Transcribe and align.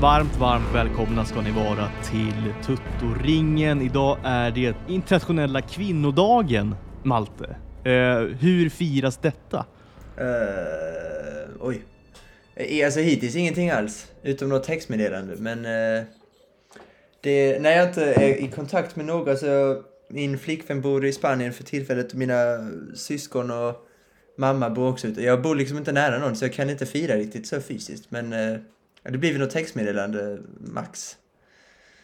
Varmt, 0.00 0.36
varmt 0.36 0.74
välkomna 0.74 1.24
ska 1.24 1.40
ni 1.40 1.50
vara 1.50 1.90
till 2.10 2.54
Tuttoringen. 2.66 3.82
Idag 3.82 4.18
är 4.24 4.50
det 4.50 4.76
internationella 4.88 5.60
kvinnodagen, 5.60 6.74
Malte. 7.02 7.56
Eh, 7.84 8.18
hur 8.40 8.68
firas 8.68 9.16
detta? 9.16 9.66
Uh, 10.20 11.50
oj. 11.60 11.82
Eh, 12.54 12.84
alltså 12.86 13.00
hittills 13.00 13.36
ingenting 13.36 13.70
alls, 13.70 14.12
utom 14.22 14.48
något 14.48 14.64
textmeddelande. 14.64 15.36
Men 15.38 15.58
uh, 15.58 16.04
det, 17.20 17.62
när 17.62 17.70
jag 17.70 17.88
inte 17.88 18.04
är 18.04 18.36
i 18.36 18.48
kontakt 18.48 18.96
med 18.96 19.06
några 19.06 19.24
så 19.24 19.30
alltså, 19.30 19.84
min 20.10 20.38
flickvän 20.38 20.80
bor 20.80 21.04
i 21.04 21.12
Spanien 21.12 21.52
för 21.52 21.64
tillfället 21.64 22.12
och 22.12 22.18
mina 22.18 22.70
syskon 22.94 23.50
och 23.50 23.88
mamma 24.36 24.70
bor 24.70 24.88
också 24.88 25.06
ute. 25.06 25.22
Jag 25.22 25.42
bor 25.42 25.54
liksom 25.54 25.78
inte 25.78 25.92
nära 25.92 26.18
någon 26.18 26.36
så 26.36 26.44
jag 26.44 26.52
kan 26.52 26.70
inte 26.70 26.86
fira 26.86 27.16
riktigt 27.16 27.46
så 27.46 27.60
fysiskt. 27.60 28.10
Men 28.10 28.32
uh, 28.32 28.58
det 29.12 29.18
blir 29.18 29.32
väl 29.32 29.40
något 29.40 29.50
textmeddelande 29.50 30.38
max. 30.60 31.16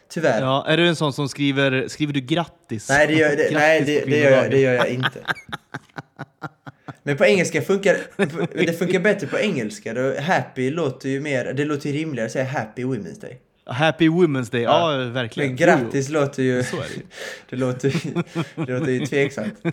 Tyvärr. 0.09 0.41
Ja, 0.41 0.65
är 0.67 0.77
du 0.77 0.87
en 0.87 0.95
sån 0.95 1.13
som 1.13 1.29
skriver, 1.29 1.87
skriver 1.87 2.13
du 2.13 2.19
grattis? 2.21 2.89
Nej, 2.89 3.07
det 3.07 3.13
gör, 3.13 3.29
det, 3.35 3.49
nej 3.53 3.81
det, 3.85 4.05
det, 4.05 4.17
gör 4.19 4.31
jag, 4.31 4.51
det 4.51 4.59
gör 4.61 4.73
jag 4.73 4.87
inte. 4.89 5.19
Men 7.03 7.17
på 7.17 7.25
engelska 7.25 7.61
funkar 7.61 7.97
det 8.65 8.73
funkar 8.73 8.99
bättre 8.99 9.27
på 9.27 9.39
engelska. 9.39 9.93
Då 9.93 10.19
happy 10.21 10.69
låter 10.71 11.09
ju 11.09 11.21
mer, 11.21 11.53
det 11.53 11.65
låter 11.65 11.89
ju 11.89 11.95
rimligare 11.99 12.25
att 12.25 12.31
säga 12.31 12.45
Happy 12.45 12.83
Women's 12.83 13.21
Day. 13.21 13.39
Happy 13.67 14.09
Women's 14.09 14.51
Day, 14.51 14.61
ja, 14.61 15.01
Ja. 15.01 15.09
verkligen. 15.09 15.49
Men 15.49 15.57
grattis 15.57 16.09
låter 16.09 16.43
ju, 16.43 16.63
Så 16.63 16.75
är 16.77 16.79
det 16.95 17.01
det 17.49 17.55
låter, 17.55 17.89
ju- 17.89 18.23
det 18.65 18.79
låter 18.79 18.91
ju 18.91 19.05
tveksamt. 19.05 19.53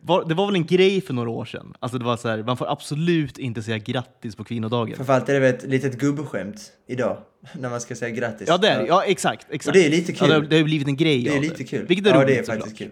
Var, 0.00 0.24
det 0.24 0.34
var 0.34 0.46
väl 0.46 0.54
en 0.54 0.66
grej 0.66 1.00
för 1.00 1.14
några 1.14 1.30
år 1.30 1.44
sedan? 1.44 1.74
Alltså 1.80 1.98
det 1.98 2.04
var 2.04 2.16
så 2.16 2.28
här, 2.28 2.42
man 2.42 2.56
får 2.56 2.72
absolut 2.72 3.38
inte 3.38 3.62
säga 3.62 3.78
grattis 3.78 4.36
på 4.36 4.44
kvinnodagen. 4.44 4.96
Framförallt 4.96 5.28
är 5.28 5.34
det 5.34 5.40
väl 5.40 5.54
ett 5.54 5.62
litet 5.62 5.98
gubbskämt 5.98 6.72
idag, 6.86 7.18
när 7.52 7.70
man 7.70 7.80
ska 7.80 7.94
säga 7.94 8.10
grattis. 8.10 8.48
Ja, 8.48 8.58
det 8.58 8.68
är 8.68 8.82
det. 8.82 8.86
Ja, 8.86 9.04
exakt. 9.04 9.46
exakt. 9.50 9.66
Och 9.66 9.72
det 9.82 9.86
är 9.86 9.90
lite 9.90 10.12
kul. 10.12 10.18
Ja, 10.20 10.26
det, 10.26 10.34
har, 10.34 10.50
det 10.50 10.56
har 10.56 10.64
blivit 10.64 10.88
en 10.88 10.96
grej 10.96 11.24
Det 11.24 11.36
är 11.36 11.40
lite 11.40 11.64
kul. 11.64 11.86
Vilket 11.86 12.06
är 12.06 12.10
ja, 12.10 12.16
roligt 12.16 12.28
det 12.28 12.38
är 12.52 12.56
faktiskt 12.56 12.78
kul. 12.78 12.90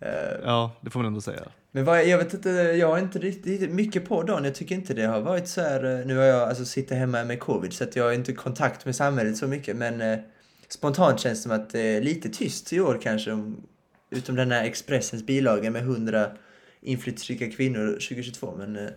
Eh, 0.00 0.08
Ja, 0.44 0.72
det 0.80 0.90
får 0.90 1.00
man 1.00 1.06
ändå 1.06 1.20
säga. 1.20 1.42
Men 1.72 1.84
vad, 1.84 2.06
jag 2.06 2.18
vet 2.18 2.34
inte, 2.34 2.50
jag 2.50 2.88
har 2.88 2.98
inte 2.98 3.18
riktigt 3.18 3.70
mycket 3.70 4.08
på 4.08 4.22
dagen. 4.22 4.44
Jag 4.44 4.54
tycker 4.54 4.74
inte 4.74 4.94
det 4.94 5.06
har 5.06 5.20
varit 5.20 5.48
så 5.48 5.60
här, 5.60 6.00
eh, 6.00 6.06
nu 6.06 6.16
har 6.16 6.24
jag 6.24 6.48
alltså 6.48 6.64
sitter 6.64 6.96
hemma 6.96 7.24
med 7.24 7.40
covid 7.40 7.72
så 7.72 7.84
att 7.84 7.96
jag 7.96 8.04
har 8.04 8.12
inte 8.12 8.32
kontakt 8.32 8.84
med 8.84 8.96
samhället 8.96 9.36
så 9.36 9.46
mycket 9.46 9.76
men 9.76 10.00
eh, 10.00 10.18
spontant 10.68 11.20
känns 11.20 11.38
det 11.38 11.42
som 11.42 11.52
att 11.52 11.70
det 11.70 11.80
är 11.80 12.02
lite 12.02 12.28
tyst 12.28 12.72
i 12.72 12.80
år 12.80 12.98
kanske 13.02 13.32
om, 13.32 13.56
utom 14.10 14.36
den 14.36 14.50
här 14.52 14.64
Expressens 14.64 15.26
bilaga 15.26 15.70
med 15.70 15.82
100 15.82 16.30
inflytelserika 16.82 17.50
kvinnor 17.50 17.86
2022 17.92 18.54
men 18.58 18.76
eh, 18.76 18.90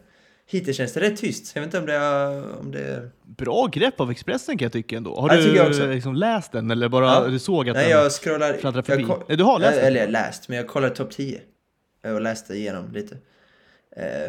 hittills 0.46 0.78
känns 0.78 0.94
det 0.94 1.00
rätt 1.00 1.18
tyst. 1.18 1.52
Jag 1.56 1.62
vet 1.62 1.68
inte 1.68 1.80
om 1.80 1.86
det 1.86 1.94
är, 1.94 2.58
om 2.60 2.72
det 2.72 2.80
är... 2.80 3.10
Bra 3.38 3.68
grepp 3.68 4.00
av 4.00 4.12
Expressen 4.12 4.58
kan 4.58 4.66
jag 4.66 4.72
tycka 4.74 4.98
ändå. 4.98 5.16
Har 5.20 5.30
Ja, 5.36 5.42
jag 5.42 5.72
du 5.72 5.94
liksom 5.94 6.16
läst 6.16 6.52
den 6.52 6.72
eller 6.72 6.90
bara 6.90 7.32
Ja. 7.32 7.40
såg 7.40 7.70
att 7.70 7.76
Nej 7.76 7.90
den... 7.90 8.00
jag 8.00 8.12
scrollar... 8.12 8.54
fladdrar 8.54 8.78
jag 8.80 8.86
förbi. 8.86 9.04
ko- 9.04 9.24
Nej, 9.28 9.38
du 9.38 9.44
har 9.44 9.60
läst 9.60 9.76
den? 9.76 9.86
Eller 9.86 10.00
jag 10.00 10.10
läst, 10.10 10.50
men 10.50 10.58
jag 10.58 10.68
kollade 10.68 10.96
topp 10.96 11.12
10 11.12 11.40
och 12.14 12.22
läste 12.22 12.54
igenom 12.56 12.92
lite. 12.92 13.18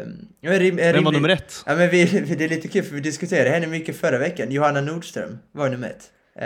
Um, 0.03 0.27
jag 0.41 0.61
rim, 0.61 0.75
Vem 0.75 1.03
var 1.03 1.11
nummer 1.11 1.29
ett? 1.29 1.63
Ja, 1.65 1.75
men 1.75 1.89
vi, 1.89 2.05
det 2.37 2.43
är 2.45 2.49
lite 2.49 2.67
kul 2.67 2.83
för 2.83 2.95
vi 2.95 3.01
diskuterade 3.01 3.49
henne 3.49 3.67
mycket 3.67 3.97
förra 3.97 4.17
veckan. 4.17 4.51
Johanna 4.51 4.81
Nordström 4.81 5.37
var 5.51 5.69
nummer 5.69 5.89
ett. 5.89 6.11
Eh, 6.35 6.45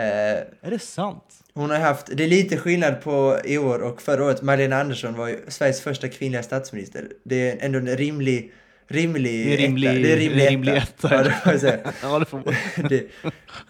Är 0.66 0.70
det 0.70 0.78
sant? 0.78 1.39
Hon 1.54 1.70
har 1.70 1.78
haft, 1.78 2.06
det 2.16 2.24
är 2.24 2.28
lite 2.28 2.56
skillnad 2.56 3.02
på 3.02 3.38
i 3.44 3.58
år 3.58 3.78
och 3.78 4.02
förra 4.02 4.24
året. 4.24 4.42
Magdalena 4.42 4.80
Andersson 4.80 5.14
var 5.16 5.28
ju 5.28 5.38
Sveriges 5.48 5.80
första 5.80 6.08
kvinnliga 6.08 6.42
statsminister. 6.42 7.08
Det 7.24 7.50
är 7.50 7.56
ändå 7.60 7.78
en 7.78 7.96
rimlig, 7.96 8.52
rimlig 8.88 9.46
Det 9.46 9.54
är 9.54 9.58
rimlig- 9.58 9.88
etta. 9.88 9.98
Det 9.98 10.12
är 10.12 10.16
rimlig, 10.16 10.50
rimlig 10.50 10.76
etta. 10.76 11.14
Ja, 11.44 11.52
det. 11.52 11.80
Ja, 12.02 12.18
det 12.18 12.24
får 12.24 12.42
man. 12.44 12.54
Det 12.88 13.06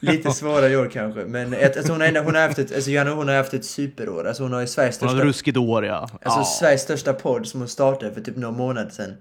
lite 0.01 0.31
svårare 0.31 0.73
i 0.73 0.77
år 0.77 0.91
kanske. 0.93 1.21
Men 1.21 1.55
ett, 1.55 1.77
alltså 1.77 1.93
hon, 1.93 2.01
har 2.01 2.09
ändå, 2.09 2.21
hon 2.21 2.35
har 2.35 2.43
haft 2.43 2.59
ett, 2.59 2.75
alltså 2.75 2.91
Johanna 2.91 3.11
hon 3.11 3.29
har 3.29 3.37
haft 3.37 3.55
ett 3.55 3.65
superår. 3.65 4.27
Alltså 4.27 4.43
hon 4.43 4.53
har 4.53 4.61
ju 4.61 4.67
Sveriges 4.67 5.01
Hon 5.01 5.09
har 5.09 5.15
största 5.15 5.29
ruskigt 5.29 5.57
år, 5.57 5.87
ja. 5.87 6.01
Alltså 6.23 6.41
ja. 6.41 6.45
Sveriges 6.45 6.83
största 6.83 7.13
podd 7.13 7.47
som 7.47 7.61
hon 7.61 7.69
startade 7.69 8.15
för 8.15 8.21
typ 8.21 8.37
några 8.37 8.57
månader 8.57 8.91
sedan. 8.91 9.15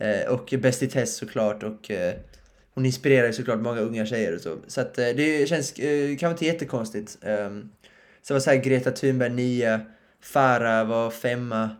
Eh, 0.00 0.32
och 0.32 0.54
Bäst 0.58 0.82
i 0.82 0.86
test 0.88 1.16
såklart 1.16 1.62
och 1.62 1.90
eh, 1.90 2.14
hon 2.74 2.86
inspirerar 2.86 3.26
ju 3.26 3.32
såklart 3.32 3.60
många 3.60 3.80
unga 3.80 4.06
tjejer 4.06 4.34
och 4.34 4.40
så. 4.40 4.56
Så 4.66 4.80
att 4.80 4.98
eh, 4.98 5.06
det 5.16 5.48
känns 5.48 5.72
eh, 5.78 6.08
kanske 6.16 6.30
inte 6.30 6.46
jättekonstigt. 6.46 7.18
Um, 7.22 7.70
Sen 8.28 8.34
var 8.34 8.40
så 8.40 8.50
här 8.50 8.56
Greta 8.56 8.90
Thunberg 8.90 9.30
nia, 9.30 9.80
Farah 10.20 10.88
var 10.88 11.10
femma. 11.10 11.70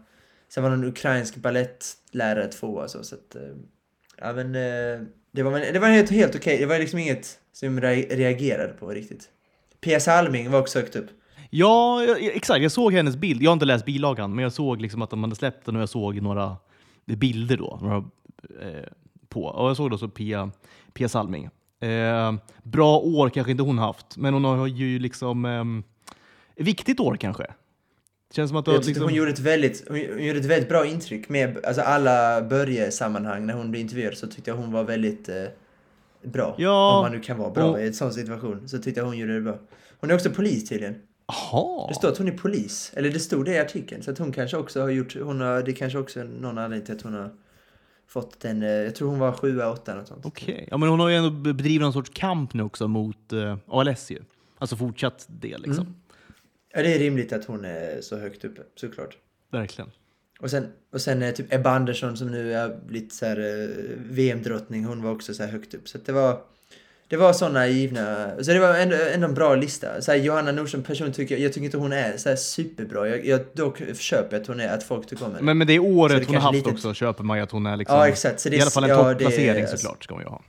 Sen 0.48 0.62
var 0.62 0.70
någon 0.70 0.84
ukrainsk 0.84 1.36
balettlärare 1.36 2.46
tvåa 2.46 2.88
så. 2.88 3.02
så 3.04 3.14
att, 3.14 3.34
eh, 3.34 3.42
ja 4.18 4.32
men 4.32 4.46
eh, 4.54 5.06
det 5.32 5.42
var, 5.42 5.72
det 5.72 5.78
var 5.78 5.88
helt, 5.88 6.10
helt 6.10 6.34
okej. 6.36 6.58
Det 6.58 6.66
var 6.66 6.78
liksom 6.78 6.98
inget 6.98 7.38
som 7.52 7.78
jag 7.78 7.84
re- 7.84 8.16
reagerade 8.16 8.72
på 8.72 8.88
riktigt. 8.88 9.28
Pia 9.80 10.00
Salming 10.00 10.50
var 10.50 10.60
också 10.60 10.78
högt 10.78 10.96
upp. 10.96 11.06
Ja, 11.50 12.06
exakt. 12.20 12.62
Jag 12.62 12.72
såg 12.72 12.92
hennes 12.92 13.16
bild. 13.16 13.42
Jag 13.42 13.50
har 13.50 13.52
inte 13.52 13.66
läst 13.66 13.84
bilagan, 13.84 14.34
men 14.34 14.42
jag 14.42 14.52
såg 14.52 14.80
liksom 14.80 15.02
att 15.02 15.10
de 15.10 15.22
hade 15.22 15.36
släppt 15.36 15.66
den 15.66 15.76
och 15.76 15.82
jag 15.82 15.88
såg 15.88 16.22
några 16.22 16.56
bilder 17.04 17.56
då. 17.56 17.78
Några, 17.82 17.96
eh, 18.62 18.84
på. 19.28 19.44
Och 19.44 19.68
jag 19.68 19.76
såg 19.76 19.90
då 19.90 19.98
så 19.98 20.08
Pia, 20.08 20.50
Pia 20.92 21.08
Salming. 21.08 21.44
Eh, 21.80 22.32
bra 22.62 22.98
år 22.98 23.28
kanske 23.30 23.50
inte 23.50 23.62
hon 23.62 23.78
haft, 23.78 24.16
men 24.16 24.34
hon 24.34 24.44
har 24.44 24.66
ju 24.66 24.98
liksom... 24.98 25.44
eh, 25.44 25.64
viktigt 26.58 27.00
år 27.00 27.16
kanske. 27.16 27.46
Känns 28.34 28.48
som 28.50 28.56
att 28.58 28.66
Jag 28.66 28.84
liksom... 28.84 29.04
hon, 29.04 29.14
gjorde 29.14 29.30
ett 29.30 29.38
väldigt, 29.38 29.84
hon 29.88 29.98
gjorde 29.98 30.38
ett 30.38 30.44
väldigt 30.44 30.68
bra 30.68 30.86
intryck 30.86 31.28
med 31.28 31.64
alltså 31.66 31.82
alla 31.82 32.42
Börje-sammanhang 32.42 33.46
när 33.46 33.54
hon 33.54 33.70
blev 33.70 33.80
intervjuad 33.80 34.16
så 34.16 34.26
tyckte 34.26 34.50
jag 34.50 34.56
hon 34.56 34.72
var 34.72 34.84
väldigt 34.84 35.28
eh, 35.28 35.44
bra. 36.22 36.54
Ja, 36.58 36.96
Om 36.96 37.02
man 37.04 37.12
nu 37.12 37.20
kan 37.20 37.38
vara 37.38 37.50
bra 37.50 37.64
och- 37.64 37.80
i 37.80 37.86
en 37.86 37.94
sån 37.94 38.12
situation 38.12 38.68
så 38.68 38.78
tyckte 38.78 39.00
jag 39.00 39.06
hon 39.06 39.18
gjorde 39.18 39.34
det 39.34 39.40
bra. 39.40 39.58
Hon 40.00 40.10
är 40.10 40.14
också 40.14 40.30
polis 40.30 40.68
tydligen. 40.68 40.94
Jaha! 41.26 41.88
Det 41.88 41.94
står 41.94 42.08
att 42.08 42.18
hon 42.18 42.28
är 42.28 42.32
polis. 42.32 42.92
Eller 42.96 43.10
det 43.10 43.20
stod 43.20 43.44
det 43.44 43.52
i 43.52 43.58
artikeln. 43.58 44.02
Så 44.02 44.10
att 44.10 44.18
hon 44.18 44.32
kanske 44.32 44.56
också 44.56 44.80
har 44.80 44.88
gjort, 44.90 45.16
hon 45.22 45.40
har, 45.40 45.62
det 45.62 45.72
kanske 45.72 45.98
också 45.98 46.20
är 46.20 46.24
någon 46.24 46.58
anledning 46.58 46.86
till 46.86 46.94
att 46.94 47.02
hon 47.02 47.14
har 47.14 47.30
fått 48.08 48.40
den, 48.40 48.62
eh, 48.62 48.68
jag 48.68 48.94
tror 48.94 49.08
hon 49.08 49.18
var 49.18 49.32
sjua, 49.32 49.70
åtta 49.70 49.94
något 49.94 50.08
sånt. 50.08 50.26
Okej. 50.26 50.68
Ja, 50.70 50.76
men 50.76 50.88
hon 50.88 51.00
har 51.00 51.08
ju 51.08 51.16
ändå 51.16 51.30
bedrivit 51.30 51.80
någon 51.80 51.92
sorts 51.92 52.10
kamp 52.14 52.54
nu 52.54 52.62
också 52.62 52.88
mot 52.88 53.32
eh, 53.32 53.56
ALS 53.68 54.10
ju. 54.10 54.18
Alltså 54.58 54.76
fortsatt 54.76 55.26
det 55.28 55.58
liksom. 55.58 55.84
Mm. 55.86 55.94
Ja 56.74 56.82
det 56.82 56.94
är 56.94 56.98
rimligt 56.98 57.32
att 57.32 57.44
hon 57.44 57.64
är 57.64 58.00
så 58.00 58.16
högt 58.18 58.44
uppe, 58.44 58.60
såklart. 58.74 59.16
Verkligen. 59.52 59.90
Och 60.40 60.50
sen, 60.50 60.66
och 60.92 61.00
sen 61.00 61.22
eh, 61.22 61.34
typ 61.34 61.52
Ebba 61.54 61.70
Andersson 61.70 62.16
som 62.16 62.28
nu 62.30 62.54
är 62.54 62.76
blivit 62.86 63.12
så 63.12 63.26
här 63.26 63.36
eh, 63.38 63.68
VM-drottning, 63.96 64.84
hon 64.84 65.02
var 65.02 65.10
också 65.12 65.34
så 65.34 65.42
här 65.42 65.50
högt 65.50 65.74
upp. 65.74 65.88
Så 65.88 65.98
det 66.06 66.12
var, 66.12 66.40
det 67.08 67.16
var 67.16 67.32
sådana 67.32 67.66
givna, 67.66 68.30
så 68.40 68.50
det 68.52 68.58
var 68.58 68.74
ändå, 68.74 68.96
ändå 69.14 69.26
en 69.26 69.34
bra 69.34 69.54
lista. 69.54 70.00
Så 70.02 70.10
här, 70.12 70.18
Johanna 70.18 70.52
Nordström 70.52 70.82
person 70.82 71.12
tycker 71.12 71.34
jag, 71.34 71.44
jag 71.44 71.52
tycker 71.52 71.64
inte 71.64 71.76
hon 71.76 71.92
är 71.92 72.16
så 72.16 72.28
här 72.28 72.36
superbra. 72.36 73.08
Jag, 73.08 73.26
jag 73.26 73.40
dock 73.52 73.82
köper 73.96 74.36
att 74.36 74.46
hon 74.46 74.60
är, 74.60 74.68
att 74.74 74.82
folk 74.82 75.06
tycker 75.06 75.24
om 75.24 75.30
henne. 75.32 75.44
Men 75.44 75.58
med 75.58 75.66
det 75.66 75.76
Så 75.76 75.82
året 75.84 76.18
det 76.18 76.26
hon 76.26 76.34
har 76.34 76.42
haft 76.42 76.54
lite- 76.54 76.70
också 76.70 76.94
köper 76.94 77.24
man 77.24 77.36
ju 77.36 77.42
att 77.42 77.50
hon 77.50 77.66
är 77.66 77.76
liksom... 77.76 77.96
ja 77.96 78.08
exakt. 78.08 78.40
Så 78.40 78.48
det, 78.48 78.56
I 78.56 78.60
alla 78.60 78.70
fall 78.70 78.84
en 78.84 78.90
ja, 78.90 79.02
det 79.04 79.10
är- 79.10 79.14
topplacering 79.14 79.66
såklart 79.66 80.04
ska 80.04 80.14
man 80.14 80.22
ju 80.24 80.28
ha. 80.28 80.42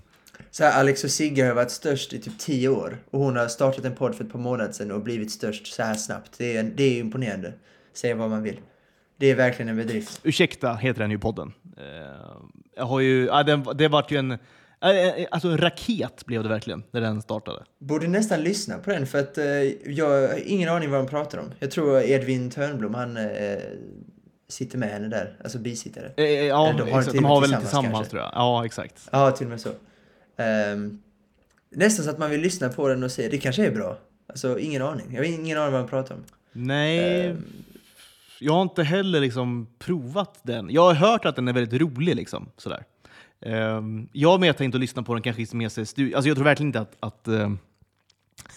Så 0.60 0.66
här, 0.66 0.80
Alex 0.80 1.04
och 1.04 1.12
Sigge 1.12 1.46
har 1.46 1.54
varit 1.54 1.72
störst 1.72 2.14
i 2.14 2.20
typ 2.20 2.38
10 2.40 2.70
år. 2.70 2.98
Och 3.12 3.20
hon 3.20 3.36
har 3.38 3.48
startat 3.48 3.86
en 3.86 3.96
podd 3.96 4.16
för 4.16 4.24
ett 4.24 4.32
par 4.32 4.40
månader 4.40 4.72
sedan 4.72 4.92
och 4.92 5.02
blivit 5.02 5.32
störst 5.32 5.68
så 5.68 5.84
här 5.84 5.94
snabbt. 5.94 6.32
Det 6.38 6.58
är, 6.58 6.64
det 6.64 6.84
är 6.84 7.00
imponerande. 7.00 7.54
Säga 7.94 8.16
vad 8.16 8.30
man 8.30 8.44
vill. 8.44 8.60
Det 9.18 9.32
är 9.32 9.36
verkligen 9.36 9.70
en 9.70 9.76
bedrift. 9.76 10.22
Ursäkta 10.24 10.76
heter 10.76 11.02
den 11.02 11.12
ju 11.12 11.20
podden. 11.20 11.54
Eh, 11.78 11.84
jag 12.76 12.86
har 12.86 13.00
ju, 13.00 13.26
ja, 13.26 13.44
den, 13.44 13.66
det 13.76 13.88
vart 13.88 14.12
ju 14.12 14.18
en, 14.18 14.32
eh, 14.32 14.38
eh, 14.82 15.28
alltså 15.32 15.48
en 15.48 15.58
raket 15.58 16.26
blev 16.26 16.44
det 16.44 16.50
verkligen 16.50 16.84
när 16.92 17.02
den 17.02 17.22
startade. 17.22 17.64
Borde 17.80 18.08
nästan 18.08 18.42
lyssna 18.42 18.78
på 18.78 18.90
den 18.90 19.08
för 19.08 19.20
att 19.20 19.38
jag 19.86 20.06
har 20.06 20.40
ingen 20.46 20.70
aning 20.70 20.92
vad 20.92 21.00
de 21.00 21.08
pratar 21.08 21.38
om. 21.38 21.52
Jag 21.60 21.72
tror 21.72 22.02
Edvin 22.02 22.50
Törnblom, 22.50 22.94
han 22.94 23.18
sitter 24.48 24.78
med 24.78 24.90
henne 24.90 25.08
där. 25.08 25.38
Alltså 25.44 25.58
bisittare. 25.58 26.12
Eh, 26.18 26.26
ja, 26.26 26.74
de 26.78 26.92
har 26.92 27.00
exakt, 27.00 27.18
de 27.18 27.26
har 27.26 27.42
väl 27.42 27.50
tillsammans, 27.50 27.72
tillsammans 27.72 28.10
tror 28.10 28.22
jag. 28.22 28.32
Ja, 28.34 28.66
exakt. 28.66 29.10
Ja, 29.12 29.32
till 29.32 29.46
och 29.46 29.50
med 29.50 29.62
så. 29.62 29.70
Ehm, 30.40 31.00
nästan 31.70 32.06
så 32.06 32.12
att 32.12 32.18
man 32.20 32.30
vill 32.30 32.42
lyssna 32.42 32.70
på 32.70 32.88
den 32.88 33.04
och 33.04 33.12
se, 33.12 33.28
det 33.30 33.38
kanske 33.38 33.66
är 33.66 33.72
bra. 33.72 33.98
Alltså 34.28 34.60
ingen 34.60 34.82
aning. 34.82 35.06
Jag 35.12 35.18
har 35.20 35.24
ingen 35.26 35.58
aning 35.58 35.72
vad 35.74 35.82
de 35.82 35.88
pratar 35.90 36.16
om. 36.16 36.22
Nej, 36.52 37.26
Ehm, 37.28 37.44
jag 38.40 38.54
har 38.54 38.62
inte 38.62 38.84
heller 38.84 39.20
liksom 39.20 39.68
provat 39.80 40.40
den. 40.44 40.70
Jag 40.72 40.82
har 40.82 40.94
hört 40.94 41.26
att 41.26 41.36
den 41.36 41.48
är 41.48 41.54
väldigt 41.54 41.82
rolig. 41.82 42.16
Liksom, 42.16 42.50
sådär. 42.58 42.84
Ehm, 43.42 44.08
jag 44.14 44.30
har 44.30 44.38
mer 44.40 44.54
tänkt 44.54 44.76
att 44.76 44.82
lyssna 44.82 45.04
på 45.04 45.14
den 45.14 45.24
kanske 45.24 45.56
med 45.58 45.72
sig 45.72 45.84
stu- 45.84 46.16
alltså 46.16 46.28
Jag 46.28 46.38
tror 46.38 46.46
verkligen 46.46 46.68
inte 46.70 46.80
att, 46.80 46.96
att, 47.00 47.28
ehm, 47.28 47.60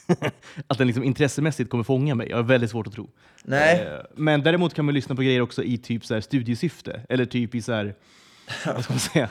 att 0.67 0.79
den 0.79 0.87
liksom 0.87 1.05
intressemässigt 1.05 1.71
kommer 1.71 1.85
fånga 1.85 2.15
mig. 2.15 2.29
Jag 2.31 2.37
har 2.37 2.45
väldigt 2.45 2.71
svårt 2.71 2.87
att 2.87 2.93
tro. 2.93 3.11
nej, 3.45 4.03
Men 4.15 4.43
däremot 4.43 4.75
kan 4.75 4.85
man 4.85 4.95
lyssna 4.95 5.15
på 5.15 5.23
grejer 5.23 5.41
också 5.41 5.63
i 5.65 5.79
typ 5.79 6.05
så 6.05 6.15
här 6.15 6.21
studiesyfte. 6.21 7.01
Eller 7.09 7.25
typ 7.25 7.55
i 7.55 7.63
så 7.63 7.73
här, 7.73 7.95
vad 8.67 8.85
ska 8.85 8.93
man 8.93 9.01
säga? 9.01 9.29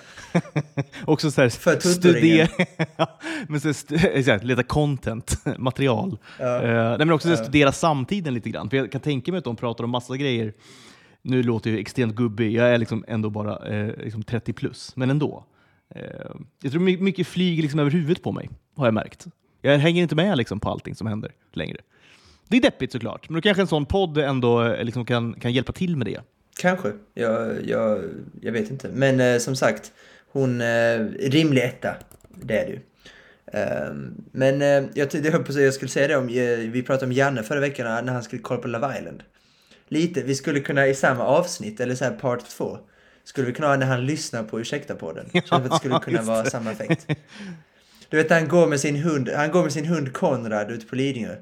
också 1.05 1.31
så 1.31 1.41
här, 1.41 1.49
För. 1.49 1.75
Ja, 2.97 3.19
men 3.47 3.61
så 3.61 3.67
här, 3.67 3.73
stu- 3.73 4.07
exakt, 4.13 4.43
leta 4.43 4.63
content, 4.63 5.45
material. 5.57 6.17
Ja. 6.39 6.59
Nej, 6.61 6.97
men 6.97 7.11
också 7.11 7.27
så 7.27 7.35
här, 7.35 7.43
studera 7.43 7.71
samtiden 7.71 8.33
lite 8.33 8.49
grann. 8.49 8.69
För 8.69 8.77
jag 8.77 8.91
kan 8.91 9.01
tänka 9.01 9.31
mig 9.31 9.37
att 9.39 9.43
de 9.43 9.55
pratar 9.55 9.83
om 9.83 9.89
massa 9.89 10.17
grejer. 10.17 10.53
Nu 11.21 11.43
låter 11.43 11.69
jag 11.71 11.79
extremt 11.79 12.15
gubbig, 12.15 12.51
jag 12.53 12.69
är 12.73 12.77
liksom 12.77 13.05
ändå 13.07 13.29
bara 13.29 13.67
eh, 13.75 13.97
liksom 14.03 14.23
30 14.23 14.53
plus, 14.53 14.95
men 14.95 15.09
ändå. 15.09 15.45
Eh, 15.95 16.01
jag 16.63 16.71
tror 16.71 16.81
my- 16.81 16.97
mycket 16.97 17.27
flyger 17.27 17.61
liksom 17.61 17.79
över 17.79 17.91
huvudet 17.91 18.23
på 18.23 18.31
mig, 18.31 18.49
har 18.75 18.85
jag 18.87 18.93
märkt. 18.93 19.27
Jag 19.61 19.77
hänger 19.77 20.01
inte 20.03 20.15
med 20.15 20.37
liksom, 20.37 20.59
på 20.59 20.69
allting 20.69 20.95
som 20.95 21.07
händer 21.07 21.31
längre. 21.53 21.77
Det 22.47 22.57
är 22.57 22.61
deppigt 22.61 22.91
såklart, 22.91 23.29
men 23.29 23.35
då 23.35 23.41
kanske 23.41 23.61
en 23.61 23.67
sån 23.67 23.85
podd 23.85 24.17
ändå 24.17 24.63
eh, 24.63 24.83
liksom, 24.83 25.05
kan, 25.05 25.33
kan 25.33 25.53
hjälpa 25.53 25.71
till 25.73 25.97
med 25.97 26.07
det. 26.07 26.21
Kanske. 26.61 26.91
Jag, 27.13 27.65
jag, 27.65 28.03
jag 28.41 28.51
vet 28.51 28.69
inte. 28.71 28.89
Men 28.93 29.19
eh, 29.19 29.37
som 29.37 29.55
sagt, 29.55 29.91
hon... 30.31 30.61
Eh, 30.61 30.99
rimlig 31.19 31.63
etta. 31.63 31.95
Det 32.43 32.57
är 32.59 32.65
det 32.65 32.71
ju. 32.71 32.79
Ehm, 33.53 34.13
men 34.31 34.61
eh, 34.61 34.83
jag, 34.93 35.11
säga- 35.11 35.61
jag 35.63 35.73
skulle 35.73 35.89
säga 35.89 36.07
det 36.07 36.15
om... 36.15 36.29
Eh, 36.29 36.71
vi 36.71 36.83
pratade 36.83 37.05
om 37.05 37.11
Janne 37.11 37.43
förra 37.43 37.59
veckan 37.59 38.05
när 38.05 38.13
han 38.13 38.23
skulle 38.23 38.41
kolla 38.41 38.61
på 38.61 38.67
Love 38.67 38.97
Island. 38.99 39.23
Lite. 39.87 40.21
Vi 40.23 40.35
skulle 40.35 40.59
kunna 40.59 40.87
i 40.87 40.95
samma 40.95 41.23
avsnitt, 41.23 41.79
eller 41.79 41.95
så 41.95 42.03
här 42.03 42.11
part 42.11 42.49
två, 42.49 42.77
skulle 43.23 43.47
vi 43.47 43.53
kunna 43.53 43.67
ha 43.67 43.75
när 43.77 43.85
han 43.85 44.05
lyssnar 44.05 44.43
på 44.43 44.59
Ursäkta 44.59 44.95
på 44.95 45.13
den. 45.13 45.43
Som 45.45 45.57
att 45.57 45.69
det 45.69 45.75
skulle 45.77 45.99
kunna 45.99 46.21
vara 46.21 46.45
samma 46.45 46.71
effekt. 46.71 47.07
Du 48.09 48.17
vet 48.17 48.29
han 48.29 48.47
går 48.47 48.67
med 48.67 48.79
sin 48.79 48.95
hund, 48.95 49.29
han 49.29 49.51
går 49.51 49.63
med 49.63 49.71
sin 49.73 49.85
hund 49.85 50.13
Konrad 50.13 50.71
ute 50.71 50.85
på 50.85 50.95
Lidingö. 50.95 51.35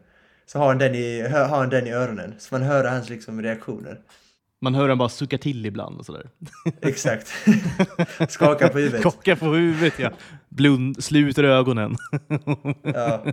Så 0.46 0.60
har 0.60 0.68
han 0.68 0.78
den 0.78 0.96
i, 0.96 1.22
har 1.22 1.46
han 1.46 1.70
den 1.70 1.88
i 1.88 1.92
öronen. 1.92 2.34
Så 2.40 2.56
man 2.56 2.62
hör 2.62 2.84
hans 2.84 3.10
liksom 3.10 3.42
reaktioner. 3.42 4.00
Man 4.62 4.76
hör 4.76 4.90
han 4.90 4.98
bara 4.98 5.10
sucka 5.10 5.38
till 5.38 5.66
ibland 5.66 6.00
och 6.00 6.06
sådär. 6.06 6.30
Exakt. 6.82 7.28
Skakar 8.30 8.68
på 8.68 8.78
huvudet. 8.78 9.04
Kockar 9.04 9.36
på 9.36 9.46
huvudet, 9.46 10.00
ja. 10.00 10.12
Blund, 10.50 11.04
sluter 11.04 11.44
ögonen. 11.44 11.96
Ja, 12.84 13.26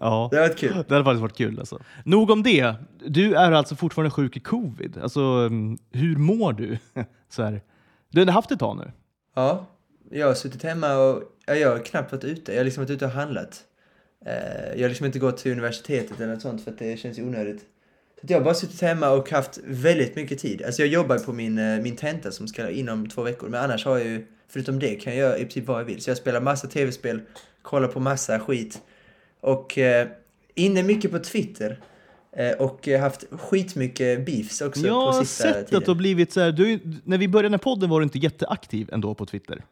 ja. 0.00 0.28
det 0.32 0.38
var 0.38 0.46
ett 0.46 0.58
kul. 0.58 0.84
Det 0.88 0.94
hade 0.94 1.04
faktiskt 1.04 1.22
varit 1.22 1.36
kul. 1.36 1.58
Alltså. 1.58 1.80
Nog 2.04 2.30
om 2.30 2.42
det. 2.42 2.74
Du 3.06 3.34
är 3.34 3.52
alltså 3.52 3.76
fortfarande 3.76 4.10
sjuk 4.10 4.36
i 4.36 4.40
covid. 4.40 4.98
Alltså, 5.02 5.20
mm, 5.20 5.78
hur 5.92 6.16
mår 6.16 6.52
du? 6.52 6.78
Så 7.28 7.42
här. 7.42 7.62
Du 8.10 8.24
har 8.24 8.32
haft 8.32 8.50
ett 8.50 8.58
tag 8.58 8.76
nu. 8.76 8.92
Ja, 9.34 9.66
jag 10.10 10.26
har 10.26 10.34
suttit 10.34 10.62
hemma 10.62 10.96
och 10.96 11.22
ja, 11.46 11.54
jag 11.54 11.70
har 11.70 11.78
knappt 11.78 12.12
varit 12.12 12.24
ute. 12.24 12.52
Jag 12.52 12.58
har 12.58 12.64
liksom 12.64 12.82
varit 12.82 12.90
ute 12.90 13.04
och 13.04 13.10
handlat. 13.10 13.64
Eh, 14.26 14.72
jag 14.74 14.82
har 14.82 14.88
liksom 14.88 15.06
inte 15.06 15.18
gått 15.18 15.36
till 15.36 15.52
universitetet 15.52 16.20
eller 16.20 16.32
något 16.32 16.42
sånt 16.42 16.64
för 16.64 16.70
att 16.70 16.78
det 16.78 16.96
känns 16.96 17.18
onödigt. 17.18 17.64
Jag 18.26 18.38
har 18.38 18.44
bara 18.44 18.54
suttit 18.54 18.80
hemma 18.80 19.10
och 19.10 19.30
haft 19.30 19.58
väldigt 19.64 20.16
mycket 20.16 20.38
tid. 20.38 20.62
Alltså 20.62 20.82
jag 20.82 20.88
jobbar 20.88 21.18
på 21.18 21.32
min, 21.32 21.58
eh, 21.58 21.80
min 21.80 21.96
tenta 21.96 22.32
som 22.32 22.48
ska 22.48 22.70
inom 22.70 23.08
två 23.08 23.22
veckor. 23.22 23.48
Men 23.48 23.64
annars 23.64 23.84
har 23.84 23.98
jag 23.98 24.06
ju, 24.06 24.26
förutom 24.48 24.78
det 24.78 24.94
kan 24.94 25.16
jag 25.16 25.20
göra 25.20 25.38
i 25.38 25.40
princip 25.40 25.66
vad 25.66 25.80
jag 25.80 25.84
vill. 25.84 26.02
Så 26.02 26.10
jag 26.10 26.16
spelar 26.16 26.40
massa 26.40 26.66
tv-spel, 26.66 27.20
kollar 27.62 27.88
på 27.88 28.00
massa 28.00 28.40
skit. 28.40 28.82
Och 29.40 29.78
eh, 29.78 30.08
inne 30.54 30.82
mycket 30.82 31.10
på 31.10 31.18
Twitter. 31.18 31.80
Eh, 32.36 32.52
och 32.52 32.88
eh, 32.88 33.00
haft 33.00 33.24
skitmycket 33.30 34.26
beefs 34.26 34.60
också 34.60 34.86
Jag 34.86 34.94
på 34.94 35.12
har 35.12 35.24
sista 35.24 35.42
sett 35.42 35.66
tiden. 35.66 35.78
att 35.78 35.84
du 35.84 35.90
har 35.90 35.96
blivit 35.96 36.32
så 36.32 36.40
här, 36.40 36.52
du, 36.52 36.80
när 37.04 37.18
vi 37.18 37.28
började 37.28 37.46
den 37.46 37.54
här 37.54 37.58
podden 37.58 37.90
var 37.90 38.00
du 38.00 38.04
inte 38.04 38.18
jätteaktiv 38.18 38.88
ändå 38.92 39.14
på 39.14 39.26
Twitter. 39.26 39.62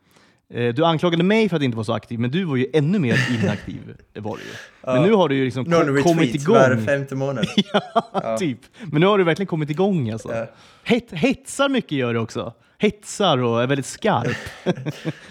Eh, 0.55 0.75
Du 0.75 0.85
anklagade 0.85 1.23
mig 1.25 1.49
för 1.49 1.57
att 1.57 1.63
inte 1.63 1.77
vara 1.77 1.85
så 1.85 1.93
aktiv, 1.93 2.19
men 2.21 2.31
du 2.31 2.45
var 2.45 2.57
ju 2.57 2.67
ännu 2.73 2.99
mer 2.99 3.27
inaktiv. 3.43 3.95
var 4.15 4.37
du 4.37 4.43
ju. 4.43 4.49
Men 4.87 4.95
Ja. 4.97 5.03
nu 5.07 5.13
har 5.13 5.29
du 5.29 5.35
ju 5.37 5.45
liksom 5.45 5.65
Någon 5.65 6.03
kommit 6.03 6.35
retweet 6.35 6.49
var 6.49 6.71
igång. 6.73 6.87
femte 6.87 7.15
månad. 7.15 7.47
ja, 8.13 8.37
typ. 8.39 8.59
Men 8.93 9.01
nu 9.01 9.07
har 9.07 9.19
du 9.19 9.25
verkligen 9.25 9.47
kommit 9.47 9.71
igång 9.71 10.11
alltså. 10.11 10.35
Ja. 10.35 10.47
Het, 10.85 11.07
hetsar 11.13 11.69
mycket 11.69 11.93
gör 11.93 12.15
du 12.15 12.21
också. 12.21 12.53
Hetsar 12.79 13.39
och 13.39 13.63
är 13.63 13.67
väldigt 13.67 13.87
skarp. 13.87 14.37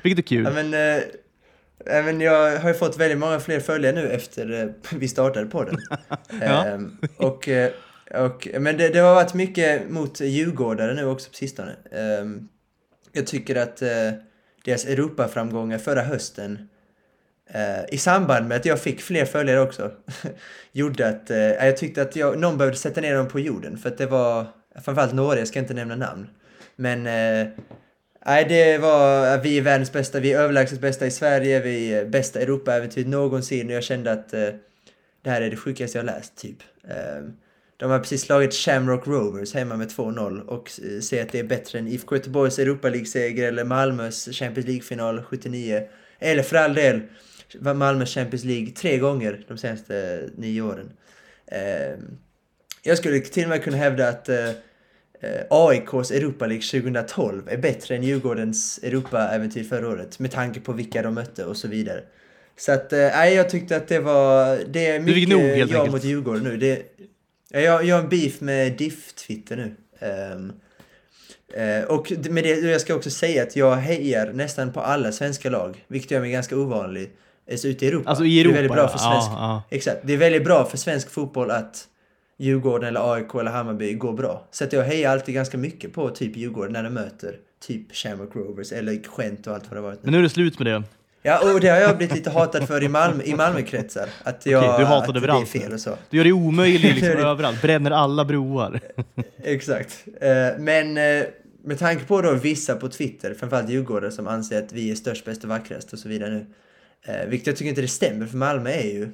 Vilket 0.04 0.26
är 0.26 0.28
kul. 0.28 0.44
Ja, 0.44 0.52
men, 0.64 0.74
eh, 0.74 1.04
ja, 1.86 2.02
men 2.04 2.22
jag 2.22 2.60
har 2.60 2.70
ju 2.70 2.74
fått 2.76 2.98
väldigt 2.98 3.18
många 3.18 3.40
fler 3.40 3.60
följare 3.60 3.96
nu 3.96 4.10
efter 4.10 4.62
eh, 4.64 4.98
vi 5.00 5.08
startade 5.08 5.46
podden. 5.46 5.78
Ja. 6.42 6.66
Ehm, 6.66 6.98
och, 7.18 7.50
eh, 7.50 7.70
och, 8.16 8.48
men 8.60 8.78
det, 8.78 8.90
det 8.90 9.00
har 9.00 9.16
varit 9.16 9.34
mycket 9.34 9.90
mot 9.90 10.22
djurgårdare 10.22 10.94
nu 10.94 11.06
också 11.06 11.30
på 11.30 11.36
sistone. 11.36 11.76
Ehm, 11.92 12.48
jag 13.12 13.28
tycker 13.28 13.56
att 13.56 13.82
eh, 13.82 13.90
deras 14.66 14.86
Europaframgångar 14.86 15.78
förra 15.78 16.02
hösten 16.02 16.70
eh, 17.48 17.86
i 17.92 17.98
samband 17.98 18.48
med 18.48 18.58
att 18.58 18.66
jag 18.66 18.80
fick 18.80 19.02
fler 19.02 19.26
följare 19.26 19.60
också 19.60 19.92
gjorde 20.72 21.08
att 21.08 21.30
eh, 21.30 21.38
jag 21.38 21.78
tyckte 21.78 22.02
att 22.02 22.16
jag, 22.16 22.40
någon 22.40 22.58
behövde 22.58 22.78
sätta 22.78 23.02
ner 23.02 23.16
dem 23.16 23.28
på 23.28 23.40
jorden 23.40 23.78
för 23.78 23.90
att 23.90 23.98
det 23.98 24.06
var 24.06 24.48
framförallt 24.82 25.14
några, 25.14 25.40
jag 25.40 25.48
ska 25.48 25.60
inte 25.60 25.74
nämna 25.74 25.96
namn. 25.96 26.28
Men 26.76 27.08
eh, 27.08 27.48
Nej, 28.26 28.46
det 28.50 28.78
var, 28.78 29.34
eh, 29.34 29.42
vi 29.42 29.58
är 29.58 29.62
världens 29.62 29.92
bästa, 29.92 30.20
vi 30.20 30.34
är 30.34 30.40
överlägset 30.40 30.82
bästa 30.82 31.08
i 31.08 31.12
Sverige, 31.12 31.60
vi 31.60 31.94
är 31.94 32.06
bästa 32.06 32.40
Europaäventyr 32.40 33.06
någonsin 33.06 33.68
och 33.68 33.74
jag 33.74 33.84
kände 33.84 34.12
att 34.12 34.34
eh, 34.34 34.50
det 35.22 35.30
här 35.30 35.42
är 35.42 35.50
det 35.50 35.58
sjukaste 35.58 35.98
jag 35.98 36.06
läst, 36.06 36.36
typ. 36.38 36.58
Ehm, 36.88 37.34
Eh, 37.82 37.88
de 37.88 37.92
har 37.92 38.00
precis 38.00 38.22
slagit 38.22 38.54
Shamrock 38.54 39.08
Rovers 39.08 39.54
hemma 39.54 39.76
med 39.76 39.88
2-0 39.88 40.42
och 40.42 40.72
eh, 40.84 41.02
ser 41.02 41.22
att 41.22 41.32
det 41.32 41.40
är 41.40 41.44
bättre 41.44 41.80
än 41.80 41.88
IFK 41.88 42.16
Göteborgs 42.16 42.60
Europa 42.60 42.90
League-seger 42.90 43.48
eller 43.48 43.64
Malmös 43.64 44.30
Champions 44.32 44.68
League-final 44.68 45.24
79. 45.24 45.82
Eller 46.20 46.44
för 46.44 46.56
all 46.56 46.74
del, 46.74 47.02
Malmös 47.60 48.10
Champions 48.14 48.44
League 48.44 48.72
tre 48.72 48.98
gånger 48.98 49.46
de 49.48 49.58
senaste 49.58 50.30
nio 50.36 50.62
åren. 50.62 50.92
Eh, 51.48 51.98
jag 52.84 52.98
skulle 52.98 53.20
till 53.20 53.44
och 53.44 53.50
med 53.50 53.64
kunna 53.64 53.78
hävda 53.78 54.08
att 54.08 54.30
eh, 54.30 54.50
eh, 55.22 55.46
AIKs 55.50 56.12
Europa 56.12 56.48
League 56.48 56.82
2012 56.82 57.50
är 57.50 57.58
bättre 57.58 57.96
än 57.96 58.04
Djurgårdens 58.04 58.80
Europa-äventyr 58.84 59.64
förra 59.64 59.88
året 59.88 60.20
med 60.20 60.32
tanke 60.32 60.60
på 60.60 60.74
vilka 60.74 61.02
de 61.02 61.14
mötte 61.14 61.46
och 61.46 61.58
så 61.58 61.68
vidare. 61.68 62.04
Så 62.58 62.72
att, 62.72 62.94
eh, 62.94 63.00
nej, 63.00 63.34
jag 63.34 63.50
tyckte 63.50 63.76
att 63.76 63.88
det 63.88 64.00
var, 64.00 64.60
det 64.68 64.86
är 64.88 65.00
mycket 65.00 65.30
jag 65.30 65.60
enkelt. 65.60 65.92
mot 65.92 66.04
Djurgården 66.04 66.44
nu. 66.44 66.58
Det, 66.58 66.84
jag, 67.52 67.86
jag 67.86 67.96
har 67.96 68.04
en 68.04 68.10
beef 68.10 68.42
med 68.42 68.78
Diff-Twitter 68.78 69.56
nu. 69.56 69.76
Ehm, 70.00 70.54
eh, 71.54 71.84
och 71.84 72.12
med 72.30 72.44
det, 72.44 72.60
jag 72.60 72.82
ska 72.82 72.96
också 72.96 73.10
säga 73.10 73.44
att 73.44 73.56
jag 73.56 73.76
hejar 73.76 74.34
nästan 74.34 74.74
på 74.74 74.80
alla 74.80 75.12
svenska 75.12 75.50
lag, 75.50 75.86
vilket 75.88 76.12
gör 76.12 76.22
mig 76.22 76.32
ganska 76.32 76.58
ovanlig. 76.58 77.12
Alltså 77.52 77.68
ute 77.68 77.86
i 77.86 77.88
Europa. 77.88 78.10
Alltså 78.10 78.26
i 78.26 78.42
Europa, 78.42 78.54
det 78.54 78.60
är 78.60 78.62
väldigt 78.62 78.72
bra 78.72 78.82
ja. 78.82 78.88
för 78.88 78.98
svensk, 78.98 79.28
Ja, 79.30 79.64
Exakt. 79.70 80.00
Det 80.04 80.14
är 80.14 80.18
väldigt 80.18 80.44
bra 80.44 80.66
för 80.66 80.78
svensk 80.78 81.10
fotboll 81.10 81.52
att 81.52 81.88
Djurgården 82.38 82.88
eller 82.88 83.14
AIK 83.14 83.36
eller 83.36 83.52
Hammarby 83.52 83.94
går 83.94 84.14
bra. 84.14 84.48
Så 84.52 84.64
att 84.64 84.74
jag 84.74 84.84
hejar 84.84 85.12
alltid 85.12 85.36
ganska 85.36 85.58
mycket 85.58 85.94
på 85.94 86.10
typ 86.10 86.38
Djurgården 86.38 86.74
när 86.74 86.84
de 86.84 86.90
möter 86.90 87.36
typ 87.68 87.96
Shamrock 87.96 88.36
Rovers 88.36 88.72
eller 88.72 89.00
Gent 89.18 89.48
och 89.48 89.54
allt 89.54 89.64
vad 89.70 89.78
det 89.78 89.82
varit. 89.82 90.04
Men 90.04 90.12
nu 90.12 90.20
är 90.20 90.24
det 90.24 90.30
slut 90.30 90.60
med 90.60 90.68
det. 90.68 90.84
Ja, 91.24 91.54
och 91.54 91.60
det 91.60 91.68
har 91.68 91.78
jag 91.78 91.98
blivit 91.98 92.16
lite 92.16 92.30
hatad 92.30 92.68
för 92.68 92.84
i, 92.84 92.88
Malmö, 92.88 93.24
i 93.24 93.36
Malmökretsar. 93.36 94.10
Att 94.24 94.46
jag, 94.46 94.64
Okej, 94.64 94.86
du 94.86 94.94
att 94.94 95.16
överallt 95.16 95.52
det 95.54 95.60
är 95.60 95.62
fel 95.62 95.74
och 95.74 95.80
så. 95.80 95.98
Du 96.10 96.18
gör 96.18 96.24
det 96.24 96.32
omöjligt 96.32 96.96
liksom, 96.96 97.10
överallt. 97.10 97.62
Bränner 97.62 97.92
alla 97.92 98.26
broar. 98.26 98.80
Exakt. 99.44 100.06
Eh, 100.22 100.30
Men 100.60 100.98
eh, 100.98 101.24
med 101.64 101.80
tanke 101.80 102.06
på 102.06 102.22
då 102.22 102.34
vissa 102.34 102.76
på 102.76 102.90
Twitter, 102.90 103.34
framförallt 103.34 103.70
Djurgårdare 103.70 104.12
som 104.12 104.28
anser 104.28 104.64
att 104.64 104.74
vi 104.74 104.92
är 104.92 104.96
störst, 104.96 105.26
bäst 105.26 105.44
och 105.44 105.50
vackrast 105.50 105.94
och 105.94 106.00
så 106.00 106.10
vidare 106.10 106.30
nu. 106.30 106.46
Eh, 107.06 107.28
Vilket 107.28 107.48
jag 107.48 107.56
tycker 107.56 107.70
inte 107.70 107.82
det 107.82 107.88
stämmer, 107.88 108.26
för 108.26 108.38
Malmö 108.38 108.70
är 108.70 108.92
ju 108.94 109.10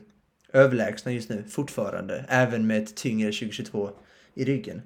överlägsna 0.53 1.11
just 1.11 1.29
nu, 1.29 1.43
fortfarande. 1.49 2.25
Även 2.27 2.67
med 2.67 2.83
ett 2.83 2.95
tyngre 2.95 3.31
2022 3.31 3.89
i 4.35 4.45
ryggen. 4.45 4.81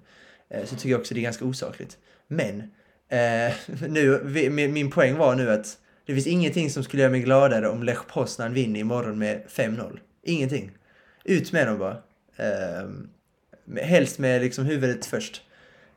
Så 0.65 0.75
tycker 0.75 0.89
jag 0.89 0.99
också 0.99 1.13
det 1.13 1.19
är 1.19 1.23
ganska 1.23 1.45
osakligt. 1.45 1.97
Men, 2.27 2.63
nu, 3.89 4.19
min 4.69 4.91
poäng 4.91 5.17
var 5.17 5.35
nu 5.35 5.51
att 5.51 5.77
det 6.11 6.15
finns 6.15 6.27
ingenting 6.27 6.69
som 6.69 6.83
skulle 6.83 7.01
göra 7.01 7.11
mig 7.11 7.21
gladare 7.21 7.69
om 7.69 7.83
Lech 7.83 8.07
Poznan 8.07 8.53
vinner 8.53 8.79
imorgon 8.79 9.19
med 9.19 9.43
5-0. 9.47 9.99
Ingenting. 10.23 10.71
Ut 11.25 11.51
med 11.51 11.67
dem 11.67 11.77
bara. 11.79 11.97
Eh, 12.37 12.89
med- 13.65 13.83
Helst 13.83 14.19
med 14.19 14.41
liksom 14.41 14.65
huvudet 14.65 15.05
först. 15.05 15.41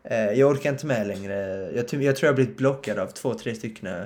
Eh, 0.05 0.25
Jag 0.33 0.51
orkar 0.51 0.71
inte 0.71 0.87
med 0.87 1.07
längre. 1.07 1.35
Jag, 1.75 1.77
jag 1.77 1.87
tror 1.89 2.03
jag 2.03 2.29
har 2.29 2.35
blivit 2.35 2.57
blockad 2.57 2.99
av 2.99 3.07
två, 3.07 3.35
tre 3.35 3.55
stycken. 3.55 3.89
eh, 3.89 4.03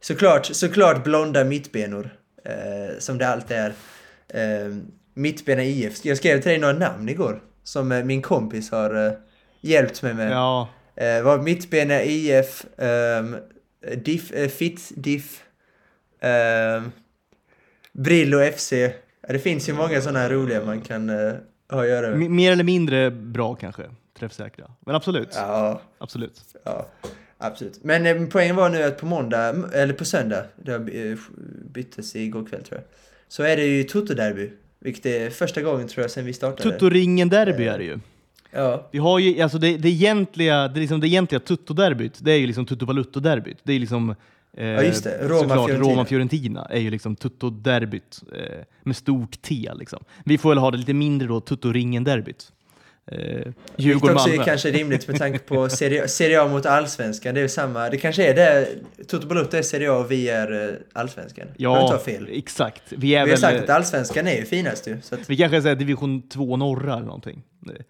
Såklart, 0.00 0.46
såklart 0.46 1.04
blonda 1.04 1.44
mittbenor. 1.44 2.10
Eh, 2.44 2.98
som 2.98 3.18
det 3.18 3.28
alltid 3.28 3.56
är. 3.56 3.72
Eh, 4.28 4.76
mittbena 5.14 5.64
IF. 5.64 6.04
Jag 6.04 6.16
skrev 6.16 6.40
till 6.40 6.48
dig 6.50 6.58
några 6.58 6.74
namn 6.78 7.08
igår. 7.08 7.42
Som 7.64 7.92
eh, 7.92 8.04
min 8.04 8.22
kompis 8.22 8.70
har 8.70 9.06
eh, 9.06 9.12
hjälpt 9.60 10.02
mig 10.02 10.14
med. 10.14 10.30
Ja, 10.32 10.68
Eh, 10.96 11.22
var 11.22 11.38
mittbena 11.38 12.02
IF, 12.02 12.64
ehm, 12.78 13.36
diff, 14.04 14.32
eh, 14.32 14.48
Fitz, 14.48 14.88
Diff, 14.96 15.42
ehm, 16.20 16.90
Brillo 17.92 18.38
FC. 18.52 18.72
Ja, 18.72 19.32
det 19.32 19.38
finns 19.38 19.68
ju 19.68 19.72
många 19.72 20.00
sådana 20.00 20.30
roliga 20.30 20.64
man 20.64 20.80
kan 20.80 21.10
eh, 21.10 21.32
ha 21.70 21.82
att 21.82 21.88
göra 21.88 22.10
med. 22.10 22.26
m- 22.26 22.36
mer 22.36 22.52
eller 22.52 22.64
mindre 22.64 23.10
bra 23.10 23.54
kanske. 23.54 23.82
Träffsäkra. 24.18 24.70
Men 24.86 24.94
absolut. 24.94 25.28
Ja, 25.34 25.80
Absolut. 25.98 26.40
ja, 26.64 26.86
absolut. 27.38 27.84
Men 27.84 28.06
eh, 28.06 28.26
poängen 28.30 28.56
var 28.56 28.68
nu 28.70 28.82
att 28.82 28.98
på 28.98 29.06
måndag, 29.06 29.70
eller 29.72 29.94
på 29.94 30.04
söndag, 30.04 30.44
det 30.56 30.74
eh, 30.74 31.18
byttes 31.70 32.16
igår 32.16 32.46
kväll 32.46 32.62
tror 32.64 32.80
jag, 32.80 32.84
så 33.28 33.42
är 33.42 33.56
det 33.56 33.64
ju 33.64 33.82
Toto-derby. 33.82 34.50
Vilket 34.78 35.06
är 35.06 35.30
första 35.30 35.62
gången 35.62 35.88
tror 35.88 36.02
jag 36.04 36.10
sen 36.10 36.24
vi 36.24 36.32
startade. 36.32 36.70
Tuttoringen-derby 36.70 37.64
är 37.66 37.78
det 37.78 37.84
ju. 37.84 37.98
Ja, 38.52 38.88
Vi 38.92 38.98
har 38.98 39.18
ju, 39.18 39.40
alltså 39.42 39.58
det, 39.58 39.76
det 39.76 39.88
egentliga, 39.88 40.68
det, 40.68 40.80
liksom 40.80 41.00
det 41.00 41.08
egentliga 41.08 41.40
Tutto-derbyt, 41.40 42.18
det 42.20 42.32
är 42.32 42.38
ju 42.38 42.46
liksom. 42.46 42.64
Det 43.62 43.72
är 43.72 43.78
liksom 43.78 44.14
eh, 44.56 44.66
Ja, 44.66 44.82
just 44.82 45.04
det. 45.04 45.28
Roma- 45.28 45.38
såklart 45.40 45.68
Fiorentina. 45.70 45.92
Roma-Fiorentina 45.94 46.64
är 46.70 46.80
ju 46.80 46.90
liksom 46.90 47.16
Tutto-derbyt 47.16 48.22
eh, 48.32 48.64
med 48.82 48.96
stort 48.96 49.42
T. 49.42 49.70
Liksom. 49.74 50.04
Vi 50.24 50.38
får 50.38 50.48
väl 50.48 50.58
ha 50.58 50.70
det 50.70 50.76
lite 50.78 50.94
mindre 50.94 51.28
då, 51.28 51.40
Tutto-ringen-derbyt. 51.40 52.52
Eh, 53.06 53.18
Vilket 53.18 53.54
Djurgården 53.76 54.16
också 54.16 54.28
är 54.28 54.44
kanske 54.44 54.70
rimligt 54.70 55.08
med 55.08 55.18
tanke 55.18 55.38
på 55.38 55.68
Serie, 55.68 56.08
Serie 56.08 56.42
A 56.42 56.48
mot 56.48 56.66
Allsvenskan. 56.66 57.34
Det 57.34 57.40
är 57.40 57.48
samma. 57.48 57.90
Det 57.90 57.96
kanske 57.96 58.26
är 58.30 58.34
det. 58.34 58.68
Toto 59.08 59.26
Balotto 59.26 59.56
är 59.56 59.62
Serie 59.62 59.92
A 59.92 59.96
och 59.96 60.10
vi 60.10 60.28
är 60.28 60.68
eh, 60.68 60.74
Allsvenskan. 60.92 61.46
Ja, 61.56 61.98
fel. 62.04 62.28
exakt. 62.32 62.82
Vi 62.88 63.14
är 63.14 63.24
Vi 63.24 63.30
har 63.30 63.38
sagt 63.38 63.62
att 63.62 63.70
Allsvenskan 63.70 64.26
är 64.26 64.36
ju 64.36 64.44
finast 64.44 64.86
ju. 64.86 64.96
Att, 65.10 65.30
Vi 65.30 65.36
kanske 65.36 65.62
säger 65.62 65.76
division 65.76 66.28
2 66.28 66.56
norra 66.56 66.92
eller 66.94 67.06
någonting. 67.06 67.42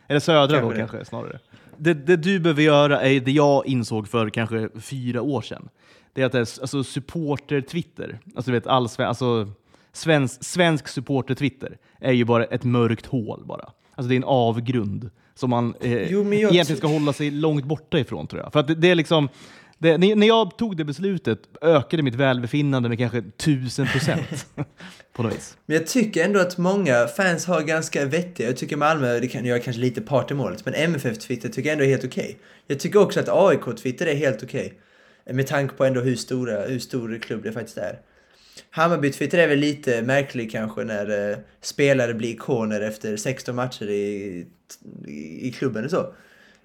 Eller 0.08 0.20
södra 0.20 0.46
Kanske 0.46 0.60
då 0.60 0.70
det. 0.70 0.76
kanske 0.76 1.04
snarare. 1.04 1.38
Det, 1.76 1.94
det 1.94 2.16
du 2.16 2.40
behöver 2.40 2.62
göra 2.62 3.02
är 3.02 3.20
det 3.20 3.32
jag 3.32 3.66
insåg 3.66 4.08
för 4.08 4.30
kanske 4.30 4.68
fyra 4.80 5.22
år 5.22 5.42
sedan. 5.42 5.68
Det 6.12 6.22
är 6.22 6.26
att 6.26 6.32
det 6.32 6.38
är 6.38 6.60
alltså 6.60 6.84
supporter-twitter, 6.84 8.18
alltså 8.36 8.50
du 8.50 8.56
vet 8.56 8.66
allsven, 8.66 9.08
alltså 9.08 9.48
svensk, 9.92 10.44
svensk 10.44 10.88
supporter-twitter 10.88 11.78
är 12.00 12.12
ju 12.12 12.24
bara 12.24 12.44
ett 12.44 12.64
mörkt 12.64 13.06
hål 13.06 13.42
bara. 13.44 13.70
Alltså 13.94 14.08
det 14.08 14.14
är 14.14 14.16
en 14.16 14.24
avgrund 14.24 15.10
som 15.34 15.50
man 15.50 15.74
eh, 15.80 16.12
Jo, 16.12 16.32
egentligen 16.32 16.76
ska 16.76 16.86
hålla 16.86 17.12
sig 17.12 17.30
långt 17.30 17.64
borta 17.64 17.98
ifrån 17.98 18.26
tror 18.26 18.42
jag. 18.42 18.52
För 18.52 18.60
att 18.60 18.66
det, 18.66 18.74
det 18.74 18.90
är 18.90 18.94
liksom 18.94 19.28
det, 19.82 19.98
när 19.98 20.26
jag 20.26 20.58
tog 20.58 20.76
det 20.76 20.84
beslutet 20.84 21.38
ökade 21.60 22.02
mitt 22.02 22.14
välbefinnande 22.14 22.88
med 22.88 22.98
kanske 22.98 23.22
tusen 23.36 23.86
procent 23.86 24.46
på 25.12 25.22
något 25.22 25.34
vis. 25.34 25.56
Men 25.66 25.76
jag 25.76 25.86
tycker 25.86 26.24
ändå 26.24 26.40
att 26.40 26.58
många 26.58 27.06
fans 27.06 27.46
har 27.46 27.62
ganska 27.62 28.04
vettiga. 28.04 28.46
Jag 28.46 28.56
tycker 28.56 28.76
Malmö, 28.76 29.20
det 29.20 29.28
kan 29.28 29.46
jag 29.46 29.58
är 29.58 29.62
kanske 29.62 29.82
lite 29.82 30.00
part 30.00 30.30
i 30.30 30.34
målet, 30.34 30.64
men 30.64 30.74
MFF-Twitter 30.74 31.48
tycker 31.48 31.68
jag 31.68 31.72
ändå 31.72 31.84
är 31.84 31.88
helt 31.88 32.04
okej. 32.04 32.38
Jag 32.66 32.80
tycker 32.80 32.98
också 32.98 33.20
att 33.20 33.28
AIK-Twitter 33.28 34.06
är 34.06 34.14
helt 34.14 34.42
okej. 34.42 34.74
Med 35.30 35.46
tanke 35.46 35.74
på 35.74 35.84
ändå 35.84 36.00
hur, 36.00 36.16
stora, 36.16 36.60
hur 36.60 36.78
stor 36.78 37.18
klubb 37.18 37.42
det 37.42 37.52
faktiskt 37.52 37.78
är. 37.78 37.98
Hammarby-Twitter 38.70 39.38
är 39.38 39.48
väl 39.48 39.58
lite 39.58 40.02
märklig 40.02 40.52
kanske 40.52 40.84
när 40.84 41.30
eh, 41.30 41.38
spelare 41.60 42.14
blir 42.14 42.28
ikoner 42.28 42.80
efter 42.80 43.16
16 43.16 43.56
matcher 43.56 43.90
i, 43.90 44.46
i, 45.06 45.48
i 45.48 45.52
klubben 45.52 45.84
och 45.84 45.90
så. 45.90 46.14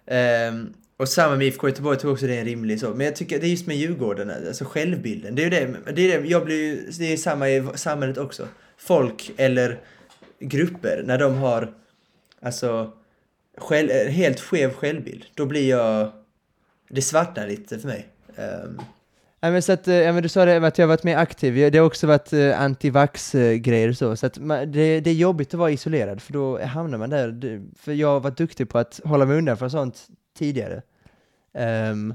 Ehm, 0.06 0.74
och 0.98 1.10
samma 1.10 1.36
med 1.36 1.48
IFK 1.48 1.68
Göteborg 1.68 1.98
tror 1.98 2.12
också 2.12 2.28
det 2.28 2.36
är 2.36 2.40
en 2.40 2.46
rimlig 2.46 2.80
så. 2.80 2.90
Men 2.90 3.06
jag 3.06 3.16
tycker 3.16 3.40
det 3.40 3.48
är 3.48 3.50
just 3.50 3.68
med 3.68 3.78
Djurgården, 3.78 4.30
alltså 4.30 4.66
självbilden. 4.66 5.36
Det 5.36 5.42
är 5.42 5.44
ju 5.44 5.50
det, 5.50 5.92
det, 5.92 6.02
är 6.02 6.22
det 6.22 6.28
jag 6.28 6.46
blir 6.46 6.56
ju, 6.56 6.92
det 6.92 7.14
är 7.14 7.18
samma 7.18 7.50
i 7.50 7.68
samhället 7.76 8.18
också. 8.18 8.48
Folk 8.78 9.32
eller 9.38 9.80
grupper, 10.40 11.04
när 11.06 11.18
de 11.18 11.36
har 11.36 11.74
alltså 12.42 12.92
själv, 13.58 13.90
helt 13.92 14.40
skev 14.40 14.74
självbild, 14.74 15.26
då 15.34 15.46
blir 15.46 15.70
jag... 15.70 16.12
Det 16.90 17.02
svartnar 17.02 17.48
lite 17.48 17.80
för 17.80 17.88
mig. 17.88 18.08
Ehm, 18.36 18.82
Ja, 19.40 19.52
men 19.52 19.62
så 19.62 19.72
att, 19.72 19.88
eh, 19.88 19.96
ja, 19.96 20.14
men 20.14 20.24
du 20.24 20.30
sa 20.30 20.46
det 20.46 20.68
att 20.68 20.78
jag 20.78 20.86
har 20.86 20.88
varit 20.88 21.04
mer 21.04 21.18
aktiv, 21.18 21.72
det 21.72 21.78
har 21.78 21.86
också 21.86 22.08
varit 22.08 22.34
eh, 22.34 22.62
antivax-grejer 22.62 23.88
eh, 23.88 23.90
och 23.90 23.98
så, 23.98 24.16
så 24.16 24.26
att 24.26 24.40
man, 24.40 24.72
det, 24.72 25.00
det 25.00 25.10
är 25.10 25.14
jobbigt 25.14 25.54
att 25.54 25.60
vara 25.60 25.72
isolerad, 25.72 26.22
för 26.22 26.34
då 26.34 26.66
hamnar 26.66 26.98
man 26.98 27.10
där, 27.10 27.62
för 27.80 27.94
jag 27.94 28.08
har 28.08 28.20
varit 28.20 28.38
duktig 28.38 28.70
på 28.70 28.78
att 28.78 29.00
hålla 29.04 29.26
mig 29.26 29.38
undan 29.38 29.58
från 29.58 29.72
sånt 29.72 30.08
tidigare. 30.38 30.82
Um, 31.92 32.14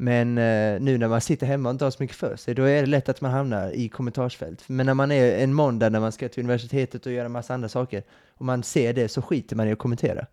men 0.00 0.38
eh, 0.38 0.80
nu 0.80 0.98
när 0.98 1.08
man 1.08 1.20
sitter 1.20 1.46
hemma 1.46 1.68
och 1.68 1.72
inte 1.72 1.84
har 1.84 1.90
så 1.90 2.02
mycket 2.02 2.16
för 2.16 2.36
sig, 2.36 2.54
då 2.54 2.62
är 2.62 2.80
det 2.80 2.86
lätt 2.86 3.08
att 3.08 3.20
man 3.20 3.30
hamnar 3.30 3.70
i 3.70 3.88
kommentarsfält. 3.88 4.68
Men 4.68 4.86
när 4.86 4.94
man 4.94 5.12
är 5.12 5.38
en 5.38 5.54
måndag 5.54 5.88
när 5.88 6.00
man 6.00 6.12
ska 6.12 6.28
till 6.28 6.42
universitetet 6.42 7.06
och 7.06 7.12
göra 7.12 7.28
massa 7.28 7.54
andra 7.54 7.68
saker, 7.68 8.02
och 8.34 8.44
man 8.44 8.62
ser 8.62 8.92
det 8.92 9.08
så 9.08 9.22
skiter 9.22 9.56
man 9.56 9.68
i 9.68 9.72
att 9.72 9.78
kommentera. 9.78 10.26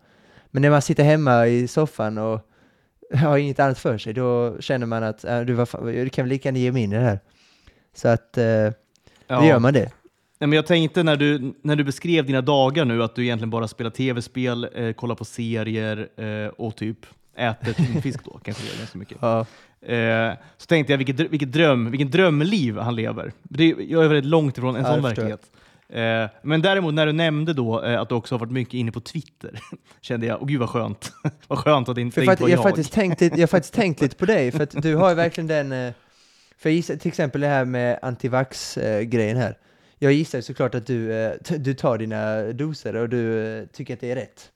Men 0.51 0.61
när 0.61 0.69
man 0.69 0.81
sitter 0.81 1.03
hemma 1.03 1.47
i 1.47 1.67
soffan 1.67 2.17
och 2.17 2.49
har 3.13 3.37
inget 3.37 3.59
annat 3.59 3.79
för 3.79 3.97
sig, 3.97 4.13
då 4.13 4.55
känner 4.59 4.85
man 4.85 5.03
att 5.03 5.23
äh, 5.23 5.41
du, 5.41 5.53
var 5.53 5.65
fan, 5.65 5.85
du 5.85 6.09
kan 6.09 6.25
väl 6.25 6.29
lika 6.29 6.49
gärna 6.49 6.59
ge 6.59 6.71
mig 6.71 6.83
in 6.83 6.93
i 6.93 6.95
det 6.95 7.01
här. 7.01 7.19
Så 7.93 8.07
att 8.07 8.37
eh, 8.37 8.69
då 9.27 9.45
gör 9.45 9.59
man 9.59 9.73
det. 9.73 9.91
Nej, 10.39 10.47
men 10.47 10.53
jag 10.53 10.65
tänkte 10.65 11.03
när 11.03 11.15
du, 11.15 11.53
när 11.61 11.75
du 11.75 11.83
beskrev 11.83 12.25
dina 12.25 12.41
dagar 12.41 12.85
nu 12.85 13.03
att 13.03 13.15
du 13.15 13.23
egentligen 13.23 13.49
bara 13.49 13.67
spelar 13.67 13.91
tv-spel, 13.91 14.67
eh, 14.75 14.91
kollar 14.91 15.15
på 15.15 15.25
serier 15.25 16.07
eh, 16.17 16.47
och 16.47 16.75
typ 16.75 17.05
äter 17.35 17.73
tonfisk 17.73 18.23
då, 18.25 18.39
kanske 18.43 18.67
gör 18.67 18.77
ganska 18.77 18.97
mycket. 18.97 19.17
Ja. 19.21 19.45
Eh, 19.81 20.33
så 20.57 20.65
tänkte 20.65 20.93
jag 20.93 20.97
vilket, 20.97 21.19
vilket, 21.19 21.51
dröm, 21.51 21.91
vilken 21.91 22.09
drömliv 22.11 22.77
han 22.77 22.95
lever. 22.95 23.31
Det, 23.43 23.67
jag 23.67 24.03
är 24.03 24.07
väldigt 24.07 24.25
långt 24.25 24.57
ifrån 24.57 24.75
en 24.75 24.83
Ja, 24.83 24.93
sån 24.93 25.03
verklighet. 25.03 25.51
Eh, 25.89 26.29
men 26.41 26.61
däremot 26.61 26.93
när 26.93 27.05
du 27.05 27.11
nämnde 27.11 27.53
då 27.53 27.83
eh, 27.83 28.01
att 28.01 28.09
du 28.09 28.15
också 28.15 28.35
har 28.35 28.39
varit 28.39 28.51
mycket 28.51 28.73
inne 28.73 28.91
på 28.91 29.01
Twitter, 29.01 29.59
kände 30.01 30.25
jag, 30.25 30.41
åh 30.41 30.47
gud 30.47 30.59
vad 30.59 30.69
skönt. 30.69 31.11
vad 31.47 31.59
skönt 31.59 31.89
att 31.89 31.95
det 31.95 32.01
inte, 32.01 32.15
För 32.15 32.21
det 32.21 32.39
jag, 32.39 32.49
jag, 32.49 32.57
har 32.57 32.63
faktiskt 32.63 32.93
tänkt 32.93 33.21
jag 33.21 33.37
har 33.37 33.47
faktiskt 33.47 33.73
tänkt 33.73 34.01
lite 34.01 34.15
på 34.15 34.25
dig, 34.25 34.51
för 34.51 34.63
att 34.63 34.81
du 34.81 34.95
har 34.95 35.09
ju 35.09 35.15
verkligen 35.15 35.47
den, 35.47 35.71
eh, 35.71 35.93
för 36.57 36.69
jag 36.69 36.75
gissar 36.75 36.95
till 36.95 37.09
exempel 37.09 37.41
det 37.41 37.47
här 37.47 37.65
med 37.65 37.99
antivax-grejen 38.01 39.37
här. 39.37 39.57
Jag 39.99 40.13
gissar 40.13 40.41
såklart 40.41 40.75
att 40.75 40.87
du, 40.87 41.31
du 41.57 41.73
tar 41.73 41.97
dina 41.97 42.41
doser 42.41 42.95
och 42.95 43.09
du 43.09 43.67
tycker 43.73 43.93
att 43.93 43.99
det 43.99 44.11
är 44.11 44.15
rätt. 44.15 44.51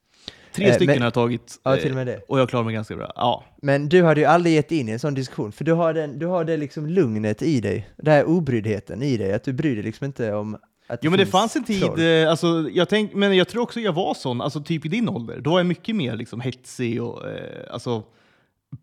Tre 0.53 0.73
stycken 0.73 0.87
men- 0.87 1.01
har 1.01 1.05
jag 1.05 1.13
tagit 1.13 1.59
Ja, 1.63 1.77
till 1.77 1.89
och 1.89 1.95
med 1.95 2.07
det. 2.07 2.21
och 2.27 2.39
jag 2.39 2.49
klarar 2.49 2.65
mig 2.65 2.73
ganska 2.73 2.95
bra. 2.95 3.11
Ja. 3.15 3.43
Men 3.61 3.89
du 3.89 4.03
hade 4.03 4.21
ju 4.21 4.25
aldrig 4.25 4.55
gett 4.55 4.71
in 4.71 4.89
i 4.89 4.91
en 4.91 4.99
sån 4.99 5.13
diskussion, 5.13 5.51
för 5.51 5.65
du 5.65 5.71
har, 5.73 5.93
den, 5.93 6.19
du 6.19 6.25
har 6.25 6.45
det 6.45 6.57
liksom 6.57 6.87
lugnet 6.87 7.41
i 7.41 7.61
dig, 7.61 7.89
den 7.97 8.13
här 8.13 8.25
obryddheten 8.25 9.03
i 9.03 9.17
dig, 9.17 9.33
att 9.33 9.43
du 9.43 9.53
bryr 9.53 9.75
dig 9.75 9.83
liksom 9.83 10.05
inte 10.05 10.33
om 10.33 10.57
att 10.89 10.99
Jo 11.03 11.11
men 11.11 11.19
det 11.19 11.25
fanns 11.25 11.55
en 11.55 11.63
tid, 11.63 11.81
troll. 11.81 11.99
eh, 11.99 12.29
alltså, 12.29 12.69
jag 12.73 12.89
tänk, 12.89 13.13
men 13.13 13.37
jag 13.37 13.47
tror 13.47 13.61
också 13.61 13.79
jag 13.79 13.93
var 13.93 14.13
sån, 14.13 14.41
alltså 14.41 14.61
typ 14.61 14.85
i 14.85 14.89
din 14.89 15.09
ålder. 15.09 15.39
Då 15.41 15.49
var 15.51 15.59
jag 15.59 15.65
mycket 15.67 15.95
mer 15.95 16.15
liksom, 16.15 16.41
hetsig 16.41 17.03
och 17.03 17.29
eh, 17.29 17.73
alltså, 17.73 18.03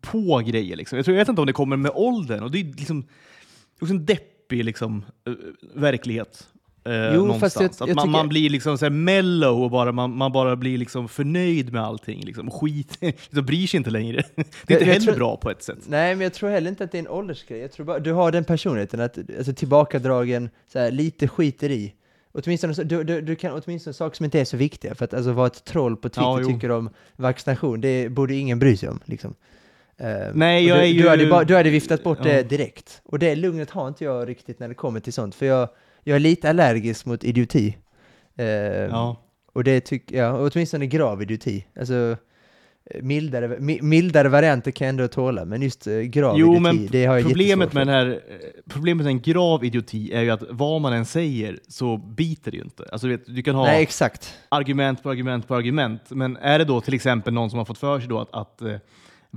på 0.01 0.41
grejer. 0.45 0.75
Liksom. 0.75 0.95
Jag, 0.95 1.05
tror, 1.05 1.15
jag 1.17 1.21
vet 1.21 1.29
inte 1.29 1.41
om 1.41 1.47
det 1.47 1.53
kommer 1.53 1.77
med 1.77 1.91
åldern. 1.95 2.43
Och 2.43 2.51
det 2.51 2.59
är 2.59 2.63
liksom, 2.63 3.07
också 3.81 3.93
en 3.93 4.05
deppig 4.05 4.63
liksom, 4.65 5.05
eh, 5.27 5.33
verklighet. 5.73 6.47
Eh, 6.87 7.13
Jo, 7.15 7.21
någonstans. 7.25 7.39
fast 7.53 7.55
jag- 7.61 7.65
att 7.65 7.79
jag 7.89 7.95
man, 7.95 8.03
tycker- 8.07 8.11
man 8.17 8.29
blir 8.29 8.49
liksom 8.49 8.77
så 8.77 8.85
här 8.85 8.89
mellow 8.89 9.63
och 9.63 9.71
bara, 9.71 9.91
man, 9.91 10.11
man 10.17 10.31
bara 10.31 10.55
blir 10.55 10.77
liksom 10.77 11.07
förnöjd 11.07 11.73
med 11.73 11.81
allting. 11.83 12.25
Liksom. 12.25 12.51
Skit, 12.51 12.97
liksom, 13.01 13.45
bryr 13.45 13.67
sig 13.67 13.77
inte 13.77 13.89
längre. 13.89 14.23
Det 14.35 14.41
är 14.41 14.43
inte 14.43 14.73
jag 14.73 14.79
heller 14.93 14.99
tror- 15.05 15.15
bra 15.15 15.37
på 15.37 15.49
ett 15.51 15.63
sätt. 15.63 15.77
Nej, 15.87 16.15
men 16.15 16.23
jag 16.23 16.33
tror 16.33 16.49
heller 16.49 16.69
inte 16.69 16.83
att 16.83 16.91
det 16.91 16.97
är 16.97 16.99
en 16.99 17.07
åldersgrej. 17.07 17.59
Jag 17.59 17.71
tror 17.71 17.85
bara, 17.85 17.99
du 17.99 18.11
har 18.11 18.31
den 18.31 18.43
personligheten, 18.43 18.99
att, 18.99 19.17
alltså 19.37 19.53
tillbakadragen, 19.53 20.49
så 20.73 20.79
här, 20.79 20.91
lite 20.91 21.27
skiter 21.27 21.69
i. 21.71 21.93
Åtminstone, 22.31 22.73
du, 22.73 23.03
du, 23.03 23.21
du 23.21 23.35
kan 23.35 23.61
åtminstone 23.65 23.93
saker 23.93 24.15
som 24.17 24.23
inte 24.25 24.39
är 24.39 24.45
så 24.45 24.57
viktiga, 24.57 24.95
för 24.95 25.05
att 25.05 25.13
alltså 25.13 25.31
vara 25.31 25.47
ett 25.47 25.63
troll 25.65 25.95
på 25.95 26.09
Twitter 26.09 26.21
Ja, 26.21 26.43
tycker 26.47 26.71
om 26.71 26.89
vaccination, 27.15 27.81
det 27.81 28.09
borde 28.11 28.35
ingen 28.35 28.59
bry 28.59 28.77
sig 28.77 28.89
om. 28.89 28.99
Liksom. 29.05 29.33
Eh, 29.97 30.07
Nej, 30.33 30.65
jag 30.67 30.77
du, 30.77 30.81
är 30.81 30.85
ju- 30.85 31.01
du, 31.01 31.09
hade 31.09 31.25
bara, 31.27 31.43
du 31.43 31.55
hade 31.55 31.69
viftat 31.69 32.03
bort 32.03 32.17
Ja. 32.21 32.25
det 32.31 32.43
direkt. 32.49 33.01
Och 33.05 33.19
det 33.19 33.35
lugnet 33.35 33.69
har 33.69 33.87
inte 33.87 34.03
jag 34.03 34.29
riktigt 34.29 34.59
när 34.59 34.67
det 34.67 34.73
kommer 34.73 34.99
till 34.99 35.13
sånt, 35.13 35.35
för 35.35 35.45
jag, 35.45 35.69
jag 36.07 36.15
är 36.15 36.19
lite 36.19 36.49
allergisk 36.49 37.05
mot 37.05 37.23
idioti. 37.23 37.77
Eh, 38.37 38.45
Ja. 38.45 39.15
och 39.53 39.63
det 39.63 39.79
tycker 39.79 40.17
jag, 40.17 40.41
och 40.41 40.51
åtminstone 40.53 40.87
grav 40.87 41.21
idioti. 41.21 41.65
Alltså, 41.79 42.15
eh, 42.91 43.01
mildare, 43.01 43.47
mi- 43.57 43.81
mildare 43.81 44.29
varianter 44.29 44.71
kan 44.71 44.85
jag 44.85 44.89
ändå 44.89 45.07
tåla, 45.07 45.45
men 45.45 45.61
just 45.61 45.87
eh, 45.87 45.93
grav 45.99 46.39
Jo, 46.39 46.47
idioti, 46.47 46.61
men 46.61 46.87
det 46.91 47.05
har 47.05 47.15
jag 47.17 47.25
problemet 47.27 47.73
med, 47.73 47.87
den 47.87 47.95
här, 47.95 48.07
eh, 48.07 48.35
problemet 48.69 49.03
med 49.05 49.11
en 49.11 49.21
grav 49.21 49.65
idioti 49.65 50.13
är 50.13 50.21
ju 50.21 50.29
att 50.29 50.43
vad 50.49 50.81
man 50.81 50.93
än 50.93 51.05
säger 51.05 51.59
så 51.67 51.97
biter 51.97 52.51
det 52.51 52.57
ju 52.57 52.63
inte. 52.63 52.85
Alltså, 52.91 53.07
du 53.07 53.17
vet, 53.17 53.25
du 53.35 53.43
kan 53.43 53.55
ha 53.55 53.63
Nej, 53.65 53.87
argument 54.49 55.03
på 55.03 55.09
argument 55.09 55.47
på 55.47 55.55
argument, 55.55 56.01
men 56.09 56.37
är 56.37 56.59
det 56.59 56.65
då 56.65 56.81
till 56.81 56.93
exempel 56.93 57.33
någon 57.33 57.49
som 57.49 57.57
har 57.57 57.65
fått 57.65 57.77
för 57.77 57.99
sig 57.99 58.09
då 58.09 58.19
att, 58.19 58.33
att 58.33 58.61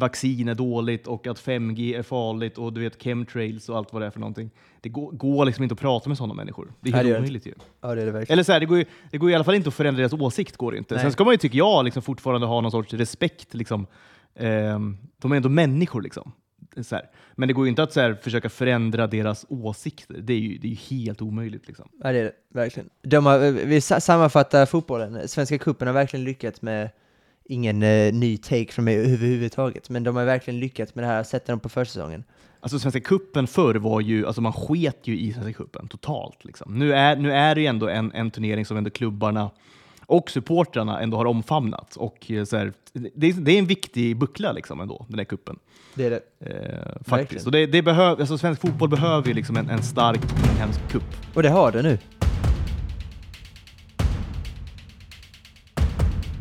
vaccin 0.01 0.49
är 0.49 0.55
dåligt 0.55 1.07
och 1.07 1.27
att 1.27 1.39
5G 1.41 1.99
är 1.99 2.03
farligt 2.03 2.59
och 2.59 2.73
du 2.73 2.81
vet 2.81 3.03
chemtrails 3.03 3.69
och 3.69 3.77
allt 3.77 3.93
vad 3.93 4.03
det 4.03 4.07
är 4.07 4.11
för 4.11 4.21
någonting. 4.21 4.51
Det 4.81 4.89
går, 4.89 5.13
går 5.13 5.45
liksom 5.45 5.63
inte 5.63 5.73
att 5.73 5.81
prata 5.81 6.09
med 6.09 6.19
sådana 6.19 6.35
människor. 6.35 6.73
Det 6.81 6.91
är 6.91 6.95
helt 6.95 7.09
det 7.09 7.19
omöjligt 7.19 7.47
ju. 7.47 7.53
Ja, 7.81 7.95
det 7.95 8.03
är 8.03 8.07
det 8.07 8.13
verkligen. 8.13 8.33
Eller 8.33 8.43
så 8.43 8.53
här, 8.53 8.61
det, 8.61 8.67
går 8.67 8.79
ju, 8.79 8.85
det 9.11 9.19
går 9.19 9.31
i 9.31 9.35
alla 9.35 9.45
fall 9.45 9.55
inte 9.55 9.69
att 9.69 9.75
förändra 9.75 9.99
deras 9.99 10.13
åsikt. 10.13 10.57
Går 10.57 10.73
det 10.73 10.79
inte. 10.79 10.95
Nej. 10.95 11.03
Sen 11.03 11.13
ska 11.13 11.25
man 11.25 11.35
ju, 11.35 11.39
tycker 11.39 11.59
jag, 11.59 11.85
liksom 11.85 12.03
fortfarande 12.03 12.47
ha 12.47 12.61
någon 12.61 12.71
sorts 12.71 12.95
respekt. 12.95 13.55
Liksom. 13.55 13.87
Ehm, 14.35 14.99
de 15.19 15.33
är 15.33 15.37
ändå 15.37 15.49
människor. 15.49 16.03
Liksom. 16.03 16.33
Men 17.35 17.49
det 17.49 17.53
går 17.55 17.65
ju 17.65 17.71
inte 17.71 17.83
att 17.83 17.97
här, 17.97 18.15
försöka 18.15 18.49
förändra 18.49 19.07
deras 19.07 19.47
åsikter. 19.49 20.15
Det 20.19 20.33
är 20.33 20.39
ju, 20.39 20.59
det 20.59 20.67
är 20.67 20.71
ju 20.71 20.77
helt 20.77 21.23
omöjligt. 21.23 21.67
Liksom. 21.67 21.89
Ja, 22.03 22.13
det 22.13 22.19
är 22.19 22.25
det, 22.25 22.33
verkligen. 22.49 22.89
De 23.03 23.27
har, 23.27 23.39
vi 23.51 23.81
sa- 23.81 24.01
sammanfattar 24.01 24.67
fotbollen. 24.67 25.29
Svenska 25.29 25.59
cupen 25.59 25.89
har 25.89 25.95
verkligen 25.95 26.25
lyckats 26.25 26.63
med 26.63 26.91
ingen 27.51 27.83
eh, 27.83 28.13
ny 28.13 28.37
take 28.37 28.73
från 28.73 28.85
mig 28.85 28.97
överhuvudtaget, 28.97 29.91
men 29.91 30.05
de 30.05 30.17
har 30.17 30.25
verkligen 30.25 30.61
lyckats 30.61 30.95
med 30.95 31.05
det 31.05 31.09
här, 31.09 31.23
sätta 31.23 31.53
dem 31.53 31.61
på 31.61 31.69
försäsongen. 31.69 32.25
Alltså 32.61 32.79
Svenska 32.79 33.01
cupen 33.01 33.47
förr 33.47 33.75
var 33.75 34.01
ju, 34.01 34.27
alltså 34.27 34.41
man 34.41 34.53
sket 34.53 34.99
ju 35.03 35.19
i 35.19 35.33
Svenska 35.33 35.53
cupen 35.53 35.89
totalt. 35.89 36.45
Liksom. 36.45 36.79
Nu, 36.79 36.93
är, 36.93 37.17
nu 37.17 37.33
är 37.33 37.55
det 37.55 37.61
ju 37.61 37.67
ändå 37.67 37.89
en, 37.89 38.13
en 38.13 38.31
turnering 38.31 38.65
som 38.65 38.77
ändå 38.77 38.91
klubbarna 38.91 39.51
och 40.07 40.31
supportrarna 40.31 41.01
ändå 41.01 41.17
har 41.17 41.25
omfamnat. 41.25 41.97
Och 41.97 42.31
eh, 42.31 42.45
så 42.45 42.57
här, 42.57 42.73
det, 42.93 43.27
är, 43.27 43.33
det 43.33 43.53
är 43.53 43.59
en 43.59 43.67
viktig 43.67 44.17
buckla 44.17 44.53
liksom 44.53 44.81
ändå, 44.81 45.07
den 45.09 45.19
här 45.19 45.25
cupen. 45.25 45.59
Det 45.95 46.07
är 46.07 46.11
det. 46.11 46.21
Eh, 46.41 47.03
faktiskt. 47.05 47.47
Och 47.47 47.53
det, 47.53 47.67
det 47.67 47.83
behöv, 47.83 48.21
alltså 48.21 48.39
svensk 48.39 48.61
fotboll 48.61 48.89
behöver 48.89 49.29
ju 49.29 49.35
liksom 49.35 49.57
en, 49.57 49.71
en 49.71 49.83
stark 49.83 50.21
inhemsk 50.53 50.89
cup. 50.89 51.05
Och 51.35 51.43
det 51.43 51.49
har 51.49 51.73
det 51.73 51.83
nu. 51.83 51.99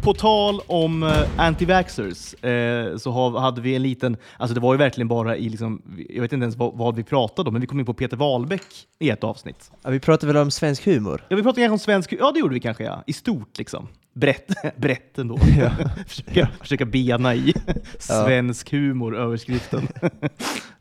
På 0.02 0.14
tal 0.14 0.62
om 0.68 1.04
uh, 1.04 1.12
anti-vaxxers 1.38 2.46
eh, 2.46 2.98
så 2.98 3.12
har, 3.12 3.40
hade 3.40 3.62
vi 3.62 3.76
en 3.76 3.82
liten, 3.82 4.18
alltså 4.38 4.56
det 4.56 4.60
var 4.60 4.74
ju 4.74 4.78
verkligen 4.78 5.08
bara 5.08 5.38
i, 5.38 5.50
liksom, 5.50 5.82
jag 6.10 6.22
vet 6.22 6.34
inte 6.34 6.44
ens 6.44 6.56
vad, 6.56 6.78
vad 6.78 6.96
vi 6.96 7.04
pratade 7.04 7.48
om, 7.48 7.54
men 7.54 7.62
vi 7.62 7.68
kom 7.68 7.80
in 7.80 7.86
på 7.86 7.94
Peter 7.94 8.18
Wahlbeck 8.18 8.66
i 9.00 9.10
ett 9.10 9.24
avsnitt. 9.24 9.72
Ja, 9.84 9.90
vi 9.90 10.00
pratar 10.00 10.28
väl 10.28 10.38
om 10.38 10.52
svensk 10.52 10.86
humor? 10.86 11.26
Ja, 11.30 11.36
vi 11.36 11.44
pratade 11.44 11.62
kanske 11.62 11.74
om 11.74 11.80
svensk, 11.80 12.14
ja 12.20 12.32
det 12.32 12.40
gjorde 12.40 12.54
vi 12.54 12.60
kanske 12.60 12.84
ja, 12.84 13.04
i 13.08 13.14
stort 13.14 13.58
liksom. 13.58 13.88
brett, 14.14 14.52
brett 14.78 15.18
ändå. 15.18 15.38
försöka, 16.08 16.50
försöka 16.62 16.86
bena 16.86 17.36
i 17.36 17.54
svensk 18.00 18.72
humor, 18.72 19.18
överskriften. 19.18 19.88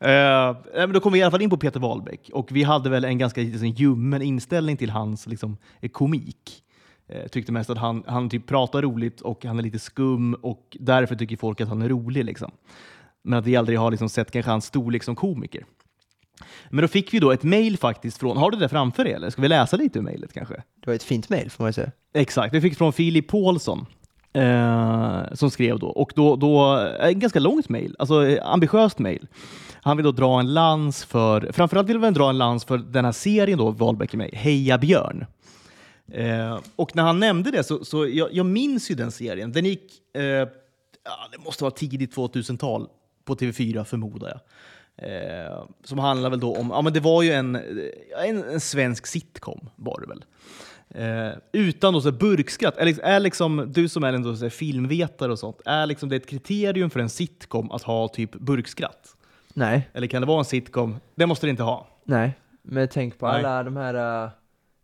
Eh, 0.01 0.57
men 0.75 0.93
då 0.93 1.01
kom 1.01 1.13
vi 1.13 1.19
i 1.19 1.23
alla 1.23 1.31
fall 1.31 1.43
in 1.43 1.51
på 1.51 1.57
Peter 1.57 1.81
Wahlbeck 1.81 2.31
och 2.33 2.49
vi 2.51 2.63
hade 2.63 2.91
väl 2.91 3.05
en 3.05 3.19
ganska 3.19 3.41
liksom, 3.41 3.69
ljummen 3.69 4.23
inställning 4.23 4.77
till 4.77 4.91
hans 4.91 5.27
liksom, 5.27 5.57
eh, 5.81 5.89
komik. 5.89 6.65
Eh, 7.09 7.29
tyckte 7.29 7.53
mest 7.53 7.71
att 7.71 7.79
han, 7.79 8.05
han 8.07 8.31
typ 8.31 8.47
pratar 8.47 8.83
roligt 8.83 9.21
och 9.21 9.45
han 9.45 9.59
är 9.59 9.63
lite 9.63 9.79
skum 9.79 10.35
och 10.35 10.77
därför 10.81 11.15
tycker 11.17 11.37
folk 11.37 11.61
att 11.61 11.69
han 11.69 11.83
är 11.83 11.89
rolig. 11.89 12.25
Liksom. 12.25 12.51
Men 13.23 13.39
att 13.39 13.47
vi 13.47 13.57
aldrig 13.57 13.79
har 13.79 13.91
liksom, 13.91 14.09
sett 14.09 14.31
kanske 14.31 14.51
hans 14.51 14.65
storlek 14.65 15.03
som 15.03 15.17
komiker. 15.17 15.65
Men 16.71 16.83
då 16.83 16.89
fick 16.89 17.15
vi 17.15 17.19
då 17.19 17.33
ett 17.33 17.43
mail 17.43 17.79
faktiskt 17.79 18.19
från, 18.19 18.37
har 18.37 18.51
du 18.51 18.57
det 18.57 18.69
framför 18.69 19.05
dig 19.05 19.13
eller? 19.13 19.31
Ska 19.31 19.43
vi 19.43 19.49
läsa 19.49 19.77
lite 19.77 19.99
ur 19.99 20.03
mejlet 20.03 20.33
kanske? 20.33 20.55
Det 20.55 20.87
var 20.87 20.95
ett 20.95 21.03
fint 21.03 21.29
mail 21.29 21.51
får 21.51 21.65
man 21.65 21.73
säga. 21.73 21.91
Exakt, 22.15 22.55
vi 22.55 22.61
fick 22.61 22.79
från 22.79 22.93
Filip 22.93 23.29
Paulsson 23.29 23.87
eh, 24.33 25.23
som 25.33 25.51
skrev 25.51 25.79
då. 25.79 25.89
Och 25.89 26.13
då, 26.15 26.37
då 26.37 26.81
eh, 27.01 27.11
ganska 27.11 27.39
långt 27.39 27.69
mejl, 27.69 27.97
alltså 27.99 28.27
eh, 28.27 28.47
ambitiöst 28.47 28.99
mejl. 28.99 29.27
Han 29.83 29.97
vill 29.97 30.05
då 30.05 30.13
dra 30.13 30.41
en 30.41 30.55
lans 30.55 31.05
för, 31.05 31.53
framförallt 31.53 31.89
vill 31.89 32.03
han 32.03 32.15
dra 32.15 32.31
en 32.31 32.39
lans 32.39 32.65
för 32.65 32.79
den 32.79 33.05
här 33.05 33.13
serien 33.13 33.59
då, 33.59 33.71
Wahlbeck 33.71 34.13
och 34.13 34.19
mig, 34.19 34.31
Heja 34.33 34.79
Björn. 34.79 35.27
Eh, 36.13 36.61
och 36.77 36.97
när 36.97 37.03
han 37.03 37.21
nämnde 37.21 37.51
det 37.51 37.63
så, 37.63 37.85
så 37.85 38.07
jag, 38.07 38.29
jag 38.33 38.47
minns 38.47 38.91
ju 38.91 38.95
den 38.95 39.11
serien. 39.11 39.53
Den 39.53 39.65
gick, 39.65 40.17
eh, 40.17 40.23
ja, 40.23 40.49
det 41.33 41.39
måste 41.45 41.65
vara 41.65 41.75
tidigt 41.75 42.17
2000-tal 42.17 42.89
på 43.25 43.35
TV4 43.35 43.85
förmodar 43.85 44.29
jag. 44.29 44.41
Eh, 45.01 45.65
som 45.85 45.99
handlar 45.99 46.31
väl 46.31 46.41
då 46.41 46.57
om, 46.57 46.71
ja 46.71 46.83
men 46.83 46.93
det 46.93 47.01
var 47.01 47.23
ju 47.23 47.31
en, 47.31 47.55
en, 48.25 48.45
en 48.45 48.61
svensk 48.61 49.07
sitcom 49.07 49.71
var 49.77 50.01
det 50.01 50.07
väl. 50.07 50.25
Eh, 50.91 51.39
utan 51.53 51.95
då 51.95 52.01
så 52.01 52.13
burkskratt. 52.13 52.77
Är, 52.77 53.01
är 53.01 53.21
liksom, 53.21 53.73
du 53.73 53.89
som 53.89 54.05
är 54.05 54.13
en 54.13 54.37
så 54.37 54.51
filmvetare 54.51 55.33
och 55.33 55.39
sånt, 55.39 55.61
är 55.65 55.87
liksom 55.87 56.09
det 56.09 56.17
ett 56.17 56.27
kriterium 56.27 56.91
för 56.91 57.01
en 57.01 57.09
sitcom 57.09 57.71
att 57.71 57.83
ha 57.83 58.09
typ 58.09 58.35
burkskratt? 58.35 59.17
Nej. 59.55 59.89
Eller 59.93 60.07
kan 60.07 60.23
det 60.23 60.29
vara 60.29 60.39
en 60.39 60.45
sitcom? 60.45 60.97
Det 61.15 61.27
måste 61.27 61.47
det 61.47 61.51
inte 61.51 61.63
ha. 61.63 61.87
Nej, 62.05 62.39
men 62.63 62.89
tänk 62.89 63.19
på 63.19 63.27
Nej. 63.27 63.45
alla 63.45 63.63
de 63.63 63.77
här 63.77 64.25
uh, 64.25 64.31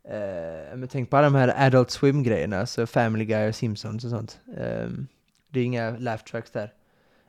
eh, 0.08 0.76
men 0.76 0.88
tänk 0.88 1.10
på 1.10 1.16
alla 1.16 1.24
de 1.30 1.34
här 1.34 1.66
Adult 1.66 1.90
Swim-grejerna, 1.90 2.60
alltså 2.60 2.86
Family 2.86 3.24
Guy 3.24 3.48
och 3.48 3.54
Simpsons 3.54 4.04
och 4.04 4.10
sånt. 4.10 4.40
Ehm, 4.58 5.06
det 5.48 5.60
är 5.60 5.64
inga 5.64 5.90
laugh 5.98 6.22
tracks 6.24 6.50
där. 6.50 6.72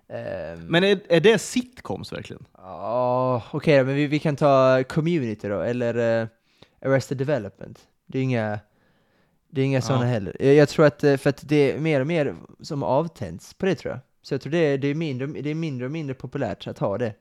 Ehm, 0.08 0.66
Men 0.68 0.84
är, 0.84 1.00
är 1.10 1.20
det 1.20 1.40
sitcoms 1.40 2.14
verkligen? 2.14 2.46
Ja, 2.58 3.44
okej 3.52 3.80
då, 3.80 3.86
men 3.86 3.96
vi, 3.96 4.08
vi 4.08 4.20
kan 4.20 4.36
ta 4.36 4.84
Community 4.84 5.48
då, 5.48 5.62
eller 5.62 6.22
uh, 6.22 6.28
Arrested 6.86 7.18
Development. 7.18 7.80
Det 8.06 8.20
är 8.20 8.24
inga, 8.24 8.60
det 9.50 9.62
är 9.62 9.66
inga 9.66 9.78
Ja. 9.78 9.82
sådana 9.82 10.06
heller. 10.06 10.42
Jag, 10.42 10.70
tror 10.70 10.86
att, 10.86 11.04
eh, 11.04 11.18
för 11.18 11.30
att 11.30 11.48
det 11.50 11.72
är 11.72 11.80
mer 11.80 12.02
och 12.02 12.08
mer 12.08 12.36
som 12.62 12.84
avtänds 12.84 13.54
på 13.54 13.66
det 13.66 13.76
tror 13.76 13.92
jag. 13.94 14.00
Så 14.22 14.34
jag 14.34 14.42
tror 14.42 14.52
det 14.52 14.58
är, 14.58 14.78
det 14.78 14.88
är, 14.88 14.96
mindre, 14.96 15.28
det 15.28 15.50
är 15.50 15.56
mindre 15.56 15.86
och 15.86 15.92
mindre 15.92 16.14
populärt 16.14 16.68
att 16.68 16.80
ha 16.80 16.98
det. 16.98 17.14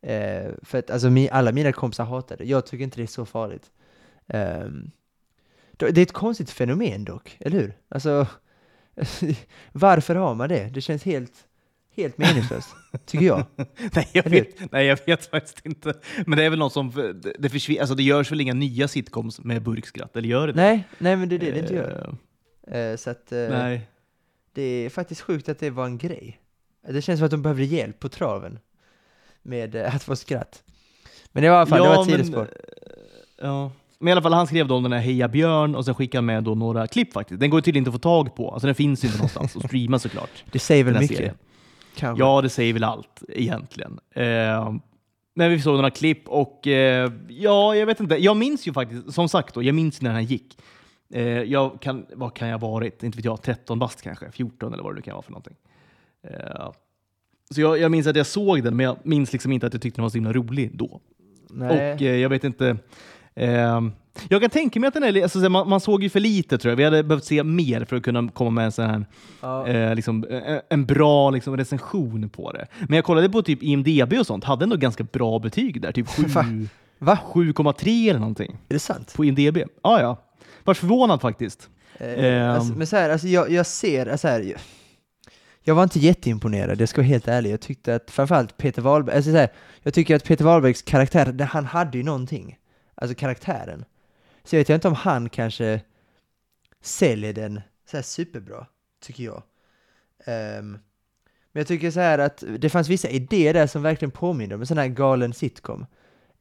Eh, 0.00 0.52
för 0.62 0.78
att 0.78 0.90
alltså, 0.90 1.10
mi, 1.10 1.28
alla 1.30 1.52
mina 1.52 1.72
kompisar 1.72 2.04
hatar 2.04 2.36
det. 2.36 2.44
Jag 2.44 2.66
tycker 2.66 2.84
inte 2.84 2.96
det 2.96 3.02
är 3.02 3.06
så 3.06 3.24
farligt. 3.26 3.70
Då- 5.76 5.88
det 5.90 6.00
är 6.00 6.02
ett 6.02 6.12
konstigt 6.12 6.50
fenomen 6.50 7.04
dock, 7.04 7.36
eller 7.40 7.58
hur? 7.60 7.76
Alltså, 7.88 8.26
varför 9.72 10.14
har 10.14 10.34
man 10.34 10.48
det? 10.48 10.68
Det 10.74 10.80
känns 10.80 11.02
helt, 11.04 11.32
helt 11.96 12.18
meningslöst, 12.18 12.68
tycker 13.06 13.26
jag. 13.26 13.44
nej, 13.94 14.08
jag 14.12 14.30
vet, 14.30 14.72
nej, 14.72 14.86
jag 14.86 14.98
vet 15.06 15.26
faktiskt 15.26 15.66
inte. 15.66 15.94
Men 16.26 16.38
det 16.38 16.44
är 16.44 16.50
väl 16.50 16.58
något 16.58 16.72
som, 16.72 16.90
det, 16.90 17.12
det, 17.38 17.48
försvin- 17.48 17.80
alltså, 17.80 17.94
det 17.94 18.02
görs 18.02 18.32
väl 18.32 18.40
inga 18.40 18.54
nya 18.54 18.88
sitcoms 18.88 19.40
med 19.40 19.62
burkskratt, 19.62 20.16
eller 20.16 20.28
gör 20.28 20.46
det? 20.46 20.52
Nej, 20.54 20.84
nej 20.98 21.16
men 21.16 21.28
det 21.28 21.34
är 21.34 21.38
det 21.38 21.50
det 21.50 21.58
inte 21.58 21.74
gör. 21.74 22.16
Eh, 22.66 22.96
så 22.96 23.10
att, 23.10 23.32
eh, 23.32 23.38
nej. 23.48 23.88
det 24.52 24.62
är 24.62 24.90
faktiskt 24.90 25.20
sjukt 25.20 25.48
att 25.48 25.58
det 25.58 25.70
var 25.70 25.84
en 25.84 25.98
grej. 25.98 26.40
Det 26.88 27.02
känns 27.02 27.18
som 27.20 27.24
att 27.24 27.30
de 27.30 27.42
behövde 27.42 27.64
hjälp 27.64 27.98
på 27.98 28.08
traven 28.08 28.58
med 29.42 29.74
eh, 29.74 29.94
att 29.94 30.02
få 30.02 30.16
skratt. 30.16 30.62
Men 31.32 31.42
det 31.42 31.48
var 31.50 31.56
i 31.56 31.60
alla 31.60 31.66
fall, 31.66 31.82
det 31.82 31.88
var 31.88 32.02
ett 32.02 32.10
sidospår. 32.10 32.42
eh, 32.42 32.92
Ja. 33.40 33.72
Men 34.00 34.08
i 34.08 34.12
alla 34.12 34.22
fall, 34.22 34.32
han 34.32 34.46
skrev 34.46 34.68
då 34.68 34.74
om 34.76 34.82
den 34.82 34.92
här 34.92 35.00
Heja 35.00 35.28
Björn 35.28 35.74
och 35.74 35.84
sen 35.84 35.94
skickade 35.94 36.18
han 36.18 36.26
med 36.26 36.44
då 36.44 36.54
några 36.54 36.86
klipp 36.86 37.12
faktiskt. 37.12 37.40
Den 37.40 37.50
går 37.50 37.58
ju 37.58 37.62
tydligen 37.62 37.80
inte 37.80 37.88
att 37.88 37.94
få 37.94 37.98
tag 37.98 38.34
på. 38.34 38.50
Alltså 38.50 38.66
den 38.66 38.74
finns 38.74 39.04
ju 39.04 39.08
inte 39.08 39.18
någonstans 39.18 39.56
att 39.56 39.64
streama 39.64 39.98
såklart. 39.98 40.44
Det 40.52 40.58
säger 40.58 40.84
väl 40.84 41.00
mycket? 41.00 41.34
Ja, 42.00 42.42
det 42.42 42.48
säger 42.48 42.72
väl 42.72 42.84
allt 42.84 43.22
egentligen. 43.28 43.98
Eh, 44.14 44.74
men 45.34 45.50
vi 45.50 45.60
såg 45.60 45.74
några 45.74 45.90
klipp 45.90 46.28
och 46.28 46.66
eh, 46.66 47.12
ja, 47.28 47.76
jag 47.76 47.86
vet 47.86 48.00
inte. 48.00 48.16
Jag 48.16 48.36
minns 48.36 48.68
ju 48.68 48.72
faktiskt, 48.72 49.12
som 49.12 49.28
sagt 49.28 49.54
då, 49.54 49.62
jag 49.62 49.74
minns 49.74 50.00
när 50.00 50.10
den 50.10 50.16
här 50.16 50.24
gick. 50.24 50.58
Eh, 51.14 51.22
jag 51.22 51.80
kan, 51.80 52.06
vad 52.14 52.34
kan 52.34 52.48
jag 52.48 52.58
ha 52.58 52.68
varit? 52.68 53.02
Inte 53.02 53.16
vet 53.16 53.24
jag, 53.24 53.42
13 53.42 53.78
bast 53.78 54.02
kanske? 54.02 54.30
14 54.30 54.72
eller 54.72 54.82
vad 54.82 54.96
det 54.96 55.02
kan 55.02 55.14
vara 55.14 55.22
för 55.22 55.30
någonting. 55.30 55.56
Eh, 56.22 56.72
så 57.50 57.60
jag, 57.60 57.78
jag 57.78 57.90
minns 57.90 58.06
att 58.06 58.16
jag 58.16 58.26
såg 58.26 58.62
den, 58.62 58.76
men 58.76 58.86
jag 58.86 58.96
minns 59.02 59.32
liksom 59.32 59.52
inte 59.52 59.66
att 59.66 59.72
jag 59.72 59.82
tyckte 59.82 59.98
den 59.98 60.02
var 60.02 60.10
så 60.10 60.16
himla 60.16 60.32
rolig 60.32 60.70
då. 60.76 61.00
Nej. 61.50 61.94
Och 61.94 62.02
eh, 62.02 62.16
jag 62.16 62.28
vet 62.28 62.44
inte. 62.44 62.76
Ehm, 63.38 63.92
jag 64.28 64.40
kan 64.40 64.50
tänka 64.50 64.80
mig 64.80 64.88
att 64.88 64.94
den 64.94 65.02
är, 65.02 65.22
alltså, 65.22 65.40
så 65.40 65.48
man, 65.48 65.68
man 65.68 65.80
såg 65.80 66.02
ju 66.02 66.10
för 66.10 66.20
lite 66.20 66.58
tror 66.58 66.70
jag. 66.72 66.76
Vi 66.76 66.84
hade 66.84 67.02
behövt 67.02 67.24
se 67.24 67.42
mer 67.42 67.84
för 67.84 67.96
att 67.96 68.02
kunna 68.02 68.28
komma 68.28 68.50
med 68.50 68.64
en 68.64 68.72
sån 68.72 68.86
här, 68.86 69.06
ja. 69.40 69.66
eh, 69.66 69.94
liksom, 69.94 70.24
eh, 70.24 70.58
en 70.70 70.86
bra 70.86 71.30
liksom, 71.30 71.56
recension 71.56 72.28
på 72.30 72.52
det. 72.52 72.66
Men 72.88 72.96
jag 72.96 73.04
kollade 73.04 73.28
på 73.30 73.42
typ 73.42 73.62
IMDB 73.62 74.12
och 74.20 74.26
sånt, 74.26 74.44
hade 74.44 74.62
ändå 74.64 74.76
ganska 74.76 75.04
bra 75.04 75.38
betyg 75.38 75.82
där. 75.82 75.92
Typ 75.92 76.08
7 76.08 76.22
Va? 76.28 76.44
Va? 76.98 77.18
7,3 77.32 78.10
eller 78.10 78.20
någonting 78.20 78.52
Är 78.68 78.74
det 78.74 78.78
sant? 78.78 79.14
på 79.16 79.24
IMDB. 79.24 79.56
Ja, 79.82 80.00
ja. 80.00 80.16
Vart 80.64 80.76
förvånad 80.76 81.20
faktiskt. 81.20 81.68
Eh, 81.98 82.24
Ehm. 82.24 82.50
alltså, 82.50 82.72
men 82.72 82.86
så 82.86 82.96
här, 82.96 83.10
alltså 83.10 83.28
jag, 83.28 83.50
jag 83.50 83.66
ser, 83.66 84.06
alltså 84.06 84.28
här, 84.28 84.40
jag, 84.40 84.58
jag 85.62 85.74
var 85.74 85.82
inte 85.82 85.98
jätteimponerad, 85.98 86.80
jag 86.80 86.88
ska 86.88 87.00
vara 87.00 87.08
helt 87.08 87.28
ärlig. 87.28 87.52
Jag 87.52 87.60
tyckte 87.60 87.94
att 87.94 88.10
framförallt 88.10 88.56
Peter 88.56 88.82
Wahlberg, 88.82 89.16
alltså 89.16 89.30
så 89.30 89.36
här, 89.36 89.48
jag 89.82 89.94
tycker 89.94 90.16
att 90.16 90.24
Peter 90.24 90.44
Wahlbergs 90.44 90.82
karaktär, 90.82 91.44
han 91.44 91.64
hade 91.66 91.98
ju 91.98 92.04
någonting. 92.04 92.57
Alltså 93.00 93.14
karaktären. 93.14 93.84
Så 94.44 94.56
jag 94.56 94.60
vet 94.60 94.70
inte 94.70 94.88
om 94.88 94.94
han 94.94 95.28
kanske 95.28 95.80
säljer 96.82 97.32
den 97.32 97.60
så 97.90 97.96
här 97.96 98.02
superbra, 98.02 98.66
tycker 99.02 99.24
jag. 99.24 99.42
Um, 100.26 100.78
men 101.52 101.60
jag 101.60 101.66
tycker 101.66 101.90
så 101.90 102.00
här 102.00 102.18
att 102.18 102.44
det 102.58 102.70
fanns 102.70 102.88
vissa 102.88 103.08
idéer 103.08 103.54
där 103.54 103.66
som 103.66 103.82
verkligen 103.82 104.10
påminner 104.10 104.54
om 104.54 104.60
en 104.60 104.66
sån 104.66 104.78
här 104.78 104.88
galen 104.88 105.32
sitcom. 105.32 105.86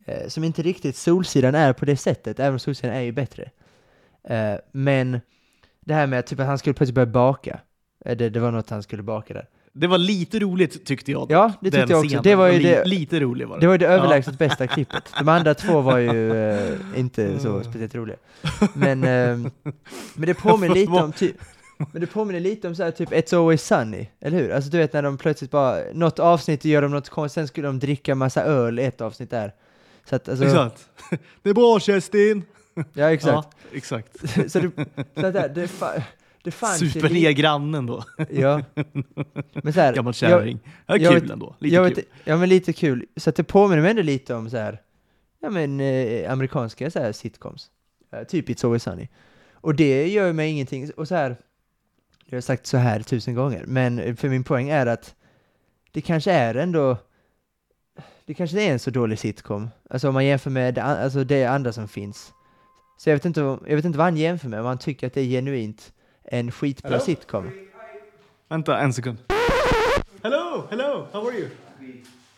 Uh, 0.09 0.27
som 0.27 0.43
inte 0.43 0.61
riktigt 0.61 0.95
Solsidan 0.95 1.55
är 1.55 1.73
på 1.73 1.85
det 1.85 1.97
sättet, 1.97 2.39
även 2.39 2.53
om 2.53 2.59
Solsidan 2.59 2.95
är 2.95 3.01
ju 3.01 3.11
bättre. 3.11 3.51
Uh, 4.29 4.59
men 4.71 5.19
det 5.79 5.93
här 5.93 6.07
med 6.07 6.19
att, 6.19 6.27
typ, 6.27 6.39
att 6.39 6.47
han 6.47 6.57
skulle 6.57 6.73
plötsligt 6.73 6.95
börja 6.95 7.05
baka. 7.05 7.59
Eh, 8.05 8.17
det, 8.17 8.29
det 8.29 8.39
var 8.39 8.51
något 8.51 8.69
han 8.69 8.83
skulle 8.83 9.03
baka 9.03 9.33
där. 9.33 9.47
Det 9.79 9.87
var 9.87 9.97
lite 9.97 10.39
roligt 10.39 10.85
tyckte 10.85 11.11
jag. 11.11 11.31
Ja, 11.31 11.53
det 11.61 11.71
tyckte 11.71 11.79
jag 11.93 11.99
också. 11.99 12.07
scenen. 12.07 12.23
Det 12.23 12.35
var 12.35 12.47
ju 12.47 12.59
det, 12.59 12.85
Lite 12.85 13.19
rolig 13.19 13.47
var 13.47 13.55
det. 13.55 13.61
det, 13.61 13.67
var 13.67 13.73
ju 13.73 13.77
det 13.77 13.85
Ja. 13.85 13.91
överlägset 13.91 14.37
bästa 14.37 14.67
klippet. 14.73 15.03
De 15.19 15.29
andra 15.29 15.53
två 15.53 15.81
var 15.81 15.97
ju 15.97 16.31
eh, 16.51 16.69
inte 16.95 17.39
så 17.39 17.49
Mm. 17.49 17.63
speciellt 17.63 17.95
roliga. 17.95 18.17
Men, 18.73 19.03
ehm, 19.03 19.51
men 20.15 20.25
det 20.27 20.33
påminner 20.41 20.75
lite 20.75 20.91
om 20.91 21.11
typ 21.11 21.35
men 21.91 22.01
det 22.01 22.07
påminner 22.07 22.39
lite 22.39 22.67
om 22.67 22.75
så 22.75 22.83
här, 22.83 22.91
typ 22.91 23.09
It's 23.11 23.35
Always 23.37 23.63
Sunny, 23.67 24.07
eller 24.21 24.37
hur? 24.37 24.51
Alltså 24.51 24.69
du 24.69 24.77
vet 24.77 24.93
när 24.93 25.01
de 25.03 25.17
plötsligt 25.17 25.51
bara, 25.51 25.79
något 25.93 26.19
avsnitt 26.19 26.65
gör 26.65 26.81
de 26.81 26.91
något 26.91 27.09
konstigt, 27.09 27.33
sen 27.35 27.47
skulle 27.47 27.67
de 27.67 27.79
dricka 27.79 28.15
massa 28.15 28.43
öl 28.43 28.79
i 28.79 28.83
ett 28.83 29.01
avsnitt 29.01 29.29
där. 29.29 29.53
Så 30.09 30.15
att 30.15 30.29
alltså, 30.29 30.45
Exakt. 30.45 30.89
Det 31.43 31.49
är 31.49 31.53
bra 31.53 31.79
Kerstin! 31.79 32.43
ja 32.93 33.11
exakt. 33.11 33.33
Ja, 33.33 33.67
exakt. 33.77 34.19
så 34.51 34.59
det, 34.59 34.71
så 35.21 35.25
att 35.25 35.55
det, 35.55 35.67
det, 36.47 36.51
fa- 36.51 36.79
det 36.79 36.79
fanns 36.79 36.93
Super 36.93 37.09
ner 37.09 37.31
grannen 37.31 37.85
då. 37.85 38.03
Ja. 38.31 38.61
Men 39.53 39.73
så 39.73 39.79
här, 39.81 39.95
Gammal 39.95 40.09
jag- 40.09 40.15
kärring. 40.15 40.59
Ja, 40.85 40.97
jag 40.97 41.11
kul 41.11 41.21
vet- 41.21 41.31
ändå. 41.31 41.55
Lite 41.59 41.75
kul. 41.75 41.83
vet, 41.95 42.05
ja 42.23 42.37
men 42.37 42.49
lite 42.49 42.73
kul. 42.73 43.05
Så 43.15 43.29
att 43.29 43.35
det 43.35 43.43
påminner 43.43 43.81
mig 43.81 43.89
ändå 43.91 44.01
lite 44.01 44.35
om 44.35 44.49
så 44.49 44.57
här, 44.57 44.81
ja 45.39 45.49
men 45.49 45.79
eh, 45.79 46.31
amerikanska 46.31 46.91
så 46.91 46.99
här 46.99 47.11
sitcoms. 47.11 47.69
Eh, 48.13 48.23
typ 48.23 48.49
It's 48.49 48.65
Always 48.65 48.83
Sunny. 48.83 49.07
Och 49.53 49.75
det 49.75 50.07
gör 50.07 50.33
mig 50.33 50.49
ingenting. 50.51 50.91
Och 50.97 51.07
så 51.07 51.15
här, 51.15 51.37
jag 52.25 52.35
har 52.35 52.41
sagt 52.41 52.65
så 52.65 52.77
här 52.77 52.99
tusen 52.99 53.35
gånger, 53.35 53.63
men 53.67 54.17
för 54.17 54.29
min 54.29 54.43
poäng 54.43 54.69
är 54.69 54.85
att 54.85 55.15
det 55.91 56.01
kanske 56.01 56.31
är 56.31 56.55
ändå 56.55 56.97
det 58.25 58.33
kanske 58.33 58.57
inte 58.57 58.69
är 58.69 58.73
en 58.73 58.79
så 58.79 58.89
dålig 58.91 59.19
sitcom. 59.19 59.69
Alltså 59.89 60.07
om 60.07 60.13
man 60.13 60.25
jämför 60.25 60.49
med 60.49 60.73
det, 60.73 60.83
alltså 60.83 61.23
det 61.23 61.45
andra 61.45 61.73
som 61.73 61.87
finns. 61.87 62.33
Så 62.99 63.09
jag 63.09 63.15
vet, 63.15 63.25
inte, 63.25 63.39
jag 63.41 63.75
vet 63.75 63.85
inte 63.85 63.97
vad 63.97 64.05
han 64.07 64.17
jämför 64.17 64.49
med, 64.49 64.59
om 64.59 64.65
han 64.65 64.77
tycker 64.77 65.07
att 65.07 65.13
det 65.13 65.21
är 65.21 65.25
genuint 65.25 65.93
en 66.27 66.51
skitbra 66.51 66.89
Hello? 66.89 67.03
sitcom. 67.05 67.51
Vänta 68.49 68.79
en 68.79 68.93
sekund. 68.93 69.17
Hello, 70.23 70.67
hello, 70.69 71.07
how 71.11 71.27
are 71.27 71.37
you? 71.37 71.49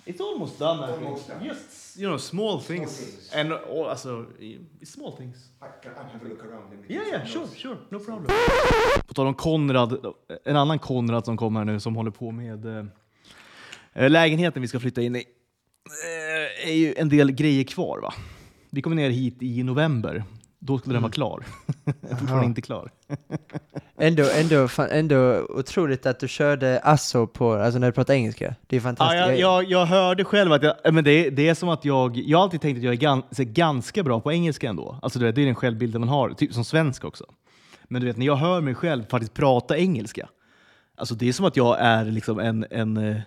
It's 0.06 0.22
almost 0.22 0.60
done 0.60 0.80
I 0.94 0.98
think. 1.06 1.44
Just, 1.48 1.98
you 1.98 2.08
know, 2.08 2.18
small 2.18 2.62
things. 2.62 3.02
And 3.36 3.54
all, 3.54 3.90
alltså, 3.90 4.26
i- 4.40 4.86
small 4.86 5.18
things. 5.18 5.36
I 5.38 5.84
can 5.84 5.94
have 5.96 6.26
a 6.26 6.30
look 6.30 6.44
around. 6.44 6.86
Yeah, 6.88 7.08
yeah, 7.08 7.26
sure, 7.26 7.48
sure, 7.56 7.78
no 7.90 8.00
problem. 8.00 8.26
På 9.08 9.14
tal 9.14 9.28
om 9.28 9.34
Konrad, 9.34 10.14
en 10.46 10.56
annan 10.56 10.80
Konrad 10.80 11.26
som 11.26 11.38
kommer 11.38 11.66
nu 11.66 11.80
som 11.80 11.96
håller 11.96 12.12
på 12.12 12.32
med 12.32 12.66
eh, 13.94 14.10
lägenheten 14.10 14.62
vi 14.62 14.68
ska 14.68 14.80
flytta 14.80 15.02
in 15.02 15.16
i. 15.16 15.20
Eh, 15.20 16.70
är 16.70 16.74
ju 16.74 16.94
en 16.98 17.10
del 17.10 17.32
grejer 17.32 17.64
kvar 17.64 18.00
va? 18.02 18.14
Vi 18.70 18.82
kommer 18.82 18.96
ner 18.96 19.10
hit 19.10 19.38
i 19.42 19.64
november. 19.64 20.24
Då 20.60 20.78
skulle 20.80 20.96
den 20.96 21.02
vara 21.02 21.12
klar. 21.12 21.44
Fortfarande 22.10 22.46
inte 22.46 22.62
klar. 22.62 22.92
Ändå, 24.02 24.24
ändå, 24.36 24.68
fan, 24.68 24.88
ändå 24.92 25.46
otroligt 25.50 26.06
att 26.06 26.20
du 26.20 26.28
körde 26.28 26.80
asso 26.84 27.28
på, 27.28 27.54
alltså 27.54 27.80
när 27.80 27.88
du 27.88 27.94
pratar 27.94 28.14
engelska. 28.14 28.56
Det 28.68 28.76
är 28.76 28.80
Ja, 28.80 28.84
fantastiskt. 28.84 29.20
jag, 29.20 29.40
jag, 29.40 29.64
jag 29.64 29.86
hörde 29.86 30.24
själv 30.26 30.52
att 30.52 30.64
jag, 30.64 30.76
äh, 30.86 30.92
men 30.92 31.04
det, 31.04 31.30
det 31.30 31.50
är 31.50 31.54
som 31.54 31.70
att 31.70 31.86
jag, 31.86 32.18
jag 32.18 32.38
har 32.38 32.44
alltid 32.44 32.62
tänkt 32.62 32.78
att 32.78 32.84
jag 32.84 32.94
är 32.94 32.98
gan, 32.98 33.24
så 33.32 33.44
ganska 33.46 34.04
bra 34.04 34.20
på 34.20 34.32
engelska 34.32 34.70
ändå. 34.70 35.00
Alltså 35.02 35.20
det 35.20 35.28
är 35.28 35.32
den 35.32 35.56
självbilden 35.56 36.02
man 36.02 36.10
har, 36.10 36.30
typ 36.30 36.54
som 36.54 36.66
svensk 36.66 37.04
också. 37.04 37.26
Men 37.84 38.02
du 38.02 38.08
vet, 38.08 38.18
när 38.18 38.26
jag 38.26 38.36
hör 38.36 38.62
mig 38.62 38.76
själv 38.76 39.04
faktiskt 39.10 39.34
prata 39.34 39.78
engelska, 39.78 40.30
alltså 40.98 41.16
det 41.16 41.28
är 41.28 41.34
som 41.34 41.46
att 41.46 41.58
jag 41.58 41.80
är 41.80 42.06
liksom 42.06 42.40
en, 42.40 42.66
en, 42.72 42.98
eh, 42.98 43.18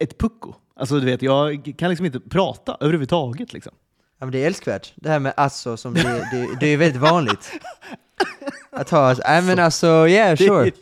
ett 0.00 0.18
pucko. 0.18 0.54
Alltså 0.76 1.00
du 1.00 1.06
vet, 1.06 1.22
jag 1.22 1.74
kan 1.78 1.90
liksom 1.90 2.06
inte 2.06 2.20
prata 2.20 2.76
överhuvudtaget. 2.80 3.52
Liksom. 3.52 3.72
Ja, 4.18 4.26
men 4.26 4.32
det 4.32 4.42
är 4.42 4.46
älskvärt. 4.46 4.92
Det 4.96 5.08
här 5.08 5.18
med 5.18 5.34
asso, 5.36 5.76
som 5.76 5.94
det, 5.94 6.28
det, 6.32 6.48
det 6.60 6.66
är 6.66 6.76
väldigt 6.76 7.00
vanligt. 7.00 7.52
Att 8.70 8.90
ha, 8.90 9.14
nej 9.26 9.42
men 9.42 9.58
alltså, 9.58 10.08
yeah 10.08 10.36
sure. 10.36 10.72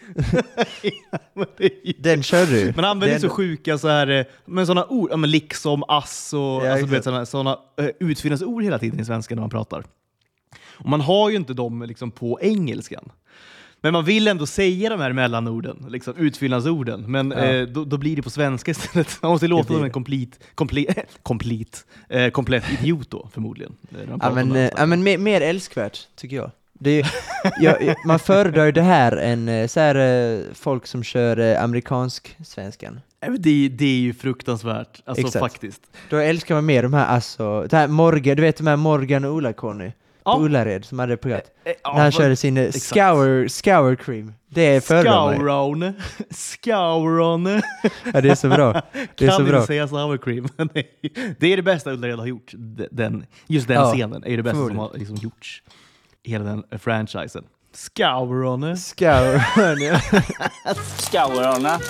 Men 1.35 1.47
Den 1.99 2.23
kör 2.23 2.47
du. 2.47 2.73
Man 2.77 2.85
använder 2.85 3.19
så 3.19 3.29
sjuka 3.29 3.79
så 3.79 3.89
här, 3.89 4.11
eh, 4.11 4.25
men 4.45 4.67
sådana 4.67 4.87
ord, 4.87 5.09
ja, 5.11 5.17
men 5.17 5.31
liksom, 5.31 5.85
ass 5.89 6.33
och 6.33 6.41
Ja, 6.41 6.73
alltså, 6.73 6.87
vet, 6.87 7.05
sådana, 7.05 7.27
sådana 7.27 7.59
uh, 7.81 7.89
utfyllnadsord 8.01 8.65
hela 8.65 8.79
tiden 8.79 9.01
i 9.01 9.05
svenska 9.05 9.35
när 9.35 9.43
man 9.43 9.51
pratar. 9.51 9.85
Och 10.77 10.89
man 10.89 11.01
har 11.01 11.31
ju 11.31 11.37
inte 11.37 11.55
dem 11.55 11.83
liksom, 11.83 12.11
på 12.11 12.39
engelskan. 12.41 13.13
Men 13.85 13.93
man 13.93 14.05
vill 14.05 14.29
ändå 14.29 14.47
säga 14.47 14.91
de 14.91 15.01
här 15.01 15.13
mellanorden, 15.13 15.87
liksom, 15.89 16.17
utfyllnadsorden, 16.17 17.05
men 17.13 17.31
Ja. 17.31 17.45
eh, 17.45 17.63
då, 17.67 17.85
då 17.85 17.97
blir 17.97 18.17
det 18.17 18.23
på 18.23 18.31
svenska 18.31 18.71
istället. 18.71 19.19
Man 19.23 19.31
måste 19.31 19.47
låta 19.49 19.67
som 19.67 19.77
en 19.77 19.83
det. 19.83 19.91
komplett, 19.91 20.41
komplett, 20.55 20.99
komplett, 21.23 21.85
eh, 22.09 22.31
komplett 22.31 22.65
idiot 22.81 23.11
då, 23.11 23.29
förmodligen. 23.35 23.73
Ja 24.21 24.31
men, 24.35 24.57
eh, 24.57 24.71
ja, 24.77 24.87
men 24.87 25.03
mer, 25.03 25.19
mer 25.19 25.41
älskvärt, 25.41 25.99
tycker 26.17 26.37
jag. 26.37 26.51
Det 26.73 26.91
är, 26.91 27.11
jag, 27.61 27.83
jag- 27.83 27.97
man 28.07 28.19
föredrar 28.19 28.65
ju 28.65 28.73
det 28.73 28.83
här 28.83 29.17
än 29.17 29.49
eh, 29.49 29.67
så 29.67 29.81
här, 29.81 29.95
eh, 29.95 30.41
folk 30.55 30.87
som 30.87 31.03
kör 31.03 31.57
amerikansk-svenskan. 31.57 33.01
Det, 33.39 33.69
det 33.69 33.85
är 33.85 33.99
ju 33.99 34.15
fruktansvärt, 34.15 35.03
alltså 35.05 35.27
Exakt. 35.27 35.43
faktiskt. 35.53 35.83
Då 36.11 36.17
älskar 36.17 36.55
man 36.55 36.67
mer 36.67 36.83
de 36.83 36.95
här 36.95 37.07
alltså, 37.07 37.67
det 37.71 37.77
här 37.77 37.89
Morgan, 37.89 38.37
du 38.37 38.43
vet 38.43 38.57
de 38.57 38.67
här 38.67 38.77
Morgan 38.77 39.25
och 39.25 39.37
Ulla-Conny 39.37 39.93
Ja. 40.25 40.35
på 40.35 40.41
Ullared 40.45 40.85
som 40.85 40.99
hade 40.99 41.17
programmet. 41.17 41.51
Eh, 41.65 41.73
ja, 41.83 41.93
när 41.95 42.03
han 42.03 42.13
körde 42.13 42.37
sin 42.37 42.57
eh, 42.57 42.65
exakt. 42.65 42.85
scour, 42.85 43.49
scour 43.49 43.95
cream. 43.97 44.33
Det 44.49 44.75
ju. 44.75 44.81
Scouron. 44.81 45.93
Scouron. 46.31 47.63
Ja, 48.15 48.21
det 48.21 48.31
är 48.31 48.35
så 48.35 48.49
bra. 48.49 48.73
Det 49.17 49.25
är 49.25 49.29
kan 49.29 49.37
så 49.37 49.43
bra. 49.43 49.55
inte 49.57 49.67
säga 49.67 49.89
sour 49.89 50.19
cream. 50.19 50.49
det 50.75 50.79
är- 50.81 51.35
det 51.41 51.53
är 51.53 51.57
det 51.57 51.63
bästa 51.63 51.91
Ullared 51.93 52.19
har 52.19 52.27
gjort. 52.27 52.53
Den, 52.91 53.27
just 53.47 53.69
den 53.69 53.77
Ja, 53.77 53.93
scenen 53.93 54.25
är 54.25 54.37
det 54.37 54.43
bästa 54.43 54.67
som 54.67 54.79
har 54.79 54.91
liksom 54.95 55.17
gjorts 55.17 55.63
i 56.23 56.31
hela 56.31 56.45
den 56.45 56.65
eh, 56.71 56.79
franchisen. 56.79 57.45
Scouron. 57.75 58.77
Scour, 58.77 59.43
ja. 59.81 60.01
Scourarna. 60.99 61.81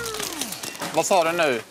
Vad 0.95 1.05
sa 1.05 1.31
du 1.31 1.37
nu? 1.37 1.61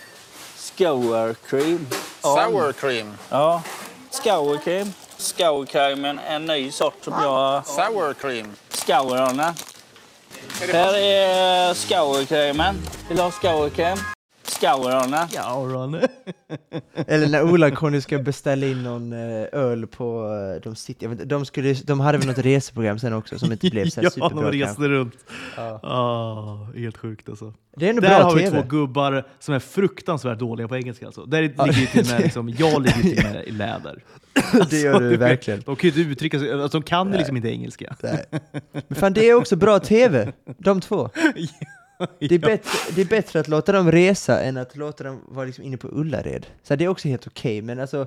Scour 0.56 1.34
cream. 1.48 1.86
Sour 2.22 2.72
cream. 2.72 3.12
Ja. 3.30 3.62
Scour 4.10 4.58
cream. 4.64 4.92
Scour 5.24 5.66
cream 5.66 6.04
är 6.04 6.18
en 6.28 6.46
ny 6.46 6.70
sort 6.70 7.04
som 7.04 7.12
jag... 7.22 7.66
Sour 7.66 8.14
cream. 8.14 8.46
Scourarna. 8.68 9.54
Här 10.72 10.94
är 10.98 11.74
scourcremen. 11.74 12.74
Vill 13.08 13.16
du 13.16 13.22
ha 13.22 13.30
scourcrem? 13.30 13.98
Scourarna. 14.42 15.28
Scouron. 15.28 15.94
Eller 17.06 17.28
när 17.28 17.42
Ulla-Conny 17.42 18.00
ska 18.00 18.18
beställa 18.18 18.66
in 18.66 18.82
någon 18.82 19.12
eh, 19.12 19.46
öl 19.52 19.86
på, 19.86 20.26
eh, 20.56 20.62
de, 20.62 20.76
sitter, 20.76 21.04
jag 21.04 21.10
vet, 21.10 21.20
inte, 21.20 21.34
de, 21.34 21.46
skulle, 21.46 21.72
de 21.74 22.00
hade 22.00 22.18
väl 22.18 22.26
något 22.26 22.38
reseprogram 22.38 22.98
sen 22.98 23.12
också 23.12 23.38
som 23.38 23.52
inte 23.52 23.70
blev 23.70 23.88
så 23.88 24.00
här 24.00 24.04
ja, 24.04 24.10
superbra 24.10 24.50
de 24.50 24.60
kanske. 24.60 24.82
reste 24.82 24.88
runt. 24.88 25.16
Ja. 25.56 25.80
Ah, 25.82 26.68
helt 26.76 26.96
sjukt 26.96 27.28
alltså. 27.28 27.54
Det 27.76 27.86
är 27.86 27.90
ändå 27.90 28.02
Där 28.02 28.08
bra 28.08 28.22
har 28.22 28.34
vi 28.34 28.42
TV. 28.44 28.62
två 28.62 28.68
gubbar 28.68 29.24
som 29.38 29.54
är 29.54 29.58
fruktansvärt 29.58 30.38
dåliga 30.38 30.68
på 30.68 30.76
engelska. 30.76 31.06
Alltså. 31.06 31.24
Där 31.24 31.42
ligger 31.42 31.72
ju 31.72 31.86
till 31.86 32.00
och 32.00 32.06
med, 32.06 32.20
liksom, 32.22 32.48
jag 32.48 32.82
ligger 32.82 33.02
till 33.02 33.26
och 33.26 33.32
med 33.32 33.44
i 33.46 33.50
läder. 33.50 34.02
Det 34.70 34.80
gör 34.80 34.92
Alltså, 34.92 35.00
du 35.00 35.08
vet, 35.08 35.20
verkligen. 35.20 35.60
De 35.60 35.76
kan 35.76 35.90
ju 35.90 36.00
inte 36.00 36.12
uttrycka 36.12 36.38
sig, 36.38 36.52
alltså, 36.52 36.78
de 36.78 36.84
kan 36.84 37.12
ju 37.12 37.18
liksom 37.18 37.36
inte 37.36 37.48
engelska. 37.48 37.96
Nej. 38.02 38.24
Men 38.88 38.96
fan 38.96 39.12
det 39.12 39.28
är 39.28 39.34
också 39.34 39.56
bra 39.56 39.78
TV, 39.78 40.32
de 40.58 40.80
två. 40.80 41.10
Det 42.18 42.34
är, 42.34 42.38
bättre, 42.38 42.78
det 42.94 43.00
är 43.00 43.06
bättre 43.06 43.40
att 43.40 43.48
låta 43.48 43.72
dem 43.72 43.92
resa 43.92 44.40
än 44.40 44.56
att 44.56 44.76
låta 44.76 45.04
dem 45.04 45.20
vara 45.28 45.46
liksom 45.46 45.64
inne 45.64 45.76
på 45.76 45.88
Ullared. 45.88 46.46
Så 46.62 46.76
det 46.76 46.84
är 46.84 46.88
också 46.88 47.08
helt 47.08 47.26
okej, 47.26 47.62
men 47.62 47.80
alltså... 47.80 48.06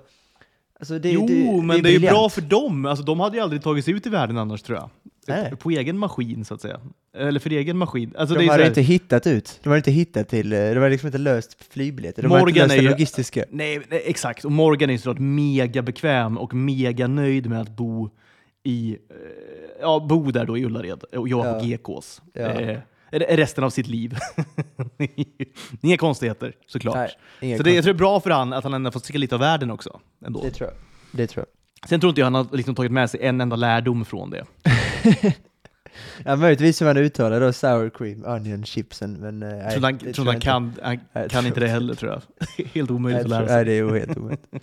alltså 0.79 0.99
det, 0.99 1.11
jo, 1.11 1.27
det, 1.27 1.61
men 1.65 1.83
det 1.83 1.89
är 1.89 1.93
ju 1.93 1.99
bra 1.99 2.29
för 2.29 2.41
dem. 2.41 2.85
Alltså, 2.85 3.05
de 3.05 3.19
hade 3.19 3.37
ju 3.37 3.43
aldrig 3.43 3.63
tagit 3.63 3.85
sig 3.85 3.93
ut 3.93 4.05
i 4.05 4.09
världen 4.09 4.37
annars 4.37 4.61
tror 4.61 4.77
jag. 4.77 4.89
Nej. 5.27 5.55
På 5.55 5.69
egen 5.71 5.97
maskin 5.97 6.45
så 6.45 6.53
att 6.53 6.61
säga. 6.61 6.79
Eller 7.17 7.39
för 7.39 7.49
egen 7.49 7.77
maskin. 7.77 8.13
Alltså, 8.17 8.35
det 8.35 8.41
De 8.41 8.45
är 8.47 8.51
hade 8.51 8.67
inte 8.67 8.81
hittat 8.81 9.27
ut. 9.27 9.59
De 9.63 9.69
hade 9.69 9.77
inte 9.77 9.91
hittat 9.91 10.29
till, 10.29 10.53
eh, 10.53 10.59
de 10.59 10.75
hade 10.75 10.89
liksom 10.89 11.07
inte 11.07 11.17
löst 11.17 11.63
flygbiljetter. 11.73 12.21
De 12.23 12.31
hade 12.31 12.39
inte 12.49 12.51
Morgan 12.59 12.67
löst 12.67 12.81
det 12.83 12.89
logistiska. 12.89 13.45
Nej, 13.49 13.81
nej, 13.89 14.01
exakt. 14.05 14.45
Och 14.45 14.51
Morgan 14.51 14.89
är 14.89 14.97
såklart 14.97 15.19
mega 15.19 15.81
bekväm 15.81 16.37
och 16.37 16.53
mega 16.53 17.07
nöjd 17.07 17.49
med 17.49 17.61
att 17.61 17.69
bo 17.69 18.09
i, 18.63 18.91
eh, 18.91 19.15
ja, 19.81 20.05
bo 20.09 20.31
där 20.31 20.45
då 20.45 20.57
i 20.57 20.65
Ullared 20.65 21.03
och 21.03 21.27
jobba 21.29 21.59
på 21.59 21.65
Ja. 21.65 21.77
GKs. 21.77 22.21
Ja. 22.33 22.41
Eh, 22.41 22.79
resten 23.11 23.63
av 23.63 23.69
sitt 23.69 23.87
liv. 23.87 24.17
Inga 25.81 25.97
konstigheter 25.97 26.53
såklart. 26.67 26.95
Nej, 26.95 27.09
inga 27.41 27.57
Så 27.57 27.63
det, 27.63 27.71
jag 27.73 27.83
tror 27.83 27.93
det 27.93 27.97
är 27.97 27.99
bra 27.99 28.19
för 28.19 28.29
han 28.29 28.53
att 28.53 28.63
han 28.63 28.73
ändå 28.73 28.91
fått 28.91 29.05
se 29.05 29.17
lite 29.17 29.35
av 29.35 29.41
världen 29.41 29.71
också. 29.71 29.99
Ändå. 30.25 30.41
Det 30.43 30.51
tror 30.51 30.69
jag. 30.69 30.77
Det 31.11 31.27
tror 31.27 31.45
jag. 31.45 31.89
Sen 31.89 31.99
tror 31.99 32.09
inte 32.09 32.21
jag 32.21 32.25
han 32.25 32.35
har 32.35 32.47
liksom 32.51 32.75
tagit 32.75 32.91
med 32.91 33.09
sig 33.09 33.19
en 33.23 33.41
enda 33.41 33.55
lärdom 33.55 34.05
från 34.05 34.29
det. 34.29 34.45
Ja, 36.25 36.35
möjligtvis 36.35 36.81
hur 36.81 36.85
man 36.85 36.97
uttalar 36.97 37.39
då 37.39 37.53
sour 37.53 37.89
cream, 37.89 38.25
onion 38.25 38.65
chipsen, 38.65 39.13
men 39.13 39.43
eh, 39.43 39.69
tror 39.69 39.81
han, 39.81 39.99
tror 39.99 40.25
han 40.25 40.39
kan, 40.39 40.73
han 40.83 40.99
kan 41.13 41.29
tror 41.29 41.45
inte 41.45 41.59
det 41.59 41.67
heller 41.67 41.93
tror 41.93 42.11
jag. 42.11 42.21
Helt 42.73 42.91
omöjligt 42.91 43.23
att 43.23 43.29
lära 43.29 43.47
sig. 43.47 43.55
nej, 43.55 43.65
det 43.65 43.71
är 43.73 43.99
helt 43.99 44.17
omöjligt. 44.17 44.45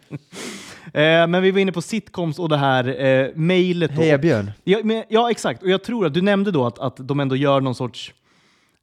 Eh, 0.85 1.27
men 1.27 1.43
vi 1.43 1.51
var 1.51 1.61
inne 1.61 1.73
på 1.73 1.83
sitcoms 1.83 2.39
och 2.39 2.49
det 2.49 2.57
här 2.57 3.05
eh, 3.05 3.31
mejlet. 3.35 3.91
Heja 3.91 4.19
Björn. 4.19 4.51
Ja, 4.65 4.79
men, 4.85 5.05
ja, 5.09 5.31
exakt. 5.31 5.63
Och 5.63 5.71
jag 5.71 5.85
tror 5.85 6.07
att 6.07 6.15
du 6.15 6.23
nämnde 6.23 6.51
då 6.51 6.67
att, 6.67 6.79
att 6.79 6.97
de 6.97 7.21
ändå 7.21 7.37
gör 7.37 7.61
någon 7.61 7.75
sorts... 7.75 8.15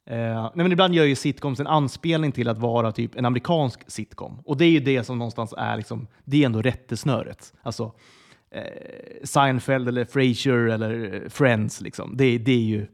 Eh, 0.09 0.15
nej, 0.15 0.51
men 0.53 0.71
ibland 0.71 0.95
gör 0.95 1.05
ju 1.05 1.15
sitcoms 1.15 1.59
en 1.59 1.67
anspelning 1.67 2.31
till 2.31 2.49
att 2.49 2.57
vara 2.57 2.91
typ 2.91 3.15
en 3.15 3.25
amerikansk 3.25 3.91
sitcom. 3.91 4.41
Och 4.45 4.57
det 4.57 4.65
är 4.65 4.69
ju 4.69 4.79
det 4.79 5.03
som 5.03 5.17
någonstans 5.17 5.53
är 5.57 5.77
liksom, 5.77 6.07
det 6.25 6.41
är 6.41 6.45
ändå 6.45 6.61
rättesnöret. 6.61 7.53
Alltså 7.63 7.91
Seinfeld 9.23 9.87
eller 9.87 10.05
Frasier 10.05 10.53
eller 10.57 11.13
eh, 11.23 11.29
Friends 11.29 11.81
liksom. 11.81 12.17
Det, 12.17 12.37
det 12.37 12.51
är 12.51 12.57
ju 12.59 12.87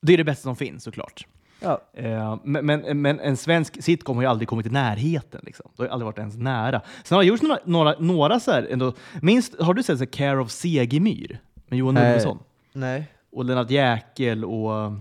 det, 0.00 0.12
är 0.12 0.16
det 0.18 0.24
bästa 0.24 0.42
som 0.42 0.56
finns 0.56 0.84
såklart. 0.84 1.26
Ja. 1.60 1.80
Eh, 1.94 2.38
men, 2.44 2.66
men, 2.66 3.02
men 3.02 3.20
en 3.20 3.36
svensk 3.36 3.82
sitcom 3.82 4.16
har 4.16 4.22
ju 4.22 4.28
aldrig 4.28 4.48
kommit 4.48 4.66
i 4.66 4.70
närheten. 4.70 5.40
Liksom. 5.44 5.70
Det 5.76 5.82
har 5.82 5.88
aldrig 5.88 6.06
varit 6.06 6.18
ens 6.18 6.36
nära. 6.36 6.80
Sen 7.04 7.16
har 7.16 7.22
det 7.22 7.28
gjorts 7.28 7.42
några, 7.42 7.58
några, 7.64 7.94
några 7.98 8.40
så 8.40 8.50
här 8.50 8.66
ändå, 8.70 8.92
minst, 9.22 9.60
har 9.60 9.74
du 9.74 9.82
sett 9.82 9.98
så 9.98 10.04
här 10.04 10.10
Care 10.12 10.40
of 10.40 10.50
Segemyhr 10.50 11.40
med 11.68 11.78
Johan. 11.78 11.96
Ulveson? 11.96 12.38
Nej. 12.72 13.04
Och 13.32 13.44
Lennart 13.44 13.70
Jäkel 13.70 14.44
och 14.44 14.74
eh, 14.84 14.92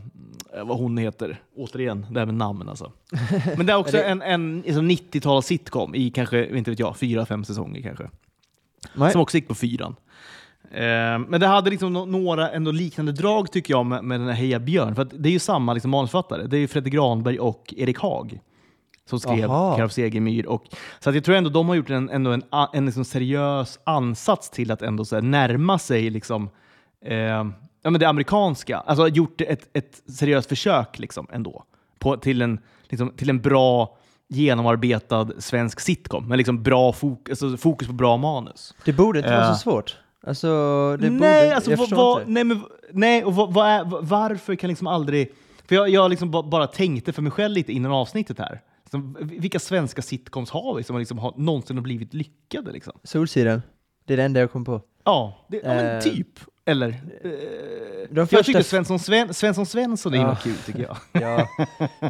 vad 0.63 0.77
hon 0.77 0.97
heter. 0.97 1.39
Återigen, 1.55 2.05
det 2.09 2.19
här 2.19 2.25
med 2.25 2.35
namn 2.35 2.69
alltså. 2.69 2.91
Men 3.57 3.65
det 3.65 3.73
är 3.73 3.77
också 3.77 3.97
Är 3.97 4.01
det- 4.03 4.09
en, 4.09 4.21
en 4.21 4.61
liksom 4.61 4.89
90-tals 4.91 5.45
sitcom 5.45 5.95
i 5.95 6.09
kanske, 6.09 6.57
inte 6.57 6.71
vet 6.71 6.79
jag, 6.79 6.97
fyra, 6.97 7.25
fem 7.25 7.43
säsonger 7.43 7.81
kanske. 7.81 8.09
Nej. 8.93 9.11
Som 9.11 9.21
också 9.21 9.37
gick 9.37 9.47
på 9.47 9.55
fyran. 9.55 9.95
Eh, 10.71 11.19
men 11.27 11.39
det 11.39 11.47
hade 11.47 11.69
liksom 11.69 11.97
no- 11.97 12.05
några 12.05 12.49
ändå 12.49 12.71
liknande 12.71 13.11
drag 13.11 13.51
tycker 13.51 13.73
jag 13.73 13.85
med, 13.85 14.03
med 14.03 14.19
den 14.19 14.27
här 14.27 14.35
Heja 14.35 14.59
Björn. 14.59 14.95
För 14.95 15.01
att 15.01 15.23
det 15.23 15.29
är 15.29 15.33
ju 15.33 15.39
samma 15.39 15.73
liksom, 15.73 15.91
manusförfattare. 15.91 16.47
Det 16.47 16.57
är 16.57 16.59
ju 16.59 16.67
Fredrik 16.67 16.93
Granberg 16.93 17.39
och 17.39 17.73
Erik 17.77 17.99
Haag 17.99 18.39
som 19.05 19.19
skrev 19.19 19.51
Aha. 19.51 19.77
Karl 19.77 19.89
Segemyhr. 19.89 20.45
Och, 20.45 20.63
så 20.99 21.09
att 21.09 21.15
jag 21.15 21.23
tror 21.23 21.35
ändå 21.35 21.49
de 21.49 21.67
har 21.67 21.75
gjort 21.75 21.89
en, 21.89 22.09
ändå 22.09 22.31
en, 22.31 22.43
en 22.73 22.85
liksom 22.85 23.05
seriös 23.05 23.79
ansats 23.83 24.49
till 24.49 24.71
att 24.71 24.81
ändå 24.81 25.05
så 25.05 25.21
närma 25.21 25.79
sig 25.79 26.09
liksom, 26.09 26.49
eh, 27.05 27.17
ja, 27.17 27.89
men 27.89 27.99
det 27.99 28.05
amerikanska. 28.05 28.77
Alltså 28.77 29.07
gjort 29.07 29.41
ett, 29.41 29.69
ett 29.73 30.01
seriöst 30.17 30.49
försök 30.49 30.99
liksom 30.99 31.27
ändå 31.31 31.63
på, 31.99 32.17
till, 32.17 32.41
en, 32.41 32.59
liksom, 32.89 33.09
till 33.17 33.29
en 33.29 33.41
bra 33.41 33.97
genomarbetad 34.31 35.27
svensk 35.39 35.79
sitcom 35.79 36.27
med 36.27 36.37
liksom 36.37 36.63
bra 36.63 36.93
fok 36.93 37.29
alltså 37.29 37.57
fokus 37.57 37.87
på 37.87 37.93
bra 37.93 38.17
manus. 38.17 38.73
Det 38.85 38.93
borde 38.93 39.19
inte 39.19 39.31
vara 39.31 39.41
Ja. 39.45 39.53
så 39.53 39.59
svårt. 39.59 39.97
Alltså, 40.27 40.47
det 40.99 41.09
nej, 41.09 41.19
borde... 41.19 41.55
alltså, 41.55 41.69
jag 41.71 41.79
förstår 41.79 41.97
vad, 41.97 42.19
inte. 42.21 42.31
nej, 42.31 42.43
men, 42.43 42.61
nej, 42.91 43.23
och 43.23 43.33
är, 43.33 43.85
vad- 43.85 44.07
varför 44.07 44.55
kan 44.55 44.67
liksom 44.67 44.87
aldrig... 44.87 45.31
För 45.67 45.75
jag, 45.75 45.89
jag 45.89 46.09
liksom 46.09 46.31
ba- 46.31 46.43
bara 46.43 46.67
tänkte 46.67 47.13
för 47.13 47.21
mig 47.21 47.31
själv 47.31 47.53
lite 47.53 47.71
innan 47.73 47.91
avsnittet 47.91 48.39
här. 48.39 48.61
Liksom, 48.83 49.17
vilka 49.21 49.59
svenska 49.59 50.01
sitcoms 50.01 50.49
har 50.51 50.75
vi 50.75 50.83
som 50.83 50.97
liksom 50.99 51.17
har 51.17 51.33
någonsin 51.37 51.77
har 51.77 51.83
blivit 51.83 52.13
lyckade? 52.13 52.71
Liksom? 52.71 52.93
Solsidan. 53.03 53.61
Det 54.05 54.13
är 54.13 54.17
det 54.17 54.23
enda 54.23 54.39
jag 54.39 54.51
kom 54.51 54.65
på. 54.65 54.81
Ja, 55.03 55.45
det, 55.49 55.57
ja 55.57 55.67
men 55.67 55.95
Eh, 55.95 56.01
typ. 56.01 56.39
Eller? 56.71 56.87
Eh, 56.87 56.95
de 58.09 58.19
jag 58.19 58.29
första 58.29 58.43
tycker 58.43 58.61
Svensson, 58.61 58.99
Sven, 58.99 59.33
Svensson 59.33 59.65
Svensson 59.65 60.13
är 60.13 60.17
Ja. 60.17 60.21
himla 60.21 60.35
kul 60.35 60.55
tycker 60.65 60.81
jag. 60.83 60.97
Ja, 61.21 61.47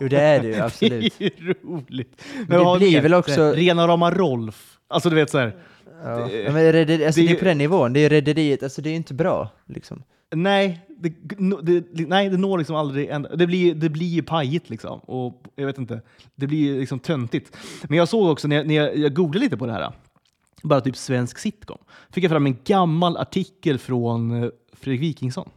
jo 0.02 0.08
det 0.08 0.20
är 0.22 0.40
det 0.42 0.48
ju 0.48 0.56
absolut. 0.62 1.14
det 1.18 1.26
är 1.26 1.32
ju 1.42 1.54
roligt. 1.64 2.22
Men, 2.48 2.60
det 2.74 2.78
blir 2.80 3.02
väl 3.02 3.14
också- 3.14 3.52
Rena 3.52 3.88
rama 3.88 4.12
Rolf. 4.12 4.78
Alltså 4.88 5.10
du 5.10 5.16
vet 5.16 5.30
så 5.30 5.38
här. 5.38 5.56
Ja. 6.04 6.10
Det- 6.10 6.42
Ja, 6.42 6.52
men 6.52 6.72
rederi, 6.74 7.06
alltså 7.06 7.22
det 7.22 7.26
är 7.26 7.28
det 7.28 7.32
är 7.32 7.34
ju- 7.34 7.40
på 7.40 7.46
den 7.46 7.58
nivån, 7.58 7.94
det 7.94 8.00
är 8.00 8.10
rederiet, 8.10 8.64
alltså 8.64 8.82
det 8.82 8.90
är 8.90 8.96
inte 8.96 9.14
bra 9.14 9.50
liksom. 9.68 10.04
Nej, 10.36 10.80
det, 10.98 11.10
det, 11.62 12.08
nej, 12.08 12.30
det 12.30 12.38
når 12.38 12.58
liksom 12.58 12.76
aldrig 12.76 13.10
ända. 13.10 13.36
Det 13.36 13.48
blir, 13.48 13.76
det 13.76 13.90
blir 13.90 14.08
ju 14.08 14.22
pajigt 14.24 14.70
liksom. 14.70 15.00
Och 15.00 15.44
jag 15.56 15.66
vet 15.66 15.78
inte, 15.78 16.02
det 16.36 16.48
blir 16.48 16.80
liksom 16.80 17.00
töntigt. 17.00 17.58
Men 17.84 17.98
jag 17.98 18.08
såg 18.08 18.32
också 18.32 18.48
när 18.48 18.56
jag, 18.56 18.68
när 18.68 18.76
jag 18.96 19.14
googlade 19.14 19.40
lite 19.46 19.58
på 19.58 19.66
det 19.66 19.72
här, 19.74 19.92
bara 20.64 20.82
typ 20.82 20.96
svensk 20.96 21.38
sitcom, 21.38 21.78
fick 22.10 22.24
jag 22.24 22.32
fram 22.32 22.46
en 22.46 22.58
gammal 22.64 23.18
artikel 23.18 23.78
från 23.78 24.44
eh, 24.44 24.50
Fredrik 24.74 25.02
Wikingsson 25.02 25.50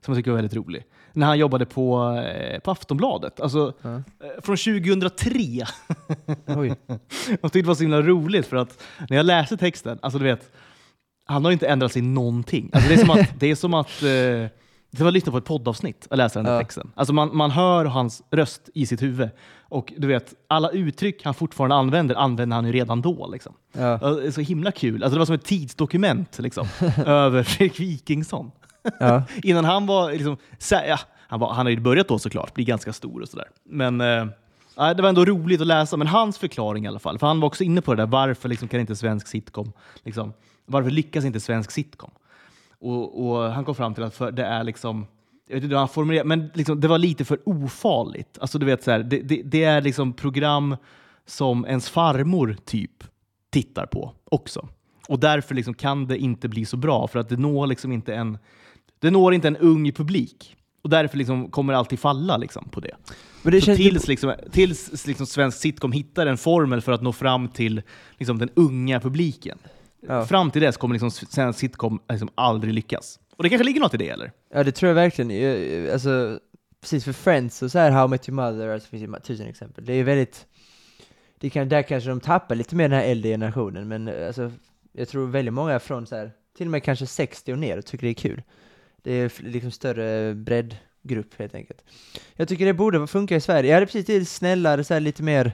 som 0.00 0.14
jag 0.14 0.18
tycker 0.18 0.30
var 0.30 0.36
väldigt 0.38 0.56
rolig. 0.56 0.84
När 1.12 1.26
han 1.26 1.38
jobbade 1.38 1.66
på, 1.66 2.12
eh, 2.12 2.60
på 2.60 2.70
Aftonbladet. 2.70 3.40
Alltså, 3.40 3.72
eh, 3.84 4.00
Från 4.42 4.56
2003. 4.56 5.66
Oj. 6.46 6.74
Jag 7.28 7.42
tyckte 7.42 7.58
det 7.58 7.62
var 7.62 7.74
så 7.74 7.82
himla 7.82 8.02
roligt 8.02 8.46
för 8.46 8.56
att 8.56 8.82
när 9.08 9.16
jag 9.16 9.26
läste 9.26 9.56
texten, 9.56 9.98
alltså 10.02 10.18
du 10.18 10.24
vet, 10.24 10.52
han 11.26 11.44
har 11.44 11.52
inte 11.52 11.68
ändrat 11.68 11.92
sig 11.92 12.02
någonting. 12.02 12.70
Alltså 12.72 12.88
det 12.88 12.94
är 12.94 12.98
som 12.98 13.10
att, 13.10 13.40
det 13.40 13.50
är 13.50 13.54
som 13.54 13.74
att 13.74 14.02
eh, 14.02 14.58
det 14.90 15.04
var 15.04 15.10
lyssna 15.10 15.32
på 15.32 15.38
ett 15.38 15.44
poddavsnitt 15.44 16.06
och 16.10 16.16
läsa 16.16 16.38
den 16.38 16.46
där 16.46 16.52
Ja. 16.52 16.58
texten. 16.60 16.92
Alltså 16.94 17.12
man, 17.12 17.36
man 17.36 17.50
hör 17.50 17.84
hans 17.84 18.22
röst 18.30 18.68
i 18.74 18.86
sitt 18.86 19.02
huvud. 19.02 19.28
Och 19.60 19.92
du 19.96 20.06
vet, 20.08 20.34
alla 20.48 20.70
uttryck 20.70 21.24
han 21.24 21.34
fortfarande 21.34 21.76
använder, 21.76 22.14
använder 22.14 22.54
han 22.54 22.66
ju 22.66 22.72
redan 22.72 23.02
då. 23.02 23.28
Liksom. 23.32 23.54
Ja. 23.72 23.98
Ja, 24.02 24.08
Det 24.10 24.26
är 24.26 24.30
så 24.30 24.40
himla 24.40 24.72
kul. 24.72 25.02
Alltså 25.02 25.14
det 25.14 25.18
var 25.18 25.26
som 25.26 25.34
ett 25.34 25.44
tidsdokument 25.44 26.38
liksom, 26.38 26.66
över 27.06 27.42
Fredrik 27.42 27.80
Wikingsson. 27.80 28.50
Ja. 29.00 29.22
Innan 29.42 29.64
han 29.64 29.86
var, 29.86 30.12
liksom, 30.12 30.36
ja, 30.70 30.98
han, 31.28 31.40
var, 31.40 31.52
han 31.52 31.66
har 31.66 31.70
ju 31.70 31.80
börjat 31.80 32.08
då 32.08 32.18
såklart, 32.18 32.54
bli 32.54 32.64
ganska 32.64 32.92
stor 32.92 33.22
och 33.22 33.28
sådär. 33.28 33.46
Men 33.64 34.00
eh, 34.00 34.26
det 34.96 35.02
var 35.02 35.08
ändå 35.08 35.24
roligt 35.24 35.60
att 35.60 35.66
läsa, 35.66 35.96
men 35.96 36.06
hans 36.06 36.38
förklaring 36.38 36.84
i 36.84 36.88
alla 36.88 36.98
fall. 36.98 37.18
För 37.18 37.26
han 37.26 37.40
var 37.40 37.46
också 37.46 37.64
inne 37.64 37.80
på 37.80 37.94
det 37.94 38.02
där, 38.02 38.06
varför 38.06 38.48
liksom, 38.48 38.68
kan 38.68 38.80
inte 38.80 38.96
svensk 38.96 39.26
sitcom, 39.26 39.72
liksom, 40.04 40.32
varför 40.66 40.90
lyckas 40.90 41.24
inte 41.24 41.40
svensk 41.40 41.70
sitcom? 41.70 42.10
Och, 42.80 43.28
och 43.28 43.52
han 43.52 43.64
kom 43.64 43.74
fram 43.74 43.94
till 43.94 44.04
att 44.04 44.14
för, 44.14 44.32
det 44.32 44.44
är 44.44 44.64
liksom, 44.64 45.06
jag 45.48 45.54
vet 45.54 45.64
inte 45.64 45.74
hur 45.74 45.78
han 45.78 45.88
formulerar, 45.88 46.24
men 46.24 46.50
liksom, 46.54 46.80
det 46.80 46.88
var 46.88 46.98
lite 46.98 47.24
för 47.24 47.38
ofarligt. 47.44 48.38
Alltså 48.40 48.58
du 48.58 48.66
vet, 48.66 48.82
så 48.82 48.90
här, 48.90 49.02
det, 49.02 49.20
det, 49.20 49.42
det 49.44 49.64
är 49.64 49.80
liksom 49.80 50.12
program 50.12 50.76
som 51.26 51.66
ens 51.66 51.88
farmor 51.88 52.56
typ 52.64 53.04
tittar 53.50 53.86
på 53.86 54.12
också. 54.24 54.68
Och 55.08 55.18
därför 55.20 55.54
liksom 55.54 55.74
kan 55.74 56.06
det 56.06 56.18
inte 56.18 56.48
bli 56.48 56.64
så 56.64 56.76
bra, 56.76 57.08
för 57.08 57.18
att 57.18 57.28
det 57.28 57.36
når 57.36 57.66
liksom 57.66 57.92
inte 57.92 58.14
en, 58.14 58.38
det 58.98 59.10
når 59.10 59.34
inte 59.34 59.48
en 59.48 59.56
ung 59.56 59.92
publik. 59.92 60.56
Och 60.82 60.90
därför 60.90 61.18
liksom 61.18 61.50
kommer 61.50 61.72
det 61.72 61.78
alltid 61.78 61.98
falla 61.98 62.36
liksom 62.36 62.68
på 62.70 62.80
det. 62.80 62.94
Men 63.42 63.52
det 63.52 63.60
tills 63.60 64.08
liksom, 64.08 64.34
tills 64.52 65.06
liksom 65.06 65.26
svensk 65.26 65.58
sitcom 65.58 65.92
hittar 65.92 66.26
en 66.26 66.38
formel 66.38 66.80
för 66.80 66.92
att 66.92 67.02
nå 67.02 67.12
fram 67.12 67.48
till 67.48 67.82
liksom 68.18 68.38
den 68.38 68.50
unga 68.54 69.00
publiken. 69.00 69.58
Ja. 70.00 70.26
Fram 70.26 70.50
till 70.50 70.62
dess 70.62 70.76
kommer 70.76 70.94
liksom 70.94 71.10
svensk 71.10 71.58
sitcom 71.58 72.00
liksom 72.08 72.28
aldrig 72.34 72.74
lyckas. 72.74 73.18
Och 73.36 73.42
det 73.42 73.48
kanske 73.48 73.64
ligger 73.64 73.80
något 73.80 73.94
i 73.94 73.96
det, 73.96 74.08
eller? 74.08 74.32
Ja 74.54 74.64
det 74.64 74.72
tror 74.72 74.88
jag 74.88 74.94
verkligen. 74.94 75.30
Jag- 75.30 75.88
Alltså, 75.92 76.40
precis 76.80 77.04
för 77.04 77.12
Friends 77.12 77.62
och 77.62 77.70
så 77.72 77.78
här 77.78 77.90
How 77.90 78.04
I 78.04 78.08
Met 78.08 78.28
Your 78.28 78.36
Mother, 78.36 78.68
alltså, 78.68 78.88
det 78.90 78.98
finns 78.98 79.10
ju 79.16 79.20
tusen 79.20 79.46
exempel. 79.46 79.84
Det 79.84 79.92
är 79.92 80.04
väldigt, 80.04 80.46
det 81.38 81.50
kan, 81.50 81.68
där 81.68 81.82
kanske 81.82 82.10
de 82.10 82.20
tappar 82.20 82.54
lite 82.54 82.76
mer 82.76 82.88
den 82.88 82.98
här 82.98 83.06
äldre 83.06 83.30
generationen, 83.30 83.88
men 83.88 84.08
eh, 84.08 84.26
alltså, 84.26 84.52
jag 84.92 85.08
tror 85.08 85.26
väldigt 85.26 85.54
många 85.54 85.78
från 85.78 86.06
så 86.06 86.16
här, 86.16 86.32
till 86.56 86.66
och 86.66 86.70
med 86.70 86.82
kanske 86.82 87.06
60 87.06 87.52
och 87.52 87.58
ner 87.58 87.80
tycker 87.80 88.06
det 88.06 88.10
är 88.10 88.14
kul. 88.14 88.42
Det 89.02 89.12
är 89.12 89.32
liksom 89.42 89.70
större 89.70 90.34
breddgrupp 90.34 91.34
helt 91.38 91.54
enkelt. 91.54 91.84
Jag 92.36 92.48
tycker 92.48 92.66
det 92.66 92.74
borde 92.74 93.06
funka 93.06 93.36
i 93.36 93.40
Sverige. 93.40 93.68
Jag 93.70 93.74
hade 93.76 93.86
precis 93.86 94.06
det 94.06 94.24
snällare, 94.24 94.84
så 94.84 94.94
här 94.94 95.00
lite 95.00 95.22
mer 95.22 95.52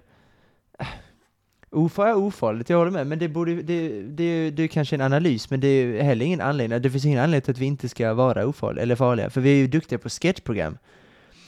Ofar 1.74 2.06
är 2.06 2.14
ofarligt, 2.14 2.70
jag 2.70 2.78
håller 2.78 2.90
med, 2.90 3.06
men 3.06 3.18
det, 3.18 3.28
borde, 3.28 3.54
det, 3.54 4.02
det, 4.02 4.50
det 4.50 4.62
är 4.62 4.66
kanske 4.66 4.96
en 4.96 5.00
analys, 5.00 5.50
men 5.50 5.60
det 5.60 5.68
är 5.68 6.02
heller 6.02 6.26
ingen 6.26 6.40
anledning, 6.40 6.82
det 6.82 6.90
finns 6.90 7.04
ingen 7.04 7.18
anledning 7.18 7.42
till 7.42 7.50
att 7.50 7.58
vi 7.58 7.66
inte 7.66 7.88
ska 7.88 8.14
vara 8.14 8.46
ofarliga, 8.46 8.82
eller 8.82 8.96
farliga, 8.96 9.30
för 9.30 9.40
vi 9.40 9.50
är 9.50 9.56
ju 9.56 9.66
duktiga 9.66 9.98
på 9.98 10.08
sketchprogram. 10.08 10.78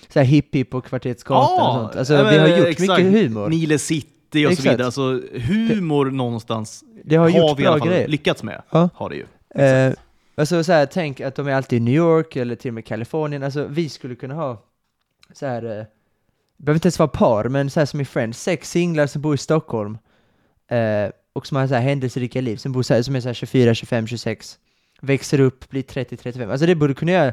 Så 0.09 0.19
här 0.19 0.27
Hipp 0.27 0.55
Hipp 0.55 0.75
och 0.75 0.85
Kvarteret 0.85 1.21
Skatan 1.21 1.77
och 1.77 1.83
sånt. 1.83 1.97
Alltså 1.97 2.15
ja, 2.15 2.31
vi 2.31 2.39
har 2.39 2.49
men, 2.49 2.59
gjort 2.59 2.69
exakt. 2.69 3.03
mycket 3.03 3.23
humor. 3.23 3.49
Nile 3.49 3.79
City 3.79 4.47
och 4.47 4.51
Exakt. 4.51 4.57
så 4.57 4.71
vidare. 4.71 4.87
Alltså, 4.87 5.21
humor 5.39 6.11
någonstans 6.11 6.85
Det 7.05 7.17
har, 7.17 7.31
har, 7.31 7.57
vi 7.57 7.63
i 7.63 7.67
alla 7.67 7.79
fall 7.79 7.89
grejer. 7.89 8.09
lyckats 8.09 8.43
med. 8.43 8.63
Ja. 8.71 8.89
Har 8.95 9.11
det 9.11 9.17
ju. 9.17 9.27
Eh, 9.65 9.93
alltså 10.35 10.65
så 10.65 10.73
här, 10.73 10.87
tänk 10.87 11.21
att 11.21 11.35
de 11.35 11.49
är 11.49 11.53
alltid 11.53 11.77
i 11.77 11.81
New 11.81 11.95
York 11.95 12.37
eller 12.37 12.55
till 12.57 12.69
och 12.71 12.75
med 12.75 12.85
Kalifornien, 12.85 13.43
alltså 13.43 13.67
vi 13.67 13.89
skulle 13.89 14.15
kunna 14.15 14.35
ha 14.35 14.63
så 15.33 15.47
här, 15.47 15.63
eh, 15.65 15.85
behöver 16.57 16.77
inte 16.77 16.87
ens 16.87 16.99
vara 16.99 17.09
par, 17.09 17.45
men 17.45 17.71
så 17.71 17.81
här 17.81 17.87
som 17.87 18.01
i 18.01 18.05
Friends, 18.05 18.43
sex 18.43 18.71
singlar 18.71 19.07
som 19.07 19.23
bor 19.23 19.35
i 19.35 19.39
Stockholm 19.39 19.99
eh, 20.71 21.11
och 21.33 21.47
som 21.47 21.57
har 21.57 21.67
så 21.67 21.75
här 21.75 21.83
händelserika 21.83 22.41
liv, 22.41 22.57
som 22.57 22.73
bor 22.73 22.83
så 22.83 22.95
här, 22.95 23.03
som 23.03 23.17
är 23.17 23.21
så 23.21 23.29
här 23.29 23.35
24, 23.35 23.75
25, 23.75 24.07
26, 24.07 24.59
växer 25.01 25.41
upp, 25.41 25.69
blir 25.71 25.83
30, 25.83 26.17
35, 26.17 26.51
alltså 26.51 26.67
det 26.67 26.75
borde 26.75 26.95
kunna 26.95 27.13
göra, 27.13 27.33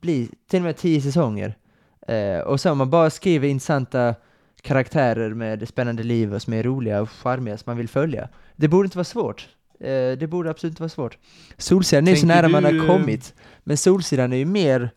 bli 0.00 0.28
till 0.50 0.58
och 0.58 0.64
med 0.64 0.76
10 0.76 1.00
säsonger. 1.02 1.54
Eh, 2.08 2.38
och 2.40 2.60
så 2.60 2.70
om 2.70 2.78
man 2.78 2.90
bara 2.90 3.10
skriver 3.10 3.48
intressanta 3.48 4.14
karaktärer 4.62 5.34
med 5.34 5.68
spännande 5.68 6.02
liv 6.02 6.34
och 6.34 6.42
som 6.42 6.52
är 6.52 6.62
roliga 6.62 7.00
och 7.02 7.10
charmiga 7.10 7.56
som 7.58 7.64
man 7.70 7.76
vill 7.76 7.88
följa. 7.88 8.28
Det 8.56 8.68
borde 8.68 8.86
inte 8.86 8.98
vara 8.98 9.04
svårt. 9.04 9.48
Eh, 9.80 9.88
det 10.18 10.28
borde 10.30 10.50
absolut 10.50 10.72
inte 10.72 10.82
vara 10.82 10.88
svårt. 10.88 11.18
Solsidan 11.56 12.06
är 12.08 12.10
ju 12.12 12.16
så 12.16 12.20
Tänker 12.20 12.36
nära 12.42 12.48
man 12.48 12.62
du- 12.62 12.80
har 12.80 12.86
kommit, 12.86 13.34
men 13.64 13.76
Solsidan 13.76 14.32
är 14.32 14.36
ju 14.36 14.44
mer, 14.44 14.90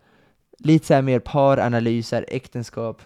lite 0.60 0.86
så 0.88 0.94
här 0.94 1.02
mer 1.02 1.20
paranalyser, 1.20 2.26
äktenskap, 2.28 3.02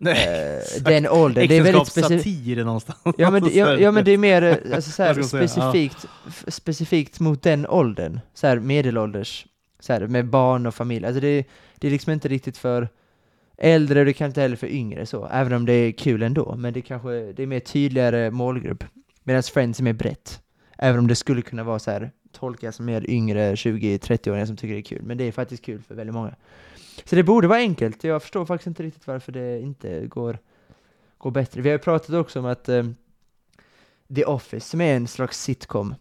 eh, 0.00 0.82
den 0.84 1.08
åldern. 1.08 1.48
Det 1.48 1.56
är 1.56 1.62
väldigt 1.62 1.88
specifikt. 1.88 2.58
Någonstans. 2.58 2.98
Ja 3.18 3.30
men, 3.30 3.42
det, 3.42 3.50
ja, 3.54 3.76
ja 3.76 3.90
men 3.90 4.04
det 4.04 4.10
är 4.10 4.18
mer 4.18 4.42
alltså, 4.74 4.90
så 4.90 5.02
här, 5.02 5.22
säga? 5.22 5.42
Ja. 5.42 5.48
specifikt, 5.48 6.06
specifikt 6.48 7.20
mot 7.20 7.42
den 7.42 7.66
åldern, 7.66 8.20
så 8.34 8.46
här 8.46 8.58
medelålders, 8.58 9.46
så 9.80 9.92
här, 9.92 10.06
med 10.06 10.26
barn 10.26 10.66
och 10.66 10.74
familj. 10.74 11.06
Alltså 11.06 11.20
det, 11.20 11.44
det 11.74 11.86
är 11.86 11.90
liksom 11.90 12.12
inte 12.12 12.28
riktigt 12.28 12.58
för 12.58 12.88
äldre 13.58 14.00
och 14.00 14.06
det 14.06 14.12
kan 14.12 14.26
inte 14.26 14.40
heller 14.40 14.56
för 14.56 14.66
yngre 14.66 15.06
så, 15.06 15.26
även 15.26 15.52
om 15.52 15.66
det 15.66 15.72
är 15.72 15.92
kul 15.92 16.22
ändå. 16.22 16.54
Men 16.56 16.72
det 16.72 16.82
kanske 16.82 17.10
det 17.10 17.42
är 17.42 17.46
mer 17.46 17.60
tydligare 17.60 18.30
målgrupp. 18.30 18.84
Medan 19.24 19.42
Friends 19.42 19.78
är 19.78 19.84
mer 19.84 19.92
brett. 19.92 20.40
Även 20.78 20.98
om 20.98 21.06
det 21.06 21.14
skulle 21.14 21.42
kunna 21.42 21.64
vara 21.64 21.78
så 21.78 21.90
här 21.90 22.10
tolkas 22.32 22.76
som 22.76 22.86
mer 22.86 23.10
yngre 23.10 23.54
20-30-åringar 23.54 24.46
som 24.46 24.56
tycker 24.56 24.74
det 24.74 24.80
är 24.80 24.82
kul. 24.82 25.02
Men 25.02 25.18
det 25.18 25.24
är 25.24 25.32
faktiskt 25.32 25.64
kul 25.64 25.82
för 25.82 25.94
väldigt 25.94 26.14
många. 26.14 26.34
Så 27.04 27.16
det 27.16 27.22
borde 27.22 27.48
vara 27.48 27.58
enkelt. 27.58 28.04
Jag 28.04 28.22
förstår 28.22 28.46
faktiskt 28.46 28.66
inte 28.66 28.82
riktigt 28.82 29.06
varför 29.06 29.32
det 29.32 29.60
inte 29.60 30.06
går, 30.06 30.38
går 31.18 31.30
bättre. 31.30 31.60
Vi 31.60 31.68
har 31.68 31.74
ju 31.74 31.78
pratat 31.78 32.14
också 32.14 32.38
om 32.38 32.46
att 32.46 32.68
eh, 32.68 32.84
The 34.14 34.24
Office, 34.24 34.68
som 34.68 34.80
är 34.80 34.96
en 34.96 35.08
slags 35.08 35.42
sitcom, 35.42 35.94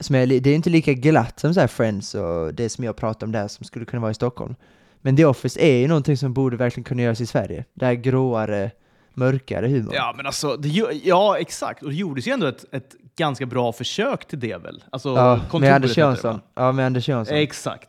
som 0.00 0.16
är, 0.16 0.26
det 0.26 0.50
är 0.50 0.54
inte 0.54 0.70
lika 0.70 0.92
glatt 0.92 1.40
som 1.40 1.54
så 1.54 1.60
här 1.60 1.66
Friends 1.66 2.14
och 2.14 2.54
det 2.54 2.68
som 2.68 2.84
jag 2.84 2.96
pratar 2.96 3.26
om 3.26 3.32
där 3.32 3.48
som 3.48 3.64
skulle 3.64 3.84
kunna 3.84 4.00
vara 4.00 4.10
i 4.10 4.14
Stockholm. 4.14 4.54
Men 5.00 5.16
The 5.16 5.24
Office 5.24 5.60
är 5.60 5.76
ju 5.76 5.88
någonting 5.88 6.16
som 6.16 6.32
borde 6.32 6.56
verkligen 6.56 6.84
kunna 6.84 7.02
göras 7.02 7.20
i 7.20 7.26
Sverige. 7.26 7.64
Det 7.74 7.86
här 7.86 7.94
gråare, 7.94 8.70
mörkare 9.14 9.68
humor. 9.68 9.94
Ja, 9.94 10.14
men 10.16 10.26
alltså, 10.26 10.56
det, 10.56 10.68
ja, 11.04 11.38
exakt. 11.38 11.82
Och 11.82 11.88
det 11.88 11.94
gjordes 11.94 12.28
ju 12.28 12.32
ändå 12.32 12.46
ett, 12.46 12.64
ett 12.72 12.94
ganska 13.16 13.46
bra 13.46 13.72
försök 13.72 14.24
till 14.28 14.40
det 14.40 14.56
väl? 14.62 14.84
Alltså, 14.90 15.08
Ja, 15.52 15.58
med 15.58 15.74
Anders? 15.74 15.96
Jönsson. 15.96 16.40
Ja, 16.54 16.72
med 16.72 16.86
Anders 16.86 17.08
Jönsson. 17.08 17.36
Exakt. 17.36 17.88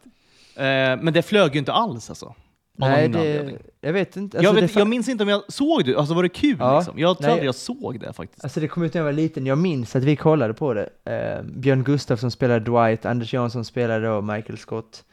Eh, 0.55 0.63
men 1.01 1.13
det 1.13 1.21
flög 1.21 1.53
ju 1.53 1.59
inte 1.59 1.73
alls 1.73 2.09
alltså. 2.09 2.35
Nej, 2.77 3.09
det, 3.09 3.57
jag 3.81 3.93
vet 3.93 4.17
inte. 4.17 4.37
Alltså, 4.37 4.53
jag, 4.53 4.61
vet, 4.61 4.75
jag 4.75 4.87
minns 4.87 5.09
inte 5.09 5.23
om 5.23 5.29
jag 5.29 5.43
såg 5.53 5.85
det. 5.85 5.95
Alltså 5.95 6.13
var 6.13 6.23
det 6.23 6.29
kul 6.29 6.55
Ja, 6.59 6.77
liksom? 6.77 6.99
Jag 6.99 7.17
tror 7.17 7.29
aldrig 7.29 7.47
jag 7.47 7.55
såg 7.55 7.99
det 7.99 8.13
faktiskt. 8.13 8.43
alltså 8.43 8.59
det 8.59 8.67
kom 8.67 8.83
ut 8.83 8.93
när 8.93 8.99
jag 9.01 9.05
var 9.05 9.13
liten, 9.13 9.45
jag 9.45 9.57
minns 9.57 9.95
att 9.95 10.03
vi 10.03 10.15
kollade 10.15 10.53
på 10.53 10.73
det. 10.73 10.89
Eh, 11.05 11.43
Björn 11.43 11.83
Gustafsson 11.83 12.31
spelade 12.31 12.59
Dwight, 12.59 13.05
Anders 13.05 13.33
Jansson 13.33 13.65
spelade 13.65 14.07
då 14.07 14.21
Michael 14.21 14.57
Scott, 14.57 15.03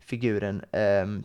figuren. 0.00 0.62
Ehm, 0.72 1.24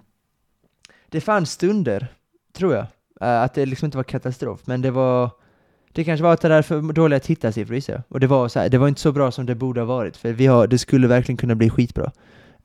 det 1.10 1.22
fanns 1.22 1.52
stunder, 1.52 2.08
tror 2.54 2.74
jag, 2.74 2.86
eh, 3.22 3.42
att 3.42 3.54
det 3.54 3.66
liksom 3.66 3.86
inte 3.86 3.98
var 3.98 4.04
katastrof, 4.04 4.60
men 4.66 4.82
det 4.82 4.92
var 4.92 5.30
det 5.94 6.04
kanske 6.04 6.24
var 6.24 6.34
att 6.34 6.42
det 6.42 6.48
där 6.48 6.62
för 6.62 6.82
dåliga 6.94 7.20
tittarsiffror 7.20 7.80
jag. 7.88 8.02
Och 8.08 8.20
det 8.20 8.28
var 8.28 8.48
så 8.48 8.60
här, 8.60 8.70
det 8.70 8.78
var 8.78 8.88
inte 8.88 9.02
så 9.02 9.12
bra 9.12 9.32
som 9.32 9.46
det 9.46 9.56
borde 9.56 9.82
ha 9.82 9.86
varit, 9.86 10.18
för 10.18 10.32
vi 10.32 10.46
har, 10.46 10.68
det 10.68 10.78
skulle 10.78 11.08
verkligen 11.08 11.38
kunna 11.38 11.56
bli 11.56 11.70
skitbra. 11.70 12.12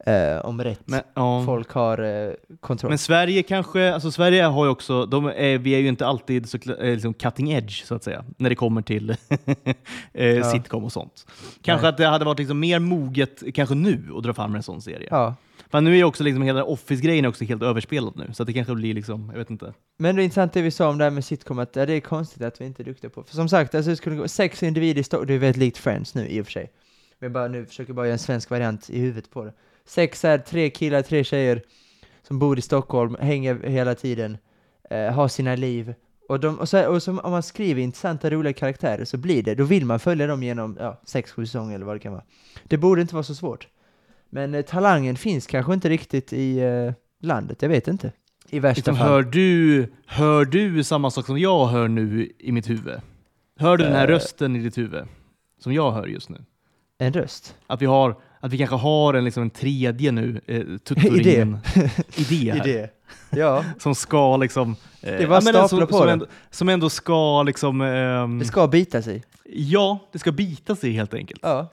Eh, 0.06 0.38
om 0.44 0.64
rätt 0.64 0.80
Men, 0.84 1.00
ja. 1.14 1.42
folk 1.46 1.70
har 1.70 1.98
eh, 1.98 2.32
kontroll. 2.60 2.88
men 2.90 2.98
Sverige 2.98 3.42
kanske, 3.42 3.94
alltså 3.94 4.10
Sverige 4.10 4.42
har 4.42 4.64
ju 4.64 4.70
också, 4.70 5.06
de 5.06 5.26
är, 5.26 5.58
vi 5.58 5.74
är 5.74 5.78
ju 5.78 5.88
inte 5.88 6.06
alltid 6.06 6.48
så, 6.48 6.58
eh, 6.78 6.92
liksom 6.92 7.14
cutting 7.14 7.50
edge 7.52 7.84
så 7.84 7.94
att 7.94 8.04
säga, 8.04 8.24
när 8.36 8.48
det 8.50 8.56
kommer 8.56 8.82
till 8.82 9.10
eh, 10.12 10.26
Ja. 10.26 10.52
sitcom 10.52 10.84
och 10.84 10.92
sånt. 10.92 11.26
Kanske 11.62 11.82
Nej. 11.82 11.88
att 11.88 11.96
det 11.96 12.06
hade 12.06 12.24
varit 12.24 12.38
liksom 12.38 12.60
mer 12.60 12.78
moget, 12.78 13.42
kanske 13.54 13.74
nu, 13.74 14.08
att 14.16 14.22
dra 14.22 14.34
fram 14.34 14.54
en 14.54 14.62
sån 14.62 14.82
serie. 14.82 15.08
ja. 15.10 15.34
För 15.70 15.80
nu 15.80 15.92
är 15.92 15.96
ju 15.96 16.04
också 16.04 16.24
liksom 16.24 16.42
hela 16.42 16.64
Office-grejen 16.64 17.26
också 17.26 17.44
helt 17.44 17.62
överspelat 17.62 18.16
nu, 18.16 18.30
så 18.32 18.44
det 18.44 18.52
kanske 18.52 18.74
blir 18.74 18.94
liksom, 18.94 19.28
jag 19.30 19.38
vet 19.38 19.50
inte. 19.50 19.72
Men 19.98 20.16
det 20.16 20.22
är 20.22 20.24
intressant 20.24 20.52
det 20.52 20.62
vi 20.62 20.70
sa 20.70 20.88
om 20.88 20.98
det 20.98 21.04
här 21.04 21.10
med 21.10 21.24
sitcom, 21.24 21.58
att 21.58 21.76
ja, 21.76 21.86
det 21.86 21.92
är 21.92 22.00
konstigt 22.00 22.42
att 22.42 22.60
vi 22.60 22.64
inte 22.64 22.82
är 22.82 22.84
duktiga 22.84 23.10
på. 23.10 23.22
För 23.22 23.34
som 23.34 23.48
sagt, 23.48 23.74
alltså, 23.74 23.90
det 23.90 23.96
skulle 23.96 24.16
gå 24.16 24.28
sex 24.28 24.62
individer 24.62 25.00
i 25.22 25.26
det 25.26 25.34
är 25.34 25.38
väldigt 25.38 25.56
likt 25.56 25.78
Friends 25.78 26.14
nu 26.14 26.28
i 26.28 26.40
och 26.40 26.44
för 26.46 26.52
sig. 26.52 26.70
Men 27.18 27.32
bara 27.32 27.48
nu 27.48 27.66
försöker 27.66 27.92
bara 27.92 28.06
göra 28.06 28.12
en 28.12 28.18
svensk 28.18 28.50
variant 28.50 28.90
i 28.90 28.98
huvudet 29.00 29.30
på 29.30 29.44
det. 29.44 29.52
Sex 29.86 30.24
är 30.24 30.38
tre 30.38 30.70
killar, 30.70 31.02
tre 31.02 31.24
tjejer 31.24 31.62
som 32.22 32.38
bor 32.38 32.58
i 32.58 32.62
Stockholm, 32.62 33.16
hänger 33.20 33.62
hela 33.62 33.94
tiden, 33.94 34.38
eh, 34.90 35.12
har 35.12 35.28
sina 35.28 35.56
liv. 35.56 35.94
Och, 36.28 36.40
de, 36.40 36.58
och, 36.58 36.68
så, 36.68 36.86
och 36.88 37.02
som, 37.02 37.18
om 37.18 37.30
man 37.30 37.42
skriver 37.42 37.82
intressanta, 37.82 38.30
roliga 38.30 38.52
karaktärer 38.52 39.04
så 39.04 39.16
blir 39.16 39.42
det, 39.42 39.54
då 39.54 39.64
vill 39.64 39.84
man 39.86 39.98
följa 40.00 40.26
dem 40.26 40.42
genom 40.42 40.76
ja, 40.80 41.00
sex, 41.04 41.32
sju 41.32 41.46
säsonger 41.46 41.74
eller 41.74 41.86
vad 41.86 41.96
det 41.96 42.00
kan 42.00 42.12
vara. 42.12 42.24
Det 42.64 42.76
borde 42.76 43.00
inte 43.02 43.14
vara 43.14 43.22
så 43.22 43.34
svårt. 43.34 43.68
Men 44.30 44.54
eh, 44.54 44.62
talangen 44.62 45.16
finns 45.16 45.46
kanske 45.46 45.74
inte 45.74 45.88
riktigt 45.88 46.32
i, 46.32 46.58
eh, 46.58 46.92
landet, 47.20 47.62
jag 47.62 47.68
vet 47.68 47.88
inte. 47.88 48.12
I 48.50 48.58
värsta 48.58 48.94
fall. 48.94 49.08
hör, 49.08 49.22
du, 49.22 49.86
hör 50.06 50.44
du 50.44 50.84
samma 50.84 51.10
sak 51.10 51.26
som 51.26 51.38
jag 51.38 51.66
hör 51.66 51.88
nu 51.88 52.32
i 52.38 52.52
mitt 52.52 52.70
huvud? 52.70 53.00
Hör 53.58 53.76
du 53.76 53.84
den 53.84 53.92
här 53.92 54.08
Eh. 54.08 54.10
rösten 54.10 54.56
i 54.56 54.58
ditt 54.58 54.78
huvud? 54.78 55.04
Som 55.60 55.72
jag 55.72 55.92
hör 55.92 56.06
just 56.06 56.28
nu? 56.28 56.44
En 56.98 57.12
röst. 57.12 57.56
Att 57.66 57.82
vi, 57.82 57.86
har, 57.86 58.16
att 58.40 58.52
vi 58.52 58.58
kanske 58.58 58.76
har 58.76 59.14
en, 59.14 59.24
liksom 59.24 59.42
en 59.42 59.50
tredje 59.50 60.12
nu, 60.12 60.40
eh, 60.46 60.62
tuttoringen, 60.84 61.58
idé 62.16 62.52
här. 62.52 62.68
Idé. 62.68 62.88
Ja, 63.30 63.64
Som 63.78 63.94
ska 63.94 64.36
liksom... 64.36 64.70
Eh, 64.70 64.76
Det 65.00 65.22
är 65.22 65.26
bara 65.28 65.40
men 65.40 65.68
som, 65.68 65.86
på 65.86 65.92
som, 65.98 66.08
ändå, 66.08 66.26
som 66.50 66.68
ändå 66.68 66.90
ska 66.90 67.42
liksom... 67.42 67.80
ehm, 67.80 68.38
det 68.38 68.44
ska 68.44 68.68
bita 68.68 69.02
sig. 69.02 69.22
Ja, 69.44 69.98
det 70.12 70.18
ska 70.18 70.32
bita 70.32 70.76
sig 70.76 70.90
helt 70.92 71.14
enkelt. 71.14 71.40
Ja, 71.42 71.48
Ja. 71.48 71.72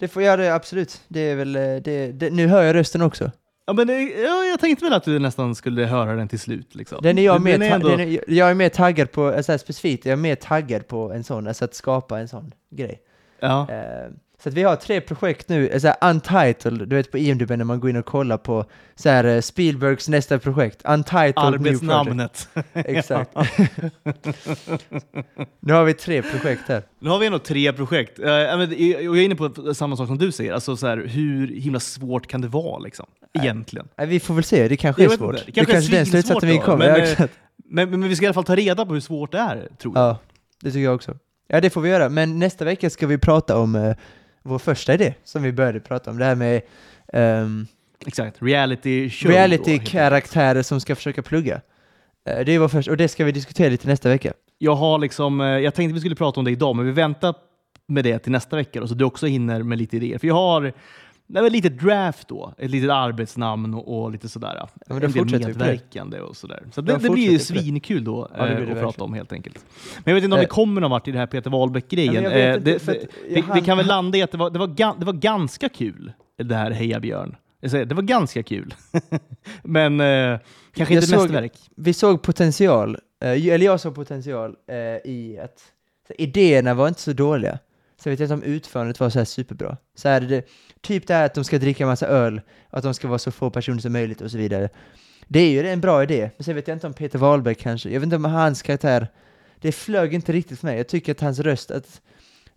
Det 0.00 0.08
får 0.08 0.22
jag 0.22 0.38
det 0.38 0.54
absolut. 0.54 1.00
Det 1.08 1.20
är 1.20 1.36
väl, 1.36 1.56
eh, 1.56 1.62
det, 1.62 2.12
det, 2.12 2.30
nu 2.30 2.46
hör 2.46 2.62
jag 2.62 2.74
rösten 2.74 3.02
också. 3.02 3.30
men 3.74 3.86
det, 3.86 4.02
ja, 4.02 4.44
jag 4.44 4.60
tänkte 4.60 4.84
väl 4.84 4.94
att 4.94 5.04
du 5.04 5.18
nästan 5.18 5.54
skulle 5.54 5.84
höra 5.84 6.14
den 6.16 6.28
till 6.28 6.38
slut. 6.40 6.74
Liksom. 6.74 6.98
Den 7.02 7.18
är 7.18 7.22
jag, 7.22 7.42
mer, 7.42 7.52
den 7.52 7.62
är 7.62 7.70
ändå- 7.74 7.88
den 7.88 8.00
är, 8.00 8.20
jag 8.28 8.50
är 8.50 8.54
mer 8.54 8.68
taggad 8.68 9.12
på, 9.12 9.26
alltså 9.26 9.58
specifikt, 9.58 10.04
jag 10.06 10.12
är 10.12 10.16
mer 10.16 10.34
taggad 10.34 10.86
på 10.88 11.12
en 11.12 11.24
sån, 11.24 11.46
alltså 11.46 11.64
att 11.64 11.74
skapa 11.74 12.18
en 12.20 12.28
sån 12.28 12.52
grej. 12.70 13.00
ja. 13.40 13.66
Eh, 13.70 14.10
så 14.42 14.50
vi 14.50 14.62
har 14.62 14.76
tre 14.76 15.00
projekt 15.00 15.48
nu, 15.48 15.80
så 15.80 15.86
här 15.86 16.10
untitled, 16.10 16.88
du 16.88 16.96
vet 16.96 17.10
på 17.10 17.18
IMDB 17.18 17.50
när 17.50 17.64
man 17.64 17.80
går 17.80 17.90
in 17.90 17.96
och 17.96 18.04
kollar 18.04 18.38
på 18.38 18.64
så 18.94 19.08
här, 19.08 19.24
eh, 19.24 19.40
Spielbergs 19.40 20.08
nästa 20.08 20.38
projekt, 20.38 20.82
untitled. 20.84 21.34
Arbetsnamnet. 21.36 22.48
Exakt. 22.72 23.30
nu 25.60 25.72
har 25.72 25.84
vi 25.84 25.94
tre 25.94 26.22
projekt 26.22 26.62
här. 26.68 26.82
Nu 27.00 27.10
har 27.10 27.18
vi 27.18 27.26
ändå 27.26 27.38
tre 27.38 27.72
projekt. 27.72 28.18
Eh, 28.18 28.26
men 28.26 28.60
och 28.60 28.76
jag 28.78 29.18
är 29.18 29.22
inne 29.22 29.34
på 29.34 29.74
samma 29.74 29.96
sak 29.96 30.06
som 30.06 30.18
du 30.18 30.32
säger. 30.32 30.52
Alltså, 30.52 30.76
så 30.76 30.86
här, 30.86 30.96
hur 30.96 31.48
himla 31.48 31.80
svårt 31.80 32.26
kan 32.26 32.40
det 32.40 32.48
vara 32.48 32.78
liksom? 32.78 33.06
Egentligen. 33.34 33.88
Vi 34.06 34.20
får 34.20 34.34
väl 34.34 34.44
se, 34.44 34.68
det 34.68 34.76
kanske 34.76 35.04
är 35.04 35.08
svårt. 35.08 35.34
inte. 35.34 35.44
Det 35.44 35.46
Det 35.46 35.52
kanske 35.52 35.72
kanske 35.72 35.94
är 35.94 35.96
den 35.96 36.06
slutsatsen 36.06 36.48
vi 36.48 36.58
kommer. 36.58 36.78
men, 36.78 36.88
Ja, 36.88 36.96
eh, 36.96 37.12
exakt. 37.12 37.34
Men, 37.64 37.90
men 37.90 38.08
vi 38.08 38.16
ska 38.16 38.24
i 38.24 38.26
alla 38.26 38.34
fall 38.34 38.44
ta 38.44 38.56
reda 38.56 38.86
på 38.86 38.92
hur 38.92 39.00
svårt 39.00 39.32
det 39.32 39.38
är, 39.38 39.68
tror 39.78 39.94
jag. 39.96 40.04
Ja, 40.04 40.18
det 40.60 40.70
tycker 40.70 40.84
jag 40.84 40.94
också. 40.94 41.14
Ja, 41.48 41.60
det 41.60 41.70
får 41.70 41.80
vi 41.80 41.90
göra. 41.90 42.08
Men 42.08 42.38
nästa 42.38 42.64
vecka 42.64 42.90
ska 42.90 43.06
vi 43.06 43.18
prata 43.18 43.58
om 43.58 43.74
eh, 43.74 43.96
vår 44.42 44.58
första 44.58 44.94
idé, 44.94 45.14
som 45.24 45.42
vi 45.42 45.52
började 45.52 45.80
prata 45.80 46.10
om. 46.10 46.18
Det 46.18 46.24
här 46.24 46.34
med 46.34 46.62
ehm, 47.12 47.66
Exakt. 48.06 48.42
Reality 48.42 49.10
show. 49.10 49.30
reality-karaktärer 49.30 50.62
som 50.62 50.80
ska 50.80 50.96
försöka 50.96 51.22
plugga. 51.22 51.60
Eh, 52.28 52.44
det 52.44 52.52
är 52.52 52.58
vår 52.58 52.68
första, 52.68 52.90
och 52.90 52.96
det 52.96 53.08
ska 53.08 53.24
vi 53.24 53.32
diskutera 53.32 53.68
lite 53.68 53.88
nästa 53.88 54.08
vecka. 54.08 54.32
Jag 54.58 54.74
har 54.74 54.98
liksom, 54.98 55.40
eh, 55.40 55.46
jag 55.46 55.74
tänkte 55.74 55.94
vi 55.94 56.00
skulle 56.00 56.14
prata 56.14 56.40
om 56.40 56.44
det 56.44 56.50
idag, 56.50 56.76
men 56.76 56.86
vi 56.86 56.92
väntar 56.92 57.34
med 57.86 58.04
det 58.04 58.18
till 58.18 58.32
nästa 58.32 58.56
vecka 58.56 58.80
då, 58.80 58.88
så 58.88 58.94
du 58.94 59.04
också 59.04 59.26
hinner 59.26 59.62
med 59.62 59.78
lite 59.78 59.96
idéer. 59.96 60.18
För 60.18 60.26
jag 60.26 60.34
har 60.34 60.72
är 61.38 61.42
väl 61.42 61.52
lite 61.52 61.68
draft 61.68 62.28
då, 62.28 62.54
ett 62.58 62.70
litet 62.70 62.90
arbetsnamn 62.90 63.74
och, 63.74 64.02
och 64.02 64.10
lite 64.10 64.28
sådär. 64.28 64.54
Ja, 64.56 64.68
men 64.86 65.02
en 65.02 65.12
del 65.12 65.24
vi 65.24 65.38
medverkande 65.38 66.20
och 66.20 66.36
sådär. 66.36 66.62
Så 66.72 66.80
det, 66.80 66.96
det 66.96 67.10
blir 67.10 67.22
ju 67.24 67.30
vi 67.30 67.38
svinkul 67.38 68.04
då 68.04 68.28
Ja, 68.36 68.44
det 68.44 68.52
eh, 68.52 68.60
det 68.66 68.72
att 68.72 68.78
prata 68.80 69.04
om 69.04 69.14
helt 69.14 69.32
enkelt. 69.32 69.64
Men 69.96 70.02
jag 70.04 70.14
vet 70.14 70.24
inte 70.24 70.34
om 70.34 70.38
Eh. 70.38 70.42
det 70.42 70.48
kommer 70.48 70.80
någon 70.80 70.90
vart 70.90 71.08
i 71.08 71.12
det 71.12 71.18
här 71.18 71.26
Peter 71.26 71.50
Wahlbeck-grejen. 71.50 72.14
Ja, 72.14 72.20
men 72.30 72.32
Eh, 72.32 72.56
det, 72.60 72.88
vi, 73.28 73.44
vi 73.54 73.60
kan 73.60 73.76
väl 73.76 73.86
landa 73.86 74.18
i 74.18 74.22
att 74.22 74.32
det 74.32 74.38
var, 74.38 74.50
det 74.50 74.58
var, 74.58 74.98
det 74.98 75.04
var 75.04 75.12
ganska 75.12 75.68
kul, 75.68 76.12
det 76.38 76.54
här 76.54 76.70
Heja 76.70 77.00
Björn. 77.00 77.36
Det 77.60 77.92
var 77.92 78.02
ganska 78.02 78.42
kul. 78.42 78.74
Men 79.62 80.00
eh, 80.00 80.38
kanske 80.74 80.94
Jag 80.94 81.02
inte 81.02 81.06
såg- 81.06 81.20
mästerverk. 81.20 81.52
Vi 81.76 81.92
såg 81.92 82.22
potential, 82.22 82.98
eller 83.20 83.58
jag 83.66 83.80
såg 83.80 83.94
potential 83.94 84.56
eh, 84.68 84.76
i 85.10 85.38
att 85.44 85.62
idéerna 86.18 86.74
var 86.74 86.88
inte 86.88 87.00
så 87.00 87.12
dåliga. 87.12 87.58
Så 88.02 88.08
jag 88.08 88.12
vet 88.12 88.20
inte 88.20 88.34
om 88.34 88.42
utförandet 88.42 89.00
var 89.00 89.10
så 89.10 89.18
här 89.18 89.24
superbra. 89.24 89.76
Så 89.94 90.08
här, 90.08 90.20
det, 90.20 90.46
typ 90.80 91.06
det 91.06 91.14
här 91.14 91.26
att 91.26 91.34
de 91.34 91.44
ska 91.44 91.58
dricka 91.58 91.86
massa 91.86 92.06
öl, 92.06 92.40
att 92.70 92.82
de 92.82 92.94
ska 92.94 93.08
vara 93.08 93.18
så 93.18 93.30
få 93.30 93.50
personer 93.50 93.78
som 93.78 93.92
möjligt 93.92 94.20
och 94.20 94.30
så 94.30 94.38
vidare. 94.38 94.68
Det 95.28 95.40
är 95.40 95.50
ju 95.50 95.68
en 95.68 95.80
bra 95.80 96.02
idé, 96.02 96.30
men 96.36 96.44
sen 96.44 96.54
vet 96.54 96.68
jag 96.68 96.74
inte 96.76 96.86
om 96.86 96.92
Peter 96.92 97.18
Wahlbeck 97.18 97.58
kanske, 97.58 97.88
jag 97.90 98.00
vet 98.00 98.04
inte 98.04 98.16
om 98.16 98.24
hans 98.24 98.62
karaktär, 98.62 99.08
det 99.60 99.72
flög 99.72 100.14
inte 100.14 100.32
riktigt 100.32 100.60
för 100.60 100.66
mig. 100.66 100.76
Jag 100.76 100.88
tycker 100.88 101.12
att 101.12 101.20
hans 101.20 101.38
röst, 101.38 101.70
att 101.70 102.00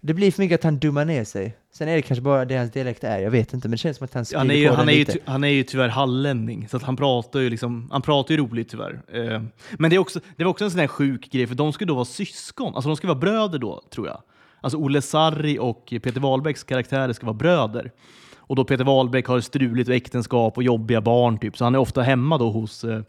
det 0.01 0.13
blir 0.13 0.31
för 0.31 0.43
mycket 0.43 0.59
att 0.59 0.63
han 0.63 0.79
dummar 0.79 1.05
ner 1.05 1.23
sig. 1.23 1.57
Sen 1.73 1.87
är 1.87 1.95
det 1.95 2.01
kanske 2.01 2.21
bara 2.21 2.45
det 2.45 2.57
hans 2.57 2.71
dialekt 2.71 3.03
är, 3.03 3.19
jag 3.19 3.31
vet 3.31 3.53
inte, 3.53 3.67
men 3.67 3.71
det 3.71 3.77
känns 3.77 3.97
som 3.97 4.05
att 4.05 4.13
han 4.13 4.25
Han 4.33 4.49
är, 4.49 4.53
sprider 4.53 4.61
ju, 4.61 4.69
på 4.69 4.75
han, 4.75 4.85
den 4.85 4.89
är 4.93 4.97
ju, 4.97 4.99
lite. 4.99 5.11
ty- 5.13 5.19
han 5.25 5.43
är 5.43 5.47
ju 5.47 5.63
tyvärr 5.63 5.87
hallänning, 5.89 6.67
så 6.69 6.77
att 6.77 6.83
han 6.83 6.95
pratar 6.95 7.39
ju 7.39 7.49
liksom, 7.49 7.89
han 7.91 8.01
pratar 8.01 8.31
ju 8.31 8.37
roligt 8.41 8.69
tyvärr. 8.69 9.01
Eh, 9.13 9.41
men 9.79 9.89
det, 9.89 9.95
är 9.95 9.97
också, 9.99 10.19
det 10.37 10.43
var 10.43 10.51
också 10.51 10.65
en 10.65 10.71
sån 10.71 10.79
här 10.79 10.87
sjuk 10.87 11.31
grej, 11.31 11.47
för 11.47 11.55
de 11.55 11.73
skulle 11.73 11.87
då 11.87 11.95
vara 11.95 12.05
syskon, 12.05 12.75
alltså 12.75 12.89
de 12.89 12.95
skulle 12.97 13.13
vara 13.13 13.19
bröder 13.19 13.59
då, 13.59 13.83
tror 13.93 14.07
jag. 14.07 14.21
Alltså 14.65 14.77
Olle 14.77 15.01
Sarri 15.01 15.59
och 15.59 15.85
Peter 15.89 16.19
Wahlbecks 16.19 16.63
karaktärer 16.63 17.13
ska 17.13 17.25
vara 17.25 17.33
bröder. 17.33 17.91
Och 18.37 18.55
då 18.55 18.63
Peter 18.65 18.83
Wahlbeck 18.83 19.25
har 19.27 19.39
struligt 19.39 19.89
äktenskap 19.89 20.57
och 20.57 20.63
jobbiga 20.63 21.01
barn, 21.01 21.37
typ, 21.37 21.57
så 21.57 21.63
han 21.63 21.75
är 21.75 21.79
ofta 21.79 22.01
hemma 22.01 22.37
då 22.37 22.49
hos, 22.51 22.83
eh, 22.83 23.01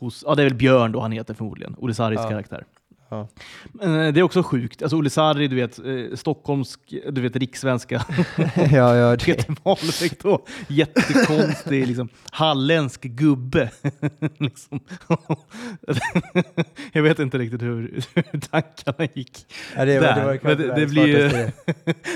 hos 0.00 0.24
ja 0.26 0.34
det 0.34 0.42
är 0.42 0.46
väl 0.46 0.54
Björn 0.54 0.92
då 0.92 1.00
han 1.00 1.12
heter 1.12 1.34
förmodligen, 1.34 1.74
Olle 1.78 1.94
Sarris 1.94 2.20
Ja. 2.22 2.28
karaktär. 2.28 2.64
Ja. 3.10 3.28
Men, 3.72 4.00
eh, 4.06 4.12
det 4.12 4.20
är 4.20 4.22
också 4.22 4.42
sjukt, 4.42 4.82
alltså 4.82 4.96
Olle 4.96 5.10
Sarri, 5.10 5.48
du 5.48 5.56
vet, 5.56 5.78
eh, 5.78 6.16
stockholmsk, 6.16 6.80
du 7.10 7.20
vet 7.20 7.36
rikssvenska. 7.36 8.04
ja, 8.56 8.96
ja, 8.96 9.16
det, 9.16 9.24
Peter 9.24 9.54
Wahlbeck 9.62 10.22
då, 10.22 10.44
jättekonstig 10.68 11.86
liksom, 11.86 12.08
halländsk 12.30 13.02
gubbe. 13.02 13.70
liksom. 14.38 14.80
jag 16.92 17.02
vet 17.02 17.18
inte 17.18 17.38
riktigt 17.38 17.62
hur, 17.62 18.02
hur 18.14 18.40
tankarna 18.40 19.08
gick. 19.14 19.46
ja, 19.76 19.84
det, 19.84 20.00
var, 20.00 20.06
Där. 20.06 20.14
det 20.16 20.24
var 20.26 20.38
Men 20.42 20.74
det- 20.80 20.86
blir. 20.86 21.52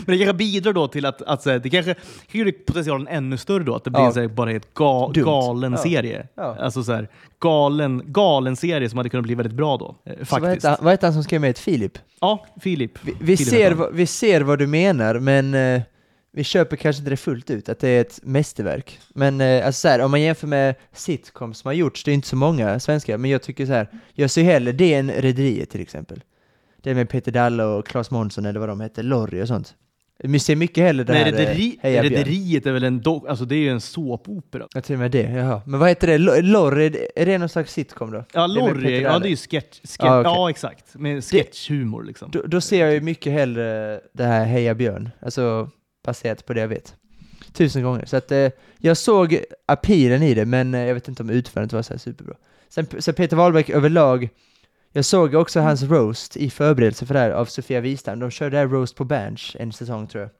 Men 0.07 0.18
kanske 0.18 0.35
bidrar 0.35 0.72
då 0.72 0.88
till 0.88 1.07
att, 1.07 1.22
att 1.22 1.42
så 1.42 1.50
här, 1.50 1.59
det 1.59 1.70
kanske 1.70 1.94
gör 2.33 2.52
potentialen 2.66 3.09
ännu 3.09 3.37
större 3.37 3.64
då, 3.64 3.74
att 3.74 3.85
det 3.85 3.90
blir 3.90 4.02
Ja. 4.02 4.12
så 4.12 4.20
här, 4.20 4.28
bara 4.28 4.52
ett 4.52 4.74
ga, 4.74 5.09
galen 5.09 5.78
serie. 5.78 6.26
Alltså 6.37 6.85
så 6.85 6.92
här, 6.92 7.09
galen, 7.42 8.02
galen 8.07 8.57
serie 8.57 8.88
som 8.88 8.96
hade 8.96 9.09
kunnat 9.11 9.24
bli 9.26 9.35
väldigt 9.35 9.55
bra 9.57 9.76
då. 9.76 9.96
eh, 10.05 10.12
Så 10.12 10.18
vad 10.18 10.28
Faktiskt. 10.28 10.55
heter, 10.55 10.68
han, 10.68 10.78
vad 10.83 10.92
heter 10.92 11.07
han 11.07 11.14
som 11.14 11.22
skrev 11.24 11.40
med 11.40 11.59
Filip? 11.59 11.98
Ja, 12.20 12.46
Filip. 12.61 12.98
Vi, 13.05 13.14
vi, 13.20 13.37
Filip 13.37 13.50
ser, 13.52 13.72
vad- 13.72 13.94
vi 13.94 14.07
ser 14.07 14.40
vad 14.40 14.59
du 14.59 14.66
menar, 14.66 15.14
men 15.18 15.55
eh, 15.55 15.83
vi 16.33 16.44
köper 16.44 16.76
kanske 16.76 17.00
inte 17.00 17.11
det 17.11 17.16
fullt 17.16 17.50
ut, 17.50 17.68
att 17.68 17.78
det 17.78 17.88
är 17.88 18.00
ett 18.00 18.20
mästerverk. 18.22 18.98
Men 19.14 19.40
eh, 19.40 19.66
alltså 19.66 19.81
så 19.81 19.88
här, 19.88 20.00
om 20.00 20.11
man 20.11 20.20
jämför 20.20 20.46
med 20.46 20.74
sitcoms 20.92 21.59
som 21.59 21.68
har 21.68 21.72
gjorts, 21.74 22.05
det 22.05 22.11
är 22.11 22.14
inte 22.14 22.28
så 22.28 22.37
många 22.37 22.81
svenska, 22.81 23.18
men 23.18 23.31
jag 23.31 23.42
tycker 23.42 23.66
så 23.66 23.72
här, 23.72 23.88
jag 24.12 24.31
ser 24.31 24.42
hellre 24.42 24.72
det 24.72 24.94
än 24.94 25.11
Rederiet 25.11 25.70
till 25.70 25.81
exempel. 25.81 26.20
Det 26.83 26.94
med 26.94 27.09
Peter 27.09 27.33
Dalle 27.33 27.64
och 27.64 27.87
Claes 27.87 28.11
Månsson 28.11 28.46
eller 28.46 28.61
vad 28.61 28.68
de 28.68 28.81
heter, 28.81 29.02
Lorry 29.02 29.42
och 29.42 29.48
sånt. 29.48 29.74
Vi 30.23 30.39
ser 30.39 30.57
mycket 30.57 30.85
hellre 30.85 31.05
det 31.05 31.13
Nej, 31.13 31.23
här, 31.25 31.33
eh, 31.33 31.37
rederi, 31.39 31.79
Heja. 31.83 32.03
Rederiet 32.03 32.67
är 32.67 32.73
väl 32.73 32.85
en, 32.85 33.01
do, 33.01 33.27
alltså 33.29 33.45
det 33.45 33.55
är 33.55 33.59
ju 33.59 33.69
en 33.69 33.81
såpopera. 33.81 34.67
Ja, 34.75 34.81
till 34.81 34.95
och 34.95 34.99
med 35.01 35.11
det, 35.11 35.23
jaha. 35.23 35.63
Men 35.67 35.81
vad 35.81 35.89
heter 35.89 36.07
det? 36.07 36.19
Lo- 36.19 36.41
Lorry, 36.43 37.07
är 37.17 37.27
det- 37.27 37.39
någon 37.39 37.49
slags 37.49 37.73
sitcom 37.73 38.11
då? 38.11 38.25
Ja, 38.33 38.47
Lorry, 38.47 39.01
ja 39.01 39.19
det 39.19 39.29
är 39.29 39.31
ju 39.31 39.37
sketch, 39.37 39.81
sketch 39.81 39.97
Ja, 39.99 40.21
okej. 40.21 40.33
ja 40.33 40.51
exakt, 40.51 40.95
med 40.95 41.25
sketchhumor 41.25 42.05
liksom. 42.05 42.31
Då, 42.31 42.43
då 42.47 42.61
ser 42.61 42.81
jag 42.81 42.93
ju 42.95 43.01
mycket 43.01 43.33
hellre 43.33 44.01
det 44.13 44.25
här 44.25 44.45
Heja 44.45 44.75
Björn, 44.75 45.11
alltså 45.21 45.71
baserat 46.05 46.47
på 46.47 46.53
det 46.55 46.61
jag 46.61 46.69
vet. 46.69 46.95
Tusen 47.53 47.83
gånger. 47.83 48.05
Så 48.07 48.17
att 48.17 48.33
eh, 48.33 48.49
jag 48.79 48.97
såg 48.97 49.39
appealen 49.67 50.23
i 50.23 50.35
det, 50.35 50.45
men 50.45 50.75
eh, 50.75 50.81
jag 50.81 50.95
vet 50.95 51.09
inte 51.09 51.23
om 51.23 51.31
utförandet 51.31 51.73
var 51.73 51.83
så 51.83 51.93
här 51.93 51.99
superbra. 51.99 52.35
Sen, 52.69 52.87
så 52.99 53.13
Peter 53.13 53.37
Wahlbeck 53.37 53.71
överlag, 53.71 54.29
jag 54.92 55.05
såg 55.05 55.35
också 55.35 55.61
hans 55.61 55.83
roast 55.83 56.37
i 56.37 56.50
förberedelse 56.50 57.07
för 57.07 57.14
det 57.14 57.20
här 57.20 57.31
av 57.31 57.44
Sofia 57.44 57.81
Wistam. 57.81 58.18
De 58.18 58.31
körde 58.31 58.50
det 58.50 58.59
här 58.61 58.66
roast 58.68 58.96
på 58.96 59.05
Berns 59.05 59.57
en 59.61 59.72
säsong 59.72 60.07
tror 60.07 60.22
jag. 60.22 60.31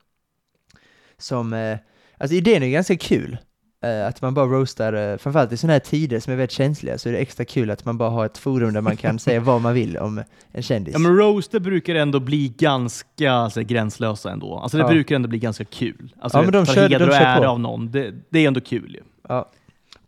Som, 1.19 1.53
eh, 1.53 1.79
alltså 2.19 2.35
idén 2.35 2.63
är 2.63 2.69
ganska 2.69 2.97
kul. 2.97 3.39
Eh, 3.85 4.07
att 4.07 4.23
man 4.23 4.35
bara 4.35 4.47
roastar, 4.47 4.93
eh, 4.93 5.17
framförallt 5.17 5.53
i 5.53 5.57
sådana 5.57 5.73
här 5.73 5.81
tider 5.81 6.21
som 6.21 6.33
är 6.33 6.37
väldigt 6.37 6.51
känsliga, 6.57 6.99
så 6.99 7.09
är 7.09 7.13
det 7.13 7.19
extra 7.19 7.45
kul 7.45 7.71
att 7.71 7.85
man 7.85 7.99
bara 7.99 8.11
har 8.11 8.27
ett 8.27 8.39
forum 8.39 8.75
där 8.75 8.81
man 8.81 8.97
kan 8.97 9.19
säga 9.19 9.41
vad 9.41 9.61
man 9.61 9.75
vill 9.75 9.97
om 9.99 10.23
en 10.53 10.63
kändis. 10.63 10.93
Ja 10.93 10.99
men 10.99 11.17
roaster 11.17 11.61
brukar 11.61 11.95
ändå 11.95 12.21
bli 12.21 12.49
ganska 12.59 13.33
alltså, 13.33 13.61
gränslösa 13.63 14.31
ändå. 14.31 14.59
Alltså 14.59 14.77
det 14.79 14.83
Ja. 14.85 14.89
brukar 14.89 15.17
ändå 15.17 15.29
bli 15.29 15.39
ganska 15.39 15.65
kul. 15.65 16.15
Alltså, 16.21 16.39
Ja, 16.39 16.43
men 16.43 16.53
de 16.53 16.67
kör- 16.67 16.83
heder 16.83 16.99
de 16.99 17.05
och 17.05 17.11
kör 17.13 17.21
ära 17.21 17.39
på. 17.41 17.47
av 17.47 17.61
någon, 17.61 17.91
det, 17.91 18.15
det 18.31 18.39
är 18.39 18.49
ändå 18.49 18.61
kul 18.61 18.95
ju. 18.95 19.03
Ja. 19.29 19.51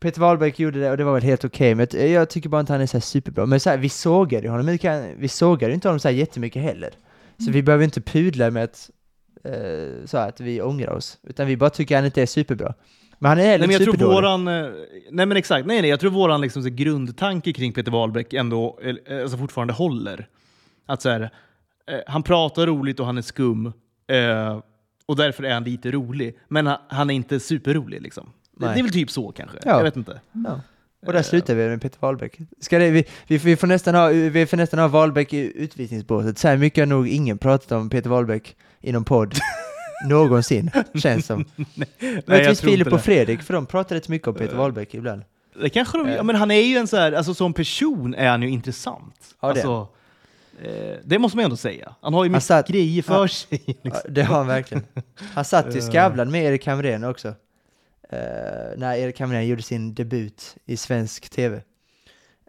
Peter 0.05 0.21
Wahlbeck 0.21 0.59
gjorde 0.59 0.81
det 0.81 0.91
och 0.91 0.97
det 0.97 1.05
var 1.05 1.15
väl 1.15 1.23
helt 1.23 1.45
okej, 1.45 1.75
men 1.75 1.87
jag- 2.13 2.31
tycker 2.31 2.49
bara 2.49 2.61
inte 2.61 2.73
han 2.73 2.83
är 2.83 2.87
så 2.87 3.01
superbra. 3.01 3.47
Men 3.47 3.61
så 3.61 3.71
här, 3.71 3.79
vi 3.79 3.89
sågade 3.89 4.45
ju 4.47 4.51
honom, 4.51 4.67
vi, 4.67 4.79
kan, 4.79 5.09
vi 5.19 5.29
sågade 5.29 5.67
ju 5.71 5.75
inte 5.75 5.89
honom 5.89 6.01
så 6.01 6.09
här 6.09 6.15
jättemycket 6.15 6.63
heller. 6.63 6.91
Så 7.45 7.51
vi 7.51 7.63
behöver 7.63 7.85
inte 7.85 8.01
pudla 8.01 8.51
med 8.51 8.65
att, 8.65 8.91
eh, 9.45 9.53
så 10.07 10.19
här, 10.19 10.29
att 10.29 10.41
vi 10.41 10.63
ångrar 10.63 10.93
oss, 10.93 11.19
utan 11.23 11.47
vi 11.47 11.57
bara 11.57 11.71
tycker 11.71 11.97
han 11.97 12.05
inte 12.05 12.23
är 12.23 12.27
superbra. 12.27 12.75
Men 13.19 13.29
han 13.29 13.39
är 13.39 13.43
heller 13.43 13.59
Nej, 13.59 13.67
men 13.69 13.73
jag 13.73 13.81
inte 13.81 13.85
tror 13.85 13.93
superdålig. 13.93 14.15
våran, 14.15 14.49
eh, 14.49 14.71
nej 15.11 15.27
men 15.27 15.37
exakt, 15.37 15.67
nej 15.67 15.81
nej, 15.81 15.91
jag 15.91 16.01
tror 16.01 16.11
våran 16.11 16.41
liksom, 16.41 16.63
så, 16.63 16.69
grundtanke 16.69 17.53
kring 17.53 17.73
Peter 17.73 17.93
Wahlbeck 17.93 18.33
ändå 18.33 18.79
eh, 18.83 19.23
alltså, 19.23 19.39
fortfarande 19.39 19.73
håller. 19.75 20.29
Att 20.87 21.03
så 21.03 21.09
här, 21.09 21.21
eh, 21.91 21.99
han 22.07 22.23
pratar 22.23 22.67
roligt 22.67 23.01
och 23.01 23.07
han 23.07 23.19
är 23.19 23.23
skum, 23.23 23.67
eh, 24.09 24.61
och 25.07 25.17
därför 25.17 25.45
är 25.45 25.55
han 25.55 25.65
lite 25.65 25.91
rolig. 25.91 26.39
Men 26.49 26.67
han, 26.67 26.79
han 26.89 27.11
är 27.11 27.15
inte 27.15 27.41
superrolig 27.41 28.03
liksom. 28.03 28.31
Det, 28.57 28.67
Nej. 28.67 28.75
det 28.75 28.81
är 28.81 28.83
väl 28.83 28.93
typ 28.93 29.11
så 29.11 29.33
kanske, 29.33 29.59
Ja. 29.65 29.71
jag 29.71 29.83
vet 29.83 29.97
inte. 29.97 30.21
Ja. 30.33 30.61
Och 31.07 31.13
där 31.13 31.23
slutar 31.23 31.55
vi 31.55 31.69
med 31.69 31.83
Peter 31.83 31.99
Wahlbeck. 32.01 32.39
Ska 32.61 32.79
det, 32.79 32.91
vi, 32.91 33.05
vi, 33.27 33.39
vi, 33.39 33.57
får 33.57 33.67
nästan 33.67 33.95
ha, 33.95 34.09
vi 34.09 34.47
får 34.47 34.57
nästan 34.57 34.79
ha 34.81 34.89
Wahlbeck 34.89 35.33
i 35.33 35.53
utvisningsbåset. 35.55 36.39
Så 36.39 36.49
här 36.49 36.57
mycket 36.57 36.83
har 36.83 36.87
nog 36.87 37.09
ingen 37.09 37.39
pratat 37.39 37.73
om 37.73 37.91
Peter 37.91 38.11
Wahlbeck 38.11 38.57
i 38.81 38.93
någon 38.93 39.05
podd 39.05 39.35
någonsin, 40.09 40.71
känns 40.95 41.27
som. 41.27 41.45
jag 42.01 42.23
Möjligtvis 42.27 42.61
Filip 42.61 42.93
och. 42.93 43.01
Fredrik, 43.01 43.43
för 43.43 43.55
de 43.55 43.67
pratar 43.67 43.97
rätt 43.97 44.09
mycket 44.09 44.29
om 44.29 44.35
Peter 44.35 44.57
Wahlbeck 44.57 44.95
ibland. 44.95 45.23
Det 45.63 45.69
kanske 45.69 45.99
de, 45.99 46.07
Eh. 46.09 46.15
ja, 46.15 46.23
men 46.23 46.37
han 46.37 46.51
är 46.51 46.61
ju 46.61 46.77
en 46.77 46.87
så 46.87 46.97
här, 46.97 47.13
alltså 47.13 47.35
som 47.35 47.53
person 47.53 48.15
är 48.15 48.29
han 48.29 48.43
ju 48.43 48.49
intressant. 48.49 49.15
Ja, 49.41 49.49
det 49.49 49.53
alltså, 49.53 49.89
eh, 50.63 50.97
det 51.05 51.19
måste 51.19 51.37
man 51.37 51.45
ändå 51.45 51.57
säga. 51.57 51.95
Han 52.01 52.15
har 52.15 52.25
ju 52.25 52.29
Han 52.29 52.33
mycket 52.33 52.45
satt- 52.45 52.69
grejer 52.69 53.03
för 53.03 53.15
Ja. 53.23 53.29
sig. 53.29 53.49
Liksom. 53.67 53.91
Ja, 54.05 54.11
det 54.11 54.23
har 54.23 54.37
han 54.37 54.47
verkligen. 54.47 54.85
Han 55.35 55.45
satt 55.45 55.75
i 55.77 55.81
Skavlan 55.81 56.31
med 56.31 56.45
Erik 56.45 56.67
Hamrén 56.67 57.05
också. 57.05 57.35
Uh, 58.15 58.79
när 58.79 58.95
Erik 58.97 59.21
Hamrén 59.21 59.47
gjorde 59.47 59.63
sin 59.63 59.95
debut 59.95 60.57
i 60.67 60.77
svensk 60.77 61.29
TV. 61.31 61.57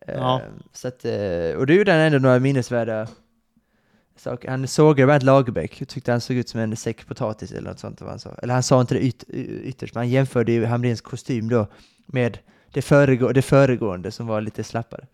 Eh, 0.08 0.16
Ja. 0.16 0.42
så 0.74 0.88
att, 0.88 1.06
eh, 1.06 1.58
och 1.58 1.68
då 1.68 1.74
gjorde 1.74 1.92
han 1.92 2.02
ändå 2.02 2.18
några 2.20 2.40
minnesvärda 2.40 3.08
saker. 4.18 4.50
Han 4.50 4.68
sågade 4.68 5.08
Bernt 5.08 5.24
Lagerbäck 5.24 5.82
och 5.82 5.88
tyckte 5.88 6.12
han 6.12 6.22
såg 6.22 6.38
ut 6.38 6.50
som 6.50 6.60
en 6.60 6.76
säck 6.76 7.08
potatis 7.08 7.52
eller 7.52 7.70
något 7.70 7.80
sånt. 7.80 8.02
vad 8.02 8.10
Han 8.10 8.20
sa. 8.20 8.36
Eller 8.44 8.54
han 8.54 8.64
sa 8.64 8.82
inte 8.82 8.94
det 8.94 9.04
yt, 9.06 9.24
ytterst, 9.64 9.94
men 9.96 10.02
han 10.02 10.10
jämförde 10.10 10.52
ju 10.52 10.66
Hamréns 10.66 11.02
kostym 11.02 11.50
då 11.50 11.68
med 12.06 12.38
det, 12.72 12.82
föregå, 12.82 13.32
det 13.32 13.42
föregående 13.42 14.12
som 14.12 14.28
var 14.28 14.42
lite 14.42 14.64
slappare. 14.64 15.06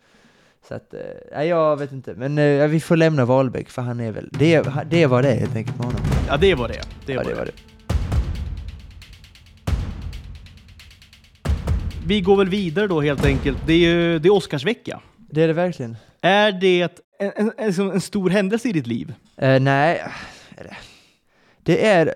Så 0.67 0.73
att, 0.73 0.93
eh, 1.33 1.43
jag 1.43 1.77
vet 1.77 1.91
inte, 1.91 2.13
men 2.13 2.37
eh, 2.37 2.67
vi 2.67 2.79
får 2.79 2.95
lämna 2.95 3.25
Wahlbeck 3.25 3.69
för 3.69 3.81
han 3.81 3.99
är 3.99 4.11
väl, 4.11 4.29
det, 4.31 4.65
det 4.89 5.05
var 5.05 5.21
det 5.23 5.31
helt 5.33 5.55
enkelt 5.55 5.77
med 5.77 5.85
honom. 5.85 6.01
Ja, 6.27 6.37
det 6.37 6.55
var 6.55 6.67
det. 6.67 6.81
det, 7.05 7.13
Ja, 7.13 7.19
var 7.23 7.29
det 7.29 7.35
var 7.35 7.45
det. 7.45 7.51
Vi 12.07 12.21
går 12.21 12.37
väl 12.37 12.49
vidare 12.49 12.87
då 12.87 13.01
helt 13.01 13.25
enkelt. 13.25 13.57
Det 13.67 13.73
är 13.73 13.77
ju 13.77 14.19
det 14.19 14.27
är 14.27 14.33
Oscarsvecka. 14.33 15.01
Det 15.17 15.41
är 15.43 15.47
det 15.47 15.53
verkligen. 15.53 15.95
Är 16.21 16.51
det 16.51 16.81
en, 17.19 17.31
en, 17.35 17.51
en, 17.57 17.91
en 17.91 18.01
stor 18.01 18.29
händelse 18.29 18.69
i 18.69 18.71
ditt 18.71 18.87
liv? 18.87 19.13
Eh, 19.37 19.59
nej, 19.61 20.03
det- 21.63 21.85
är 21.87 22.13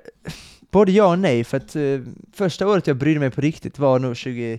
både 0.71 0.91
ja 0.91 1.07
och 1.11 1.19
nej, 1.19 1.43
för 1.43 1.57
att 1.57 1.75
eh, 1.75 1.99
första 2.33 2.67
året 2.67 2.87
jag 2.87 2.97
brydde 2.97 3.19
mig 3.19 3.29
på 3.31 3.41
riktigt 3.41 3.79
var 3.79 3.99
nog 3.99 4.15
2020, 4.17 4.57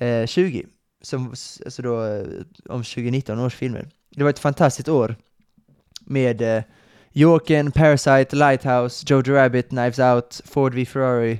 eh, 0.00 0.26
20, 0.26 0.66
som, 1.02 1.28
alltså 1.64 1.82
då, 1.82 2.04
eh, 2.04 2.22
om 2.68 2.82
2019 2.84 3.38
års 3.40 3.54
filmer. 3.54 3.88
Det 4.10 4.22
var 4.22 4.30
ett 4.30 4.38
fantastiskt 4.38 4.88
år 4.88 5.16
med 6.00 6.42
eh, 6.42 6.62
Jokern, 7.12 7.72
Parasite, 7.72 8.36
Lighthouse, 8.36 9.06
Jojo 9.08 9.34
Rabbit, 9.34 9.68
Knives 9.68 9.98
Out, 9.98 10.40
Ford 10.44 10.74
v 10.74 10.84
Ferrari, 10.86 11.38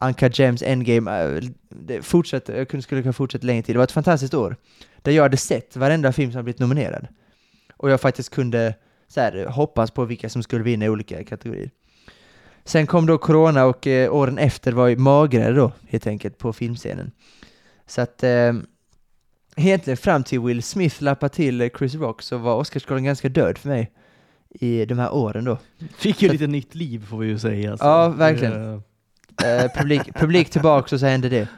Anka 0.00 0.28
Gems, 0.28 0.62
Endgame. 0.62 1.22
eh, 1.36 1.42
det 1.68 2.02
fortsatte, 2.02 2.52
jag 2.72 2.82
skulle 2.82 3.02
kunna 3.02 3.12
fortsätta 3.12 3.46
längre 3.46 3.62
tid. 3.62 3.74
Det 3.74 3.78
var 3.78 3.84
ett 3.84 3.92
fantastiskt 3.92 4.34
år 4.34 4.56
där 5.02 5.12
jag 5.12 5.22
hade 5.22 5.36
sett 5.36 5.76
varenda 5.76 6.12
film 6.12 6.32
som 6.32 6.44
blivit 6.44 6.60
nominerad. 6.60 7.06
Och 7.76 7.90
jag 7.90 8.00
faktiskt 8.00 8.30
kunde 8.30 8.74
så 9.08 9.20
här, 9.20 9.46
hoppas 9.46 9.90
på 9.90 10.04
vilka 10.04 10.28
som 10.28 10.42
skulle 10.42 10.64
vinna 10.64 10.84
i 10.84 10.88
olika 10.88 11.24
kategorier. 11.24 11.70
Sen 12.64 12.86
kom 12.86 13.06
då 13.06 13.18
corona 13.18 13.64
och 13.64 13.86
eh, 13.86 14.14
åren 14.14 14.38
efter 14.38 14.72
var 14.72 14.86
ju 14.88 14.96
magrare 14.96 15.52
då, 15.52 15.72
helt 15.88 16.06
enkelt, 16.06 16.38
på 16.38 16.52
filmscenen. 16.52 17.10
Så 17.86 18.00
att 18.00 18.22
eh, 18.22 18.52
egentligen 19.56 19.96
fram 19.96 20.24
till 20.24 20.40
Will 20.40 20.62
Smith 20.62 21.02
lappade 21.02 21.34
till 21.34 21.60
eh, 21.60 21.68
Chris 21.78 21.94
Rock 21.94 22.22
så 22.22 22.38
var 22.38 22.54
Oscarsgalan 22.56 23.04
ganska 23.04 23.28
död 23.28 23.58
för 23.58 23.68
mig 23.68 23.92
i 24.50 24.84
de 24.84 24.98
här 24.98 25.14
åren 25.14 25.44
då. 25.44 25.58
Fick 25.98 26.22
ju 26.22 26.28
Så- 26.28 26.32
lite 26.32 26.46
nytt 26.46 26.74
liv 26.74 27.06
får 27.06 27.18
vi 27.18 27.26
ju 27.26 27.38
säga. 27.38 27.70
alltså. 27.70 27.86
Ja, 27.86 28.08
verkligen. 28.08 28.82
Eh, 29.44 29.70
publik, 29.74 30.14
publik 30.14 30.50
tillbaks 30.50 30.92
och 30.92 31.00
så 31.00 31.06
hände 31.06 31.28
det. 31.28 31.48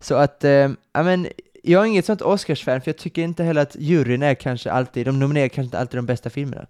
Så 0.00 0.14
att, 0.14 0.44
eh, 0.44 0.70
ja 0.92 1.02
men, 1.02 1.28
jag 1.62 1.82
är 1.82 1.86
inget 1.86 2.04
sånt 2.04 2.22
Oscars-fan 2.22 2.80
för 2.80 2.88
jag 2.90 2.98
tycker 2.98 3.22
inte 3.22 3.44
heller 3.44 3.62
att 3.62 3.76
juryn 3.78 4.22
är 4.22 4.34
kanske 4.34 4.72
alltid, 4.72 5.06
de 5.06 5.18
nominerar 5.18 5.48
kanske 5.48 5.66
inte 5.66 5.78
alltid 5.78 5.98
de 5.98 6.06
bästa 6.06 6.30
filmerna. 6.30 6.66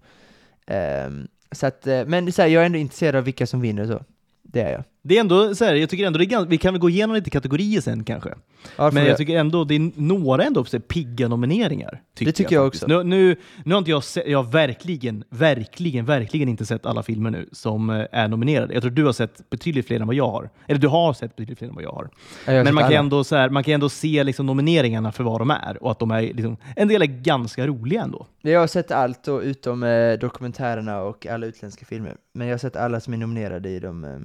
Eh, 0.65 1.09
så 1.51 1.67
att, 1.67 1.87
eh, 1.87 2.05
men 2.05 2.31
så 2.31 2.41
här, 2.41 2.49
jag 2.49 2.61
är 2.61 2.65
ändå 2.65 2.77
intresserad 2.77 3.15
av 3.15 3.23
vilka 3.23 3.47
som 3.47 3.61
vinner 3.61 3.81
och 3.81 3.87
så. 3.87 4.03
Det 4.41 4.61
är 4.61 4.71
jag. 4.71 4.83
Det 5.05 5.17
är 5.17 5.19
ändå 5.19 5.55
så 5.55 5.65
här, 5.65 5.75
jag 5.75 5.89
tycker 5.89 6.07
ändå 6.07 6.17
det 6.17 6.23
är 6.23 6.27
ganska, 6.27 6.49
vi 6.49 6.57
kan 6.57 6.73
väl 6.73 6.81
gå 6.81 6.89
igenom 6.89 7.15
lite 7.15 7.29
kategorier 7.29 7.81
sen 7.81 8.03
kanske. 8.03 8.33
Ja, 8.77 8.91
Men 8.93 9.05
jag 9.05 9.17
tycker 9.17 9.37
ändå 9.37 9.63
det 9.63 9.75
är 9.75 9.91
några 9.95 10.43
ändå 10.43 10.65
här 10.71 10.79
pigga 10.79 11.27
nomineringar. 11.27 12.01
Det 12.19 12.31
tycker 12.31 12.55
jag 12.55 12.65
faktiskt. 12.65 12.83
också. 12.83 12.97
Nu, 12.97 13.03
nu, 13.03 13.35
nu 13.65 13.73
har 13.73 13.79
inte 13.79 13.91
jag 13.91 14.03
sett, 14.03 14.27
jag 14.27 14.43
har 14.43 14.51
verkligen, 14.51 15.23
verkligen, 15.29 16.05
verkligen 16.05 16.49
inte 16.49 16.65
sett 16.65 16.85
alla 16.85 17.03
filmer 17.03 17.31
nu 17.31 17.49
som 17.51 17.89
eh, 17.89 18.05
är 18.11 18.27
nominerade. 18.27 18.73
Jag 18.73 18.83
tror 18.83 18.91
du 18.91 19.05
har 19.05 19.13
sett 19.13 19.49
betydligt 19.49 19.87
fler 19.87 19.99
än 19.99 20.07
vad 20.07 20.15
jag 20.15 20.31
har. 20.31 20.49
Eller 20.67 20.79
du 20.79 20.87
har 20.87 21.13
sett 21.13 21.35
betydligt 21.35 21.57
fler 21.57 21.67
än 21.67 21.75
vad 21.75 21.83
jag 21.83 21.91
har. 21.91 22.09
Ja, 22.45 22.53
jag 22.53 22.63
Men 22.63 22.75
man 22.75 22.83
kan, 22.83 22.93
ändå, 22.93 23.23
så 23.23 23.35
här, 23.35 23.49
man 23.49 23.63
kan 23.63 23.73
ändå 23.73 23.89
se 23.89 24.23
liksom 24.23 24.45
nomineringarna 24.45 25.11
för 25.11 25.23
vad 25.23 25.41
de 25.41 25.51
är 25.51 25.83
och 25.83 25.91
att 25.91 25.99
de 25.99 26.11
är 26.11 26.21
liksom, 26.21 26.57
en 26.75 26.87
del 26.87 27.01
är 27.01 27.05
ganska 27.05 27.67
roliga 27.67 28.01
ändå. 28.01 28.27
Jag 28.41 28.59
har 28.59 28.67
sett 28.67 28.91
allt 28.91 29.23
då, 29.23 29.41
utom 29.41 29.83
eh, 29.83 30.13
dokumentärerna 30.13 31.01
och 31.01 31.25
alla 31.25 31.45
utländska 31.45 31.85
filmer. 31.85 32.15
Men 32.33 32.47
jag 32.47 32.53
har 32.53 32.59
sett 32.59 32.75
alla 32.75 32.99
som 32.99 33.13
är 33.13 33.17
nominerade 33.17 33.69
i 33.69 33.79
de, 33.79 34.03
eh, 34.03 34.19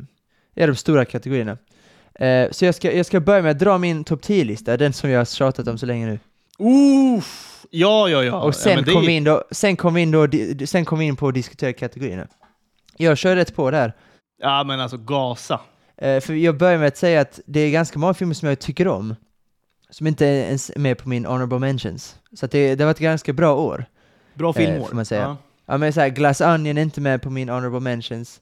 i 0.65 0.67
de 0.67 0.75
stora 0.77 1.05
kategorierna. 1.05 1.57
Eh, 2.15 2.51
så 2.51 2.65
jag 2.65 2.75
ska, 2.75 2.93
jag 2.93 3.07
ska 3.07 3.21
börja 3.21 3.43
med 3.43 3.51
att 3.51 3.59
dra 3.59 3.79
min 3.79 4.05
topp 4.05 4.21
10-lista, 4.25 4.77
den 4.77 4.93
som 4.93 5.11
jag 5.11 5.21
har 5.21 5.25
tjatat 5.25 5.69
om 5.69 5.79
så 5.79 5.87
länge 5.87 6.07
nu. 6.07 6.19
Uff, 7.19 7.65
ja, 7.71 8.09
ja, 8.09 8.25
ja. 8.25 8.41
och 8.43 8.55
sen, 8.55 8.85
ja, 8.87 8.93
kom 8.93 9.03
är- 9.03 9.07
vi 9.07 9.13
in 9.13 9.25
då, 9.25 9.45
sen 9.51 9.77
kom 9.77 9.95
vi 9.95 10.01
in 10.03 10.11
då, 10.11 10.29
sen 10.67 10.85
kom 10.85 10.99
vi 10.99 11.05
in 11.05 11.17
på 11.17 11.29
att 11.29 11.35
diskutera 11.35 11.73
kategorierna. 11.73 12.27
Jag 12.97 13.19
kör 13.19 13.37
rätt 13.37 13.57
på 13.57 13.71
där. 13.71 13.93
Ja, 14.43 14.65
men 14.65 14.81
alltså 14.81 14.97
gasa. 14.97 15.61
Eh, 15.97 16.21
för 16.21 16.35
jag 16.35 16.59
börjar 16.59 16.79
med 16.79 16.89
att 16.89 16.97
säga 16.97 17.21
att 17.21 17.41
det 17.47 17.61
är 17.61 17.71
ganska 17.71 17.99
många 17.99 18.15
filmer 18.15 18.35
som 18.35 18.49
jag 18.49 18.59
tycker 18.59 18.89
om, 18.89 19.15
som 19.91 20.07
inte 20.07 20.27
är 20.27 20.33
ens 20.47 20.71
är 20.71 20.79
med 20.81 20.99
på 20.99 21.09
min 21.09 21.25
honorable 21.25 21.59
mentions. 21.59 22.17
Så 22.33 22.47
det, 22.47 22.75
det 22.75 22.85
har 22.85 22.87
varit 22.87 22.97
ett 22.97 23.03
ganska 23.03 23.33
bra 23.33 23.55
år. 23.57 23.85
Bra 24.35 24.49
Eh, 24.51 24.55
filmår. 24.55 24.87
får 24.87 24.97
man 24.97 25.05
säga. 25.05 25.21
Ja. 25.23 25.37
Ja 25.67 25.79
men 25.79 25.93
såhär, 25.93 26.09
Glass 26.09 26.41
Onion 26.41 26.79
är 26.79 26.83
inte 26.83 27.01
med 27.01 27.23
på 27.23 27.31
min 27.31 27.49
honorable 27.49 27.81
mentions. 27.81 28.41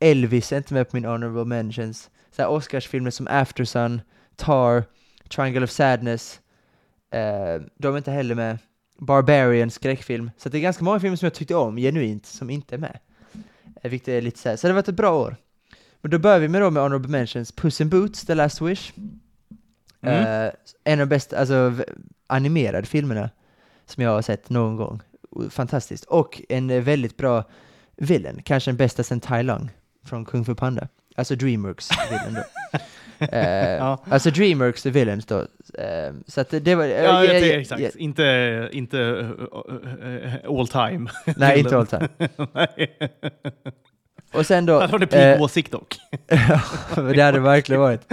Elvis 0.00 0.52
är 0.52 0.56
inte 0.56 0.74
med 0.74 0.90
på 0.90 0.96
min 0.96 1.04
honorable 1.04 1.44
mentions. 1.44 2.10
Såhär 2.30 2.48
Oscarsfilmer 2.48 3.10
som 3.10 3.28
Aftersun, 3.30 4.00
Tar, 4.36 4.84
Triangle 5.28 5.64
of 5.64 5.70
Sadness. 5.70 6.40
Eh, 7.10 7.62
de 7.76 7.94
är 7.94 7.98
inte 7.98 8.10
heller 8.10 8.34
med. 8.34 8.58
Barbarian, 8.98 9.70
skräckfilm. 9.70 10.30
Så 10.36 10.48
det 10.48 10.58
är 10.58 10.60
ganska 10.60 10.84
många 10.84 11.00
filmer 11.00 11.16
som 11.16 11.26
jag 11.26 11.34
tyckte 11.34 11.54
om 11.54 11.76
genuint, 11.76 12.26
som 12.26 12.50
inte 12.50 12.74
är 12.74 12.78
med. 12.78 12.98
Eh, 13.82 13.90
vilket 13.90 14.08
är 14.08 14.20
lite 14.20 14.38
såhär, 14.38 14.56
så 14.56 14.66
det 14.66 14.72
har 14.72 14.74
varit 14.74 14.88
ett 14.88 14.94
bra 14.94 15.18
år. 15.18 15.36
Men 16.00 16.10
då 16.10 16.18
börjar 16.18 16.38
vi 16.38 16.48
med 16.48 16.62
då 16.62 16.70
med 16.70 16.82
honorable 16.82 17.10
mentions. 17.10 17.52
Puss 17.52 17.80
in 17.80 17.88
Boots, 17.88 18.26
The 18.26 18.34
Last 18.34 18.60
Wish. 18.60 18.92
Mm. 20.00 20.46
Eh, 20.46 20.52
en 20.84 21.00
av 21.00 21.06
de 21.06 21.14
bästa, 21.14 21.38
alltså 21.38 21.74
animerade 22.26 22.86
filmerna 22.86 23.30
som 23.86 24.02
jag 24.02 24.10
har 24.10 24.22
sett 24.22 24.50
någon 24.50 24.76
gång. 24.76 25.00
Fantastiskt. 25.50 26.04
Och 26.04 26.42
en 26.48 26.84
väldigt 26.84 27.16
bra 27.16 27.44
villain, 27.96 28.42
kanske 28.44 28.70
den 28.70 28.76
bästa 28.76 29.02
sen 29.02 29.20
Tai 29.20 29.42
Lung 29.42 29.70
från 30.08 30.24
Kung 30.24 30.44
Fu 30.44 30.54
Panda. 30.54 30.88
Alltså 31.16 31.34
Dreamworks 31.36 31.90
villain 32.10 32.34
då. 32.34 32.78
Eh, 33.32 33.70
Ja. 33.76 34.04
Alltså 34.10 34.30
Dreamworks 34.30 34.82
the 34.82 34.90
villains 34.90 35.26
då. 35.26 35.38
Eh, 35.78 36.12
så 36.26 36.40
att 36.40 36.50
det, 36.50 36.74
var... 36.74 36.84
Ja, 36.84 37.24
eh, 37.24 37.30
eh, 37.30 37.40
vet, 37.42 37.42
eh, 37.52 37.58
exakt. 37.60 37.80
eh, 37.82 37.90
Inte, 37.96 38.68
inte 38.72 38.96
uh, 38.98 39.30
all 40.58 40.68
time. 40.68 41.10
Nej, 41.36 41.58
inte 41.58 41.76
all 41.76 41.86
time. 41.86 42.08
Och 44.32 44.46
sen 44.46 44.66
då... 44.66 44.72
Det 44.80 44.86
hade 44.86 44.92
varit 44.98 45.14
en 45.14 45.34
eh, 45.34 45.42
åsikt 45.42 45.72
dock. 45.72 45.96
det 47.12 47.22
hade 47.22 47.40
verkligen 47.40 47.80
varit. 47.82 48.12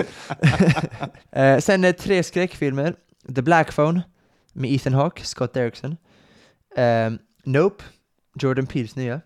eh, 1.32 1.58
sen 1.60 1.84
är 1.84 1.92
tre 1.92 2.24
skräckfilmer. 2.24 2.96
The 3.36 3.42
Black 3.42 3.76
Phone 3.76 4.02
med 4.54 4.72
Ethan 4.72 4.94
Hawke, 4.94 5.24
Scott 5.26 5.54
Derrickson. 5.54 5.98
Eh, 6.78 7.12
nope, 7.44 7.84
Jordan 8.40 8.68
Peels 8.68 8.96
nya. 8.96 9.22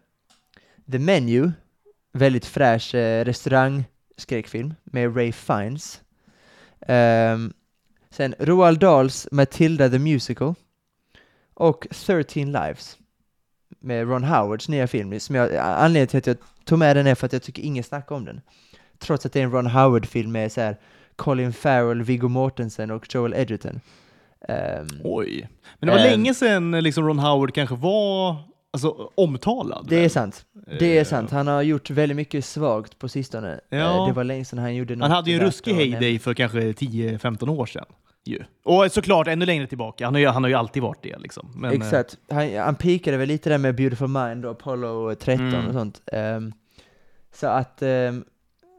The 0.92 1.00
Menu, 1.00 1.52
väldigt 2.12 2.46
fräsch 2.46 2.96
eh, 2.96 3.26
restaurangskräckfilm 3.26 4.74
med 4.84 5.16
Ray 5.18 5.32
Fiennes. 5.32 6.02
Ehm, 6.88 7.54
sen 8.10 8.36
Roald 8.40 8.80
Dahls 8.80 9.28
Matilda 9.32 9.90
the 9.90 10.00
Musical. 10.00 10.54
Och 11.54 11.88
13 11.92 12.52
Lives 12.52 12.98
med 13.80 14.08
Ron 14.10 14.24
Howards 14.24 14.70
nya 14.70 14.88
film. 14.88 15.20
Som 15.20 15.36
jag, 15.36 15.56
anledningen 15.56 16.08
till 16.08 16.18
att 16.18 16.28
jag 16.28 16.38
tog 16.66 16.80
med 16.80 16.96
den 16.96 17.08
är 17.08 17.16
för 17.16 17.26
att 17.26 17.34
jag 17.34 17.44
tycker 17.44 17.64
ingen 17.64 17.84
snackar 17.84 18.16
om 18.16 18.26
den. 18.26 18.42
Trots 19.00 19.26
att 19.26 19.34
det 19.34 19.40
är 19.40 19.44
en 19.44 19.52
Ron 19.52 19.68
Howard-film 19.68 20.32
med 20.32 20.52
så 20.52 20.62
här 20.62 20.78
Colin 21.16 21.54
Farrell, 21.54 22.04
Viggo 22.04 22.28
Mortensen 22.28 22.92
och 22.92 23.14
Joel 23.16 23.34
Edgerton. 23.34 23.82
Ehm, 24.48 24.88
Oj. 25.04 25.50
Men 25.80 25.88
det 25.88 25.94
var 25.96 26.00
Ehm. 26.06 26.10
länge 26.12 26.34
sedan 26.34 26.72
liksom 26.72 27.08
Ron 27.08 27.20
Howard 27.20 27.54
kanske 27.54 27.76
var 27.76 28.36
alltså, 28.74 29.12
omtalad. 29.16 29.86
det 29.90 30.06
är 30.06 30.10
sant. 30.10 30.46
Det 30.80 30.98
är 30.98 31.00
Eh, 31.00 31.06
sant. 31.06 31.32
Han 31.32 31.48
har 31.48 31.62
gjort 31.62 31.90
väldigt 31.90 32.16
mycket 32.16 32.46
svagt 32.46 33.00
på 33.00 33.10
sistone. 33.10 33.60
Ja. 33.70 33.78
Eh, 33.78 34.08
det 34.08 34.14
var 34.14 34.24
länge 34.24 34.46
sedan 34.46 34.60
han 34.60 34.76
gjorde 34.76 34.96
något 34.96 35.02
Han 35.08 35.12
hade 35.16 35.32
ju 35.32 35.38
en 35.40 35.46
ruskig 35.46 35.74
heyday 35.74 36.20
för 36.20 36.34
kanske 36.34 36.60
10-15 36.60 37.50
år 37.50 37.66
sedan. 37.66 37.86
Ju. 38.26 38.44
Och 38.66 38.92
såklart 38.92 39.28
ännu 39.28 39.46
längre 39.46 39.68
tillbaka. 39.68 40.06
Han 40.06 40.14
har 40.14 40.20
ju, 40.22 40.28
han 40.28 40.44
har 40.44 40.50
ju 40.50 40.56
alltid 40.56 40.84
varit 40.84 41.04
det. 41.04 41.18
Liksom. 41.20 41.52
Men, 41.56 41.72
eh, 41.72 41.78
Exakt. 41.78 42.18
Han, 42.32 42.56
han 42.58 42.76
pikade 42.76 43.18
väl 43.18 43.28
lite 43.28 43.50
där 43.50 43.58
med 43.58 43.76
Beautiful 43.76 44.08
Mind 44.08 44.46
och 44.46 44.52
Apollo 44.52 45.16
13 45.16 45.48
Mm. 45.48 45.68
och 45.68 45.74
sånt. 45.74 46.02
Ehm, 46.12 46.54
så 47.34 47.48
att, 47.48 47.82
ehm, 47.82 48.24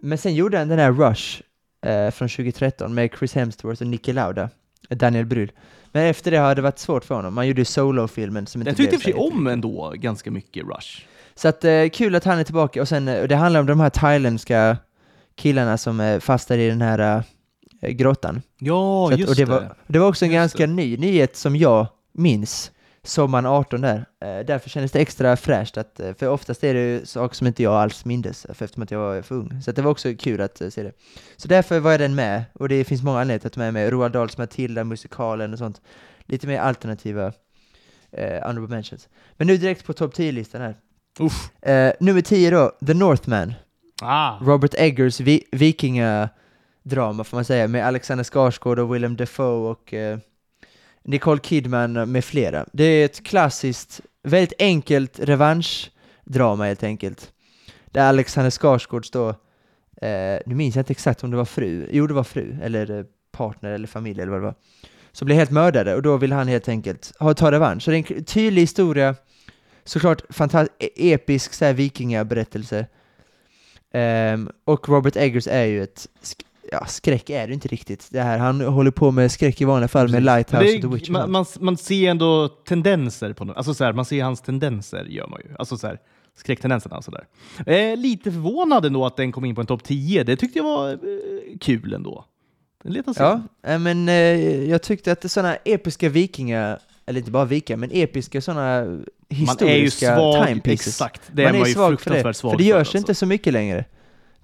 men 0.02 0.18
sen 0.18 0.34
gjorde 0.34 0.58
han 0.58 0.68
den 0.68 0.78
här 0.78 0.92
Rush 0.92 1.42
eh, 1.86 2.10
från 2.10 2.28
2013 2.28 2.94
med 2.94 3.10
Chris 3.18 3.34
Hemsworth 3.34 3.82
och 3.82 3.88
Niki 3.88 4.12
Lauda, 4.12 4.50
Daniel 4.90 5.26
Bryl. 5.26 5.52
Men 5.92 6.06
efter 6.06 6.30
det 6.30 6.36
har 6.36 6.54
det 6.54 6.62
varit 6.62 6.78
svårt 6.78 7.04
för 7.04 7.14
honom. 7.14 7.36
Han 7.36 7.48
gjorde 7.48 7.60
ju 7.60 7.64
Solo-filmen 7.64 8.46
som 8.46 8.60
inte 8.60 8.70
jag 8.70 8.76
tyckte 8.76 8.94
i 8.94 8.98
och 8.98 9.02
för 9.02 9.10
sig 9.12 9.20
om 9.20 9.46
ändå 9.46 9.92
ganska 9.96 10.30
mycket 10.30 10.64
Rush. 10.64 11.06
Så 11.34 11.48
att 11.48 11.64
eh, 11.64 11.88
kul 11.92 12.14
att 12.14 12.24
han 12.24 12.38
är 12.38 12.44
tillbaka 12.44 12.80
och 12.80 12.88
sen, 12.88 13.08
eh, 13.08 13.22
det 13.22 13.36
handlar 13.36 13.60
om 13.60 13.66
de 13.66 13.80
här 13.80 13.90
thailändska 13.90 14.76
killarna 15.34 15.78
som 15.78 16.00
är 16.00 16.20
fastare 16.20 16.62
i 16.62 16.68
den 16.68 16.82
här 16.82 17.22
eh, 17.82 17.90
grottan. 17.90 18.42
Ja, 18.58 19.12
att- 19.12 19.18
just 19.18 19.30
och 19.30 19.36
det, 19.36 19.44
det. 19.44 19.50
var, 19.50 19.74
det 19.86 19.98
var 19.98 20.08
också 20.08 20.24
en 20.24 20.32
ganska 20.32 20.66
ny 20.66 20.96
nyhet 20.96 21.36
som 21.36 21.56
jag 21.56 21.86
minns, 22.12 22.72
sommaren 23.02 23.46
18 23.46 23.80
där. 23.80 23.96
Eh, 23.96 24.46
därför 24.46 24.70
kändes 24.70 24.92
det 24.92 25.00
extra 25.00 25.36
fräscht, 25.36 25.76
att, 25.76 26.00
eh, 26.00 26.14
för 26.14 26.28
oftast 26.28 26.64
är 26.64 26.74
det 26.74 26.80
ju 26.80 27.06
saker 27.06 27.36
som 27.36 27.46
inte 27.46 27.62
jag 27.62 27.74
alls 27.74 28.04
mindes, 28.04 28.46
för 28.54 28.64
eftersom 28.64 28.82
att 28.82 28.90
jag 28.90 28.98
var 28.98 29.22
för 29.22 29.34
ung. 29.34 29.62
Så 29.62 29.72
det 29.72 29.82
var 29.82 29.90
också 29.90 30.14
kul 30.18 30.40
att 30.40 30.60
eh, 30.60 30.68
se 30.68 30.82
det. 30.82 30.92
Så 31.36 31.48
därför 31.48 31.80
var 31.80 31.90
jag 31.90 32.00
den 32.00 32.14
med, 32.14 32.44
och 32.52 32.68
det 32.68 32.84
finns 32.84 33.02
många 33.02 33.20
anledningar 33.20 33.38
till 33.38 33.46
att 33.46 33.52
ta 33.52 33.60
med 33.60 33.72
mig. 33.72 33.90
Roald 33.90 34.12
Dahls 34.12 34.38
Matilda, 34.38 34.84
musikalen 34.84 35.52
och 35.52 35.58
sånt. 35.58 35.80
Lite 36.26 36.46
mer 36.46 36.60
alternativa 36.60 37.32
eh, 38.12 38.46
honorable 38.46 38.76
mentions. 38.76 39.08
Men 39.36 39.46
nu 39.46 39.56
direkt 39.56 39.86
på 39.86 39.92
topp 39.92 40.14
10-listan 40.14 40.60
här. 40.60 40.74
Eh, 41.62 41.92
nummer 42.00 42.20
10 42.20 42.50
då, 42.50 42.72
The 42.86 42.94
Northman. 42.94 43.54
Ah. 44.02 44.38
Robert 44.40 44.74
Eggers 44.74 45.20
vi 45.20 45.44
vikingadrama 45.52 47.24
får 47.24 47.36
man 47.36 47.44
säga, 47.44 47.68
med 47.68 47.86
Alexander 47.86 48.24
Skarsgård 48.24 48.78
och 48.78 48.94
Willem 48.94 49.16
Dafoe 49.16 49.70
och 49.70 49.94
eh, 49.94 50.18
Nicole 51.04 51.40
Kidman 51.40 51.92
med 51.92 52.24
flera. 52.24 52.66
Det 52.72 52.84
är 52.84 53.04
ett 53.04 53.24
klassiskt, 53.24 54.00
väldigt 54.22 54.52
enkelt 54.58 55.20
revanschdrama 55.20 56.64
helt 56.64 56.82
enkelt. 56.82 57.32
Där 57.86 58.08
Alexander 58.08 58.50
Skarsgård 58.50 59.06
står, 59.06 59.28
eh, 60.02 60.38
nu 60.46 60.54
minns 60.54 60.76
jag 60.76 60.82
inte 60.82 60.92
exakt 60.92 61.24
om 61.24 61.30
det 61.30 61.36
var 61.36 61.44
fru, 61.44 61.88
jo 61.92 62.06
det 62.06 62.14
var 62.14 62.24
fru, 62.24 62.56
eller 62.62 62.98
eh, 62.98 63.04
partner 63.32 63.70
eller 63.70 63.86
familj 63.86 64.20
eller 64.20 64.32
vad 64.32 64.40
det 64.40 64.44
var, 64.44 64.54
som 65.12 65.26
blir 65.26 65.36
helt 65.36 65.50
mördade 65.50 65.94
och 65.94 66.02
då 66.02 66.16
vill 66.16 66.32
han 66.32 66.48
helt 66.48 66.68
enkelt 66.68 67.12
ha, 67.18 67.34
ta 67.34 67.52
revansch. 67.52 67.82
Så 67.82 67.90
det 67.90 67.96
är 67.96 68.12
en 68.16 68.24
tydlig 68.24 68.62
historia, 68.62 69.14
såklart 69.84 70.22
fantastisk, 70.30 70.72
e-, 70.78 71.12
episk 71.12 71.52
så 71.52 71.64
här, 71.64 71.72
vikingaberättelse. 71.72 72.86
Ehm, 73.92 74.50
och 74.64 74.88
Robert 74.88 75.16
Eggers 75.16 75.46
är 75.46 75.64
ju 75.64 75.82
ett, 75.82 76.06
ja 76.70 76.86
skräck 76.86 77.30
är 77.30 77.46
det 77.48 77.54
inte 77.54 77.68
riktigt. 77.68 78.08
Det 78.10 78.20
här, 78.20 78.38
han 78.38 78.60
håller 78.60 78.90
på 78.90 79.10
med 79.10 79.32
skräck 79.32 79.60
i 79.60 79.64
vanliga 79.64 79.88
fall 79.88 80.08
med. 80.08 80.22
Lighthouse 80.22 80.64
Men 80.64 80.74
och 80.76 80.82
The 80.82 80.88
det, 80.88 80.94
Witch. 80.94 81.08
man, 81.08 81.30
man, 81.30 81.46
man 81.60 81.76
ser 81.76 82.10
ändå 82.10 82.48
tendenser 82.48 83.32
på 83.32 83.44
något. 83.44 83.56
Alltså 83.56 83.74
så 83.74 83.84
här, 83.84 83.92
man 83.92 84.04
ser 84.04 84.22
hans 84.22 84.40
tendenser 84.40 85.04
gör 85.04 85.26
man 85.26 85.40
ju. 85.44 85.54
Alltså 85.58 85.76
så 85.76 85.86
här, 85.86 85.98
skräcktendenserna 86.36 86.96
och 86.96 87.04
sådär. 87.04 87.24
Eh, 87.66 87.96
lite 87.96 88.32
förvånad 88.32 88.84
ändå 88.84 89.06
att 89.06 89.16
den 89.16 89.32
kom 89.32 89.44
in 89.44 89.54
på 89.54 89.60
en 89.60 89.66
topp 89.66 89.84
10. 89.84 90.24
Det 90.24 90.36
tyckte 90.36 90.58
jag 90.58 90.64
var 90.64 90.90
eh, 90.90 90.98
kul 91.60 91.94
ändå. 91.94 92.24
Den 92.82 92.92
letar 92.92 93.12
sig. 93.12 93.22
Ja, 93.22 93.42
eh, 93.70 93.78
men 93.78 94.08
eh, 94.08 94.14
jag 94.70 94.82
tyckte 94.82 95.12
att 95.12 95.30
sådana 95.30 95.56
episka 95.56 96.08
vikingar, 96.08 96.78
eller 97.06 97.18
inte 97.18 97.30
bara 97.30 97.44
vikingar, 97.44 97.76
men 97.78 97.90
episka 97.92 98.40
sådana 98.40 98.84
man 98.84 99.04
historiska 99.28 99.70
är 99.70 99.78
ju 99.78 99.90
svag. 99.90 100.46
timepieces. 100.46 100.86
Exakt. 100.86 101.22
Det 101.32 101.42
man 101.42 101.52
är 101.52 101.54
är 101.54 101.58
man 101.58 101.68
ju 101.68 101.74
svag 101.74 102.00
för 102.00 102.10
det, 102.10 102.16
fruktansvärt 102.16 102.36
svag 102.36 102.50
för 102.50 102.58
det 102.58 102.64
görs 102.64 102.78
alltså. 102.78 102.98
inte 102.98 103.14
så 103.14 103.26
mycket 103.26 103.52
längre. 103.52 103.84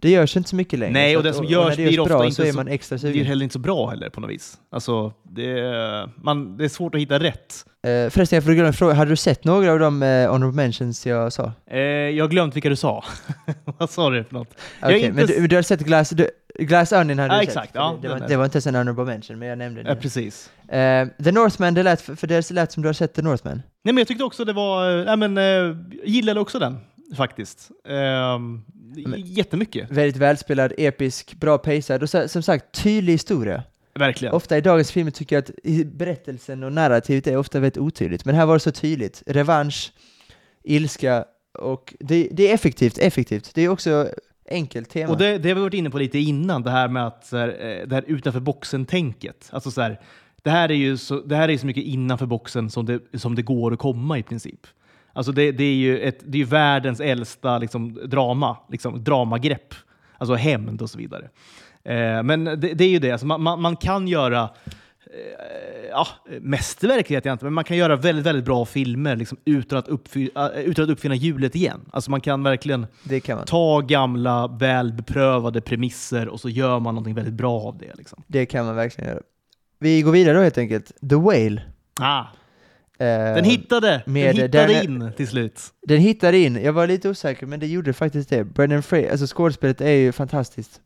Det 0.00 0.10
görs 0.10 0.36
inte 0.36 0.48
så 0.48 0.56
mycket 0.56 0.78
längre. 0.78 0.92
Nej, 0.92 1.16
och 1.16 1.22
det 1.22 1.32
som 1.32 1.44
görs 1.44 1.76
det 1.76 1.86
blir 1.86 2.00
ofta 2.00 2.14
bra 2.14 2.24
inte 2.24 2.36
så 2.36 2.42
är 2.42 2.52
man 2.52 2.68
extra 2.68 2.98
sugen. 2.98 3.26
heller 3.26 3.42
inte 3.42 3.52
så 3.52 3.58
bra 3.58 3.90
heller 3.90 4.08
på 4.08 4.20
något 4.20 4.30
vis. 4.30 4.58
Alltså, 4.70 5.12
det 5.22 5.58
är, 5.58 6.10
man, 6.24 6.56
det 6.56 6.64
är 6.64 6.68
svårt 6.68 6.94
att 6.94 7.00
hitta 7.00 7.18
rätt. 7.18 7.64
Eh, 7.82 8.10
förresten, 8.10 8.36
jag 8.36 8.44
får 8.44 8.52
glömma 8.52 8.72
fråga. 8.72 8.94
Hade 8.94 9.10
du 9.10 9.16
sett 9.16 9.44
några 9.44 9.72
av 9.72 9.78
de 9.78 10.02
eh, 10.02 10.30
honorable 10.30 10.62
mentions 10.62 11.06
jag 11.06 11.32
sa? 11.32 11.52
Eh, 11.70 11.78
jag 11.80 12.24
har 12.24 12.28
glömt 12.28 12.56
vilka 12.56 12.68
du 12.68 12.76
sa. 12.76 13.04
Vad 13.78 13.90
sa 13.90 14.10
du 14.10 14.24
för 14.24 14.34
något? 14.34 14.48
Okej, 14.82 15.00
inte 15.00 15.12
men 15.12 15.26
du, 15.26 15.46
du 15.46 15.56
har 15.56 15.62
sett 15.62 15.80
Glass, 15.80 16.10
du, 16.10 16.28
Glass 16.58 16.92
Onion 16.92 17.18
hade 17.18 17.34
Ja, 17.34 17.38
du 17.40 17.42
exakt, 17.46 17.66
sett? 17.66 17.74
ja, 17.74 17.98
det, 18.02 18.08
det, 18.08 18.14
var, 18.14 18.28
det 18.28 18.36
var 18.36 18.44
inte 18.44 18.56
ens 18.56 18.66
en 18.66 18.74
honorable 18.74 19.04
mention, 19.04 19.38
men 19.38 19.48
jag 19.48 19.58
nämnde 19.58 19.82
det. 19.82 19.88
Ja, 19.88 19.94
precis. 19.94 20.50
Eh, 20.68 21.08
The 21.24 21.32
Northman, 21.32 21.74
det 21.74 21.82
lät, 21.82 22.00
för 22.00 22.26
det 22.26 22.50
lät 22.50 22.72
som 22.72 22.82
du 22.82 22.88
har 22.88 22.92
sett 22.92 23.14
The 23.14 23.22
Northman. 23.22 23.62
Nej, 23.84 23.94
men 23.94 23.98
jag 23.98 24.08
tyckte 24.08 24.24
också 24.24 24.44
det 24.44 24.52
var... 24.52 25.04
Nej, 25.04 25.16
men, 25.16 25.38
eh, 25.38 25.76
gillade 26.04 26.40
också 26.40 26.58
den, 26.58 26.78
faktiskt. 27.16 27.70
Um, 28.34 28.64
jättemycket, 29.24 29.90
Väldigt 29.90 30.16
välspelad, 30.16 30.72
episk, 30.78 31.34
bra 31.34 31.58
pacad 31.58 32.02
och 32.02 32.10
så, 32.10 32.28
som 32.28 32.42
sagt, 32.42 32.82
tydlig 32.82 33.12
historia. 33.12 33.62
verkligen. 33.94 34.34
Ofta 34.34 34.58
i 34.58 34.60
dagens 34.60 34.90
filmer 34.90 35.10
tycker 35.10 35.36
jag 35.36 35.42
att 35.42 35.50
berättelsen 35.92 36.62
och 36.62 36.72
narrativet 36.72 37.26
är 37.26 37.36
ofta 37.36 37.60
väldigt 37.60 37.78
otydligt, 37.78 38.24
men 38.24 38.34
här 38.34 38.46
var 38.46 38.54
det 38.54 38.60
så 38.60 38.72
tydligt. 38.72 39.22
Revansch, 39.26 39.92
ilska 40.62 41.24
och 41.58 41.94
det, 42.00 42.28
det 42.32 42.50
är 42.50 42.54
effektivt, 42.54 42.98
effektivt. 42.98 43.50
Det 43.54 43.62
är 43.62 43.68
också 43.68 44.08
enkelt 44.50 44.90
tema. 44.90 45.12
Och 45.12 45.18
det, 45.18 45.38
det 45.38 45.48
har 45.48 45.54
vi 45.54 45.60
varit 45.60 45.74
inne 45.74 45.90
på 45.90 45.98
lite 45.98 46.18
innan, 46.18 46.62
det 46.62 46.70
här 46.70 46.88
med 46.88 47.06
att 47.06 47.26
så 47.26 47.36
här, 47.36 47.48
eh, 47.48 47.86
det 47.86 47.94
här 47.94 48.04
utanför 48.06 48.40
boxen-tänket. 48.40 49.48
Alltså 49.52 49.70
så 49.70 49.80
här, 49.80 50.00
det 50.42 50.50
här 50.50 50.70
är 50.70 50.74
ju 50.74 50.96
så, 50.96 51.20
det 51.20 51.36
här 51.36 51.48
är 51.48 51.58
så 51.58 51.66
mycket 51.66 51.84
innanför 51.84 52.26
boxen 52.26 52.70
som 52.70 52.86
det, 52.86 53.00
som 53.14 53.34
det 53.34 53.42
går 53.42 53.72
att 53.72 53.78
komma 53.78 54.18
i 54.18 54.22
princip. 54.22 54.66
Alltså 55.16 55.32
det, 55.32 55.52
det 55.52 55.64
är 55.64 55.74
ju 55.74 55.98
ett, 55.98 56.18
det 56.24 56.40
är 56.40 56.44
världens 56.44 57.00
äldsta 57.00 57.58
liksom, 57.58 58.00
drama, 58.04 58.56
liksom, 58.70 59.04
dramagrepp. 59.04 59.74
Alltså 60.18 60.34
hämnd 60.34 60.82
och 60.82 60.90
så 60.90 60.98
vidare. 60.98 61.28
Eh, 61.84 62.22
men 62.22 62.44
det, 62.44 62.56
det 62.56 62.84
är 62.84 62.88
ju 62.88 62.98
det, 62.98 63.10
alltså 63.10 63.26
man, 63.26 63.42
man, 63.42 63.62
man 63.62 63.76
kan 63.76 64.08
göra 64.08 64.42
eh, 64.42 65.88
ja, 65.90 66.06
mästerverk 66.40 67.10
vet 67.10 67.24
jag 67.24 67.32
inte, 67.32 67.44
men 67.44 67.54
man 67.54 67.64
kan 67.64 67.76
göra 67.76 67.96
väldigt, 67.96 68.26
väldigt 68.26 68.44
bra 68.44 68.64
filmer 68.64 69.16
liksom, 69.16 69.38
utan, 69.44 69.78
att 69.78 69.88
uppfy, 69.88 70.30
äh, 70.36 70.46
utan 70.46 70.84
att 70.84 70.90
uppfinna 70.90 71.14
hjulet 71.14 71.54
igen. 71.54 71.80
Alltså 71.90 72.10
man 72.10 72.20
kan 72.20 72.42
verkligen 72.42 72.86
kan 73.24 73.36
man. 73.36 73.46
ta 73.46 73.80
gamla, 73.80 74.46
väl 74.48 74.92
beprövade 74.92 75.60
premisser 75.60 76.28
och 76.28 76.40
så 76.40 76.48
gör 76.48 76.80
man 76.80 76.94
någonting 76.94 77.14
väldigt 77.14 77.34
bra 77.34 77.60
av 77.60 77.78
det. 77.78 77.94
Liksom. 77.94 78.22
Det 78.26 78.46
kan 78.46 78.66
man 78.66 78.76
verkligen 78.76 79.10
göra. 79.10 79.22
Vi 79.78 80.02
går 80.02 80.12
vidare 80.12 80.36
då 80.36 80.42
helt 80.42 80.58
enkelt. 80.58 80.92
The 81.10 81.16
Whale. 81.16 81.62
Ah, 82.00 82.24
Eh, 82.24 82.45
den 82.98 83.44
hittade! 83.44 84.02
med 84.06 84.36
den 84.36 84.42
hittade 84.44 84.66
den- 84.72 84.84
in 84.84 85.12
till 85.16 85.28
slut. 85.28 85.60
Den 85.86 86.00
hittade 86.00 86.38
in, 86.38 86.62
jag 86.64 86.72
var 86.72 86.86
lite 86.86 87.08
osäker 87.08 87.46
men 87.46 87.60
det 87.60 87.66
gjorde 87.66 87.92
faktiskt 87.92 88.28
det. 88.28 88.44
Brendan 88.44 88.82
Fraser, 88.82 89.10
alltså 89.10 89.26
skådespelet 89.36 89.80
är 89.80 89.90
ju 89.90 90.12
fantastiskt. 90.12 90.80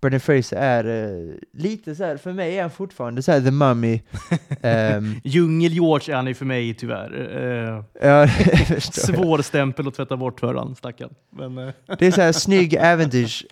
Brendan 0.00 0.20
Fraser 0.20 0.56
är 0.56 0.84
eh, 1.04 1.34
lite 1.52 1.94
så 1.94 2.04
här, 2.04 2.16
för 2.16 2.32
mig 2.32 2.56
är 2.58 2.62
han 2.62 2.70
fortfarande 2.70 3.22
så 3.22 3.32
här 3.32 3.40
The 3.40 3.50
Mummy. 3.50 4.00
Ehm, 4.62 5.14
Djungel-George 5.24 6.12
är 6.12 6.16
han 6.16 6.26
ju 6.26 6.34
för 6.34 6.44
mig 6.44 6.74
tyvärr. 6.74 7.36
Eh, 7.36 7.84
ja, 8.08 8.28
svår 8.80 9.42
stämpel 9.42 9.88
att 9.88 9.94
tvätta 9.94 10.16
bort 10.16 10.40
för 10.40 10.54
han, 10.54 10.76
stackarn. 10.76 11.10
Men, 11.30 11.58
eh, 11.58 11.74
Det 11.98 12.06
är 12.06 12.10
så 12.10 12.20
här 12.20 12.32
snygg 12.32 12.74
äventyrs, 12.80 13.44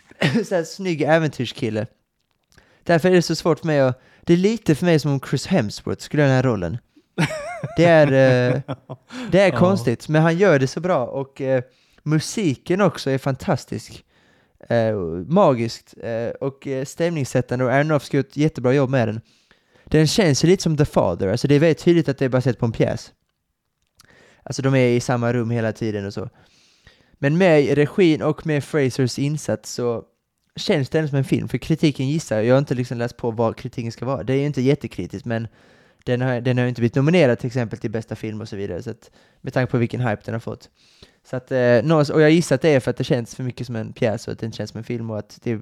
så 0.49 0.55
här 0.55 0.65
snygg 0.65 1.03
äventyrskille. 1.03 1.87
Därför 2.83 3.09
är 3.11 3.15
det 3.15 3.23
så 3.23 3.35
svårt 3.35 3.59
för 3.59 3.67
mig 3.67 3.81
att, 3.81 4.03
det 4.25 4.33
är 4.33 4.37
lite 4.37 4.75
för 4.75 4.85
mig 4.87 4.99
som 4.99 5.11
om 5.13 5.21
Chris 5.31 5.47
Hemsworth 5.47 6.03
skulle 6.03 6.23
göra 6.23 6.29
den 6.33 6.37
här 6.37 6.43
rollen. 6.51 6.79
Det 7.77 7.85
är, 7.85 8.07
eh, 8.07 8.61
det 9.31 9.41
är 9.41 9.51
konstigt, 9.51 10.09
men 10.09 10.23
han 10.23 10.39
gör 10.39 10.59
det 10.59 10.67
så 10.67 10.81
bra 10.81 11.07
och 11.07 11.41
eh, 11.41 11.63
musiken 12.03 12.81
också 12.81 13.11
är 13.11 13.19
fantastisk. 13.19 14.05
Eh, 14.69 14.97
magiskt 15.27 15.95
och 16.41 16.69
stämningssättande 16.85 17.65
och 17.65 17.73
Aronofsky 17.73 18.17
har 18.17 18.19
gjort 18.19 18.31
ett 18.31 18.37
jättebra 18.37 18.73
jobb 18.73 18.91
med 18.91 19.09
den. 19.09 19.21
Den 19.85 20.07
känns 20.07 20.45
ju 20.45 20.49
lite 20.49 20.63
som 20.63 20.77
The 20.77 20.85
Father, 20.85 21.29
alltså 21.29 21.49
det 21.49 21.55
är 21.55 21.59
väldigt 21.59 21.85
tydligt 21.85 22.09
att 22.09 22.19
det 22.19 22.25
är 22.25 22.29
baserat 22.29 22.59
på 22.59 22.67
en 22.67 22.73
pjäs. 22.73 23.13
Alltså 24.43 24.63
de 24.63 24.75
är 24.75 24.89
i 24.89 25.01
samma 25.01 25.33
rum 25.33 25.51
hela 25.51 25.73
tiden 25.73 26.07
och 26.07 26.15
så. 26.15 26.29
Men 27.13 27.39
med 27.39 27.75
regin 27.75 28.23
och 28.23 28.47
med 28.47 28.65
Frasers 28.65 29.19
insats 29.19 29.73
så 29.73 30.05
känns 30.57 30.89
det 30.89 30.99
ändå 30.99 31.09
som 31.09 31.19
en 31.19 31.25
film, 31.25 31.49
för 31.49 31.59
kritiken 31.59 32.09
gissar, 32.09 32.41
jag 32.41 32.55
har 32.55 32.59
inte 32.59 32.75
liksom 32.75 32.99
läst 32.99 33.17
på 33.17 33.31
vad 33.31 33.57
kritiken 33.57 33.93
ska 33.93 34.07
vara, 34.07 34.23
det 34.23 34.33
är 34.33 34.39
ju 34.39 34.47
inte 34.47 34.63
jättekritiskt 34.63 35.27
men 35.27 35.49
den 36.07 36.21
har, 36.21 36.41
den 36.41 36.59
har 36.59 36.65
ju 36.65 36.69
inte 36.69 36.81
blivit 36.81 36.95
nominerad 36.95 37.39
till 37.39 37.47
exempel 37.47 37.79
till 37.79 37.91
bästa 37.91 38.17
film 38.17 38.41
och 38.41 38.49
så 38.49 38.57
vidare, 38.57 38.83
så 38.83 38.91
att, 38.91 39.11
med 39.41 39.53
tanke 39.53 39.71
på 39.71 39.79
vilken 39.79 40.01
hype 40.01 40.23
den 40.25 40.35
har 40.35 40.41
fått. 40.41 40.71
Så 41.25 41.37
att, 41.37 41.53
eh, 41.53 42.13
och 42.13 42.23
jag 42.23 42.31
gissar 42.31 42.55
att 42.55 42.63
det 42.63 42.69
är 42.69 42.81
för 42.81 42.91
att 42.91 42.97
det 42.97 43.05
känns 43.05 43.35
för 43.35 43.43
mycket 43.43 43.67
som 43.67 43.77
en 43.77 43.93
pjäs 43.93 44.27
och 44.27 44.33
att 44.33 44.39
det 44.39 44.47
inte 44.47 44.57
känns 44.57 44.71
som 44.71 44.79
en 44.79 44.85
film 44.85 45.11
och 45.11 45.19
att 45.19 45.39
det, 45.43 45.61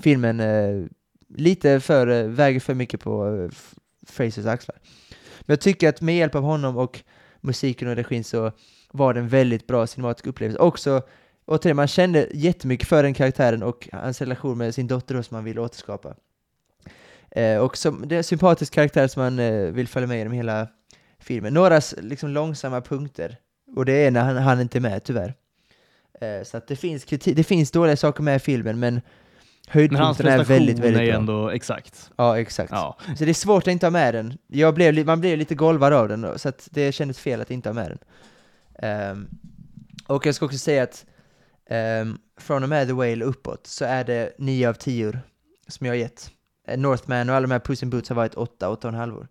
filmen 0.00 0.40
eh, 0.40 0.86
lite 1.28 1.80
för, 1.80 2.06
eh, 2.06 2.28
väger 2.28 2.60
för 2.60 2.74
mycket 2.74 3.00
på 3.00 3.26
eh, 3.26 3.50
Frasers 4.06 4.46
axlar. 4.46 4.76
Men 5.40 5.54
jag 5.54 5.60
tycker 5.60 5.88
att 5.88 6.00
med 6.00 6.16
hjälp 6.16 6.34
av 6.34 6.42
honom 6.42 6.76
och 6.76 7.00
musiken 7.40 7.88
och 7.88 7.96
regin 7.96 8.24
så 8.24 8.52
var 8.92 9.14
det 9.14 9.20
en 9.20 9.28
väldigt 9.28 9.66
bra 9.66 9.86
cinematisk 9.86 10.26
upplevelse. 10.26 10.58
Också, 10.58 11.02
återigen, 11.46 11.76
man 11.76 11.88
kände 11.88 12.28
jättemycket 12.32 12.88
för 12.88 13.02
den 13.02 13.14
karaktären 13.14 13.62
och 13.62 13.88
hans 13.92 14.20
relation 14.20 14.58
med 14.58 14.74
sin 14.74 14.86
dotter 14.86 15.14
då 15.14 15.22
som 15.22 15.34
man 15.34 15.44
vill 15.44 15.58
återskapa. 15.58 16.14
Eh, 17.36 17.58
och 17.58 17.76
som, 17.76 18.08
det 18.08 18.14
är 18.14 18.16
en 18.16 18.24
sympatisk 18.24 18.74
karaktär 18.74 19.08
som 19.08 19.22
man 19.22 19.38
eh, 19.38 19.72
vill 19.72 19.88
följa 19.88 20.06
med 20.06 20.18
genom 20.18 20.32
hela 20.32 20.68
filmen. 21.18 21.54
Några 21.54 21.80
liksom 21.98 22.30
långsamma 22.30 22.80
punkter, 22.80 23.36
och 23.76 23.84
det 23.84 23.92
är 23.92 24.10
när 24.10 24.24
han, 24.24 24.36
han 24.36 24.60
inte 24.60 24.78
är 24.78 24.80
med 24.80 25.04
tyvärr. 25.04 25.34
Eh, 26.20 26.44
så 26.44 26.56
att 26.56 26.68
det 26.68 26.76
finns, 26.76 27.04
kritik, 27.04 27.36
det 27.36 27.44
finns 27.44 27.70
dåliga 27.70 27.96
saker 27.96 28.22
med 28.22 28.36
i 28.36 28.38
filmen, 28.38 28.78
men 28.78 29.00
höjdpunkterna 29.68 30.32
är 30.32 30.44
väldigt, 30.44 30.78
väldigt 30.78 31.02
är 31.02 31.06
bra. 31.06 31.14
ändå 31.14 31.50
exakt. 31.50 32.10
Ja, 32.16 32.38
exakt. 32.38 32.72
Ja. 32.72 32.98
Så 33.18 33.24
det 33.24 33.30
är 33.30 33.34
svårt 33.34 33.62
att 33.62 33.72
inte 33.72 33.86
ha 33.86 33.90
med 33.90 34.14
den. 34.14 34.38
Jag 34.46 34.74
blev, 34.74 35.06
man 35.06 35.20
blev 35.20 35.38
lite 35.38 35.54
golvad 35.54 35.92
av 35.92 36.08
den, 36.08 36.38
så 36.38 36.48
att 36.48 36.68
det 36.70 36.92
kändes 36.92 37.18
fel 37.18 37.40
att 37.40 37.50
inte 37.50 37.68
ha 37.68 37.74
med 37.74 37.90
den. 37.90 37.98
Ehm, 38.78 39.28
och 40.06 40.26
jag 40.26 40.34
ska 40.34 40.46
också 40.46 40.58
säga 40.58 40.82
att 40.82 41.04
um, 41.70 42.18
från 42.40 42.62
och 42.62 42.68
med 42.68 42.86
The 42.86 42.92
Whale 42.92 43.24
uppåt 43.24 43.66
så 43.66 43.84
är 43.84 44.04
det 44.04 44.32
9 44.38 44.68
av 44.68 44.72
10 44.72 45.18
som 45.68 45.86
jag 45.86 45.92
har 45.92 45.98
gett. 45.98 46.30
Eh, 46.66 46.78
Northman 46.78 47.28
och 47.30 47.36
alla 47.36 47.46
de 47.46 47.52
här 47.52 47.58
Puss 47.58 47.82
in 47.82 47.90
Boots 47.90 48.08
har 48.08 48.16
varit 48.16 48.34
8, 48.34 48.68
8,5 48.68 49.16
år. 49.18 49.28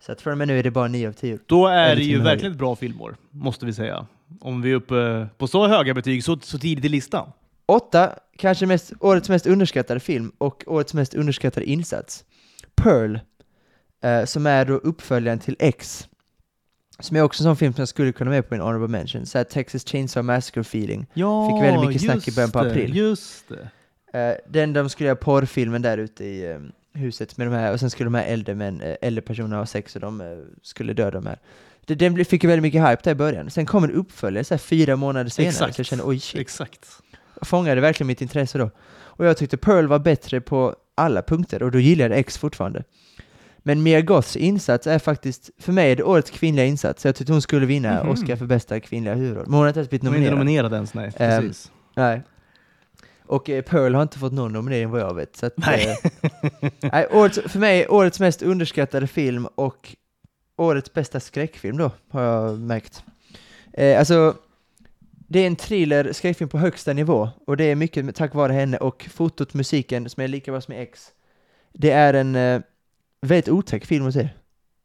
Så 0.00 0.12
att 0.12 0.20
från 0.20 0.32
och 0.32 0.38
med 0.38 0.48
nu 0.48 0.58
är 0.58 0.62
det 0.62 0.70
bara 0.70 0.88
9 0.88 1.08
av 1.08 1.12
10. 1.12 1.38
Då 1.46 1.66
är 1.66 1.96
det 1.96 2.02
ju 2.02 2.16
med 2.16 2.24
verkligen 2.24 2.52
ett 2.52 2.58
bra 2.58 2.76
filmår, 2.76 3.16
måste 3.30 3.66
vi 3.66 3.72
säga. 3.72 4.06
Om 4.40 4.62
vi 4.62 4.70
är 4.70 4.74
uppe 4.74 5.26
på 5.38 5.46
så 5.48 5.66
höga 5.66 5.94
betyg 5.94 6.24
så, 6.24 6.38
så 6.42 6.58
tidigt 6.58 6.84
i 6.84 6.88
listan. 6.88 7.32
Åtta, 7.66 8.10
kanske 8.38 8.66
mest, 8.66 8.92
årets 9.00 9.28
mest 9.28 9.46
underskattade 9.46 10.00
film 10.00 10.32
och 10.38 10.64
årets 10.66 10.94
mest 10.94 11.14
underskattade 11.14 11.66
insats. 11.66 12.24
Pearl, 12.74 13.18
eh, 14.04 14.24
som 14.24 14.46
är 14.46 14.64
då 14.64 14.74
uppföljaren 14.74 15.38
till 15.38 15.56
X. 15.58 16.08
Som 16.98 17.16
är 17.16 17.22
också 17.22 17.42
en 17.42 17.44
sån 17.44 17.56
film 17.56 17.72
som 17.72 17.80
jag 17.80 17.88
skulle 17.88 18.12
kunna 18.12 18.30
med 18.30 18.48
på 18.48 18.54
en 18.54 18.60
honorable 18.60 18.88
mention. 18.88 19.26
Så 19.26 19.38
här 19.38 19.44
Texas 19.44 19.84
Chainsaw 19.84 20.34
Massacre 20.34 20.60
feeling. 20.60 21.06
Ja, 21.14 21.50
Fick 21.50 21.64
väldigt 21.64 21.88
mycket 21.88 22.02
snack 22.02 22.28
i 22.28 22.32
början 22.32 22.50
på 22.50 22.58
april. 22.58 22.96
Just 22.96 23.48
det. 23.48 23.70
Eh, 24.14 24.34
den 24.48 24.72
de 24.72 24.88
skulle 24.88 25.06
göra 25.06 25.16
porrfilmen 25.16 25.82
där 25.82 25.98
ute 25.98 26.24
i 26.24 26.50
eh, 26.50 26.58
huset 27.00 27.36
med 27.36 27.46
de 27.46 27.54
här, 27.54 27.72
och 27.72 27.80
sen 27.80 27.90
skulle 27.90 28.06
de 28.06 28.14
här 28.14 28.24
äldre, 28.26 28.54
män, 28.54 28.80
eh, 28.80 28.96
äldre 29.02 29.22
personerna 29.22 29.56
ha 29.56 29.66
sex 29.66 29.94
och 29.94 30.00
de 30.00 30.42
skulle 30.62 30.92
döda 30.92 31.10
de 31.10 31.26
här. 31.26 31.38
Den 31.86 32.24
fick 32.24 32.44
ju 32.44 32.48
väldigt 32.48 32.62
mycket 32.62 32.90
hype 32.90 33.00
där 33.04 33.10
i 33.12 33.14
början. 33.14 33.50
Sen 33.50 33.66
kom 33.66 33.84
en 33.84 33.90
uppföljare 33.92 34.44
så 34.44 34.54
här 34.54 34.58
fyra 34.58 34.96
månader 34.96 35.30
senare, 35.30 35.48
Exakt. 35.50 35.74
så 35.74 35.80
jag 35.80 35.86
kände 35.86 36.04
oj 36.04 36.20
shit. 36.20 36.40
Exakt. 36.40 36.86
fångade 37.42 37.80
verkligen 37.80 38.06
mitt 38.06 38.22
intresse 38.22 38.58
då. 38.58 38.70
Och 38.94 39.26
jag 39.26 39.36
tyckte 39.36 39.56
Pearl 39.56 39.86
var 39.86 39.98
bättre 39.98 40.40
på 40.40 40.76
alla 40.94 41.22
punkter 41.22 41.62
och 41.62 41.70
då 41.70 41.78
gillade 41.78 42.14
jag 42.14 42.20
X 42.20 42.38
fortfarande. 42.38 42.84
Men 43.58 43.82
Mia 43.82 44.00
Goths 44.00 44.36
insats 44.36 44.86
är 44.86 44.98
faktiskt, 44.98 45.50
för 45.58 45.72
mig 45.72 45.92
är 45.92 45.96
det 45.96 46.02
årets 46.02 46.30
kvinnliga 46.30 46.64
insats. 46.66 47.04
Jag 47.04 47.14
tyckte 47.16 47.32
hon 47.32 47.42
skulle 47.42 47.66
vinna 47.66 48.02
Mhm. 48.02 48.08
Oscar 48.12 48.36
för 48.36 48.46
bästa 48.46 48.80
kvinnliga 48.80 49.14
huvudroll. 49.14 49.44
Men 49.46 49.54
hon 49.54 49.60
har 49.60 49.68
inte 49.68 49.80
ens 49.80 49.90
blivit 49.90 50.04
De 50.04 50.14
är 50.14 50.18
inte 50.18 50.30
nominerad. 50.30 50.72
ens, 50.72 50.94
nej. 50.94 51.12
Ehm, 51.16 51.42
Precis. 51.42 51.72
Nej. 51.96 52.22
Och 53.26 53.50
eh, 53.50 53.62
Pearl 53.62 53.94
har 53.94 54.02
inte 54.02 54.18
fått 54.18 54.32
någon 54.32 54.52
nominering 54.52 54.90
vad 54.90 55.00
jag 55.00 55.14
vet. 55.14 55.36
Så 55.36 55.46
att, 55.46 55.54
Nej. 55.56 55.96
eh, 56.62 56.70
nej 56.92 57.06
årets, 57.10 57.40
för 57.46 57.58
mig, 57.58 57.88
årets 57.88 58.20
mest 58.20 58.42
underskattade 58.42 59.06
film 59.06 59.46
och 59.54 59.96
årets 60.56 60.92
bästa 60.92 61.20
skräckfilm 61.20 61.76
då, 61.76 61.90
har 62.08 62.22
jag 62.22 62.58
märkt. 62.58 63.04
Eh, 63.72 63.98
alltså, 63.98 64.36
det 65.28 65.40
är 65.40 65.46
en 65.46 65.56
thriller, 65.56 66.12
skräckfilm 66.12 66.48
på 66.48 66.58
högsta 66.58 66.92
nivå, 66.92 67.28
och 67.46 67.56
det 67.56 67.64
är 67.64 67.74
mycket 67.74 68.16
tack 68.16 68.34
vare 68.34 68.52
henne 68.52 68.76
och 68.76 69.08
fotot, 69.10 69.54
musiken, 69.54 70.10
som 70.10 70.22
är 70.22 70.28
lika 70.28 70.50
bra 70.50 70.60
som 70.60 70.74
X. 70.74 71.12
Det 71.72 71.90
är 71.90 72.14
en 72.14 72.36
eh, 72.36 72.60
väldigt 73.20 73.48
otäck 73.48 73.84
film 73.84 74.06
att 74.06 74.14
se. 74.14 74.28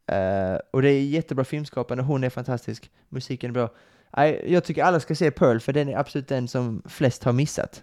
Eh, 0.06 0.58
och 0.70 0.82
det 0.82 0.90
är 0.90 1.02
jättebra 1.02 1.44
filmskapande, 1.44 2.04
hon 2.04 2.24
är 2.24 2.30
fantastisk, 2.30 2.90
musiken 3.08 3.50
är 3.50 3.54
bra. 3.54 3.70
Jag 4.46 4.64
tycker 4.64 4.84
alla 4.84 5.00
ska 5.00 5.14
se 5.14 5.30
Pearl, 5.30 5.58
för 5.58 5.72
den 5.72 5.88
är 5.88 5.96
absolut 5.96 6.28
den 6.28 6.48
som 6.48 6.82
flest 6.88 7.24
har 7.24 7.32
missat. 7.32 7.82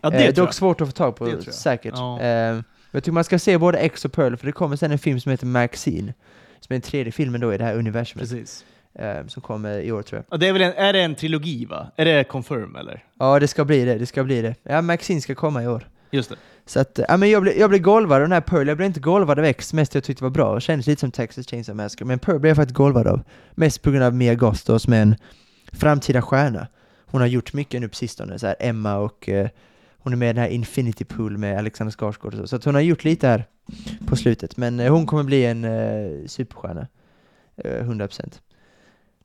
Ja, 0.00 0.10
det 0.10 0.26
eh, 0.26 0.34
dock 0.34 0.52
svårt 0.52 0.80
att 0.80 0.88
få 0.88 0.92
tag 0.92 1.16
på, 1.16 1.42
säkert. 1.42 1.94
Ja. 1.96 2.20
Eh, 2.20 2.60
jag 2.90 3.04
tycker 3.04 3.12
man 3.12 3.24
ska 3.24 3.38
se 3.38 3.58
både 3.58 3.78
X 3.78 4.04
och 4.04 4.12
Pearl, 4.12 4.36
för 4.36 4.46
det 4.46 4.52
kommer 4.52 4.76
sen 4.76 4.92
en 4.92 4.98
film 4.98 5.20
som 5.20 5.30
heter 5.30 5.46
Maxine, 5.46 6.14
som 6.60 6.66
är 6.68 6.74
den 6.74 6.80
tredje 6.80 7.12
filmen 7.12 7.40
då 7.40 7.54
i 7.54 7.58
det 7.58 7.64
här 7.64 7.74
universumet, 7.74 8.30
Precis. 8.30 8.64
eh, 8.94 9.26
som 9.26 9.42
kommer 9.42 9.78
i 9.80 9.92
år 9.92 10.02
tror 10.02 10.18
jag. 10.18 10.24
Ja, 10.34 10.36
det 10.36 10.48
är, 10.48 10.52
väl 10.52 10.62
en, 10.62 10.72
är 10.72 10.92
det 10.92 11.00
en 11.00 11.14
trilogi, 11.14 11.64
va? 11.64 11.90
Är 11.96 12.04
det 12.04 12.24
confirm, 12.24 12.76
eller? 12.76 13.04
Ja, 13.18 13.38
det 13.38 13.48
ska 13.48 13.64
bli 13.64 13.84
det, 13.84 13.94
det 13.94 14.06
ska 14.06 14.24
bli 14.24 14.42
det. 14.42 14.54
Ja, 14.62 14.82
Maxine 14.82 15.20
ska 15.20 15.34
komma 15.34 15.62
i 15.62 15.66
år. 15.66 15.88
Just 16.10 16.30
det. 16.30 16.36
Så 16.66 16.80
att, 16.80 17.00
ja 17.08 17.16
men 17.16 17.30
jag 17.30 17.42
blev, 17.42 17.56
jag 17.56 17.70
blev 17.70 17.82
golvad 17.82 18.16
av 18.16 18.22
den 18.22 18.32
här 18.32 18.40
Pearl, 18.40 18.68
jag 18.68 18.76
blev 18.76 18.86
inte 18.86 19.00
golvad 19.00 19.38
av 19.38 19.44
X, 19.44 19.72
mest 19.72 19.94
jag 19.94 20.04
tyckte 20.04 20.24
var 20.24 20.30
bra, 20.30 20.60
kändes 20.60 20.86
lite 20.86 21.00
som 21.00 21.10
Texas 21.10 21.46
Chainsaw 21.46 21.82
Massacre, 21.82 22.04
men 22.04 22.18
Pearl 22.18 22.38
blev 22.38 22.50
jag 22.50 22.56
faktiskt 22.56 22.76
golvad 22.76 23.06
av. 23.06 23.20
Mest 23.54 23.82
på 23.82 23.90
grund 23.90 24.04
av 24.04 24.14
Mia 24.14 24.34
Goth 24.34 24.62
då, 24.66 24.78
som 24.78 24.92
är 24.92 25.02
en 25.02 25.16
framtida 25.72 26.22
stjärna. 26.22 26.66
Hon 27.06 27.20
har 27.20 27.28
gjort 27.28 27.52
mycket 27.52 27.80
nu 27.80 27.88
på 27.88 27.94
sistone, 27.94 28.38
så 28.38 28.46
här 28.46 28.56
Emma 28.58 28.96
och 28.96 29.28
eh, 29.28 29.48
hon 29.98 30.12
är 30.12 30.16
med 30.16 30.30
i 30.30 30.32
den 30.32 30.42
här 30.42 30.50
Infinity 30.50 31.04
Pool 31.04 31.38
med 31.38 31.58
Alexander 31.58 31.92
Skarsgård 31.92 32.34
och 32.34 32.40
så, 32.40 32.46
så 32.46 32.56
att 32.56 32.64
hon 32.64 32.74
har 32.74 32.82
gjort 32.82 33.04
lite 33.04 33.28
här 33.28 33.44
på 34.06 34.16
slutet, 34.16 34.56
men 34.56 34.80
eh, 34.80 34.92
hon 34.92 35.06
kommer 35.06 35.22
bli 35.22 35.44
en 35.44 35.64
eh, 35.64 36.26
superstjärna. 36.26 36.86
Eh, 37.56 37.84
100%. 37.84 38.40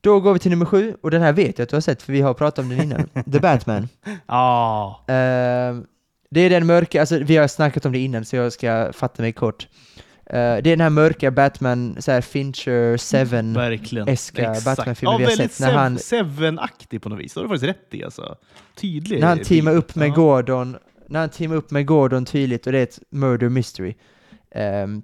Då 0.02 0.20
går 0.20 0.34
vi 0.34 0.40
till 0.40 0.52
nummer 0.52 0.66
sju, 0.66 0.96
och 1.02 1.12
den 1.12 1.22
här 1.22 1.34
vet 1.34 1.58
jag 1.58 1.64
att 1.64 1.70
du 1.70 1.76
har 1.76 1.82
sett, 1.82 2.02
för 2.02 2.14
vi 2.14 2.22
har 2.22 2.34
pratat 2.34 2.60
om 2.60 2.70
den 2.70 2.82
innan. 2.82 3.24
The 3.32 3.40
Batman. 3.40 3.88
Ja. 4.28 5.04
Ehm, 5.08 5.86
det 6.30 6.42
är 6.42 6.50
den 6.50 6.66
mörka, 6.66 7.00
alltså 7.00 7.20
vi 7.20 7.38
har 7.38 7.48
snackat 7.48 7.86
om 7.86 7.92
det 7.92 8.00
innan 8.00 8.26
så 8.26 8.36
jag 8.36 8.54
ska 8.54 8.94
fatta 8.94 9.22
mig 9.22 9.34
kort. 9.34 9.68
Eh, 10.30 10.34
det 10.36 10.40
är 10.40 10.62
den 10.62 10.82
här 10.82 10.90
mörka 10.90 11.32
Batman, 11.32 11.96
så 12.00 12.12
här 12.12 12.22
Fincher, 12.22 12.98
Seven, 12.98 13.54
Verkligen. 13.54 14.08
Eska 14.08 14.42
Exakt. 14.52 14.66
Batman-filmer 14.66 15.14
ja, 15.14 15.18
vi 15.18 15.24
har 15.24 15.30
väldigt 15.32 15.52
sett 15.52 15.62
när 15.68 15.74
Sev- 15.74 15.78
han- 15.78 15.98
Seven-aktig 16.00 17.02
på 17.02 17.10
något 17.10 17.20
vis. 17.20 17.34
Det 17.34 17.40
har 17.40 17.44
du 17.44 17.50
faktiskt 17.50 17.70
rätt 17.70 17.94
i 17.94 18.04
alltså. 18.04 18.36
Tydlig. 18.76 19.20
när 19.20 19.28
han 19.28 19.40
teamar 19.40 19.72
upp 19.76 19.96
med 19.96 20.08
Ja. 20.10 20.14
Gordon, 20.14 20.78
när 21.10 21.20
han 21.20 21.30
teamar 21.30 21.56
upp 21.56 21.72
med 21.72 21.86
Gordon 21.86 22.26
tydligt 22.26 22.66
och 22.68 22.72
det 22.74 22.80
är 22.80 22.84
ett 22.84 23.00
murder 23.10 23.50
mystery. 23.50 23.96
Ehm, 24.52 25.02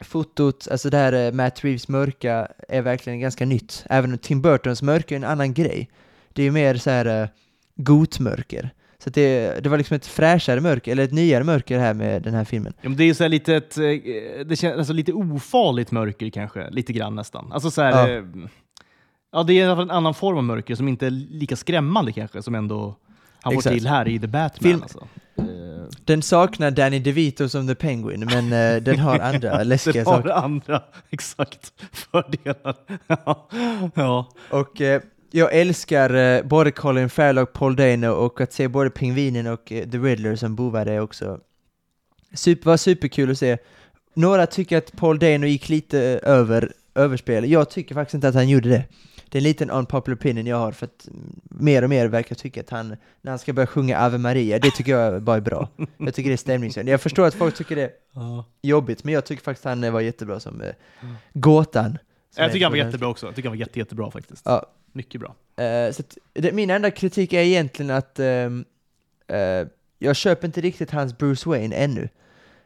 fotot, 0.00 0.68
alltså 0.70 0.90
det 0.90 0.96
här 0.96 1.12
eh, 1.12 1.32
Matt 1.32 1.64
Reeves 1.64 1.88
mörka 1.88 2.48
är 2.68 2.82
verkligen 2.82 3.20
ganska 3.20 3.44
nytt, 3.46 3.84
även 3.90 4.12
om 4.12 4.18
Tim 4.18 4.42
Burtons 4.42 4.82
mörka 4.82 5.14
är 5.14 5.16
en 5.16 5.24
annan 5.24 5.54
grej. 5.54 5.90
Det 6.32 6.42
är 6.42 6.44
ju 6.44 6.50
mer 6.50 6.74
så 6.76 6.90
här 6.90 7.22
uh, 7.22 7.28
gotmörker. 7.76 8.70
Så 9.06 9.10
det, 9.10 9.60
det 9.62 9.68
var 9.68 9.78
liksom 9.78 9.94
ett 9.94 10.06
fräschare 10.06 10.60
mörker, 10.60 10.92
eller 10.92 11.04
ett 11.04 11.12
nyare 11.12 11.44
mörker 11.44 11.78
här 11.78 11.94
med 11.94 12.22
den 12.22 12.34
här 12.34 12.44
filmen. 12.44 12.72
Ja, 12.80 12.90
det 12.90 13.04
är 13.04 13.14
så 13.14 13.28
lite, 13.28 13.54
ett, 13.56 13.78
eh, 13.78 13.84
det 14.46 14.56
känns, 14.58 14.76
alltså 14.78 14.92
lite 14.92 15.12
ofarligt 15.12 15.90
mörker 15.90 16.30
kanske, 16.30 16.70
lite 16.70 16.92
grann 16.92 17.14
nästan. 17.14 17.52
Alltså 17.52 17.70
så 17.70 17.82
här, 17.82 18.08
Ja. 18.08 18.22
ja. 18.34 18.48
ja, 19.32 19.42
det 19.42 19.60
är 19.60 19.80
en 19.82 19.90
annan 19.90 20.14
form 20.14 20.36
av 20.36 20.44
mörker 20.44 20.74
som 20.74 20.88
inte 20.88 21.06
är 21.06 21.10
lika 21.10 21.56
skrämmande 21.56 22.12
kanske, 22.12 22.42
som 22.42 22.54
ändå 22.54 22.94
han 23.40 23.54
får 23.54 23.60
till 23.70 23.86
här 23.86 24.08
i 24.08 24.18
The 24.18 24.26
Batman. 24.26 24.70
Film- 24.70 24.82
Alltså. 24.82 25.08
Eh, 25.38 25.44
Den 26.04 26.22
saknar 26.22 26.70
Danny 26.70 26.98
DeVito 26.98 27.48
som 27.48 27.66
The 27.68 27.74
Penguin, 27.74 28.20
men 28.32 28.52
eh, 28.76 28.82
den 28.82 28.98
har 28.98 29.18
andra 29.18 29.62
läskiga 29.62 29.92
det 30.04 30.10
har 30.10 30.16
saker. 30.16 30.30
andra, 30.30 30.82
exakt, 31.10 31.72
fördelar. 31.92 32.76
ja. 33.06 33.48
ja. 33.94 34.28
Och 34.50 34.80
eh, 34.80 35.00
jag 35.30 35.54
älskar 35.54 36.14
eh, 36.14 36.42
både 36.42 36.70
Colin 36.70 37.08
Farrell 37.08 37.38
och 37.38 37.52
Paul 37.52 37.76
Dano 37.76 38.08
och 38.08 38.40
att 38.40 38.52
se 38.52 38.68
både 38.68 38.90
Pingvinen 38.90 39.46
och 39.46 39.72
eh, 39.72 39.88
The 39.88 39.98
Riddler 39.98 40.36
som 40.36 40.56
bovar 40.56 40.86
är 40.86 41.00
också 41.00 41.40
super, 42.34 42.70
var 42.70 42.76
superkul 42.76 43.30
att 43.30 43.38
se. 43.38 43.58
Några 44.14 44.46
tycker 44.46 44.78
att 44.78 44.96
Paul 44.96 45.18
Dano 45.18 45.46
gick 45.46 45.68
lite 45.68 46.20
eh, 46.22 46.30
över 46.32 46.72
överspel. 46.94 47.50
Jag 47.50 47.70
tycker 47.70 47.94
faktiskt 47.94 48.14
inte 48.14 48.28
att 48.28 48.34
han 48.34 48.48
gjorde 48.48 48.68
det. 48.68 48.84
Det 49.28 49.38
är 49.38 49.40
en 49.40 49.44
liten 49.44 49.70
unpopular 49.70 50.16
opinion 50.16 50.46
jag 50.46 50.56
har 50.56 50.72
för 50.72 50.86
att 50.86 51.08
mm, 51.08 51.40
mer 51.44 51.82
och 51.82 51.90
mer 51.90 52.06
verkar 52.06 52.34
tycka 52.34 52.60
att 52.60 52.70
han, 52.70 52.96
när 53.20 53.32
han 53.32 53.38
ska 53.38 53.52
börja 53.52 53.66
sjunga 53.66 53.98
Ave 53.98 54.18
Maria, 54.18 54.58
det 54.58 54.70
tycker 54.70 54.92
jag 54.92 55.22
bara 55.22 55.36
är 55.36 55.40
bra. 55.40 55.68
Jag 55.98 56.14
tycker 56.14 56.30
det 56.30 56.34
är 56.34 56.36
stämningshöjande. 56.36 56.92
Jag 56.92 57.00
förstår 57.00 57.26
att 57.26 57.34
folk 57.34 57.54
tycker 57.54 57.76
det 57.76 57.82
är 57.82 58.44
jobbigt, 58.62 59.04
men 59.04 59.14
jag 59.14 59.24
tycker 59.24 59.42
faktiskt 59.42 59.64
han 59.64 59.84
eh, 59.84 59.92
var 59.92 60.00
jättebra 60.00 60.40
som 60.40 60.60
eh, 60.60 60.72
gåtan. 61.32 61.98
som 62.34 62.42
Jag 62.42 62.52
tycker 62.52 62.64
han 62.66 62.72
var 62.72 62.78
jättebra 62.78 63.08
också. 63.08 63.26
Jag 63.26 63.34
tycker 63.34 63.48
han 63.48 63.56
var 63.56 63.60
jätte, 63.60 63.78
jättebra 63.78 64.10
faktiskt. 64.10 64.42
Ja, 64.44 64.66
mycket 64.96 65.20
bra. 65.20 65.34
Eh, 65.64 65.92
så 65.92 66.02
att, 66.02 66.18
det, 66.32 66.52
min 66.52 66.70
enda 66.70 66.90
kritik 66.90 67.32
är 67.32 67.40
egentligen 67.40 67.90
att 67.90 68.18
ehm, 68.18 68.64
eh, 69.28 69.68
jag 69.98 70.16
köper 70.16 70.46
inte 70.46 70.60
riktigt 70.60 70.90
hans 70.90 71.18
Bruce 71.18 71.48
Wayne 71.48 71.76
ännu. 71.76 72.08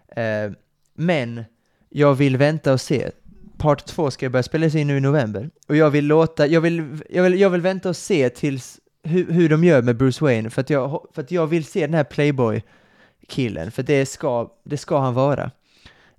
Eh, 0.08 0.52
men 0.94 1.44
jag 1.88 2.14
vill 2.14 2.36
vänta 2.36 2.72
och 2.72 2.80
se. 2.80 3.10
Part 3.58 3.86
2 3.86 4.10
ska 4.10 4.30
börja 4.30 4.42
spelas 4.42 4.74
in 4.74 4.86
nu 4.86 4.96
i 4.96 5.00
november. 5.00 5.50
Och 5.68 5.76
jag 5.76 5.90
vill 5.90 6.06
låta, 6.06 6.46
jag 6.46 6.60
vill, 6.60 7.02
jag 7.10 7.22
vill, 7.22 7.40
jag 7.40 7.50
vill 7.50 7.60
vänta 7.60 7.88
och 7.88 7.96
se 7.96 8.28
tills 8.28 8.80
hur, 9.02 9.32
hur 9.32 9.48
de 9.48 9.64
gör 9.64 9.82
med 9.82 9.96
Bruce 9.96 10.24
Wayne. 10.24 10.50
För 10.50 10.60
att 10.60 10.70
jag, 10.70 11.06
för 11.12 11.22
att 11.22 11.30
jag 11.30 11.46
vill 11.46 11.64
se 11.64 11.80
den 11.80 11.94
här 11.94 12.04
Playboy-killen. 12.04 13.70
För 13.70 13.82
det 13.82 14.06
ska, 14.06 14.50
det 14.64 14.76
ska 14.76 14.98
han 14.98 15.14
vara. 15.14 15.50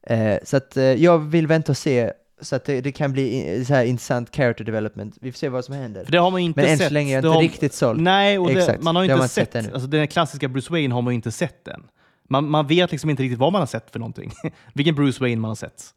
Eh, 0.03 0.37
så 0.43 0.57
att 0.57 0.77
eh, 0.77 0.83
jag 0.83 1.19
vill 1.19 1.47
vänta 1.47 1.71
och 1.71 1.77
se 1.77 2.13
så 2.41 2.55
att 2.55 2.65
det, 2.65 2.81
det 2.81 2.91
kan 2.91 3.11
bli 3.13 3.65
så 3.67 3.73
här 3.73 3.83
intressant 3.85 4.35
character 4.35 4.63
development. 4.63 5.17
Vi 5.21 5.31
får 5.31 5.37
se 5.37 5.49
vad 5.49 5.65
som 5.65 5.75
händer. 5.75 6.05
För 6.05 6.11
det 6.11 6.17
har 6.17 6.31
man 6.31 6.39
inte 6.41 6.61
Men 6.61 6.69
än 6.71 6.77
sett. 6.77 6.87
så 6.87 6.93
länge 6.93 7.09
är 7.11 7.13
jag 7.13 7.19
inte 7.19 7.27
har- 7.29 7.41
riktigt 7.41 7.73
såld. 7.73 8.01
Nej, 8.01 8.39
och 8.39 8.47
det, 8.53 8.81
man 8.81 8.95
har 8.95 9.03
ju 9.03 9.09
har 9.09 9.15
inte 9.15 9.21
man 9.21 9.29
sett, 9.29 9.53
sett 9.53 9.73
alltså 9.73 9.87
den 9.87 10.07
klassiska 10.07 10.47
Bruce 10.47 10.73
Wayne 10.73 10.93
har 10.93 11.01
man 11.01 11.13
inte 11.13 11.31
sett 11.31 11.67
än. 11.67 11.83
Man, 12.29 12.49
man 12.49 12.67
vet 12.67 12.91
liksom 12.91 13.09
inte 13.09 13.23
riktigt 13.23 13.39
vad 13.39 13.51
man 13.51 13.61
har 13.61 13.67
sett 13.67 13.91
för 13.91 13.99
någonting. 13.99 14.31
Vilken 14.73 14.95
Bruce 14.95 15.17
Wayne 15.23 15.41
man 15.41 15.49
har 15.49 15.55
sett. 15.55 15.93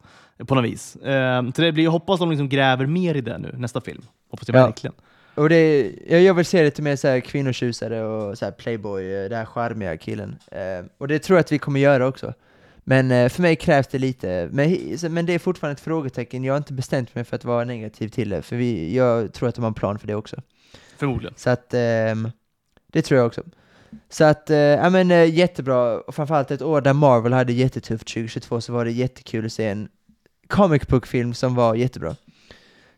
På 0.47 0.55
något 0.55 0.65
vis. 0.65 0.97
Ehm, 1.05 1.53
så 1.53 1.61
det 1.61 1.71
blir, 1.71 1.83
jag 1.83 1.91
hoppas 1.91 2.19
de 2.19 2.29
liksom 2.29 2.49
gräver 2.49 2.85
mer 2.85 3.15
i 3.15 3.21
det 3.21 3.37
nu, 3.37 3.55
nästa 3.57 3.81
film. 3.81 4.01
Hoppas 4.31 4.47
jag 4.47 4.57
Ja. 4.57 4.65
verkligen. 4.65 4.93
Och 5.35 5.49
det, 5.49 5.91
jag, 6.07 6.21
jag 6.21 6.33
vill 6.33 6.45
se 6.45 6.63
lite 6.63 6.81
mer 6.81 6.95
så 6.95 7.07
här 7.07 7.19
kvinnotjusare 7.19 8.03
och 8.03 8.37
så 8.37 8.45
här 8.45 8.51
playboy, 8.51 9.13
eh, 9.13 9.29
den 9.29 9.37
här 9.37 9.45
charmiga 9.45 9.97
killen. 9.97 10.35
Eh, 10.51 10.85
och 10.97 11.07
det 11.07 11.19
tror 11.19 11.37
jag 11.37 11.41
att 11.41 11.51
vi 11.51 11.59
kommer 11.59 11.79
göra 11.79 12.07
också. 12.07 12.33
Men 12.87 13.11
eh, 13.11 13.29
för 13.29 13.41
mig 13.41 13.55
krävs 13.55 13.87
det 13.87 13.99
lite, 13.99 14.49
men, 14.51 14.77
men 15.09 15.25
det 15.25 15.33
är 15.33 15.39
fortfarande 15.39 15.73
ett 15.73 15.79
frågetecken. 15.79 16.43
Jag 16.43 16.53
har 16.53 16.57
inte 16.57 16.73
bestämt 16.73 17.15
mig 17.15 17.23
för 17.23 17.35
att 17.35 17.45
vara 17.45 17.65
negativ 17.65 18.09
till 18.09 18.29
det, 18.29 18.41
för 18.41 18.55
vi, 18.55 18.95
jag 18.95 19.33
tror 19.33 19.49
att 19.49 19.55
de 19.55 19.61
har 19.61 19.67
en 19.67 19.73
plan 19.73 19.99
för 19.99 20.07
det 20.07 20.15
också. 20.15 20.41
Förmodligen. 20.97 21.33
Så 21.37 21.49
att, 21.49 21.73
ehm, 21.73 22.31
det 22.87 23.01
tror 23.01 23.17
jag 23.17 23.27
också. 23.27 23.43
Så 24.09 24.23
att, 24.23 24.49
eh, 24.49 24.57
ja 24.57 24.89
men 24.89 25.11
eh, 25.11 25.33
jättebra, 25.33 25.99
och 25.99 26.15
framförallt 26.15 26.51
ett 26.51 26.61
år 26.61 26.81
där 26.81 26.93
Marvel 26.93 27.33
hade 27.33 27.53
jättetufft 27.53 28.07
2022 28.07 28.61
så 28.61 28.73
var 28.73 28.85
det 28.85 28.91
jättekul 28.91 29.45
att 29.45 29.53
se 29.53 29.65
en 29.67 29.89
comic 30.47 30.87
book-film 30.87 31.33
som 31.33 31.55
var 31.55 31.75
jättebra. 31.75 32.15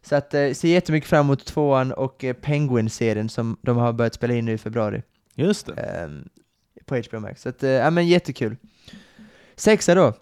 Så 0.01 0.15
att, 0.15 0.33
eh, 0.33 0.51
ser 0.53 0.67
jättemycket 0.67 1.09
fram 1.09 1.25
emot 1.25 1.45
tvåan 1.45 1.91
och 1.91 2.23
eh, 2.23 2.33
Penguin-serien 2.33 3.29
som 3.29 3.57
de 3.61 3.77
har 3.77 3.93
börjat 3.93 4.13
spela 4.13 4.33
in 4.33 4.45
nu 4.45 4.53
i 4.53 4.57
februari 4.57 5.01
Just 5.35 5.65
det. 5.65 5.73
ehm, 5.73 6.29
på 6.85 6.95
HBO 6.95 7.19
Max. 7.19 7.41
Så 7.41 7.49
att, 7.49 7.63
eh, 7.63 7.69
ja 7.69 7.89
men 7.89 8.07
jättekul. 8.07 8.55
Sexa 9.57 9.95
då, 9.95 10.13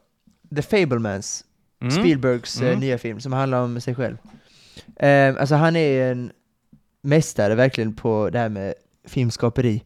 The 0.55 0.61
Fablemans, 0.61 1.43
Mm. 1.81 1.91
Spielbergs 1.91 2.61
eh, 2.61 2.67
Mm. 2.67 2.79
nya 2.79 2.97
film 2.97 3.19
som 3.19 3.33
handlar 3.33 3.61
om 3.61 3.81
sig 3.81 3.95
själv. 3.95 4.17
Eh, 4.95 5.35
alltså 5.39 5.55
han 5.55 5.75
är 5.75 6.11
en 6.11 6.31
mästare 7.01 7.55
verkligen 7.55 7.93
på 7.95 8.29
det 8.29 8.39
här 8.39 8.49
med 8.49 8.73
filmskaperi. 9.07 9.83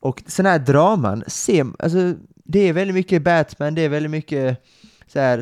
Och 0.00 0.22
sådana 0.26 0.50
här 0.50 0.58
draman, 0.58 1.24
ser, 1.26 1.66
alltså, 1.78 2.14
det 2.44 2.58
är 2.60 2.72
väldigt 2.72 2.94
mycket 2.94 3.22
Batman, 3.22 3.74
det 3.74 3.82
är 3.82 3.88
väldigt 3.88 4.10
mycket 4.10 4.64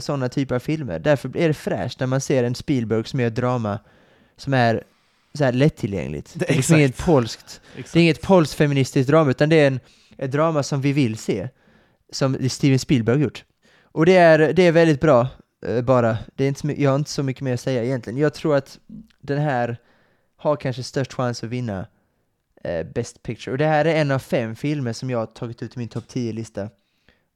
sådana 0.00 0.28
typer 0.28 0.54
av 0.54 0.58
filmer. 0.58 0.98
Därför 0.98 1.36
är 1.36 1.48
det 1.48 1.54
fräscht 1.54 2.00
när 2.00 2.06
man 2.06 2.20
ser 2.20 2.44
en 2.44 2.54
Spielberg 2.54 3.04
som 3.04 3.20
gör 3.20 3.30
drama 3.30 3.78
som 4.36 4.54
är 4.54 4.84
så 5.34 5.44
här 5.44 5.52
lättillgängligt. 5.52 6.32
Det 6.34 6.50
är 6.50 6.54
liksom 6.56 6.76
inget 6.76 6.90
Exakt. 6.90 7.06
polskt, 7.06 7.60
det 7.92 7.98
är 7.98 8.02
inget 8.02 8.22
polskt 8.22 8.54
feministiskt 8.54 9.10
drama, 9.10 9.30
utan 9.30 9.48
det 9.48 9.56
är 9.56 9.66
en, 9.66 9.80
ett 10.18 10.32
drama 10.32 10.62
som 10.62 10.80
vi 10.80 10.92
vill 10.92 11.18
se, 11.18 11.48
som 12.12 12.48
Steven 12.48 12.78
Spielberg 12.78 13.20
gjort. 13.20 13.44
Och 13.82 14.06
det 14.06 14.16
är, 14.16 14.52
det 14.52 14.62
är 14.62 14.72
väldigt 14.72 15.00
bra, 15.00 15.28
eh, 15.66 15.82
bara. 15.82 16.18
Det 16.34 16.44
är 16.44 16.48
inte 16.48 16.60
så, 16.60 16.72
jag 16.76 16.90
har 16.90 16.96
inte 16.96 17.10
så 17.10 17.22
mycket 17.22 17.42
mer 17.42 17.54
att 17.54 17.60
säga 17.60 17.84
egentligen. 17.84 18.18
Jag 18.18 18.34
tror 18.34 18.56
att 18.56 18.78
den 19.20 19.38
här 19.38 19.76
har 20.36 20.56
kanske 20.56 20.82
störst 20.82 21.12
chans 21.12 21.44
att 21.44 21.50
vinna 21.50 21.86
eh, 22.64 22.86
Best 22.86 23.22
Picture. 23.22 23.52
Och 23.52 23.58
det 23.58 23.66
här 23.66 23.84
är 23.84 23.94
en 23.94 24.10
av 24.10 24.18
fem 24.18 24.56
filmer 24.56 24.92
som 24.92 25.10
jag 25.10 25.18
har 25.18 25.26
tagit 25.26 25.62
ut 25.62 25.76
i 25.76 25.78
min 25.78 25.88
topp 25.88 26.04
10-lista 26.08 26.68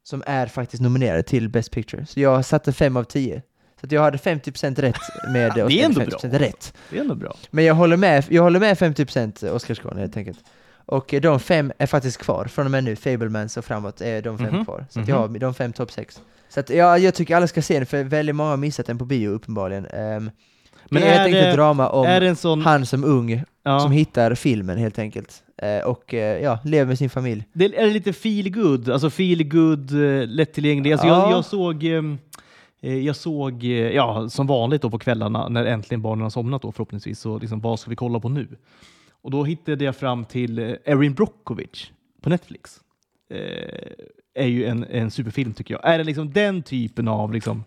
som 0.02 0.22
är 0.26 0.46
faktiskt 0.46 0.82
nominerade 0.82 1.22
till 1.22 1.48
Best 1.48 1.70
Picture. 1.70 2.06
Så 2.06 2.20
jag 2.20 2.44
satte 2.44 2.72
fem 2.72 2.96
av 2.96 3.04
tio. 3.04 3.42
Så 3.80 3.86
att 3.86 3.92
jag 3.92 4.02
hade 4.02 4.18
50% 4.18 4.80
rätt 4.80 4.96
med 5.32 5.52
det 5.54 5.60
är 5.60 5.84
ändå 5.84 6.00
bra. 6.00 6.18
50% 6.18 6.38
rätt. 6.38 6.74
Det 6.90 6.96
är 6.96 7.00
ändå 7.00 7.14
bra. 7.14 7.36
Men 7.50 7.64
jag 7.64 7.74
håller 7.74 7.96
med, 7.96 8.24
jag 8.28 8.42
håller 8.42 8.60
med 8.60 8.76
50% 8.76 9.50
Oscarsgalan 9.50 9.98
helt 9.98 10.16
enkelt. 10.16 10.38
Och 10.90 11.14
de 11.22 11.40
fem 11.40 11.72
är 11.78 11.86
faktiskt 11.86 12.18
kvar, 12.18 12.44
från 12.44 12.64
och 12.64 12.70
med 12.70 12.84
nu, 12.84 12.96
Fablemans 12.96 13.56
och 13.56 13.64
framåt 13.64 14.00
är 14.00 14.22
de 14.22 14.38
fem 14.38 14.54
Mhm, 14.54 14.64
kvar. 14.64 14.86
Så 14.90 15.00
att 15.00 15.06
mhm. 15.06 15.14
jag 15.14 15.28
har 15.28 15.38
de 15.38 15.54
fem 15.54 15.72
topp 15.72 15.90
sex. 15.90 16.20
Så 16.48 16.60
att 16.60 16.70
ja, 16.70 16.98
jag 16.98 17.14
tycker 17.14 17.36
alla 17.36 17.46
ska 17.46 17.62
se 17.62 17.74
den, 17.74 17.86
för 17.86 18.04
väldigt 18.04 18.36
många 18.36 18.50
har 18.50 18.56
missat 18.56 18.86
den 18.86 18.98
på 18.98 19.04
bio 19.04 19.28
uppenbarligen. 19.28 19.84
Um, 19.84 20.30
Men 20.88 21.02
det 21.02 21.08
är 21.08 21.12
är 21.12 21.18
helt 21.18 21.26
enkelt 21.26 21.46
ett 21.46 21.54
drama 21.54 21.88
om 21.88 22.06
är 22.06 22.34
sån... 22.34 22.60
han 22.60 22.86
som 22.86 23.04
ung, 23.04 23.42
ja. 23.62 23.80
som 23.80 23.92
hittar 23.92 24.34
filmen 24.34 24.78
helt 24.78 24.98
enkelt. 24.98 25.42
Eh, 25.62 25.78
och 25.78 26.14
eh, 26.14 26.42
ja, 26.42 26.58
lever 26.64 26.86
med 26.86 26.98
sin 26.98 27.10
familj. 27.10 27.44
Det 27.52 27.64
är 27.64 27.86
det 27.86 27.92
lite 27.92 28.12
feel 28.12 28.50
good, 28.50 28.90
alltså 28.90 29.10
feel 29.10 29.48
good, 29.48 29.92
eh, 29.92 30.26
lättillgänglig. 30.28 30.92
Alltså 30.92 31.06
Ja. 31.06 31.22
jag, 31.22 31.38
jag 31.38 31.44
såg, 31.44 31.84
ehm, 31.84 32.18
eh, 32.82 32.98
jag 32.98 33.16
såg, 33.16 33.64
eh, 33.64 33.70
ja 33.70 34.28
som 34.28 34.46
vanligt 34.46 34.82
då 34.82 34.90
på 34.90 34.98
kvällarna 34.98 35.48
när 35.48 35.64
äntligen 35.64 36.02
barnen 36.02 36.22
har 36.22 36.30
somnat 36.30 36.62
då 36.62 36.72
förhoppningsvis, 36.72 37.20
så 37.20 37.38
liksom, 37.38 37.60
vad 37.60 37.80
ska 37.80 37.90
vi 37.90 37.96
kolla 37.96 38.20
på 38.20 38.28
nu? 38.28 38.48
Och 39.22 39.30
då 39.30 39.44
hittade 39.44 39.84
jag 39.84 39.96
fram 39.96 40.24
till 40.24 40.58
eh, 40.58 40.74
Erin 40.84 41.14
Brockovich 41.14 41.90
på 42.20 42.28
Netflix. 42.30 42.80
Eh, 43.30 43.92
är 44.34 44.46
ju 44.46 44.64
en, 44.64 44.84
en 44.84 45.10
superfilm 45.10 45.54
tycker 45.54 45.74
jag. 45.74 45.94
Är 45.94 45.98
det 45.98 46.04
liksom 46.04 46.32
den 46.32 46.62
typen 46.62 47.08
av 47.08 47.32
liksom 47.32 47.64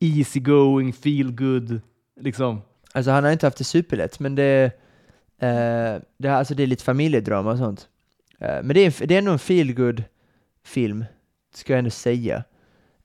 easy 0.00 0.40
going, 0.40 0.92
feel 0.92 1.32
good, 1.32 1.80
liksom? 2.20 2.62
Alltså 2.92 3.10
han 3.10 3.24
har 3.24 3.32
inte 3.32 3.46
haft 3.46 3.58
det 3.58 3.64
superlätt, 3.64 4.20
men 4.20 4.34
det, 4.34 4.64
eh, 5.38 6.00
det, 6.18 6.28
är- 6.28 6.34
alltså, 6.34 6.54
det 6.54 6.62
är 6.62 6.66
lite 6.66 6.84
familjedrama 6.84 7.50
och 7.50 7.58
sånt. 7.58 7.88
Eh, 8.38 8.48
men 8.62 8.68
det 8.68 8.80
är, 8.80 9.06
det 9.06 9.14
är 9.14 9.18
ändå 9.18 9.32
en 9.32 9.38
feelgood 9.38 10.02
film, 10.64 11.04
ska 11.54 11.72
jag 11.72 11.78
ändå 11.78 11.90
säga. 11.90 12.44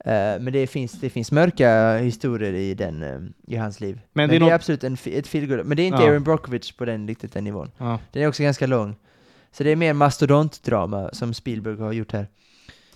Eh, 0.06 0.12
men 0.40 0.54
det 0.54 0.68
finns, 0.68 0.92
det 0.92 1.10
finns 1.10 1.32
mörka 1.32 1.98
historier 1.98 2.54
i, 2.54 2.74
den, 2.74 3.04
eh, 3.04 3.20
i 3.48 3.56
hans 3.56 3.80
liv. 3.80 4.00
Men, 4.14 4.30
det 4.30 4.34
det 4.34 4.36
är 4.36 4.42
är, 4.42 4.46
något- 4.46 4.54
absolut 4.54 4.84
en, 4.84 4.98
ett 5.06 5.28
feelgood, 5.28 5.66
men 5.66 5.78
det 5.78 5.84
är 5.84 5.88
inte 5.88 6.02
Ja. 6.04 6.10
Erin 6.10 6.24
Brockovich 6.24 6.74
på 6.78 6.86
den 6.86 7.08
riktigt 7.08 7.34
den 7.34 7.44
nivån. 7.44 7.72
Ja. 7.78 8.00
Den 8.12 8.24
är 8.24 8.28
också 8.28 8.44
ganska 8.44 8.68
lång. 8.68 8.96
Så 9.52 9.64
det 9.64 9.70
är 9.72 9.76
mer 9.76 9.94
mastodontdrama 9.94 11.10
som 11.14 11.34
Spielberg 11.34 11.78
har 11.78 11.92
gjort 11.94 12.12
här. 12.12 12.28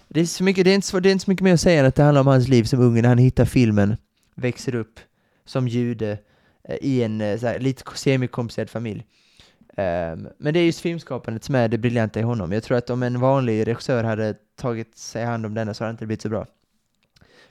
Det 0.07 0.21
är, 0.21 0.25
så 0.25 0.43
mycket, 0.43 0.65
det, 0.65 0.71
är 0.71 0.75
inte 0.75 0.87
så, 0.87 0.99
det 0.99 1.09
är 1.09 1.11
inte 1.11 1.25
så 1.25 1.31
mycket 1.31 1.43
mer 1.43 1.53
att 1.53 1.59
säga 1.61 1.79
än 1.79 1.85
att 1.85 1.95
det 1.95 2.03
handlar 2.03 2.21
om 2.21 2.27
hans 2.27 2.47
liv 2.47 2.63
som 2.63 2.79
ung 2.79 3.01
när 3.01 3.09
han 3.09 3.17
hittar 3.17 3.45
filmen, 3.45 3.97
växer 4.35 4.75
upp 4.75 4.99
som 5.45 5.67
jude 5.67 6.17
eh, 6.63 6.75
i 6.81 7.03
en 7.03 7.39
så 7.39 7.47
här, 7.47 7.59
lite 7.59 7.83
semikomplicerad 7.95 8.69
familj. 8.69 9.05
Ehm, 9.77 10.27
men 10.37 10.53
det 10.53 10.59
är 10.59 10.63
just 10.65 10.79
filmskapandet 10.81 11.43
som 11.43 11.55
är 11.55 11.67
det 11.67 11.77
briljanta 11.77 12.19
i 12.19 12.23
honom. 12.23 12.51
Jag 12.51 12.63
tror 12.63 12.77
att 12.77 12.89
om 12.89 13.03
en 13.03 13.19
vanlig 13.19 13.67
regissör 13.67 14.03
hade 14.03 14.35
tagit 14.55 14.97
sig 14.97 15.25
hand 15.25 15.45
om 15.45 15.53
denna 15.53 15.73
så 15.73 15.83
hade 15.83 15.91
det 15.91 15.93
inte 15.93 16.05
blivit 16.05 16.21
så 16.21 16.29
bra. 16.29 16.45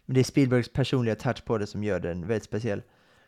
Men 0.06 0.14
det 0.14 0.20
är 0.20 0.24
Spielbergs 0.24 0.68
personliga 0.72 1.14
touch 1.14 1.44
på 1.44 1.58
det 1.58 1.66
som 1.66 1.84
gör 1.84 2.00
den 2.00 2.26
väldigt 2.26 2.44
speciell. 2.44 2.82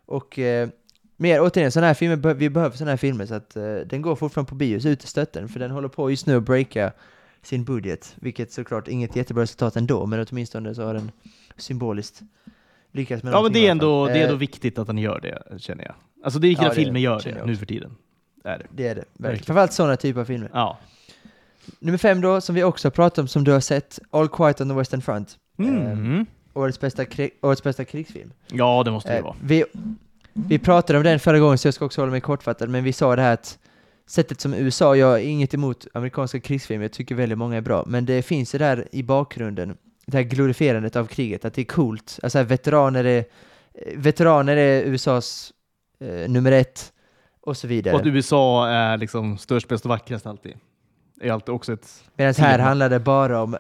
Och 0.07 0.39
eh, 0.39 0.69
mer, 1.17 1.41
återigen, 1.41 1.73
sådana 1.73 1.87
här 1.87 1.95
filmer, 1.95 2.35
vi 2.35 2.51
behöver 2.51 2.77
sådana 2.77 2.93
här 2.93 2.97
filmer 2.97 3.27
så 3.27 3.35
att 3.35 3.57
eh, 3.57 3.75
den 3.75 4.03
går 4.03 4.17
fortfarande 4.17 4.49
på 4.49 4.55
bio, 4.55 4.81
så 4.81 4.89
ut 4.89 5.03
och 5.03 5.09
stötta 5.09 5.41
den, 5.41 5.49
för 5.49 5.61
den 5.61 5.71
håller 5.71 5.89
på 5.89 6.11
just 6.11 6.27
nu 6.27 6.37
att 6.37 6.43
breaka 6.43 6.93
sin 7.43 7.65
budget, 7.65 8.17
vilket 8.21 8.53
såklart 8.53 8.89
inget 8.89 9.17
jättebra 9.17 9.43
resultat 9.43 9.77
ändå, 9.77 10.07
men 10.07 10.27
åtminstone 10.31 10.75
så 10.75 10.85
har 10.85 10.95
den 10.95 11.11
symboliskt 11.57 12.23
lyckats 12.93 13.23
med 13.23 13.33
Ja, 13.33 13.43
men 13.43 13.53
det 13.53 13.67
är, 13.67 13.71
ändå, 13.71 14.07
det 14.07 14.13
är 14.13 14.23
ändå 14.23 14.35
Eh, 14.35 14.39
viktigt 14.39 14.79
att 14.79 14.87
han 14.87 14.99
gör 14.99 15.21
det, 15.21 15.61
känner 15.61 15.85
jag. 15.85 15.95
Alltså 16.25 16.41
det 16.41 16.47
är 16.47 16.51
Ja, 16.51 16.59
vilka 16.59 16.69
det 16.69 16.75
filmer 16.75 17.01
gör 17.01 17.21
det 17.25 17.47
nu 17.47 17.57
för 17.57 17.67
tiden. 17.67 17.97
Är 18.45 18.59
det. 18.59 18.67
Det 18.71 18.87
är 18.87 18.95
det, 18.95 19.01
verkligen. 19.01 19.23
Verkligen. 19.23 19.45
Framförallt 19.45 19.73
sådana 19.73 19.97
typer 19.97 20.21
av 20.21 20.25
filmer. 20.25 20.51
Ja. 20.53 20.79
Nummer 21.79 21.99
fem 21.99 22.21
då, 22.21 22.41
som 22.41 22.55
vi 22.55 22.65
också 22.65 22.87
har 22.89 22.91
pratat 22.91 23.19
om, 23.19 23.29
som 23.29 23.45
du 23.45 23.53
har 23.53 23.61
sett, 23.61 23.99
All 24.11 24.29
Quiet 24.29 24.61
on 24.61 24.69
the 24.69 24.75
Western 24.75 25.03
Front. 25.03 25.37
Mm. 25.59 25.87
Ehm, 25.87 26.27
årets, 26.55 26.81
bästa 26.81 27.05
krig, 27.05 27.31
årets 27.43 27.63
bästa 27.63 27.85
krigsfilm. 27.85 28.33
Ja, 28.47 28.83
det 28.85 28.91
måste 28.91 29.11
det 29.13 29.19
Eh, 29.19 29.25
vara. 29.25 29.37
vi, 29.43 29.65
vi 30.33 30.59
pratade 30.59 30.99
om 30.99 31.05
den 31.05 31.21
förra 31.21 31.39
gången, 31.39 31.59
så 31.59 31.67
jag 31.67 31.75
ska 31.75 31.85
också 31.85 32.01
hålla 32.01 32.11
mig 32.11 32.21
kortfattad, 32.21 32.69
men 32.69 32.85
vi 32.85 32.93
sa 32.93 33.17
det 33.17 33.23
här 33.23 33.33
att 33.35 33.59
sättet 34.07 34.41
som 34.41 34.55
USA, 34.55 34.97
jag 34.97 35.07
har 35.07 35.19
inget 35.19 35.55
emot 35.55 35.87
amerikanska 35.95 36.41
krigsfilmer, 36.41 36.85
jag 36.85 36.93
tycker 36.93 37.15
väldigt 37.15 37.39
många 37.39 37.57
är 37.57 37.61
bra, 37.61 37.85
men 37.87 38.05
det 38.07 38.23
finns 38.23 38.51
det 38.51 38.59
där 38.59 38.89
i 38.93 39.03
bakgrunden, 39.03 39.77
det 40.07 40.17
här 40.17 40.25
glorifierandet 40.25 40.97
av 40.97 41.07
kriget, 41.07 41.45
att 41.45 41.55
det 41.55 41.63
är 41.63 41.67
coolt, 41.67 42.19
alltså 42.23 42.43
veteraner 42.43 43.05
är, 43.05 43.25
veteraner 43.97 44.57
är 44.57 44.83
USAs 44.83 45.53
eh, 46.01 46.29
nummer 46.31 46.53
ett, 46.53 46.91
och 47.41 47.57
så 47.57 47.67
vidare. 47.67 47.95
Och 47.95 48.01
att 48.01 48.07
USA 48.07 48.69
är 48.69 48.97
liksom 48.97 49.39
störst, 49.39 49.69
bäst 49.69 49.85
och 49.85 49.89
vackrast 49.89 50.27
alltid. 50.27 50.55
är 51.21 51.33
alltid 51.33 51.55
också 51.55 51.73
ett... 51.73 52.05
Medan 52.17 52.35
här 52.35 52.59
handlar 52.59 52.91
det 52.91 53.01
bara 53.01 53.43
om 53.43 53.57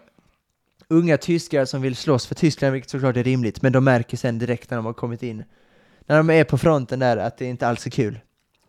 unga 0.89 1.16
tyskar 1.16 1.64
som 1.64 1.82
vill 1.82 1.97
slåss 1.97 2.26
för 2.26 2.35
Tyskland, 2.35 2.72
vilket 2.72 2.91
såklart 2.91 3.16
är 3.16 3.24
rimligt, 3.24 3.62
men 3.62 3.72
de 3.72 3.85
märker 3.85 4.16
sen 4.16 4.39
direkt 4.39 4.70
när 4.70 4.76
de 4.76 4.87
har 4.87 4.93
kommit 4.93 5.22
in, 5.22 5.45
när 6.07 6.16
de 6.16 6.30
är 6.30 6.45
på 6.45 6.59
fronten 6.59 6.99
där, 6.99 7.16
att 7.16 7.39
det 7.39 7.45
inte 7.45 7.68
alls 7.68 7.87
är 7.87 7.91
kul. 7.91 8.18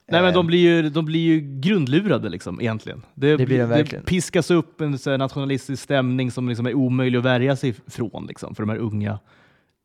Nej 0.07 0.21
men 0.21 0.29
Eh, 0.29 0.33
de 0.33 0.47
blir 0.47 0.59
ju, 0.59 0.89
de 0.89 1.05
blir 1.05 1.19
ju 1.19 1.39
grundlurade 1.61 2.29
liksom 2.29 2.61
egentligen. 2.61 3.01
Det, 3.13 3.37
Det 3.37 3.45
blir 3.45 3.57
de 3.57 3.63
det 3.63 3.69
verkligen. 3.69 4.03
piskas 4.05 4.51
upp 4.51 4.81
en 4.81 4.97
så 4.97 5.17
nationalistisk 5.17 5.83
stämning 5.83 6.31
som 6.31 6.49
liksom 6.49 6.65
är 6.65 6.73
omöjlig 6.73 7.19
att 7.19 7.25
värja 7.25 7.55
sig 7.55 7.75
från 7.87 8.25
liksom, 8.27 8.55
för 8.55 8.63
de 8.63 8.69
här 8.69 8.77
unga, 8.77 9.19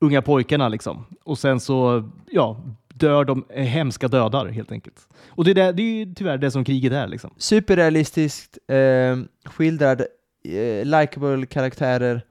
unga 0.01 0.21
pojkarna. 0.21 0.69
Liksom. 0.69 1.05
Och 1.23 1.37
sen 1.39 1.59
så 1.59 2.09
ja, 2.31 2.63
dör 2.93 3.25
de 3.25 3.45
eh, 3.49 3.63
hemska 3.63 4.07
dödar 4.07 4.47
helt 4.47 4.71
enkelt. 4.71 5.07
Och 5.29 5.45
det 5.45 5.51
är, 5.51 5.55
det, 5.55 5.71
det 5.71 5.81
är 5.83 6.05
ju 6.05 6.13
tyvärr 6.13 6.37
det 6.37 6.51
som 6.51 6.63
kriget 6.65 6.93
är. 6.93 7.07
Liksom. 7.07 7.33
superrealistiskt 7.37 8.57
eh, 8.67 9.17
skildrad, 9.51 10.01
eh, 10.43 10.85
likable 10.85 11.45
karaktärer, 11.45 12.25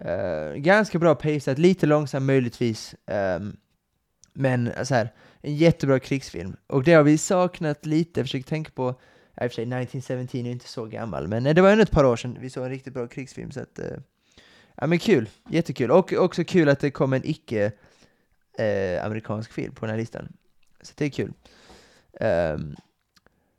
eh, 0.00 0.54
ganska 0.54 0.98
bra 0.98 1.14
paceat, 1.14 1.58
lite 1.58 1.86
långsam 1.86 2.26
möjligtvis, 2.26 2.94
Eh, 3.06 3.40
men 4.32 4.72
så 4.86 4.94
här, 4.94 5.12
en 5.40 5.56
jättebra 5.56 6.00
krigsfilm. 6.00 6.56
Och 6.66 6.84
det 6.84 6.92
har 6.92 7.02
vi 7.02 7.18
saknat 7.18 7.86
lite, 7.86 8.20
jag 8.20 8.26
försöker 8.26 8.48
tänka 8.48 8.70
på, 8.70 8.90
i 8.90 8.92
och 8.92 8.96
för 9.36 9.48
sig 9.48 9.64
1917 9.64 10.46
är 10.46 10.50
inte 10.50 10.68
så 10.68 10.86
gammal, 10.86 11.28
men 11.28 11.46
eh, 11.46 11.54
det 11.54 11.62
var 11.62 11.70
ändå 11.70 11.82
ett 11.82 11.90
par 11.90 12.04
år 12.04 12.16
sedan 12.16 12.36
vi 12.40 12.50
såg 12.50 12.64
en 12.64 12.70
riktigt 12.70 12.94
bra 12.94 13.08
krigsfilm, 13.08 13.50
så 13.50 13.60
att, 13.60 13.78
eh, 13.78 13.96
ja 14.76 14.86
men 14.86 14.98
kul, 14.98 15.28
jättekul. 15.48 15.90
Och 15.90 16.12
också 16.12 16.44
kul 16.44 16.68
att 16.68 16.80
det 16.80 16.90
kom 16.90 17.12
en 17.12 17.24
icke 17.24 17.72
eh, 18.58 19.04
amerikansk 19.04 19.52
film 19.52 19.74
på 19.74 19.86
den 19.86 19.90
här 19.90 20.00
listan. 20.00 20.32
Så 20.82 20.92
det 20.96 21.04
är 21.04 21.10
kul. 21.10 21.32
Um, 22.20 22.76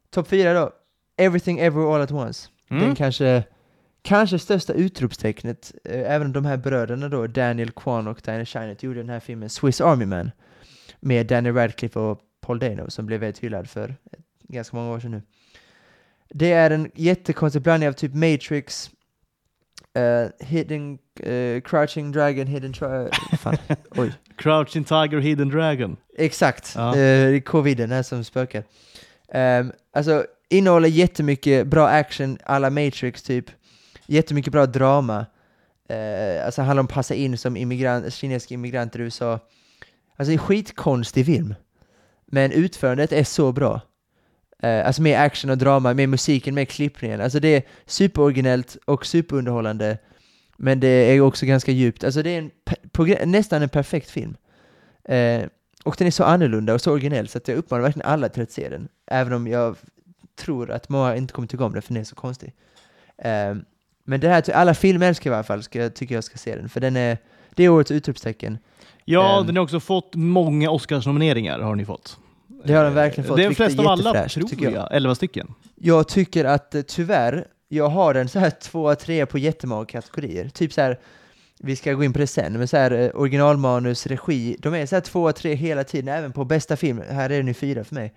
Topp 0.10 0.28
4 0.28 0.54
då. 0.54 0.72
Everything 1.18 1.60
Ever 1.60 1.96
All 1.96 2.02
At 2.02 2.12
Once. 2.12 2.50
Mm. 2.72 2.84
Den 2.84 2.96
kanske, 2.96 3.44
kanske 4.02 4.40
största 4.40 4.74
utropstecknet, 4.74 5.72
eh, 5.84 6.12
även 6.14 6.32
de 6.34 6.46
här 6.46 6.58
bröderna 6.58 7.10
då, 7.10 7.28
Daniel 7.28 7.72
Kwan 7.72 8.08
och 8.08 8.22
Diana 8.26 8.46
Scheinert, 8.46 8.84
gjorde 8.84 9.00
den 9.00 9.10
här 9.10 9.20
filmen 9.20 9.50
Swiss 9.50 9.82
Army 9.82 10.06
Man 10.06 10.32
med 11.00 11.28
Danny 11.28 11.52
Radcliffe 11.52 12.00
och 12.00 12.20
Paul 12.42 12.60
Dano 12.60 12.90
som 12.90 13.06
blev 13.06 13.20
väldigt 13.20 13.44
hyllad 13.44 13.70
för 13.70 13.96
ganska 14.44 14.78
många 14.78 14.92
år 14.92 15.00
sedan 15.00 15.12
nu. 15.12 15.22
Det 16.30 16.52
är 16.52 16.72
en 16.72 16.92
jättekonstig 16.96 17.62
blandning 17.62 17.90
av 17.90 17.94
typ 17.94 18.14
Matrix, 18.14 18.92
eh, 19.94 20.48
Hidden, 20.48 20.98
eh, 21.20 21.62
Crouching 21.62 22.12
Dragon, 22.12 22.48
Hidden. 22.48 22.74
Fan, 23.40 23.58
oj. 23.90 24.14
Crouching 24.38 24.84
Tiger, 24.84 25.20
Hidden 25.20 25.50
Dragon. 25.50 25.98
Exakt, 26.18 26.74
Ja. 26.76 26.90
eh, 26.90 26.96
det 26.96 27.36
är 27.36 27.40
coviden 27.40 27.92
här 27.92 28.04
som 28.04 28.24
spökar. 28.24 28.64
Um, 29.34 29.72
alltså, 29.94 30.26
innehåller 30.52 30.90
jättemycket 30.90 31.68
bra 31.68 31.88
action, 31.88 32.38
alla 32.44 32.70
Matrix 32.70 33.24
typ. 33.24 33.46
Jättemycket 34.06 34.54
bra 34.54 34.66
drama. 34.66 35.26
Eh, 35.90 36.46
alltså 36.46 36.62
handlar 36.62 36.80
om 36.80 36.86
att 36.86 36.94
passa 36.94 37.16
in 37.16 37.38
som 37.38 37.58
immigrant, 37.58 38.14
kinesisk 38.14 38.52
immigrant 38.52 38.96
i 38.96 39.00
USA. 39.00 39.32
Alltså 40.16 40.30
det 40.30 40.32
är 40.32 40.34
en 40.34 40.38
skitkonstig 40.38 41.26
film. 41.26 41.56
Men 42.26 42.52
utförandet 42.52 43.12
är 43.12 43.24
så 43.24 43.52
bra. 43.52 43.82
Eh, 44.64 44.88
alltså 44.88 45.02
med 45.02 45.22
action 45.22 45.52
och 45.52 45.58
drama, 45.58 45.94
med 45.94 46.10
musiken, 46.10 46.56
med 46.56 46.70
klippningen. 46.70 47.22
Alltså 47.22 47.40
det 47.40 47.48
är 47.48 47.64
superoriginellt 47.86 48.78
och 48.86 49.06
superunderhållande. 49.06 49.98
Men 50.58 50.80
det 50.80 50.88
är 50.88 51.22
också 51.22 51.46
ganska 51.46 51.72
djupt. 51.72 52.04
Alltså 52.04 52.24
det 52.24 52.30
är 52.30 52.52
en, 53.22 53.32
nästan 53.32 53.62
en 53.62 53.70
perfekt 53.70 54.10
film. 54.10 54.36
Eh, 55.04 55.44
och 55.84 55.96
den 55.98 56.08
är 56.08 56.12
så 56.12 56.24
annorlunda 56.24 56.74
och 56.74 56.82
så 56.82 56.92
originell 56.92 57.28
så 57.28 57.38
att 57.38 57.48
jag 57.48 57.58
uppmanar 57.58 57.84
verkligen 57.84 58.08
alla 58.08 58.30
till 58.30 58.44
att 58.44 58.52
se 58.52 58.70
den. 58.70 58.88
Även 59.08 59.34
om 59.34 59.48
jag 59.48 59.78
tror 60.42 60.72
att 60.72 60.90
många 60.90 61.16
inte 61.16 61.34
kommer 61.34 61.48
tycka 61.48 61.66
om 61.66 61.74
den 61.74 61.82
för 61.82 61.94
den 61.94 62.02
är 62.02 62.06
så 62.06 62.16
konstig. 62.16 62.54
Eh, 63.18 63.56
men 64.04 64.20
det 64.20 64.28
här, 64.30 64.52
alla 64.52 64.74
filmer 64.74 65.08
älskar 65.08 65.30
jag 65.30 65.36
i 65.36 65.38
alla 65.38 65.44
fall, 65.44 65.64
ska, 65.64 65.90
tycker 65.90 66.16
jag 66.16 66.24
ska 66.24 66.38
se 66.38 66.56
den, 66.56 66.70
för 66.70 66.80
den 66.80 66.96
är, 66.96 67.18
det 67.56 67.64
är 67.64 67.70
årets 67.70 67.92
utropstecken. 67.92 68.58
Ja, 69.06 69.40
Ehm. 69.40 69.48
den 69.48 69.56
har 69.56 69.64
också 69.64 69.80
fått 69.80 70.16
många 70.16 70.70
Oscarsnomineringar 70.70 71.60
har 71.60 71.76
ni 71.76 71.86
fått. 71.86 72.18
Det 72.66 72.74
har 72.74 72.84
den 72.84 72.94
verkligen 72.94 73.28
fått, 73.28 73.38
Det 73.38 73.44
är 73.44 73.52
flesta 73.54 73.82
av 73.82 73.88
alla, 73.88 74.30
tror 74.30 74.50
jag. 74.64 74.74
jag. 74.74 74.88
11 74.92 75.16
stycken. 75.16 75.54
Jag 75.76 76.08
tycker 76.08 76.46
att 76.46 76.76
eh, 76.76 76.82
tyvärr, 76.82 77.48
jag 77.68 77.88
har 77.90 78.14
den 78.14 78.30
så 78.30 78.40
här 78.40 78.50
två, 78.50 78.96
tre 78.96 79.26
på 79.26 79.38
jättemånga 79.38 79.86
kategorier. 79.86 80.50
Typ 80.50 80.74
så 80.74 80.82
här, 80.82 81.00
vi 81.60 81.76
ska 81.76 81.94
gå 81.94 82.04
in 82.04 82.14
på 82.14 82.20
det 82.20 82.28
sen, 82.28 82.54
men 82.54 82.68
så 82.68 82.78
här 82.78 82.92
eh, 82.92 83.10
originalmanus, 83.14 84.08
regi, 84.08 84.56
de 84.60 84.74
är 84.74 84.86
så 84.86 84.96
här 84.96 85.02
två, 85.02 85.32
tre 85.32 85.54
hela 85.56 85.84
tiden, 85.84 86.16
även 86.16 86.32
på 86.32 86.46
bästa 86.46 86.76
film. 86.78 87.02
Här 87.10 87.30
är 87.30 87.38
den 87.38 87.48
ju 87.48 87.54
fyra 87.54 87.84
för 87.84 87.96
mig. 87.96 88.14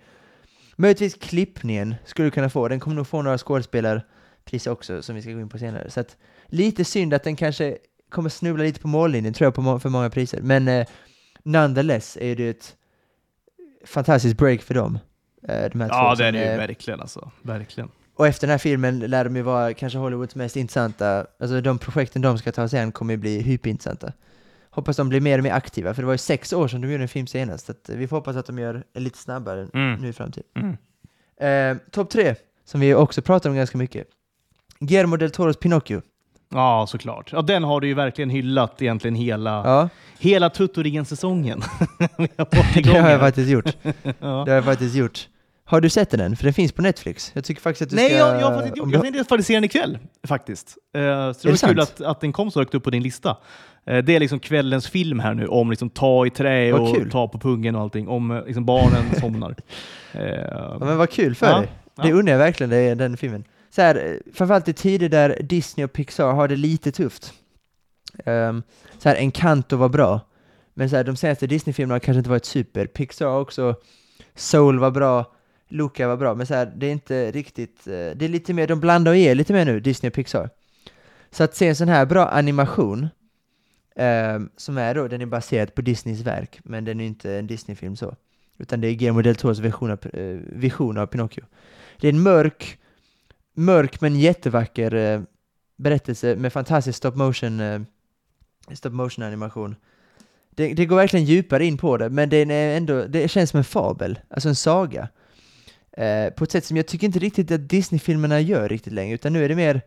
Möjligtvis 0.75 1.13
klippningen 1.13 1.95
skulle 2.05 2.27
du 2.27 2.31
kunna 2.31 2.49
få, 2.49 2.67
den 2.67 2.79
kommer 2.79 2.95
nog 2.95 3.07
få 3.07 3.21
några 3.21 3.37
skådespelarpriser 3.37 4.71
också, 4.71 5.01
som 5.01 5.15
vi 5.15 5.21
ska 5.21 5.31
gå 5.31 5.39
in 5.39 5.49
på 5.49 5.57
senare. 5.57 5.89
Så 5.89 5.99
att, 5.99 6.17
lite 6.47 6.85
synd 6.85 7.13
att 7.13 7.23
den 7.23 7.35
kanske 7.35 7.77
kommer 8.09 8.29
snubbla 8.29 8.63
lite 8.63 8.79
på 8.79 8.87
mållinjen, 8.87 9.33
tror 9.33 9.45
jag, 9.45 9.53
på 9.55 9.61
må- 9.61 9.79
för 9.79 9.89
många 9.89 10.09
priser. 10.09 10.41
Men 10.41 10.67
eh, 10.67 10.87
nonetheless 11.43 12.17
är 12.21 12.35
det 12.35 12.49
ett 12.49 12.75
fantastiskt 13.85 14.37
break 14.37 14.61
för 14.61 14.73
dem. 14.73 14.99
Eh, 15.47 15.69
de 15.71 15.81
här 15.81 15.87
Ja, 15.89 16.15
det 16.15 16.25
är 16.25 16.31
det 16.31 16.51
ju 16.51 16.57
verkligen 16.57 17.01
alltså. 17.01 17.31
Verkligen. 17.41 17.89
och 18.15 18.27
efter 18.27 18.47
den 18.47 18.51
här 18.51 18.57
filmen 18.57 18.99
lär 18.99 19.23
de 19.23 19.35
ju 19.35 19.41
vara 19.41 19.73
kanske 19.73 19.99
Hollywoods 19.99 20.35
mest 20.35 20.55
intressanta, 20.55 21.27
alltså 21.39 21.61
de 21.61 21.77
projekten 21.77 22.21
de 22.21 22.37
ska 22.37 22.51
ta 22.51 22.67
sig 22.67 22.79
an 22.79 22.91
kommer 22.91 23.13
ju 23.13 23.17
bli 23.17 23.41
hyperintressanta. 23.41 24.13
Hoppas 24.75 24.97
de 24.97 25.09
blir 25.09 25.21
mer 25.21 25.37
och 25.37 25.43
mer 25.43 25.51
aktiva, 25.51 25.93
för 25.93 26.01
det 26.01 26.05
var 26.05 26.13
ju 26.13 26.17
sex 26.17 26.53
år 26.53 26.67
sedan 26.67 26.81
de 26.81 26.91
gjorde 26.91 27.03
en 27.03 27.07
film 27.07 27.27
senast, 27.27 27.65
så 27.65 27.71
att 27.71 27.89
vi 27.89 28.07
får 28.07 28.17
hoppas 28.17 28.35
att 28.35 28.45
de 28.45 28.59
gör 28.59 28.83
det 28.93 28.99
lite 28.99 29.17
snabbare 29.17 29.67
Mm. 29.73 30.01
nu 30.01 30.07
i 30.07 30.13
framtiden. 30.13 30.47
Mm. 31.39 31.77
Eh, 31.77 31.81
Topp 31.91 32.09
tre, 32.09 32.35
som 32.65 32.79
vi 32.81 32.93
också 32.93 33.21
pratar 33.21 33.49
om 33.49 33.55
ganska 33.55 33.77
mycket. 33.77 34.07
Guillermo 34.79 35.17
del 35.17 35.31
Toros 35.31 35.57
Pinocchio. 35.57 36.01
Ja, 36.49 36.85
såklart. 36.89 37.29
Ja, 37.33 37.41
den 37.41 37.63
har 37.63 37.81
du 37.81 37.87
ju 37.87 37.93
verkligen 37.93 38.29
hyllat 38.29 38.81
egentligen 38.81 39.15
hela, 39.15 39.51
Ja, 39.51 39.89
hela 40.19 40.49
igång 42.75 42.93
det 42.93 42.99
har 43.01 43.09
jag 43.09 43.19
faktiskt 43.19 43.49
gjort. 43.49 43.65
ja. 43.83 43.91
Det 44.19 44.25
har 44.29 44.47
jag 44.49 44.65
faktiskt 44.65 44.95
gjort. 44.95 45.27
Har 45.67 45.81
du 45.81 45.89
sett 45.89 46.09
den 46.09 46.19
än? 46.19 46.35
För 46.35 46.43
den 46.43 46.53
finns 46.53 46.71
på 46.71 46.81
Netflix. 46.81 47.31
Jag 47.35 47.43
tycker 47.43 47.61
faktiskt 47.61 47.81
att 47.81 47.89
du 47.89 47.95
Nej, 47.95 48.09
ska... 48.09 48.17
jag, 48.17 48.41
jag 48.41 48.67
gjort 48.67 48.75
du- 48.89 48.93
Jag 48.93 49.01
tänkte 49.01 49.23
faktiskt 49.23 49.47
se 49.47 49.53
den 49.53 49.63
ikväll, 49.63 49.97
faktiskt. 50.27 50.77
Eh, 50.95 50.99
så 50.99 50.99
det 51.01 51.01
var 51.01 51.33
det 51.33 51.41
kul 51.43 51.57
sant? 51.57 51.79
att, 51.79 52.01
att 52.01 52.21
den 52.21 52.33
kom 52.33 52.51
så 52.51 52.59
högt 52.59 52.75
upp 52.75 52.83
på 52.83 52.89
din 52.89 53.03
lista. 53.03 53.37
Eh, 53.85 54.03
det 54.03 54.15
är 54.15 54.19
liksom 54.19 54.39
kvällens 54.39 54.87
film 54.89 55.19
här 55.19 55.33
nu, 55.33 55.47
om 55.47 55.69
liksom 55.69 55.89
ta 55.89 56.25
i 56.25 56.29
trä 56.29 56.71
Vad 56.71 56.81
och 56.81 56.95
kul. 56.95 57.11
ta 57.11 57.27
på 57.27 57.39
pungen 57.39 57.75
och 57.75 57.81
allting. 57.81 58.07
Om 58.07 58.31
eh, 58.31 58.45
liksom 58.45 58.65
barnen 58.65 59.03
somnar. 59.21 59.55
Eh, 60.13 60.21
Ja, 60.51 60.77
men 60.79 60.97
vad 60.97 61.09
kul 61.09 61.35
för 61.35 61.45
Ja, 61.47 61.59
dig. 61.59 61.69
Det 61.95 62.13
undrar 62.13 62.31
jag 62.33 62.39
verkligen, 62.39 62.69
det, 62.69 62.95
den 62.95 63.17
filmen. 63.17 63.43
Så 63.69 63.81
här, 63.81 63.95
eh, 63.95 64.33
framförallt 64.33 64.67
i 64.67 64.73
tider 64.73 65.09
där 65.09 65.37
Disney 65.43 65.85
och 65.85 65.93
Pixar 65.93 66.33
har 66.33 66.47
det 66.47 66.55
lite 66.55 66.91
tufft. 66.91 67.33
Um, 68.25 68.63
så 68.97 69.09
här, 69.09 69.15
Encanto 69.15 69.77
var 69.77 69.89
bra, 69.89 70.19
men 70.73 70.89
så 70.89 70.95
här, 70.95 71.03
de 71.03 71.15
senaste 71.15 71.47
Disney-filmerna 71.47 71.93
har 71.93 71.99
kanske 71.99 72.17
inte 72.17 72.29
varit 72.29 72.45
super. 72.45 72.85
Pixar 72.85 73.27
också, 73.39 73.75
Soul 74.35 74.79
var 74.79 74.91
bra, 74.91 75.25
Luca 75.69 76.07
var 76.07 76.17
bra, 76.17 76.35
men 76.35 76.45
så 76.47 76.53
här, 76.53 76.73
det 76.75 76.87
är 76.87 76.91
inte 76.91 77.31
riktigt, 77.31 77.87
eh, 77.87 77.91
det 77.91 78.21
är 78.25 78.27
lite 78.27 78.53
mer, 78.53 78.67
de 78.67 78.79
blandar 78.79 79.11
och 79.11 79.17
ger 79.17 79.35
lite 79.35 79.53
mer 79.53 79.65
nu, 79.65 79.79
Disney 79.79 80.09
och 80.09 80.13
Pixar. 80.13 80.49
Så 81.31 81.43
att 81.43 81.55
se 81.55 81.67
en 81.67 81.75
sån 81.75 81.87
här 81.87 82.05
bra 82.05 82.25
animation, 82.27 83.07
ehm, 83.95 84.49
som 84.57 84.77
är 84.77 84.95
då, 84.95 85.07
den 85.07 85.21
är 85.21 85.25
baserad 85.25 85.75
på 85.75 85.81
Disneys 85.81 86.21
verk, 86.21 86.59
men 86.63 86.85
den 86.85 86.99
är 86.99 87.05
inte 87.05 87.33
en 87.33 87.47
Disney-film 87.47 87.95
så. 87.95 88.15
Utan 88.57 88.81
det 88.81 88.87
är 88.87 88.93
Guillermo 88.93 89.21
del 89.21 89.35
Toros 89.35 89.59
vision 89.59 89.91
av, 89.91 89.99
eh, 90.13 90.37
vision 90.45 90.97
av 90.97 91.07
Pinocchio. 91.07 91.43
Det 91.99 92.07
är 92.07 92.13
en 92.13 92.21
mörk, 92.21 92.79
mörk 93.53 94.01
men 94.01 94.19
jättevacker 94.19 94.93
eh, 94.93 95.21
berättelse 95.77 96.35
med 96.35 96.53
fantastisk 96.53 96.97
stop 96.97 97.11
motion, 97.15 97.59
eh, 97.59 97.81
stop 98.73 98.89
motion 98.89 99.23
animation. 99.25 99.75
Det, 100.49 100.73
det 100.73 100.85
går 100.85 100.95
verkligen 100.95 101.25
djupare 101.25 101.65
in 101.65 101.77
på 101.77 101.97
det, 101.97 102.09
men 102.09 102.29
det, 102.29 102.37
är 102.37 102.77
ändå, 102.77 103.05
det 103.07 103.27
känns 103.27 103.49
som 103.49 103.57
en 103.57 103.63
fabel, 103.63 104.19
alltså 104.29 104.49
en 104.49 104.55
saga. 104.55 105.07
På 106.35 106.43
ett 106.43 106.51
sätt 106.51 106.65
som 106.65 106.77
jag 106.77 106.87
tycker 106.87 107.07
inte 107.07 107.19
riktigt 107.19 107.51
att 107.51 107.69
Disney-filmerna 107.69 108.39
gör 108.39 108.69
riktigt 108.69 108.93
längre, 108.93 109.15
utan 109.15 109.33
nu 109.33 109.45
är 109.45 109.49
det 109.49 109.55
mer, 109.55 109.81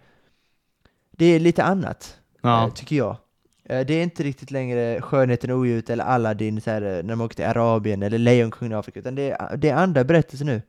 det 1.10 1.26
är 1.26 1.40
lite 1.40 1.64
annat, 1.64 2.18
ja. 2.42 2.70
tycker 2.74 2.96
jag. 2.96 3.16
Eh, 3.68 3.86
Det 3.86 3.94
är 3.94 4.02
inte 4.02 4.22
riktigt 4.22 4.50
längre 4.50 5.00
Skönheten 5.00 5.50
och 5.50 5.58
odjuret 5.58 5.90
eller 5.90 6.04
Aladdin 6.04 6.60
så 6.60 6.70
här, 6.70 6.82
eh, 6.82 6.88
när 6.88 7.08
de 7.08 7.20
åker 7.20 7.36
till 7.36 7.44
Arabien 7.44 8.02
eller 8.02 8.18
Lejonkungen 8.18 8.72
i 8.72 8.74
Afrika, 8.74 9.00
utan 9.00 9.14
det 9.14 9.30
är, 9.30 9.56
det 9.56 9.68
är 9.68 9.74
andra 9.74 10.04
berättelser 10.04 10.44
nu. 10.44 10.62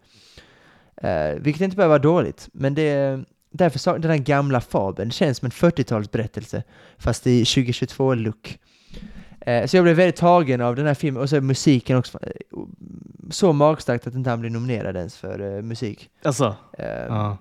Eh, 1.02 1.36
vilket 1.40 1.62
inte 1.62 1.76
behöver 1.76 1.90
vara 1.90 2.00
dåligt, 2.00 2.50
men 2.52 2.76
det 2.76 2.82
är 2.82 3.26
därför 3.52 3.80
sa 3.80 3.98
den 3.98 4.12
här 4.12 4.18
gamla 4.18 4.62
fabeln 4.62 5.12
känns 5.12 5.38
som 5.38 5.46
en 5.46 5.52
40-talsberättelse, 5.52 6.64
fast 6.98 7.28
i 7.28 7.44
2022-look. 7.44 8.60
Eh, 9.42 9.66
så 9.66 9.78
jag 9.78 9.84
blev 9.84 9.96
väldigt 9.96 10.16
tagen 10.16 10.62
av 10.62 10.76
den 10.76 10.88
här 10.88 10.94
filmen, 10.94 11.22
och 11.22 11.30
så 11.30 11.36
är 11.36 11.42
musiken 11.42 11.98
också 11.98 12.20
eh, 12.22 12.32
så 13.30 13.54
magstarkt 13.54 14.08
att 14.08 14.16
inte 14.16 14.30
han 14.30 14.40
blir 14.40 14.50
nominerad 14.50 14.96
ens 14.98 15.18
för 15.18 15.56
eh, 15.58 15.62
musik. 15.62 16.10
Alltså, 16.24 16.56
Eh. 16.78 17.36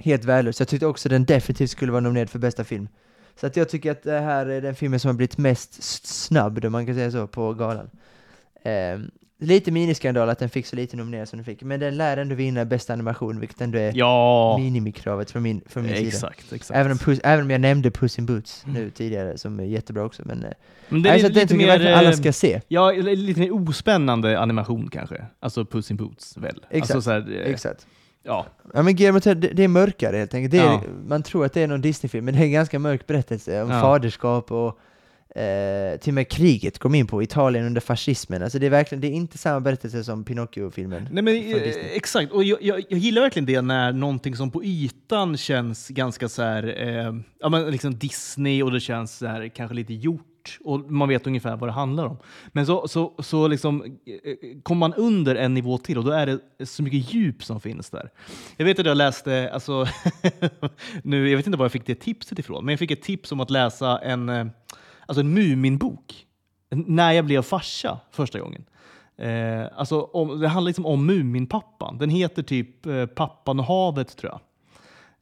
Helt 0.00 0.24
värdelös. 0.24 0.60
Jag 0.60 0.68
tyckte 0.68 0.86
också 0.86 1.08
den 1.08 1.24
definitivt 1.24 1.70
skulle 1.70 1.92
vara 1.92 2.00
nominerad 2.00 2.30
för 2.30 2.38
bästa 2.38 2.64
film. 2.64 2.88
Så 3.40 3.46
att 3.46 3.56
jag 3.56 3.68
tycker 3.68 3.90
att 3.90 4.02
det 4.02 4.20
här 4.20 4.46
är 4.46 4.60
den 4.60 4.74
filmen 4.74 5.00
som 5.00 5.08
har 5.08 5.14
blivit 5.14 5.38
mest 5.38 5.82
snabb, 6.06 6.64
om 6.64 6.72
man 6.72 6.86
kan 6.86 6.94
säga 6.94 7.10
så, 7.10 7.26
på 7.26 7.54
galan. 7.54 7.90
Eh, 8.62 8.98
lite 9.40 9.70
miniskandal 9.70 10.28
att 10.28 10.38
den 10.38 10.50
fick 10.50 10.66
så 10.66 10.76
lite 10.76 10.96
nominerad 10.96 11.28
som 11.28 11.36
den 11.36 11.44
fick, 11.44 11.62
men 11.62 11.80
den 11.80 11.96
lär 11.96 12.16
ändå 12.16 12.34
vinna 12.34 12.64
bästa 12.64 12.92
animation, 12.92 13.40
vilket 13.40 13.60
ändå 13.60 13.78
är 13.78 13.92
ja. 13.94 14.58
minimikravet 14.58 15.30
från 15.30 15.42
min, 15.42 15.60
från 15.66 15.82
min 15.82 15.96
sida. 15.96 16.08
exakt. 16.08 16.52
exakt. 16.52 16.78
Även 16.78 16.92
om, 16.92 16.98
Puss, 16.98 17.20
även 17.24 17.44
om 17.44 17.50
jag 17.50 17.60
nämnde 17.60 17.90
Puss 17.90 18.18
in 18.18 18.26
Boots 18.26 18.62
nu 18.66 18.90
tidigare, 18.90 19.38
som 19.38 19.60
är 19.60 19.64
jättebra 19.64 20.04
också, 20.04 20.22
men... 20.24 20.44
eh, 20.44 20.50
Men 20.88 21.02
det 21.02 21.10
är 21.10 21.18
så 21.18 21.26
att 21.26 21.34
den 21.34 21.42
lite 21.42 21.54
tycker 21.54 21.66
jag 21.66 21.68
mer, 21.68 21.78
verkligen 21.78 21.98
alla 21.98 22.08
eh, 22.10 22.14
ska 22.16 22.32
se. 22.32 22.60
Ja, 22.68 22.92
lite 22.92 23.40
mer 23.40 23.68
ospännande 23.68 24.38
animation 24.38 24.88
kanske. 24.92 25.24
Alltså 25.40 25.64
Puss 25.64 25.90
in 25.90 25.96
Boots 25.96 26.36
väl? 26.36 26.64
Exakt, 26.70 26.94
Alltså, 26.94 27.02
så 27.02 27.10
här, 27.10 27.40
eh, 27.44 27.50
Exakt. 27.52 27.86
Ja, 28.28 28.46
Ja 28.74 28.82
men 28.82 28.96
Guillermo 28.96 29.18
det, 29.20 29.34
det 29.34 29.64
är 29.64 29.68
mörkare 29.68 30.16
helt 30.16 30.34
enkelt. 30.34 30.50
Det 30.52 30.58
är, 30.58 30.62
Ja. 30.64 30.82
Man 31.08 31.22
tror 31.22 31.44
att 31.44 31.52
det 31.52 31.60
är 31.62 31.66
någon 31.66 31.80
Disney-film, 31.80 32.24
men 32.24 32.34
det 32.34 32.40
är 32.40 32.44
en 32.44 32.52
ganska 32.52 32.78
mörk 32.78 33.06
berättelse 33.06 33.62
om 33.62 33.70
Ja. 33.70 33.80
faderskap 33.80 34.52
och 34.52 34.78
eh, 35.40 35.98
till 35.98 36.10
och 36.10 36.14
med 36.14 36.28
kriget 36.28 36.78
kom 36.78 36.94
in 36.94 37.06
på, 37.06 37.22
Italien 37.22 37.66
under 37.66 37.80
fascismen. 37.80 38.42
Alltså 38.42 38.58
det 38.58 38.66
är 38.66 38.70
verkligen, 38.70 39.00
det 39.00 39.08
är 39.08 39.12
inte 39.12 39.38
samma 39.38 39.60
berättelse 39.60 40.04
som 40.04 40.24
Pinocchio-filmen. 40.24 41.08
Nej, 41.12 41.22
men, 41.22 41.34
eh, 41.36 41.62
exakt. 41.96 42.32
Och 42.32 42.44
jag, 42.44 42.62
jag, 42.62 42.84
jag 42.88 42.98
gillar 42.98 43.22
verkligen 43.22 43.46
det 43.46 43.60
när 43.62 43.92
någonting 43.92 44.36
som 44.36 44.50
på 44.50 44.64
ytan 44.64 45.36
känns 45.36 45.88
ganska 45.88 46.28
så 46.28 46.42
här, 46.42 46.74
eh, 46.88 47.14
ja, 47.40 47.48
men 47.48 47.70
liksom 47.70 47.98
Disney 47.98 48.62
och 48.62 48.72
det 48.72 48.80
känns 48.80 49.16
så 49.18 49.26
här, 49.26 49.48
kanske 49.48 49.74
lite 49.74 49.94
gjort 49.94 50.27
och 50.64 50.90
man 50.90 51.08
vet 51.08 51.26
ungefär 51.26 51.56
vad 51.56 51.68
det 51.68 51.72
handlar 51.72 52.06
om. 52.06 52.16
Men 52.48 52.66
så, 52.66 52.88
så, 52.88 53.14
så 53.18 53.48
liksom, 53.48 53.82
eh, 53.84 54.14
eh, 54.14 54.60
kommer 54.62 54.78
man 54.78 54.94
under 54.94 55.34
en 55.34 55.54
nivå 55.54 55.78
till 55.78 55.98
och 55.98 56.04
då 56.04 56.10
är 56.10 56.26
det 56.26 56.66
så 56.66 56.82
mycket 56.82 57.14
djup 57.14 57.44
som 57.44 57.60
finns 57.60 57.90
där. 57.90 58.10
Jag 58.56 58.64
vet 58.64 58.78
att 58.78 58.86
jag 58.86 58.96
läste, 58.96 59.50
alltså, 59.52 59.86
nu, 61.02 61.28
jag 61.28 61.36
vet 61.36 61.46
inte 61.46 61.58
var 61.58 61.64
jag 61.64 61.72
fick 61.72 61.86
det 61.86 61.94
tipset 61.94 62.38
ifrån, 62.38 62.64
men 62.64 62.72
jag 62.72 62.78
fick 62.78 62.90
ett 62.90 63.02
tips 63.02 63.32
om 63.32 63.40
att 63.40 63.50
läsa 63.50 63.98
en, 63.98 64.28
eh, 64.28 64.46
alltså 65.06 65.20
en 65.20 65.34
Muminbok 65.34 66.26
när 66.70 67.12
jag 67.12 67.24
blev 67.24 67.42
farsa 67.42 68.00
första 68.10 68.40
gången. 68.40 68.64
Eh, 69.16 69.66
alltså 69.76 70.00
om, 70.00 70.40
det 70.40 70.48
handlar 70.48 70.68
liksom 70.68 70.86
om 70.86 71.06
Muminpappan. 71.06 71.98
Den 71.98 72.10
heter 72.10 72.42
typ 72.42 72.86
eh, 72.86 73.06
Pappan 73.06 73.60
och 73.60 73.66
havet 73.66 74.16
tror 74.16 74.32
jag. 74.32 74.40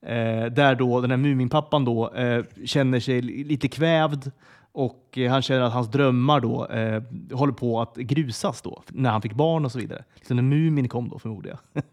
Eh, 0.06 0.46
där 0.46 0.74
då 0.74 1.00
den 1.00 1.10
här 1.10 1.16
Muminpappan 1.16 1.84
då 1.84 2.14
eh, 2.14 2.44
känner 2.64 3.00
sig 3.00 3.22
lite 3.22 3.68
kvävd 3.68 4.30
och 4.76 5.18
eh, 5.18 5.30
han 5.30 5.42
känner 5.42 5.60
att 5.60 5.72
hans 5.72 5.88
drömmar 5.90 6.40
då 6.40 6.66
eh, 6.66 7.02
håller 7.32 7.52
på 7.52 7.80
att 7.80 7.96
grusas 7.96 8.62
då 8.62 8.82
när 8.88 9.10
han 9.10 9.22
fick 9.22 9.32
barn 9.34 9.64
och 9.64 9.72
så 9.72 9.78
vidare. 9.78 10.04
Liksom 10.14 10.36
när 10.36 10.42
Mumin 10.42 10.88
kom 10.88 11.08
då 11.08 11.18
förmodar 11.18 11.50
jag. 11.74 11.84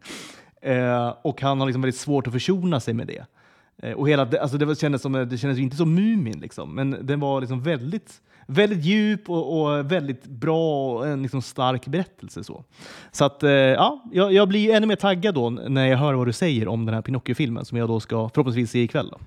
eh, 0.77 1.13
och 1.21 1.41
han 1.41 1.59
har 1.59 1.67
liksom 1.67 1.81
väldigt 1.81 1.99
svårt 1.99 2.27
att 2.27 2.33
försona 2.33 2.79
sig 2.79 2.93
med 2.93 3.07
det. 3.07 3.25
Eh, 3.77 3.93
och 3.93 4.09
hela, 4.09 4.25
det- 4.25 4.41
alltså 4.41 4.57
det, 4.57 4.79
kändes 4.79 5.01
som, 5.01 5.15
eh, 5.15 5.21
det 5.21 5.37
kändes 5.37 5.59
ju 5.59 5.63
inte 5.63 5.75
som 5.77 5.95
Mumin, 5.95 6.39
liksom, 6.39 6.75
men 6.75 6.97
den 7.01 7.19
var 7.19 7.41
liksom 7.41 7.61
väldigt, 7.61 8.21
väldigt 8.47 8.85
djup 8.85 9.29
och, 9.29 9.61
och 9.61 9.91
väldigt 9.91 10.23
bra 10.25 10.93
och 10.93 11.07
en 11.07 11.21
liksom 11.21 11.41
stark 11.41 11.87
berättelse. 11.87 12.43
Så, 12.43 12.63
så 13.11 13.25
att, 13.25 13.43
eh, 13.43 13.49
ja, 13.51 14.03
jag, 14.11 14.33
jag 14.33 14.47
blir 14.49 14.73
ännu 14.75 14.87
mer 14.87 14.95
taggad 14.95 15.35
då 15.35 15.49
när 15.49 15.87
jag 15.87 15.97
hör 15.97 16.13
vad 16.13 16.27
du 16.27 16.33
säger 16.33 16.67
om 16.67 16.85
den 16.85 16.95
här 16.95 17.01
Pinocchio-filmen 17.01 17.65
som 17.65 17.77
jag 17.77 17.87
då 17.89 17.99
ska 17.99 18.29
förhoppningsvis 18.29 18.71
se 18.71 18.83
ikväll. 18.83 19.09
Då. 19.11 19.17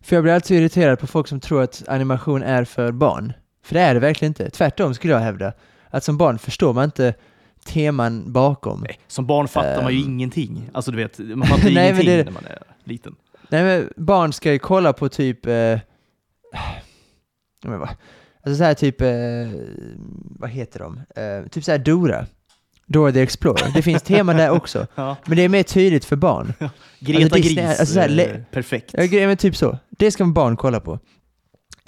För 0.00 0.16
jag 0.16 0.22
blir 0.22 0.32
alltid 0.32 0.58
irriterad 0.60 0.98
på 0.98 1.06
folk 1.06 1.28
som 1.28 1.40
tror 1.40 1.62
att 1.62 1.88
animation 1.88 2.42
är 2.42 2.64
för 2.64 2.92
barn. 2.92 3.32
För 3.64 3.74
det 3.74 3.80
är 3.80 3.94
det 3.94 4.00
verkligen 4.00 4.30
inte. 4.30 4.50
Tvärtom 4.50 4.94
skulle 4.94 5.12
jag 5.12 5.20
hävda. 5.20 5.52
Att 5.90 6.04
som 6.04 6.16
barn 6.18 6.38
förstår 6.38 6.72
man 6.72 6.84
inte 6.84 7.14
teman 7.64 8.32
bakom. 8.32 8.80
Nej, 8.80 8.98
som 9.06 9.26
barn 9.26 9.48
fattar 9.48 9.82
man 9.82 9.92
ju 9.94 10.00
Ehm. 10.02 10.06
ingenting. 10.08 10.70
Alltså 10.74 10.90
du 10.90 10.96
vet, 10.96 11.18
man 11.18 11.48
fattar 11.48 11.62
Nej, 11.70 11.88
ingenting 11.90 12.06
det- 12.06 12.24
när 12.24 12.32
man 12.32 12.44
är 12.44 12.58
liten. 12.84 13.16
Nej 13.48 13.62
men 13.64 13.92
barn 13.96 14.32
ska 14.32 14.52
ju 14.52 14.58
kolla 14.58 14.92
på 14.92 15.08
typ... 15.08 15.46
Eh, 15.46 15.52
ja, 15.52 15.78
men 17.64 17.78
vad, 17.78 17.88
alltså 18.42 18.56
så 18.58 18.64
här 18.64 18.74
typ... 18.74 19.00
Eh, 19.00 19.08
vad 20.38 20.50
heter 20.50 20.78
de? 20.80 21.00
Eh, 21.16 21.48
typ 21.48 21.64
så 21.64 21.70
här 21.70 21.78
Dora. 21.78 22.26
Dora 22.86 23.12
the 23.12 23.20
Explorer. 23.20 23.72
Det 23.74 23.82
finns 23.82 24.02
teman 24.02 24.36
där 24.36 24.50
också. 24.50 24.86
Ja. 24.94 25.16
Men 25.26 25.36
det 25.36 25.42
är 25.44 25.48
mer 25.48 25.62
tydligt 25.62 26.04
för 26.04 26.16
barn. 26.16 26.52
Greta 26.98 27.22
Alltså, 27.22 27.36
Disney 27.36 27.64
Gris, 27.66 27.80
alltså 27.80 27.94
så 27.94 28.00
här, 28.00 28.18
eh, 28.18 28.40
perfekt. 28.50 28.90
Ja, 28.92 29.02
är 29.02 29.36
typ 29.36 29.56
så. 29.56 29.78
Det 29.90 30.10
ska 30.10 30.24
barn 30.24 30.56
kolla 30.56 30.80
på. 30.80 30.98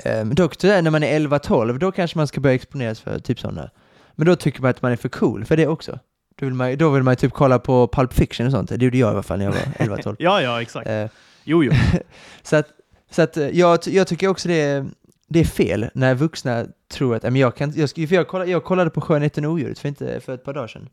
Um, 0.05 0.34
dock 0.34 0.57
tyvärr, 0.57 0.82
när 0.82 0.90
man 0.90 1.03
är 1.03 1.20
11-12, 1.20 1.78
då 1.78 1.92
kanske 1.92 2.18
man 2.18 2.26
ska 2.26 2.40
börja 2.40 2.55
exponeras 2.55 3.01
för 3.01 3.18
typ 3.18 3.40
sådana. 3.40 3.70
Men 4.14 4.26
då 4.26 4.36
tycker 4.36 4.62
man 4.62 4.70
att 4.70 4.82
man 4.82 4.92
är 4.92 4.96
för 4.96 5.09
cool 5.09 5.44
för 5.44 5.57
det 5.57 5.66
också. 5.66 5.99
Då 6.38 6.46
vill 6.46 6.55
man, 6.55 6.76
då 6.76 6.90
vill 6.90 7.03
man 7.03 7.16
typ 7.16 7.32
kolla 7.32 7.59
på 7.59 7.88
Pulp 7.88 8.12
Fiction 8.14 8.46
och 8.46 8.53
sånt. 8.53 8.68
Det 8.68 8.84
gjorde 8.84 8.99
jag 8.99 9.09
i 9.09 9.12
alla 9.12 9.22
fall 9.22 9.38
när 9.38 9.44
jag 9.44 9.53
var 9.53 9.61
11-12. 9.96 10.16
Ja, 10.18 10.42
ja, 10.42 10.62
exakt. 10.62 10.88
Eh, 10.88 11.07
Jo, 11.49 11.64
jo. 11.64 11.72
så 12.42 12.57
att, 12.57 12.66
så 13.11 13.22
att 13.22 13.36
eh, 13.36 13.49
jag, 13.49 13.78
jag 13.86 14.07
tycker 14.07 14.28
också 14.28 14.49
det 14.49 14.55
är, 14.61 14.86
det 15.29 15.41
är 15.41 15.45
fel 15.45 15.91
när 15.95 16.14
vuxna 16.14 16.66
tror 16.89 17.16
att, 17.16 17.22
men 17.22 17.37
jag 17.37 17.57
kan 17.57 17.72
jag, 17.76 17.91
för 17.91 18.14
jag, 18.14 18.29
kollade, 18.29 18.51
jag 18.51 18.64
kollade 18.64 18.91
på 18.91 19.01
Skönheten 19.01 19.45
och 19.45 19.53
odjuret 19.53 19.79
för, 19.79 19.89
inte, 19.89 20.20
för 20.20 20.35
ett 20.35 20.45
par 20.45 20.55
dagar 20.55 20.68
sedan. 20.68 20.89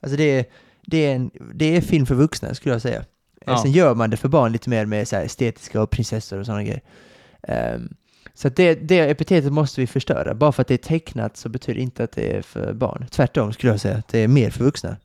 Alltså 0.00 0.16
det 0.16 0.24
är, 0.24 0.44
det 0.86 1.06
är, 1.06 1.14
en, 1.14 1.30
det 1.54 1.76
är 1.76 1.80
film 1.80 2.06
för 2.06 2.14
vuxna 2.14 2.54
skulle 2.54 2.74
jag 2.74 2.82
säga. 2.82 3.04
Ja. 3.46 3.62
Sen 3.62 3.72
gör 3.72 3.94
man 3.94 4.10
det 4.10 4.16
för 4.16 4.28
barn 4.28 4.52
lite 4.52 4.70
mer 4.70 4.86
med 4.86 5.08
så 5.08 5.16
estetiska 5.16 5.82
och 5.82 5.90
prinsessor 5.90 6.38
och 6.38 6.46
sådana 6.46 6.62
grejer. 6.62 6.82
Ehm, 7.42 7.88
så 8.34 8.48
det, 8.48 8.74
det 8.74 8.98
epitetet 8.98 9.52
måste 9.52 9.80
vi 9.80 9.86
förstöra. 9.86 10.34
Bara 10.34 10.52
för 10.52 10.62
att 10.62 10.68
det 10.68 10.74
är 10.74 10.78
tecknat 10.78 11.36
så 11.36 11.48
betyder 11.48 11.74
det 11.74 11.82
inte 11.82 12.04
att 12.04 12.12
det 12.12 12.36
är 12.36 12.42
för 12.42 12.72
barn. 12.72 13.06
Tvärtom 13.10 13.52
skulle 13.52 13.72
jag 13.72 13.80
säga, 13.80 13.96
att 13.96 14.08
det 14.08 14.18
är 14.18 14.28
mer 14.28 14.50
för 14.50 14.64
vuxna. 14.64 14.96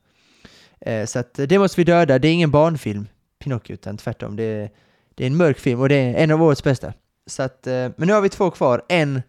Eh, 0.80 1.06
så 1.06 1.22
det 1.34 1.58
måste 1.58 1.80
vi 1.80 1.84
döda. 1.84 2.18
Det 2.18 2.28
är 2.28 2.32
ingen 2.32 2.50
barnfilm, 2.50 3.06
Pinocchio, 3.38 3.72
utan 3.72 3.96
tvärtom. 3.96 4.36
Det 4.36 4.42
är, 4.42 4.70
det 5.14 5.24
är 5.24 5.26
en 5.26 5.36
mörk 5.36 5.58
film 5.58 5.80
och 5.80 5.88
det 5.88 5.94
är 5.94 6.14
en 6.14 6.30
av 6.30 6.42
årets 6.42 6.64
bästa. 6.64 6.92
Så 7.26 7.42
att, 7.42 7.66
eh, 7.66 7.72
men 7.72 8.06
nu 8.06 8.12
har 8.12 8.20
vi 8.20 8.28
två 8.28 8.50
kvar. 8.50 8.82
En 8.88 9.22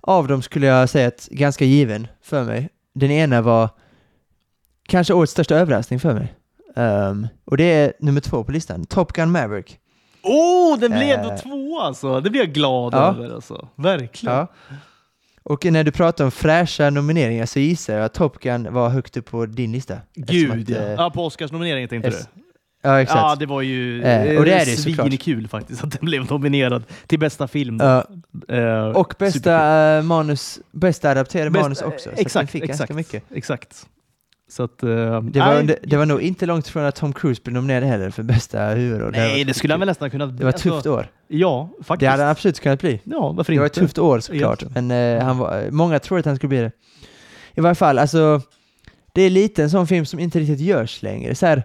av 0.00 0.28
dem 0.28 0.42
skulle 0.42 0.66
jag 0.66 0.88
säga 0.88 1.08
att 1.08 1.28
ganska 1.30 1.64
given 1.64 2.06
för 2.22 2.44
mig. 2.44 2.68
Den 2.94 3.10
ena 3.10 3.42
var 3.42 3.68
kanske 4.88 5.14
årets 5.14 5.32
största 5.32 5.56
överraskning 5.56 6.00
för 6.00 6.14
mig. 6.14 6.34
Ehm, 6.76 7.26
och 7.44 7.56
det 7.56 7.64
är 7.64 7.92
nummer 8.00 8.20
två 8.20 8.44
på 8.44 8.52
listan, 8.52 8.84
Top 8.84 9.12
Gun 9.12 9.30
Maverick. 9.30 9.78
Oh, 10.22 10.78
den 10.78 10.90
blev 10.92 11.22
då 11.22 11.30
Eh. 11.30 11.36
två 11.36 11.80
alltså! 11.80 12.20
Det 12.20 12.30
blir 12.30 12.40
jag 12.40 12.52
glad 12.52 12.94
Ja. 12.94 13.08
över 13.14 13.34
alltså. 13.34 13.68
Verkligen. 13.76 14.34
Ja. 14.34 14.46
Och 15.42 15.64
när 15.64 15.84
du 15.84 15.92
pratar 15.92 16.24
om 16.24 16.30
fräscha 16.30 16.90
nomineringar 16.90 17.46
så 17.46 17.58
gissar 17.58 17.94
jag 17.94 18.04
att 18.04 18.14
Top 18.14 18.38
Gun 18.38 18.72
var 18.74 18.88
högt 18.88 19.16
upp 19.16 19.30
på 19.30 19.46
din 19.46 19.72
lista. 19.72 19.96
Gud 20.14 20.62
att, 20.62 20.68
ja. 20.68 20.76
eh, 20.76 20.92
ja. 20.92 21.10
På 21.10 21.24
Oscarsnomineringen 21.26 21.88
tänkte 21.88 22.08
es- 22.10 22.28
du? 22.34 22.42
Ja, 22.84 23.00
exakt. 23.00 23.18
Ja, 23.20 23.36
det 23.38 23.46
var 23.46 23.62
ju 23.62 24.02
Eh, 24.02 24.38
och 24.38 24.44
det 24.44 24.52
är 24.52 24.64
det 24.66 24.76
såklart. 24.76 25.06
svinkul 25.08 25.48
faktiskt 25.48 25.84
att 25.84 25.90
den 25.92 26.04
blev 26.06 26.30
nominerad 26.30 26.82
till 27.06 27.18
bästa 27.18 27.48
film. 27.48 27.78
Ja, 27.80 28.04
Eh, 28.48 28.84
och 28.86 29.12
superkul. 29.12 29.16
bästa 29.18 29.96
eh, 29.96 30.02
manus, 30.02 30.58
bästa 30.72 31.10
adapterade 31.10 31.50
Bäst- 31.50 31.62
manus 31.62 31.82
också. 31.82 32.10
Så 32.14 32.20
Exakt, 32.20 32.50
fick 32.50 32.62
exakt. 32.64 32.78
ganska 32.78 32.94
mycket. 32.94 33.22
Exakt. 33.34 33.86
Så 34.50 34.62
att... 34.62 34.82
eh, 34.82 34.88
Det 35.22 35.40
var, 35.40 35.62
det, 35.62 35.78
det 35.82 35.96
var 35.96 36.06
nog 36.06 36.22
inte 36.22 36.46
långt 36.46 36.68
från 36.68 36.84
att 36.84 36.94
Tom 36.94 37.12
Cruise 37.12 37.40
blev 37.44 37.54
nominerad 37.54 37.84
heller 37.84 38.10
för 38.10 38.22
bästa 38.22 38.66
huvudroll. 38.66 39.12
nej, 39.12 39.38
var 39.38 39.44
det 39.44 39.54
skulle 39.54 39.72
han 39.72 39.80
väl 39.80 39.86
nästan 39.86 40.10
kunna... 40.10 40.26
Det 40.26 40.44
var 40.44 40.50
ett 40.50 40.56
tufft 40.56 40.86
år. 40.86 41.06
Ja, 41.28 41.68
faktiskt. 41.82 42.00
Det 42.00 42.06
hade 42.10 42.22
han 42.22 42.30
absolut 42.30 42.60
kunnat 42.60 42.80
bli. 42.80 43.00
Ja, 43.04 43.32
varför 43.32 43.52
Det 43.52 43.58
var 43.58 43.66
inte? 43.66 43.80
ett 43.80 43.84
tufft 43.84 43.98
år 43.98 44.20
såklart, 44.20 44.62
Egentligen. 44.62 44.88
men 44.88 45.16
eh, 45.18 45.24
han 45.24 45.38
var, 45.38 45.64
många 45.70 45.98
tror 45.98 46.18
att 46.18 46.24
han 46.26 46.36
skulle 46.36 46.48
bli 46.48 46.58
det. 46.60 46.72
I 47.54 47.60
varje 47.60 47.74
fall, 47.74 47.98
alltså, 47.98 48.40
det 49.14 49.22
är 49.22 49.30
lite 49.30 49.62
en 49.62 49.70
sån 49.70 49.86
film 49.86 50.06
som 50.06 50.18
inte 50.18 50.40
riktigt 50.40 50.60
görs 50.60 51.02
längre. 51.02 51.34
Så 51.34 51.46
här, 51.46 51.62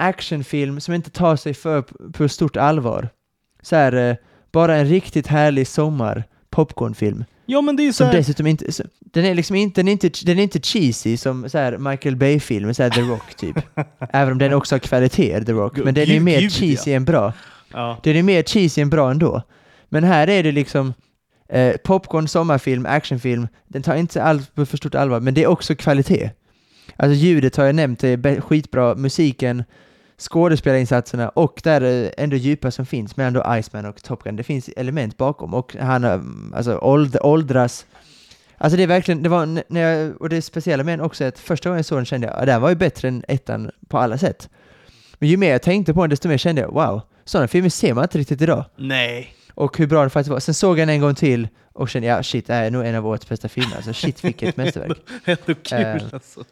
actionfilm 0.00 0.80
som 0.80 0.94
inte 0.94 1.10
tar 1.10 1.36
sig 1.36 1.54
för 1.54 1.82
på 2.12 2.28
stort 2.28 2.56
allvar. 2.56 3.08
Så 3.62 3.76
här, 3.76 3.92
eh, 3.92 4.16
bara 4.52 4.76
en 4.76 4.86
riktigt 4.86 5.26
härlig 5.26 5.66
sommar 5.68 6.24
popcornfilm. 6.50 7.24
Ja, 7.46 7.60
men 7.60 7.76
det 7.76 7.82
är 7.82 7.92
så 7.92 7.96
Som 7.96 8.06
här... 8.06 8.14
dessutom 8.14 8.46
inte, 8.46 8.72
så- 8.72 8.84
den 9.00 9.24
är 9.24 9.34
liksom 9.34 9.56
inte, 9.56 9.80
den 9.80 9.88
är 9.88 9.92
inte, 9.92 10.10
den 10.24 10.38
är 10.38 10.42
inte 10.42 10.60
cheesy 10.60 11.16
som 11.16 11.48
så 11.50 11.58
här 11.58 11.78
Michael 11.78 12.16
Bay-filmer, 12.16 12.72
så 12.72 12.82
här 12.82 12.90
The 12.90 13.00
Rock 13.00 13.34
typ. 13.34 13.56
Även 14.12 14.32
om 14.32 14.38
den 14.38 14.52
också 14.52 14.74
har 14.74 14.80
kvaliteter, 14.80 15.44
The 15.44 15.52
Rock. 15.52 15.76
Men 15.84 15.94
den 15.94 16.10
är 16.10 16.20
mer 16.20 16.40
gud, 16.40 16.52
cheesy 16.52 16.90
ja. 16.90 16.96
än 16.96 17.04
bra. 17.04 17.32
Ja. 17.72 17.98
Den 18.02 18.16
är 18.16 18.22
mer 18.22 18.42
cheesy 18.42 18.82
än 18.82 18.90
bra 18.90 19.10
ändå. 19.10 19.42
Men 19.88 20.04
här 20.04 20.28
är 20.28 20.42
det 20.42 20.52
liksom 20.52 20.94
eh, 21.48 21.76
popcorn, 21.76 22.28
sommarfilm, 22.28 22.86
actionfilm. 22.86 23.48
Den 23.68 23.82
tar 23.82 23.96
inte 23.96 24.22
allt 24.22 24.54
på 24.54 24.66
för 24.66 24.76
stort 24.76 24.94
allvar, 24.94 25.20
men 25.20 25.34
det 25.34 25.42
är 25.42 25.46
också 25.46 25.74
kvalitet. 25.74 26.30
Alltså 26.96 27.14
ljudet 27.14 27.56
har 27.56 27.64
jag 27.64 27.74
nämnt, 27.74 28.00
det 28.00 28.08
är 28.08 28.40
skitbra. 28.40 28.94
Musiken, 28.94 29.64
skådespelarinsatserna 30.20 31.28
och 31.28 31.60
där 31.64 31.80
eh, 31.82 32.10
ändå 32.16 32.36
djupa 32.36 32.70
som 32.70 32.86
finns 32.86 33.16
mellan 33.16 33.32
då 33.32 33.56
Iceman 33.58 33.86
och 33.86 34.02
Top 34.02 34.22
Gun. 34.22 34.36
Det 34.36 34.42
finns 34.42 34.68
element 34.68 35.16
bakom 35.16 35.54
och 35.54 35.76
han 35.80 36.04
mm, 36.04 36.54
alltså 36.56 36.78
åld, 36.78 37.16
åldras. 37.20 37.86
Alltså 38.58 38.76
det 38.76 38.82
är 38.82 38.86
verkligen, 38.86 39.22
det 39.22 39.28
var 39.28 39.46
när 39.46 39.80
jag, 39.80 40.22
och 40.22 40.28
det 40.28 40.42
speciella 40.42 40.84
med 40.84 40.98
den 40.98 41.06
också 41.06 41.24
är 41.24 41.28
att 41.28 41.38
första 41.38 41.68
gången 41.68 41.78
jag 41.78 41.84
såg 41.84 41.98
den 41.98 42.04
kände 42.04 42.26
jag, 42.26 42.40
ja, 42.40 42.44
den 42.44 42.60
var 42.60 42.68
ju 42.68 42.74
bättre 42.74 43.08
än 43.08 43.24
ettan 43.28 43.70
på 43.88 43.98
alla 43.98 44.18
sätt. 44.18 44.48
Men 45.18 45.28
ju 45.28 45.36
mer 45.36 45.50
jag 45.50 45.62
tänkte 45.62 45.94
på 45.94 46.00
den 46.00 46.10
desto 46.10 46.28
mer 46.28 46.38
kände 46.38 46.60
jag, 46.60 46.72
wow, 46.72 47.00
sådana 47.24 47.48
filmer 47.48 47.68
ser 47.68 47.94
man 47.94 48.04
inte 48.04 48.18
riktigt 48.18 48.42
idag. 48.42 48.64
Nej. 48.76 49.34
Och 49.54 49.78
hur 49.78 49.86
bra 49.86 50.00
den 50.00 50.10
faktiskt 50.10 50.30
var. 50.30 50.40
Sen 50.40 50.54
såg 50.54 50.78
jag 50.78 50.88
den 50.88 50.94
en 50.94 51.00
gång 51.00 51.14
till 51.14 51.48
och 51.80 51.88
kände, 51.88 52.08
ja 52.08 52.22
shit, 52.22 52.46
det 52.46 52.54
här 52.54 52.64
är 52.64 52.70
nog 52.70 52.86
en 52.86 52.94
av 52.94 53.06
årets 53.06 53.28
bästa 53.28 53.48
filmer. 53.48 53.76
Alltså 53.76 53.92
shit 53.92 54.24
vilket 54.24 54.56
mästerverk. 54.56 54.98
Ändå 55.24 55.54
kul 55.62 55.78
Eh. 55.80 56.02
alltså. 56.12 56.44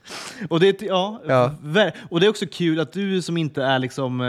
Och 0.51 0.61
det, 0.61 0.83
är- 0.83 0.87
ja, 0.87 1.21
Ja. 1.27 1.53
och 2.11 2.21
det 2.21 2.27
är 2.27 2.31
också 2.31 2.47
kul 2.53 2.81
att 2.81 2.93
du 2.93 3.23
som 3.23 3.37
inte 3.37 3.63
är 3.65 3.79
liksom, 3.79 4.21
eh, 4.21 4.27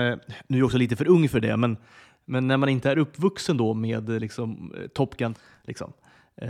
nu 0.48 0.58
är 0.58 0.60
jag 0.60 0.66
också 0.66 0.78
lite 0.78 0.96
för 0.96 1.08
ung 1.08 1.30
för 1.30 1.40
det, 1.40 1.58
men, 1.58 1.78
men 2.26 2.48
när 2.48 2.58
man 2.58 2.70
inte 2.70 2.92
är 2.92 2.98
uppvuxen 2.98 3.58
då 3.58 3.74
med 3.74 4.10
liksom, 4.10 4.74
eh, 4.82 4.88
Top 4.88 5.18
Gun, 5.18 5.36
liksom, 5.68 5.94
eh, 6.42 6.50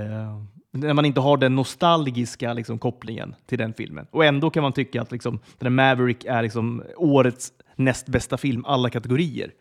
när 0.72 0.94
man 0.94 1.06
inte 1.06 1.20
har 1.20 1.38
den 1.38 1.56
nostalgiska 1.56 2.54
liksom, 2.54 2.80
kopplingen 2.80 3.36
till 3.46 3.58
den 3.58 3.74
filmen. 3.74 4.08
Och 4.12 4.26
ändå 4.26 4.50
kan 4.50 4.64
man 4.64 4.74
tycka 4.74 5.02
att 5.02 5.12
liksom, 5.12 5.40
den 5.58 5.76
Maverick 5.76 6.26
är 6.26 6.42
liksom, 6.42 6.84
årets 6.98 7.52
näst 7.76 8.06
bästa 8.08 8.38
film, 8.38 8.66
alla 8.66 8.90
kategorier. 8.90 9.52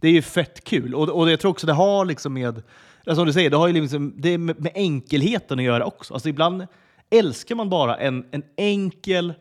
Det 0.00 0.08
är 0.08 0.12
ju 0.12 0.22
fett 0.22 0.64
kul. 0.64 0.94
Och, 0.94 1.08
och 1.08 1.30
jag 1.30 1.40
tror 1.40 1.50
också 1.50 1.66
det 1.66 1.72
har 1.72 2.04
liksom 2.04 2.32
med, 2.34 2.62
som 3.16 3.26
du 3.26 3.32
säger, 3.32 3.50
det 3.50 3.56
har 3.56 3.68
ju 3.68 3.72
liksom, 3.72 4.14
det 4.16 4.28
är 4.28 4.38
med, 4.38 4.72
enkelheten 4.74 5.58
att 5.58 5.64
göra 5.64 5.84
också. 5.84 6.14
Alltså 6.14 6.28
ibland 6.28 6.66
älskar 7.10 7.54
man 7.54 7.70
bara 7.70 7.96
en, 7.96 8.24
en 8.30 8.42
enkel 8.56 9.34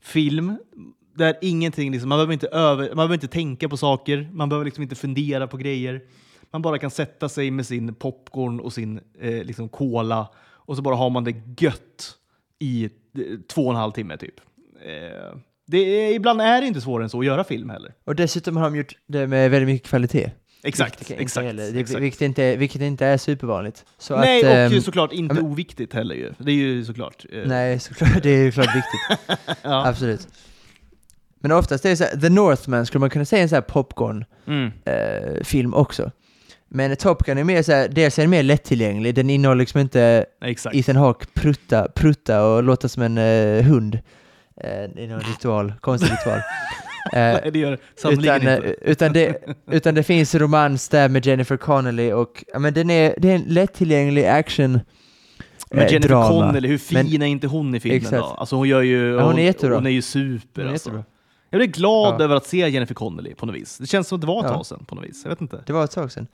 film 0.00 0.56
där 1.14 1.36
ingenting, 1.40 1.92
liksom, 1.92 2.08
man, 2.08 2.18
behöver 2.18 2.32
inte 2.32 2.46
över, 2.46 2.86
man 2.86 2.96
behöver 2.96 3.14
inte 3.14 3.28
tänka 3.28 3.68
på 3.68 3.76
saker, 3.76 4.28
man 4.32 4.48
behöver 4.48 4.64
liksom 4.64 4.82
inte 4.82 4.94
fundera 4.94 5.46
på 5.46 5.56
grejer. 5.56 6.00
Man 6.50 6.62
bara 6.62 6.78
kan 6.78 6.90
sätta 6.90 7.28
sig 7.28 7.50
med 7.50 7.66
sin 7.66 7.94
popcorn 7.94 8.60
och 8.60 8.72
sin 8.72 9.00
eh, 9.20 9.44
liksom 9.44 9.68
cola 9.68 10.28
och 10.36 10.76
så 10.76 10.82
bara 10.82 10.94
har 10.94 11.10
man 11.10 11.24
det 11.24 11.34
gött 11.58 12.16
i 12.58 12.84
eh, 12.84 12.90
två 13.48 13.62
och 13.62 13.70
en 13.70 13.76
halv 13.76 13.92
timme 13.92 14.16
typ. 14.16 14.40
Eh, 14.84 15.38
det 15.66 15.78
är, 15.78 16.14
ibland 16.14 16.40
är 16.40 16.60
det 16.60 16.66
inte 16.66 16.80
svårare 16.80 17.04
än 17.04 17.10
så 17.10 17.20
att 17.20 17.26
göra 17.26 17.44
film 17.44 17.70
heller. 17.70 17.94
Och 18.04 18.14
dessutom 18.14 18.56
har 18.56 18.64
de 18.64 18.76
gjort 18.76 18.96
det 19.06 19.26
med 19.26 19.50
väldigt 19.50 19.68
mycket 19.68 19.88
kvalitet. 19.88 20.30
Exakt, 20.66 21.00
Vilket 21.00 21.10
inte 21.10 21.22
exakt. 21.22 21.46
heller- 21.46 21.72
det, 21.72 21.80
exakt. 21.80 22.00
Vilket, 22.00 22.20
inte, 22.20 22.56
vilket 22.56 22.80
inte 22.82 23.06
är 23.06 23.16
supervanligt. 23.18 23.84
Så 23.98 24.16
Nej, 24.16 24.38
att, 24.38 24.44
och 24.44 24.50
ehm, 24.56 24.72
ju 24.72 24.80
såklart 24.80 25.12
inte 25.12 25.34
men- 25.34 25.44
oviktigt 25.44 25.92
heller 25.94 26.14
ju. 26.14 26.32
Det 26.38 26.50
är 26.50 26.54
ju 26.56 26.84
såklart. 26.84 27.24
eh, 27.32 27.42
Nej, 27.46 27.78
såklart, 27.80 28.22
det 28.22 28.30
är 28.30 28.42
ju 28.44 28.52
klart 28.52 28.66
viktigt. 28.76 29.18
ja. 29.62 29.86
Absolut. 29.88 30.28
Men 31.40 31.52
oftast 31.52 31.84
är 31.84 31.88
det 31.90 31.96
så 31.96 32.04
här, 32.04 32.16
The 32.16 32.28
Northman 32.28 32.86
skulle 32.86 33.00
man 33.00 33.10
kunna 33.10 33.24
säga 33.24 33.42
en 33.42 33.48
sån 33.48 33.56
här 33.56 33.60
popcorn 33.62 34.24
Mm. 34.46 34.70
eh, 34.84 35.44
film 35.44 35.74
också. 35.74 36.10
Men 36.68 36.96
Top 36.96 37.24
Gun 37.24 37.38
är 37.38 37.44
mer 37.44 37.62
så 37.62 37.72
här, 37.72 37.88
dels 37.88 38.18
är 38.18 38.22
den 38.22 38.30
mer 38.30 38.42
lättillgänglig, 38.42 39.14
den 39.14 39.30
innehåller 39.30 39.60
liksom 39.60 39.80
inte 39.80 40.26
Exakt. 40.44 40.76
Ethan 40.76 40.96
Hawke 40.96 41.26
prutta, 41.34 41.88
prutta 41.94 42.44
och 42.44 42.62
låta 42.62 42.88
som 42.88 43.02
en 43.02 43.18
eh, 43.18 43.62
hund. 43.64 43.94
Eh, 44.60 44.70
är 44.70 45.08
någon 45.08 45.20
ritual, 45.20 45.72
konstig 45.80 46.12
ritual. 46.12 46.40
Eh, 47.12 47.18
Nej, 47.20 47.50
det 47.52 47.58
gör 47.58 47.78
utan, 48.04 48.12
inte. 48.12 48.52
eh, 48.52 48.70
utan, 48.90 49.12
det, 49.12 49.36
utan 49.70 49.94
det 49.94 50.02
finns 50.02 50.34
romans 50.34 50.88
där 50.88 51.08
med 51.08 51.26
Jennifer 51.26 51.56
Connelly 51.56 52.12
och 52.12 52.44
ja, 52.52 52.58
men 52.58 52.74
den 52.74 52.90
är, 52.90 53.14
det 53.18 53.30
är 53.30 53.34
en 53.34 53.42
lättillgänglig 53.42 54.26
action 54.26 54.80
Men 55.70 55.78
eh, 55.86 55.92
Jennifer 55.92 56.08
drama. 56.08 56.28
Connelly, 56.28 56.68
hur 56.68 56.78
fin 56.78 57.08
Men- 57.12 57.22
är 57.22 57.26
inte 57.26 57.46
hon 57.46 57.74
i 57.74 57.80
filmen 57.80 57.96
Exakt. 57.96 58.16
då? 58.16 58.24
Alltså 58.24 58.56
hon 58.56 58.68
gör 58.68 58.82
ju... 58.82 59.14
Ja, 59.14 59.22
hon 59.26 59.38
är 59.38 59.42
jättebra. 59.42 59.76
Hon 59.76 59.86
är 59.86 59.90
ju 59.90 60.02
super 60.02 60.48
Den 60.62 60.66
är 60.68 60.72
alltså. 60.72 60.88
jättebra. 60.88 61.04
Jag 61.50 61.58
blir 61.58 61.68
glad 61.68 62.14
Ja. 62.20 62.24
över 62.24 62.36
att 62.36 62.46
se 62.46 62.68
Jennifer 62.68 62.94
Connelly 62.94 63.34
på 63.34 63.46
något 63.46 63.54
vis. 63.56 63.78
Det 63.78 63.86
känns 63.86 64.08
som 64.08 64.16
att 64.16 64.20
det 64.20 64.26
var 64.26 64.40
ett 64.40 64.46
Ja. 64.50 64.54
tag 64.56 64.66
sedan 64.66 64.84
på 64.88 64.94
något 64.94 65.04
vis. 65.04 65.20
Jag 65.24 65.30
vet 65.30 65.40
inte. 65.40 65.62
Det 65.66 65.72
var 65.72 65.84
ett 65.84 65.90
tag 65.90 66.12
sedan. 66.12 66.26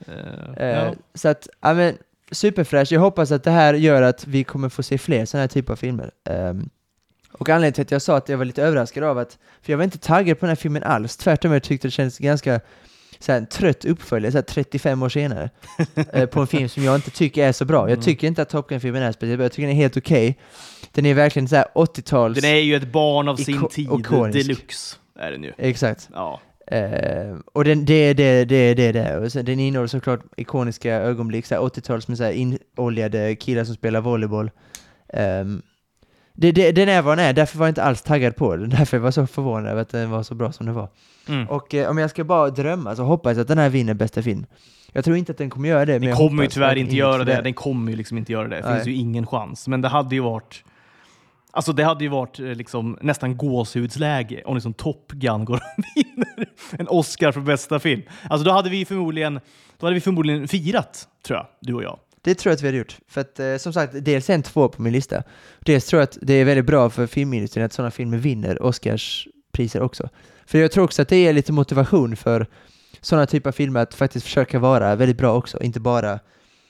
Eh, 0.57 0.67
ja. 0.67 0.93
Så 1.13 1.27
att, 1.29 1.47
ja 1.61 1.73
men, 1.73 1.93
superfräsch. 2.31 2.91
Jag 2.91 2.99
hoppas 3.01 3.31
att 3.31 3.43
det 3.43 3.51
här 3.51 3.73
gör 3.73 4.01
att 4.01 4.27
vi 4.27 4.43
kommer 4.43 4.69
få 4.69 4.83
se 4.83 4.97
fler 4.97 5.25
sådana 5.25 5.41
här 5.43 5.47
typer 5.47 5.73
av 5.73 5.77
filmer. 5.77 6.11
Ehm, 6.29 6.69
och 7.41 7.49
anledningen 7.49 7.73
till 7.73 7.81
att 7.81 7.91
jag 7.91 8.01
sa 8.01 8.17
att 8.17 8.29
jag 8.29 8.37
var 8.37 8.45
lite 8.45 8.63
överraskad 8.63 9.03
av 9.03 9.17
att, 9.17 9.37
för 9.61 9.73
jag 9.73 9.77
var 9.77 9.83
inte 9.83 9.97
taggad 9.97 10.39
på 10.39 10.45
den 10.45 10.49
här 10.49 10.55
filmen 10.55 10.83
alls, 10.83 11.17
tvärtom 11.17 11.51
jag 11.51 11.63
tyckte 11.63 11.87
det 11.87 11.91
kändes 11.91 12.17
ganska 12.17 12.59
så 13.19 13.31
här, 13.31 13.39
en 13.39 13.45
trött 13.45 13.85
uppföljare, 13.85 14.31
så 14.31 14.37
här 14.37 14.43
35 14.43 15.03
år 15.03 15.09
senare, 15.09 15.49
eh, 16.13 16.25
på 16.25 16.39
en 16.41 16.47
film 16.47 16.69
som 16.69 16.83
jag 16.83 16.95
inte 16.95 17.11
tycker 17.11 17.47
är 17.47 17.51
så 17.51 17.65
bra. 17.65 17.79
Jag 17.81 17.91
Mm. 17.91 18.01
tycker 18.01 18.27
inte 18.27 18.41
att 18.41 18.49
Top 18.49 18.69
Gun-filmen 18.69 19.03
är 19.03 19.11
speciellt 19.11 19.37
bra, 19.37 19.45
jag 19.45 19.51
tycker 19.51 19.67
den 19.67 19.75
är 19.77 19.81
helt 19.81 19.97
okej. 19.97 20.37
Den 20.91 21.05
är 21.05 21.13
verkligen 21.13 21.47
så 21.47 21.55
här 21.55 21.65
80-tals... 21.75 22.41
Den 22.41 22.51
är 22.51 22.59
ju 22.59 22.75
ett 22.75 22.91
barn 22.91 23.27
av 23.27 23.35
sin 23.35 23.67
tid. 23.67 23.89
ikonisk. 23.99 24.47
Deluxe 24.47 24.95
är 25.19 25.31
den 25.31 25.43
ju. 25.43 25.51
Exakt. 25.57 26.09
Ja. 26.13 26.41
Eh, 26.67 27.35
och 27.53 27.63
den, 27.63 27.85
det, 27.85 28.13
det, 28.13 28.45
det, 28.45 28.73
det, 28.73 28.91
det. 28.91 29.17
Och 29.17 29.31
sen, 29.31 29.45
den 29.45 29.59
innehåller 29.59 29.87
såklart 29.87 30.21
ikoniska 30.37 30.95
ögonblick, 30.95 31.45
så 31.45 31.55
här 31.55 31.61
80-tals 31.61 32.07
med 32.07 32.17
så 32.17 32.23
här 32.23 32.31
inoljade 32.31 33.35
killar 33.35 33.63
som 33.63 33.75
spelar 33.75 34.01
volleyboll. 34.01 34.51
Ehm, 35.13 35.61
det, 36.33 36.51
det, 36.51 36.71
den 36.71 36.89
är 36.89 37.01
vad 37.01 37.17
den 37.17 37.25
är, 37.25 37.33
därför 37.33 37.57
var 37.57 37.65
jag 37.65 37.71
inte 37.71 37.83
alls 37.83 38.01
taggad 38.01 38.35
på 38.35 38.55
den. 38.55 38.69
Därför 38.77 38.97
var 38.97 39.07
jag 39.07 39.13
så 39.13 39.27
förvånad 39.27 39.71
över 39.71 39.81
att 39.81 39.89
den 39.89 40.09
var 40.09 40.23
så 40.23 40.35
bra 40.35 40.51
som 40.51 40.65
den 40.65 40.75
var. 40.75 40.89
Mm. 41.27 41.49
Och 41.49 41.73
eh, 41.73 41.89
om 41.89 41.97
jag 41.97 42.09
ska 42.09 42.23
bara 42.23 42.49
drömma 42.49 42.95
så 42.95 43.03
hoppas 43.03 43.37
jag 43.37 43.41
att 43.41 43.47
den 43.47 43.57
här 43.57 43.69
vinner 43.69 43.93
bästa 43.93 44.21
film. 44.21 44.45
Jag 44.93 45.05
tror 45.05 45.17
inte 45.17 45.31
att 45.31 45.37
den 45.37 45.49
kommer 45.49 45.69
göra 45.69 45.85
det, 45.85 45.93
men 45.93 46.01
Den 46.01 46.09
jag 46.09 46.17
kommer 46.17 46.43
ju 46.43 46.49
tyvärr 46.49 46.75
inte 46.75 46.95
göra 46.95 47.17
för 47.17 47.25
det. 47.25 47.41
Den 47.41 47.53
kommer 47.53 47.91
ju 47.91 47.97
liksom 47.97 48.17
inte 48.17 48.31
göra 48.31 48.47
det. 48.47 48.55
Det 48.55 48.69
Nej. 48.69 48.75
finns 48.75 48.87
ju 48.87 48.93
ingen 48.93 49.27
chans. 49.27 49.67
Men 49.67 49.81
det 49.81 49.87
hade 49.87 50.15
ju 50.15 50.21
varit 50.21 50.63
Alltså 51.53 51.73
det 51.73 51.83
hade 51.83 52.03
ju 52.03 52.09
varit 52.09 52.39
eh, 52.39 52.45
liksom 52.45 52.97
nästan 53.01 53.37
gåshudsläge 53.37 54.43
om 54.45 54.55
liksom 54.55 54.73
Top 54.73 55.11
Gun 55.11 55.45
går 55.45 55.55
och 55.55 55.83
vinner 55.95 56.49
en 56.71 56.87
Oscar 56.87 57.31
för 57.31 57.41
bästa 57.41 57.79
film. 57.79 58.01
Alltså 58.29 58.45
då 58.45 58.51
hade 58.51 58.69
vi 58.69 58.85
förmodligen, 58.85 59.39
då 59.77 59.85
hade 59.85 59.93
vi 59.93 60.01
förmodligen 60.01 60.47
firat, 60.47 61.07
tror 61.25 61.37
jag, 61.37 61.47
du 61.59 61.73
och 61.73 61.83
jag. 61.83 61.99
Det 62.21 62.35
tror 62.35 62.51
jag 62.51 62.55
att 62.55 62.61
vi 62.61 62.67
hade 62.67 62.77
gjort. 62.77 62.97
För 63.07 63.21
att 63.21 63.39
eh, 63.39 63.57
som 63.57 63.73
sagt, 63.73 63.93
dels 64.01 64.29
är 64.29 64.33
en 64.33 64.43
två 64.43 64.69
på 64.69 64.81
min 64.81 64.93
lista. 64.93 65.23
Dels 65.59 65.85
tror 65.85 65.99
jag 65.99 66.03
att 66.03 66.17
det 66.21 66.33
är 66.33 66.45
väldigt 66.45 66.65
bra 66.65 66.89
för 66.89 67.07
filmindustrin 67.07 67.65
att 67.65 67.73
sådana 67.73 67.91
filmer 67.91 68.17
vinner 68.17 68.63
Oscarspriser 68.63 69.81
också. 69.81 70.09
För 70.45 70.57
jag 70.57 70.71
tror 70.71 70.83
också 70.83 71.01
att 71.01 71.09
det 71.09 71.15
är 71.15 71.33
lite 71.33 71.51
motivation 71.51 72.15
för 72.15 72.47
sådana 73.01 73.25
typer 73.25 73.49
av 73.49 73.51
filmer 73.51 73.79
att 73.79 73.93
faktiskt 73.93 74.25
försöka 74.25 74.59
vara 74.59 74.95
väldigt 74.95 75.17
bra 75.17 75.33
också. 75.33 75.63
Inte 75.63 75.79
bara 75.79 76.19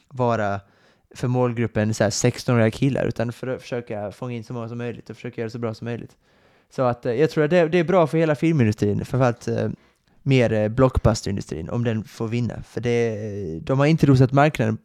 vara 0.08 0.60
för 1.16 1.28
målgruppen 1.28 1.92
16-åriga 1.92 2.72
killar, 2.72 3.06
utan 3.06 3.34
för 3.34 3.48
att 3.48 3.62
försöka 3.62 4.12
fånga 4.12 4.34
in 4.34 4.44
så 4.44 4.54
många 4.54 4.70
som 4.70 4.78
möjligt 4.78 5.10
och 5.10 5.16
försöka 5.16 5.42
göra 5.42 5.48
det 5.48 5.52
så 5.52 5.60
bra 5.60 5.74
som 5.74 5.86
möjligt. 5.86 6.18
Så 6.70 6.82
att 6.82 7.06
eh, 7.06 7.14
jag 7.14 7.30
tror 7.30 7.44
att 7.44 7.50
det, 7.50 7.68
det 7.68 7.80
är 7.80 7.84
bra 7.84 8.08
för 8.08 8.18
hela 8.18 8.36
filmindustrin, 8.36 9.06
framförallt 9.06 9.48
eh, 9.48 9.70
mer 10.24 10.54
eh, 10.54 10.68
blockbusterindustrin, 10.68 11.70
om 11.70 11.84
den 11.84 12.04
får 12.04 12.28
vinna. 12.28 12.64
För 12.64 12.82
det, 12.82 13.60
de 13.64 13.80
har 13.80 13.86
inte 13.86 14.06
rosat 14.06 14.32
marknaden 14.32 14.78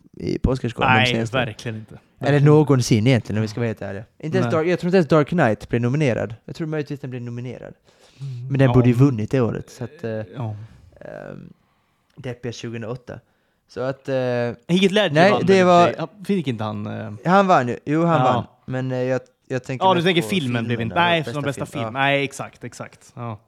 på 0.42 0.50
Oscarsgalan 0.50 0.92
Nej, 0.96 1.06
senaste 1.06 1.36
verkligen 1.36 1.76
inte. 1.78 1.98
eller 2.20 2.40
någonsin 2.40 3.06
egentligen 3.06 3.38
om 3.38 3.42
vi 3.42 3.48
ska 3.48 3.60
vara 3.60 3.66
helt 3.66 3.82
ärliga. 3.82 4.04
Inte 4.18 4.38
ens 4.38 4.52
Nej. 4.52 4.58
Dark, 4.60 4.66
jag 4.72 4.80
tror 4.80 4.88
inte 4.88 4.96
ens 4.96 5.08
Dark 5.08 5.28
Knight 5.28 5.68
blev 5.68 5.82
nominerad. 5.82 6.34
Jag 6.44 6.56
tror 6.56 6.66
möjligtvis 6.66 7.00
den 7.00 7.10
blev 7.10 7.22
nominerad. 7.22 7.74
Men 8.50 8.58
den 8.58 8.68
Ja. 8.68 8.74
borde 8.74 8.88
ju 8.88 8.94
vunnit 8.94 9.30
det 9.30 9.40
året. 9.40 9.70
Så 9.70 9.84
att, 9.84 10.04
uh, 10.04 10.10
Ja. 10.10 10.56
um, 11.32 11.52
Deppia 12.16 12.52
2008. 12.52 13.20
Så 13.68 13.80
att, 13.80 14.08
uh, 14.08 14.14
Heath 14.14 14.56
Ledger 14.68 15.10
Nej, 15.10 15.30
vann 15.30 15.42
det 15.46 15.64
var- 15.64 16.24
Fick 16.24 16.46
inte 16.48 16.64
han... 16.64 16.86
eh, 16.86 17.12
han 17.24 17.46
vann 17.46 17.68
ju. 17.68 17.76
Jo, 17.84 18.04
han 18.04 18.18
Ja. 18.20 18.32
vann. 18.32 18.44
Men 18.66 18.92
eh, 18.92 18.98
jag, 19.02 19.20
jag 19.48 19.64
tänker 19.64 19.86
Ja, 19.86 19.94
du 19.94 20.02
tänker 20.02 20.22
filmen 20.22 20.64
blev 20.64 20.80
inte... 20.80 20.94
Nej, 20.94 21.24
som 21.24 21.42
bästa 21.42 21.66
film. 21.66 21.84
Ja. 21.84 21.90
Nej, 21.90 22.24
exakt, 22.24 22.64
exakt. 22.64 23.12
Ja. 23.14 23.38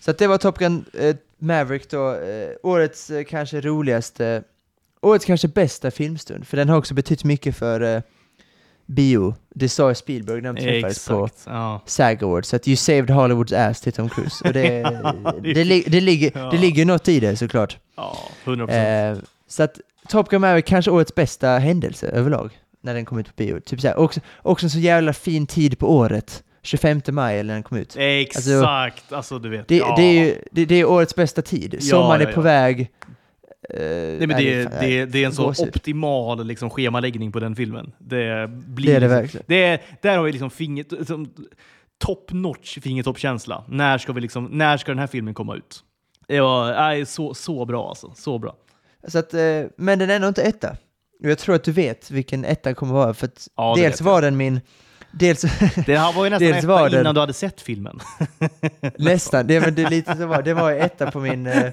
Så 0.00 0.12
det 0.12 0.26
var 0.26 0.38
Top 0.38 0.58
Gun 0.58 0.84
eh, 0.98 1.16
Maverick 1.38 1.90
då. 1.90 2.14
Eh, 2.14 2.50
årets 2.62 3.10
eh, 3.10 3.24
kanske 3.24 3.60
roligaste, 3.60 4.42
årets 5.02 5.24
kanske 5.24 5.48
bästa 5.48 5.90
filmstund. 5.90 6.46
För 6.46 6.56
den 6.56 6.68
har 6.68 6.76
också 6.78 6.94
betytt 6.94 7.24
mycket 7.24 7.56
för 7.56 7.80
eh, 7.96 8.02
bio. 8.86 9.34
Det 9.54 9.68
sa 9.68 9.94
Spielberg 9.94 10.40
när 10.40 10.52
de 10.52 10.60
träffades 10.62 11.08
på. 11.08 11.28
Ja. 11.46 11.80
SAG 11.86 12.24
Awards, 12.24 12.48
så 12.48 12.56
att 12.56 12.68
you 12.68 12.76
saved 12.76 13.10
Hollywoods 13.10 13.52
ass 13.52 13.80
till 13.80 13.92
Tom 13.92 14.08
Cruise. 14.08 14.44
Och 14.48 14.52
det, 14.52 14.82
det, 15.54 15.64
li- 15.64 15.84
det, 15.86 16.00
ligger, 16.00 16.32
Ja. 16.34 16.50
det 16.50 16.58
ligger 16.58 16.84
något 16.84 17.08
i 17.08 17.20
det 17.20 17.36
såklart. 17.36 17.78
ja, 17.96 18.18
100 18.44 18.66
procent. 18.66 19.18
Eh, 19.18 19.24
så 19.48 19.62
att 19.62 19.80
Top 20.08 20.28
Gun 20.28 20.40
Maverick 20.40 20.66
kanske 20.66 20.90
årets 20.90 21.14
bästa 21.14 21.48
händelse 21.58 22.06
överlag, 22.08 22.58
när 22.80 22.94
den 22.94 23.04
kom 23.04 23.18
ut 23.18 23.26
på 23.26 23.32
bio. 23.36 23.60
Typ 23.60 23.80
såhär, 23.80 23.96
också, 23.98 24.20
också 24.42 24.66
en 24.66 24.70
så 24.70 24.78
jävla 24.78 25.12
fin 25.12 25.46
tid 25.46 25.78
på 25.78 25.92
året, 25.96 26.42
25 26.62 27.02
maj 27.10 27.38
eller 27.38 27.46
när 27.46 27.54
den 27.54 27.62
kom 27.62 27.78
ut. 27.78 27.96
Exakt, 27.98 29.12
alltså, 29.12 29.38
du 29.38 29.48
vet. 29.48 29.68
Det, 29.68 29.76
ja. 29.76 29.94
det, 29.96 30.02
är 30.02 30.24
ju, 30.24 30.36
det, 30.52 30.64
det 30.64 30.74
är 30.74 30.84
årets 30.84 31.14
bästa 31.14 31.42
tid. 31.42 31.74
Ja, 31.74 31.80
Sommaren 31.80 32.20
ja, 32.20 32.28
är 32.28 32.32
på 32.32 32.40
ja. 32.40 32.44
väg. 32.44 32.90
Eh, 33.74 33.80
Nej, 33.80 34.26
men 34.26 34.28
det, 34.28 34.70
fan, 34.70 34.80
det, 34.80 35.04
det 35.04 35.22
är 35.22 35.26
en 35.26 35.32
så 35.32 35.48
optimal 35.48 36.46
liksom, 36.46 36.70
schemaläggning 36.70 37.32
på 37.32 37.40
den 37.40 37.56
filmen. 37.56 37.92
Det 37.98 38.50
blir 38.50 38.86
Det 38.86 38.96
är 38.96 39.00
det 39.00 39.06
liksom, 39.06 39.20
verkligen. 39.20 39.44
det 39.46 39.64
är, 39.64 39.80
där 40.02 40.16
har 40.16 40.24
vi 40.24 40.32
liksom 40.32 40.50
finger, 40.50 40.84
liksom, 40.90 41.30
top 41.98 42.32
notch 42.32 42.78
fingertoppkänsla. 42.78 43.64
När 43.68 43.98
ska, 43.98 44.12
vi 44.12 44.20
liksom, 44.20 44.44
när 44.44 44.76
ska 44.76 44.90
den 44.90 44.98
här 44.98 45.06
filmen 45.06 45.34
komma 45.34 45.56
ut? 45.56 45.84
Det 46.28 46.40
var 46.40 46.72
nej, 46.72 47.06
så, 47.06 47.34
så 47.34 47.64
bra 47.64 47.88
alltså. 47.88 48.12
Så 48.16 48.38
bra. 48.38 48.56
Så 49.08 49.18
att, 49.18 49.34
eh, 49.34 49.62
men 49.76 49.98
den 49.98 50.10
är 50.10 50.14
ändå 50.14 50.28
inte 50.28 50.42
etta. 50.42 50.76
Jag 51.18 51.38
tror 51.38 51.54
att 51.54 51.64
du 51.64 51.72
vet 51.72 52.10
vilken 52.10 52.44
etta 52.44 52.74
kommer 52.74 52.94
vara, 52.94 53.14
för 53.14 53.28
Ja, 53.56 53.74
dels 53.76 54.00
var 54.00 54.22
den 54.22 54.36
min... 54.36 54.60
Dels, 55.12 55.40
Det 55.86 55.96
här 55.96 56.12
var 56.12 56.24
ju 56.24 56.30
nästan 56.30 56.48
Dels 56.48 56.64
etta 56.64 56.88
den- 56.88 57.00
innan 57.00 57.14
du 57.14 57.20
hade 57.20 57.32
sett 57.32 57.60
filmen. 57.60 58.00
Nästan, 58.98 59.46
det, 59.46 59.60
men 59.60 59.74
det, 59.74 59.90
lite 59.90 60.16
så 60.16 60.26
var. 60.26 60.42
det 60.42 60.54
var 60.54 60.72
etta 60.72 61.10
på 61.10 61.20
min, 61.20 61.46
eh, 61.46 61.72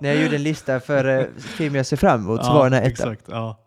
när 0.00 0.08
jag 0.14 0.22
gjorde 0.22 0.36
en 0.36 0.42
lista 0.42 0.80
för 0.80 1.18
eh, 1.18 1.26
film 1.36 1.74
jag 1.74 1.86
ser 1.86 1.96
fram 1.96 2.20
emot, 2.20 2.44
så 2.44 2.52
var 2.52 2.64
den 2.64 2.72
här 2.72 2.80
etta. 2.80 2.90
exakt, 2.90 3.24
ja. 3.28 3.58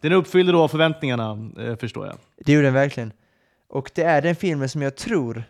Den 0.00 0.12
uppfyllde 0.12 0.52
då 0.52 0.68
förväntningarna, 0.68 1.50
eh, 1.58 1.76
förstår 1.76 2.06
jag. 2.06 2.16
Det 2.44 2.52
gjorde 2.52 2.66
den 2.66 2.74
verkligen. 2.74 3.12
Och 3.68 3.90
det 3.94 4.02
är 4.02 4.22
den 4.22 4.36
filmen 4.36 4.68
som 4.68 4.82
jag 4.82 4.96
tror, 4.96 5.44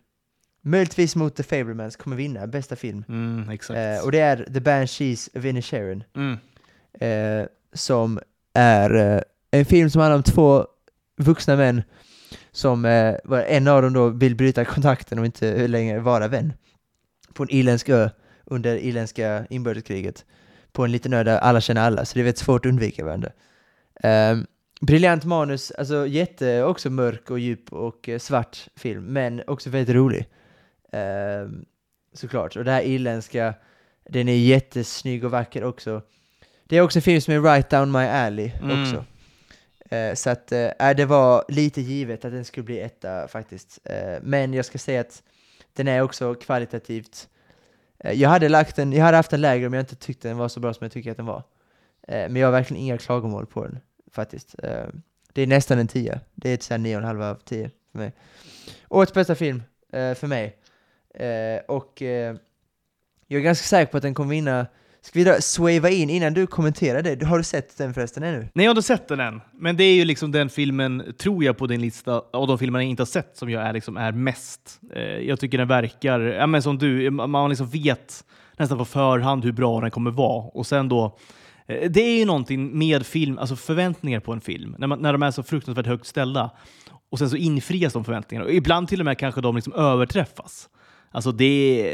möjligtvis 0.63 1.17
mot 1.17 1.37
The 1.37 1.43
Fablemans, 1.43 1.97
kommer 1.97 2.17
vinna 2.17 2.47
bästa 2.47 2.77
film. 2.77 3.05
Mm. 3.09 3.49
Eh, 3.51 4.05
och 4.05 4.13
det 4.13 4.21
är 4.21 4.37
The 4.55 4.61
Banshees 4.61 5.31
of 5.35 5.45
Inisherin, 5.45 6.05
mm. 6.17 6.39
eh, 7.01 7.47
som 7.73 8.21
är 8.55 8.95
eh, 8.95 9.21
en 9.51 9.65
film 9.65 9.91
som 9.91 10.01
handlar 10.01 10.17
om 10.17 10.23
två 10.23 10.67
vuxna 11.17 11.57
män 11.57 11.83
som, 12.55 12.85
eh, 12.85 13.15
var 13.25 13.43
en 13.43 13.69
av 13.69 13.83
dem 13.83 13.93
då 13.93 14.09
vill 14.09 14.37
bryta 14.37 14.65
kontakten 14.65 15.19
och 15.19 15.27
inte 15.27 15.69
längre 15.69 16.01
vara 16.01 16.29
vän. 16.29 16.53
På 17.33 17.43
en 17.43 17.51
irländsk 17.51 17.89
ö 17.89 18.09
under 18.45 18.77
irländska 18.77 19.47
inbördeskriget. 19.51 20.25
På 20.73 20.85
en 20.85 20.93
liten 20.93 21.13
ö 21.13 21.23
där 21.25 21.39
alla 21.39 21.61
känner 21.61 21.81
alla, 21.83 22.05
så 22.05 22.15
det 22.15 22.21
är 22.21 22.25
väldigt 22.25 22.39
svårt 22.39 22.67
att 22.67 22.71
undvika 22.71 23.05
varandra. 23.05 23.31
Um, 24.05 24.47
briljant 24.81 25.25
manus, 25.25 25.71
alltså 25.71 26.07
jätte 26.07 26.63
också 26.63 26.91
mörk 26.91 27.31
och 27.31 27.39
djup 27.39 27.73
och 27.73 28.09
eh, 28.09 28.19
svart 28.19 28.69
film, 28.77 29.05
men 29.05 29.43
också 29.47 29.71
väldigt 29.71 29.95
rolig. 29.97 30.27
Ehm, 30.93 31.65
såklart. 32.13 32.57
Och 32.57 32.65
det 32.65 32.71
här 32.71 32.83
irländska, 32.83 33.55
den 34.11 34.29
är 34.29 34.37
jättesnygg 34.37 35.25
och 35.25 35.31
vacker 35.31 35.65
också. 35.65 36.03
Det 36.65 36.77
är 36.77 36.81
också 36.81 36.99
en 36.99 37.03
film 37.03 37.21
som 37.21 37.35
är 37.35 37.41
right 37.41 37.71
down 37.71 37.93
my 37.93 37.99
alley 38.05 38.53
Mm. 38.63 38.83
också. 38.83 39.05
Eh, 39.95 40.15
så 40.15 40.31
att 40.31 40.53
eh, 40.53 40.71
äh, 40.79 40.97
det 40.97 41.05
var 41.05 41.45
lite 41.49 41.81
givet 41.81 42.25
att 42.25 42.33
den 42.33 42.45
skulle 42.45 42.65
bli 42.65 42.81
etta 42.81 43.29
faktiskt. 43.29 43.79
Eh, 43.85 44.19
men 44.23 44.55
jag 44.55 44.65
ska 44.65 44.79
säga 44.79 45.01
att 45.01 45.23
den 45.73 45.89
är 45.89 46.01
också 46.01 46.35
kvalitativt 46.35 47.29
eh, 47.99 48.13
jag 48.13 48.29
hade 48.29 48.49
lagt 48.49 48.77
den, 48.77 48.93
jag 48.93 49.05
hade 49.05 49.17
haft 49.17 49.31
den 49.31 49.41
lägre 49.41 49.67
om 49.67 49.73
jag 49.73 49.83
inte 49.83 49.97
tyckte 49.97 50.29
den 50.29 50.37
var 50.37 50.49
så 50.49 50.61
bra 50.61 50.75
som 50.75 50.85
jag 50.85 50.93
tycker 50.93 51.11
att 51.11 51.17
den 51.17 51.27
var. 51.27 51.43
Eh, 52.09 52.29
men 52.29 52.37
jag 52.37 52.47
har 52.47 52.53
verkligen 52.53 52.83
inga 52.83 52.99
klagomål 52.99 53.47
på 53.47 53.65
den 53.65 53.81
faktiskt. 54.13 54.55
Eh, 54.63 54.87
det 55.33 55.43
är 55.43 55.47
nästan 55.47 55.79
en 55.79 55.89
10. 55.89 56.21
Det 56.35 56.51
är 56.51 56.55
ett 56.55 56.63
såhär 56.63 56.79
9,5 56.79 57.31
av 57.31 57.35
10 57.45 57.71
för 57.93 57.99
mig. 57.99 58.13
Årets 58.89 59.15
bästa 59.15 59.35
film 59.35 59.63
eh, 59.93 60.15
för 60.15 60.27
mig. 60.27 60.57
Eh, 61.15 61.61
och 61.69 62.03
eh, 62.03 62.37
jag 63.27 63.39
är 63.39 63.45
ganska 63.45 63.65
säker 63.65 63.91
på 63.91 63.97
att 63.97 64.03
den 64.03 64.15
kommer 64.15 64.31
vinna. 64.31 64.67
Ska 65.05 65.19
vi 65.19 65.25
då 65.25 65.37
swava 65.41 65.91
in 65.91 66.11
innan 66.11 66.35
du 66.35 66.47
kommenterar 66.47 67.03
det? 67.03 67.25
Har 67.27 67.39
du 67.39 67.45
sett 67.45 67.79
den 67.79 67.95
förresten 67.95 68.23
ännu? 68.23 68.39
Nej, 68.55 68.65
jag 68.65 68.71
har 68.71 68.77
inte 68.77 68.83
sett 68.83 69.09
den 69.09 69.21
än. 69.21 69.41
Men 69.53 69.77
det 69.77 69.85
är 69.85 69.95
ju 69.95 70.05
liksom 70.05 70.33
den 70.33 70.49
filmen, 70.51 71.15
tror 71.19 71.45
jag, 71.45 71.57
på 71.59 71.67
din 71.67 71.81
lista 71.81 72.23
av 72.33 72.47
de 72.47 72.59
filmer 72.59 72.79
jag 72.79 72.89
inte 72.89 73.01
har 73.01 73.07
sett 73.07 73.37
som 73.37 73.51
jag 73.51 73.63
är, 73.63 73.73
liksom, 73.73 73.97
är 73.97 74.13
mest. 74.13 74.81
Eh, 74.95 75.03
jag 75.03 75.41
tycker 75.41 75.59
den 75.59 75.69
verkar, 75.69 76.21
ja, 76.21 76.47
men 76.47 76.63
som 76.63 76.79
du, 76.79 77.11
man 77.11 77.49
liksom 77.51 77.69
vet 77.69 78.25
nästan 78.57 78.79
på 78.79 78.85
förhand 78.85 79.45
hur 79.45 79.53
bra 79.53 79.81
den 79.81 79.91
kommer 79.91 80.11
vara. 80.11 80.43
Och 80.45 80.67
sen 80.67 80.89
då, 80.89 81.19
eh, 81.67 81.91
det 81.91 82.01
är 82.01 82.19
ju 82.19 82.25
någonting 82.25 82.79
med 82.79 83.07
film, 83.07 83.39
alltså 83.39 83.57
förväntningar 83.57 84.21
på 84.21 84.33
en 84.33 84.41
film, 84.41 84.77
när, 84.79 84.87
man, 84.87 84.99
när 84.99 85.13
de 85.13 85.23
är 85.23 85.31
så 85.31 85.43
fruktansvärt 85.43 85.87
högt 85.87 86.07
ställda. 86.07 86.51
Och 87.11 87.19
sen 87.19 87.31
så 87.31 87.37
infrias 87.37 87.93
de 87.93 88.05
förväntningarna. 88.05 88.47
Och 88.47 88.55
ibland 88.55 88.89
till 88.89 89.01
och 89.01 89.05
med 89.07 89.19
kanske 89.19 89.41
de 89.41 89.55
liksom 89.55 89.73
överträffas. 89.73 90.69
Alltså 91.11 91.33
det, 91.33 91.45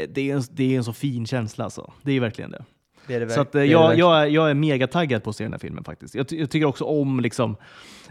är- 0.03 0.07
det, 0.07 0.31
är 0.31 0.35
en, 0.35 0.43
det 0.51 0.73
är 0.73 0.77
en 0.77 0.83
så 0.83 0.93
fin 0.93 1.25
känsla 1.25 1.63
alltså. 1.63 1.93
Det 2.01 2.11
är 2.11 2.19
verkligen 2.19 2.51
det. 2.51 2.65
Det 3.07 3.19
det 3.19 3.29
Så 3.29 3.41
att, 3.41 3.51
det 3.51 3.59
eh, 3.59 3.61
det 3.61 3.67
jag, 3.71 3.97
jag, 3.97 4.21
är- 4.21 4.25
jag 4.25 4.49
är 4.49 4.53
mega 4.53 4.87
taggad 4.87 5.23
på 5.23 5.29
att 5.29 5.35
se 5.35 5.43
den 5.43 5.53
här 5.53 5.59
filmen 5.59 5.83
faktiskt. 5.83 6.15
Jag, 6.15 6.25
jag 6.29 6.49
tycker 6.49 6.65
också 6.67 6.83
om 6.83 7.19
liksom, 7.19 7.55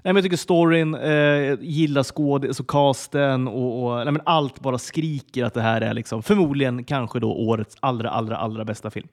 nej, 0.02 0.14
jag 0.14 0.22
tycker 0.24 0.36
storyn, 0.36 0.94
eh, 0.94 1.58
gillar 1.60 2.02
skåd, 2.02 2.44
alltså 2.46 2.64
casten 2.64 3.48
och, 3.48 3.84
och 3.98 4.12
nej, 4.12 4.22
allt 4.26 4.60
bara 4.60 4.78
skriker 4.78 5.44
att 5.44 5.54
det 5.54 5.62
här 5.62 5.80
är 5.80 5.94
liksom, 5.94 6.22
förmodligen 6.22 6.84
kanske 6.84 7.20
då 7.20 7.32
årets 7.32 7.76
allra, 7.80 8.10
allra, 8.10 8.36
allra 8.36 8.64
bästa 8.64 8.90
film. 8.90 9.08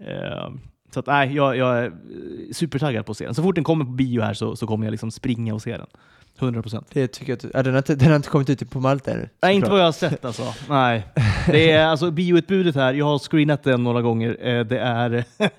Eh, 0.00 0.50
så 0.94 1.00
att, 1.00 1.06
nej, 1.06 1.34
jag, 1.34 1.56
jag 1.56 1.78
är 1.78 1.92
supertaggad 2.52 3.06
på 3.06 3.12
att 3.12 3.18
se 3.18 3.24
den. 3.24 3.34
Så 3.34 3.42
fort 3.42 3.54
den 3.54 3.64
kommer 3.64 3.84
på 3.84 3.90
bio 3.90 4.22
här 4.22 4.34
så, 4.34 4.56
så 4.56 4.66
kommer 4.66 4.86
jag 4.86 4.90
liksom 4.90 5.10
springa 5.10 5.54
och 5.54 5.62
se 5.62 5.76
den. 5.76 5.86
100 6.38 6.62
procent. 6.62 6.86
Det 6.92 7.06
tycker 7.08 7.32
jag 7.32 7.36
att, 7.36 7.44
ja, 7.54 7.62
den, 7.62 7.72
har 7.72 7.78
inte, 7.78 7.94
den 7.94 8.08
har 8.08 8.16
inte 8.16 8.28
kommit 8.28 8.50
ut 8.50 8.70
på 8.70 8.80
Malta 8.80 9.10
ännu. 9.12 9.28
Nej, 9.42 9.56
inte 9.56 9.70
vad 9.70 9.80
jag 9.80 9.84
har 9.84 9.92
sett 9.92 10.24
alltså. 10.24 10.42
Nej. 10.68 11.06
Det 11.46 11.70
är 11.70 11.86
alltså 11.86 12.10
bioutbudet 12.10 12.74
här. 12.74 12.92
Jag 12.94 13.04
har 13.04 13.18
screenat 13.18 13.62
den 13.62 13.82
några 13.84 14.02
gånger. 14.02 14.36
Eh, 14.40 14.64
Det 14.64 14.78
är, 14.78 15.24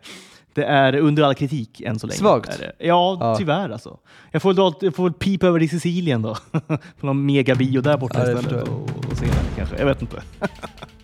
det 0.53 0.63
är 0.63 0.95
under 0.95 1.23
all 1.23 1.35
kritik 1.35 1.81
än 1.81 1.99
så 1.99 2.07
länge. 2.07 2.17
Svagt. 2.17 2.61
Ja, 2.77 3.17
Ja. 3.19 3.35
tyvärr 3.37 3.69
alltså. 3.69 3.97
Jag 4.31 4.41
får, 4.41 4.53
väl- 4.53 4.73
jag 4.81 4.95
får 4.95 5.09
pipa 5.09 5.47
över 5.47 5.59
till 5.59 5.69
Sicilien 5.69 6.21
då. 6.21 6.37
På 6.99 7.05
någon 7.05 7.25
megabio 7.25 7.81
där 7.81 7.97
borta 7.97 8.31
Ja, 8.31 8.39
istället. 8.39 8.67
Och, 8.67 8.89
och 9.11 9.17
se 9.17 9.25
den 9.25 9.35
kanske. 9.55 9.77
Jag 9.79 9.85
vet 9.85 10.01
inte. 10.01 10.21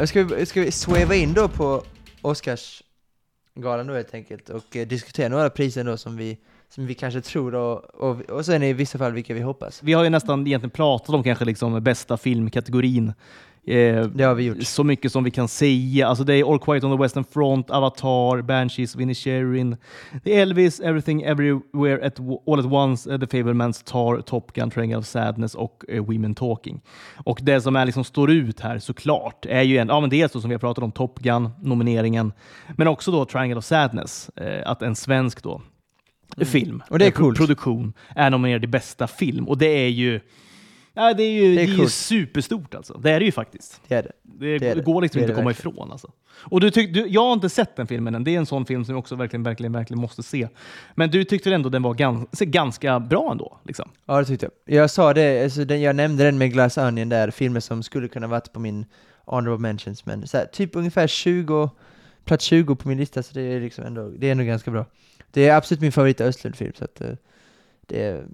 Äh, 0.00 0.06
ska 0.06 0.24
vi, 0.24 0.46
ska 0.46 0.60
vi 0.60 0.70
swava 0.70 1.14
in 1.14 1.34
då 1.34 1.48
på 1.48 1.82
Oscarsgalan 2.22 3.86
då 3.86 3.94
helt 3.94 4.14
enkelt 4.14 4.50
och 4.50 4.76
eh, 4.76 4.86
diskutera 4.86 5.28
några 5.28 5.50
priser 5.50 5.84
då 5.84 5.96
som 5.96 6.16
vi 6.16 6.38
som 6.68 6.86
vi 6.86 6.94
kanske 6.94 7.20
tror 7.20 7.54
och, 7.54 7.84
och, 7.94 8.20
och 8.20 8.46
sen 8.46 8.62
i 8.62 8.72
vissa 8.72 8.98
fall 8.98 9.12
vilka 9.12 9.34
vi 9.34 9.40
hoppas. 9.40 9.82
Vi 9.82 9.92
har 9.92 10.04
ju 10.04 10.10
nästan 10.10 10.46
egentligen 10.46 10.70
pratat 10.70 11.08
om 11.08 11.22
kanske 11.22 11.44
liksom 11.44 11.82
bästa 11.82 12.16
filmkategorin. 12.16 13.12
Eh, 13.66 14.02
Det 14.06 14.24
har 14.24 14.34
vi 14.34 14.44
gjort. 14.44 14.62
Så 14.62 14.84
mycket 14.84 15.12
som 15.12 15.24
vi 15.24 15.30
kan 15.30 15.48
säga. 15.48 16.08
Alltså 16.08 16.24
det 16.24 16.34
är 16.34 16.52
All 16.52 16.58
Quiet 16.58 16.84
on 16.84 16.96
the 16.96 17.02
Western 17.02 17.24
Front, 17.24 17.70
Avatar, 17.70 18.42
Banshees 18.42 18.94
of 18.94 19.00
Inisherin. 19.00 19.76
Det 20.24 20.36
är 20.36 20.42
Elvis, 20.42 20.80
Everything 20.80 21.22
Everywhere 21.22 22.06
at, 22.06 22.20
All 22.46 22.58
at 22.60 22.64
Once, 22.66 23.12
eh, 23.12 23.20
The 23.20 23.26
Fablemans, 23.26 23.82
Tar, 23.82 24.20
Top 24.20 24.52
Gun, 24.52 24.70
Triangle 24.70 24.96
of 24.98 25.06
Sadness 25.06 25.54
och 25.54 25.84
eh, 25.88 26.04
Women 26.04 26.34
Talking. 26.34 26.80
Och 27.24 27.38
det 27.42 27.60
som 27.60 27.76
är 27.76 27.86
liksom 27.86 28.04
står 28.04 28.30
ut 28.30 28.60
här 28.60 28.78
såklart 28.78 29.46
är 29.46 29.62
ju 29.62 29.78
en, 29.78 29.88
ja 29.88 30.00
men 30.00 30.10
dels 30.10 30.32
då 30.32 30.40
som 30.40 30.48
vi 30.50 30.54
har 30.54 30.60
pratat 30.60 30.84
om, 30.84 30.92
Top 30.92 31.18
Gun, 31.18 31.50
nomineringen, 31.62 32.32
men 32.76 32.88
också 32.88 33.10
då 33.10 33.24
Triangle 33.24 33.56
of 33.58 33.64
Sadness, 33.64 34.30
eh, 34.36 34.70
att 34.70 34.82
en 34.82 34.96
svensk 34.96 35.42
då 35.42 35.62
film, 36.44 36.68
Mm. 36.70 36.82
Och 36.90 36.98
det 36.98 37.04
är 37.04 37.08
eh, 37.08 37.12
coolt. 37.12 37.38
produktion, 37.38 37.92
är 38.16 38.30
nominerad 38.30 38.64
i 38.64 38.66
bästa 38.66 39.06
film. 39.06 39.48
Och 39.48 39.58
det 39.58 39.66
är 39.66 39.88
ju, 39.88 40.20
ja, 40.96 41.14
det 41.14 41.22
är 41.22 41.30
ju, 41.32 41.54
Det 41.54 41.62
är 41.62 41.66
det 41.66 41.72
är 41.72 41.76
ju 41.76 41.88
superstort 41.88 42.74
alltså. 42.74 42.98
Det 42.98 43.10
är 43.10 43.18
det 43.20 43.26
ju 43.26 43.32
faktiskt. 43.32 43.80
Det 43.88 43.94
är 43.94 44.02
det. 44.02 44.12
Det, 44.22 44.58
Det 44.58 44.68
är 44.68 44.82
går 44.82 45.02
liksom 45.02 45.20
inte 45.20 45.32
att 45.32 45.36
komma 45.38 45.48
verkligen. 45.48 45.72
ifrån. 45.74 45.92
Alltså. 45.92 46.12
Och 46.34 46.60
du 46.60 46.70
tyck, 46.70 46.94
du, 46.94 47.06
jag 47.06 47.20
har 47.24 47.32
inte 47.32 47.48
sett 47.48 47.76
den 47.76 47.86
filmen 47.86 48.14
än. 48.14 48.24
Det 48.24 48.34
är 48.34 48.38
en 48.38 48.46
sån 48.46 48.66
film 48.66 48.84
som 48.84 48.92
jag 48.92 48.98
också 48.98 49.16
verkligen, 49.16 49.42
verkligen, 49.42 49.72
verkligen 49.72 50.00
måste 50.00 50.22
se. 50.22 50.48
Men 50.94 51.10
du 51.10 51.24
tyckte 51.24 51.54
ändå 51.54 51.68
den 51.68 51.82
var 51.82 51.94
ganska, 51.94 52.44
ganska 52.44 53.00
bra 53.00 53.30
ändå? 53.32 53.58
Liksom. 53.64 53.88
Ja, 54.06 54.18
det 54.18 54.24
tyckte 54.24 54.48
jag. 54.66 54.76
Jag 54.82 54.90
sa 54.90 55.14
det, 55.14 55.44
alltså, 55.44 55.64
den, 55.64 55.80
jag 55.80 55.96
nämnde 55.96 56.24
den 56.24 56.38
med 56.38 56.52
Glass 56.52 56.78
Onion 56.78 57.08
där, 57.08 57.30
filmer 57.30 57.60
som 57.60 57.82
skulle 57.82 58.08
kunna 58.08 58.26
varit 58.26 58.52
på 58.52 58.60
min 58.60 58.86
honorable 59.24 59.58
mentions, 59.68 60.06
men 60.06 60.24
här, 60.32 60.44
typ 60.52 60.76
ungefär 60.76 61.06
20, 61.06 61.70
plats 62.24 62.44
20 62.44 62.76
på 62.76 62.88
min 62.88 62.98
lista, 62.98 63.22
så 63.22 63.34
det 63.34 63.42
är 63.42 63.60
liksom 63.60 63.84
ändå, 63.84 64.08
det 64.08 64.26
är 64.26 64.32
ändå 64.32 64.44
ganska 64.44 64.70
bra. 64.70 64.86
Det 65.30 65.48
är 65.48 65.56
absolut 65.56 65.80
min 65.80 65.92
favorit 65.92 66.20
Östlund-film, 66.20 66.72
så 66.78 66.84
att 66.84 67.00
eh, 67.00 67.08
det, 67.86 68.02
är- 68.02 68.24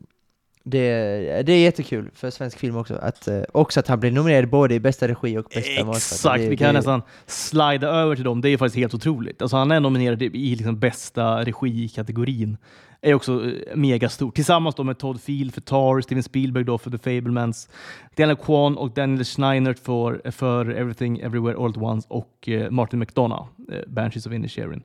det, 0.65 0.79
är- 0.79 1.43
det 1.43 1.53
är 1.53 1.59
jättekul 1.63 2.11
för 2.15 2.31
svensk 2.31 2.59
film 2.59 2.77
också, 2.77 2.95
att, 2.95 3.29
eh, 3.29 3.43
också 3.53 3.81
att 3.81 3.89
han 3.89 4.01
blir 4.01 4.11
nominerad 4.11 4.49
både 4.51 4.75
i 4.75 4.81
bästa 4.81 5.09
regi 5.09 5.39
och 5.39 5.45
bästa 5.55 5.85
manus. 5.85 6.13
Exakt, 6.13 6.43
det, 6.43 6.49
vi 6.49 6.57
kan 6.57 6.67
det, 6.67 6.73
nästan 6.73 7.03
slida 7.27 7.89
över 7.89 8.15
till 8.15 8.25
dem. 8.25 8.41
Det 8.41 8.49
är 8.49 8.57
faktiskt 8.57 8.77
helt 8.77 8.95
otroligt. 8.95 9.43
Alltså, 9.43 9.57
han 9.57 9.71
är 9.71 9.81
nominerad 9.81 10.23
i 10.23 10.29
liksom 10.57 10.79
bästa 10.79 11.45
regi-kategorin. 11.45 12.57
är 13.01 13.15
också 13.15 13.33
eh, 13.47 13.77
megastort. 13.77 14.35
Tillsammans 14.35 14.79
med 14.79 14.99
Todd 14.99 15.21
Field 15.21 15.55
för 15.55 15.61
Tar, 15.61 16.01
Steven 16.01 16.23
Spielberg 16.23 16.65
då 16.65 16.79
för 16.79 16.91
The 16.91 16.99
Fablemans, 16.99 17.69
Daniel 18.17 18.37
Kwan 18.37 18.77
och 18.77 18.91
Daniel 18.91 19.25
Schneinert 19.25 19.79
för, 19.79 20.31
för 20.31 20.71
Everything 20.71 21.19
Everywhere 21.21 21.57
All 21.59 21.71
at 21.71 21.77
Once 21.77 22.07
och 22.11 22.49
eh, 22.49 22.71
Martin 22.71 22.99
McDonough, 22.99 23.47
Banshees 23.87 24.27
of 24.27 24.33
Inisherin. 24.33 24.83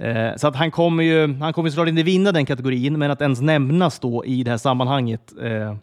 Eh, 0.00 0.36
så 0.36 0.48
att 0.48 0.56
han 0.56 0.70
kommer 0.70 1.02
ju 1.02 1.34
han 1.34 1.52
kommer 1.52 1.70
såklart 1.70 1.88
inte 1.88 2.02
vinna 2.02 2.32
den 2.32 2.46
kategorin, 2.46 2.98
men 2.98 3.10
att 3.10 3.20
ens 3.20 3.40
nämnas 3.40 3.98
då 3.98 4.24
i 4.24 4.42
det 4.42 4.50
här 4.50 4.58
sammanhanget, 4.58 5.32
eh, 5.42 5.76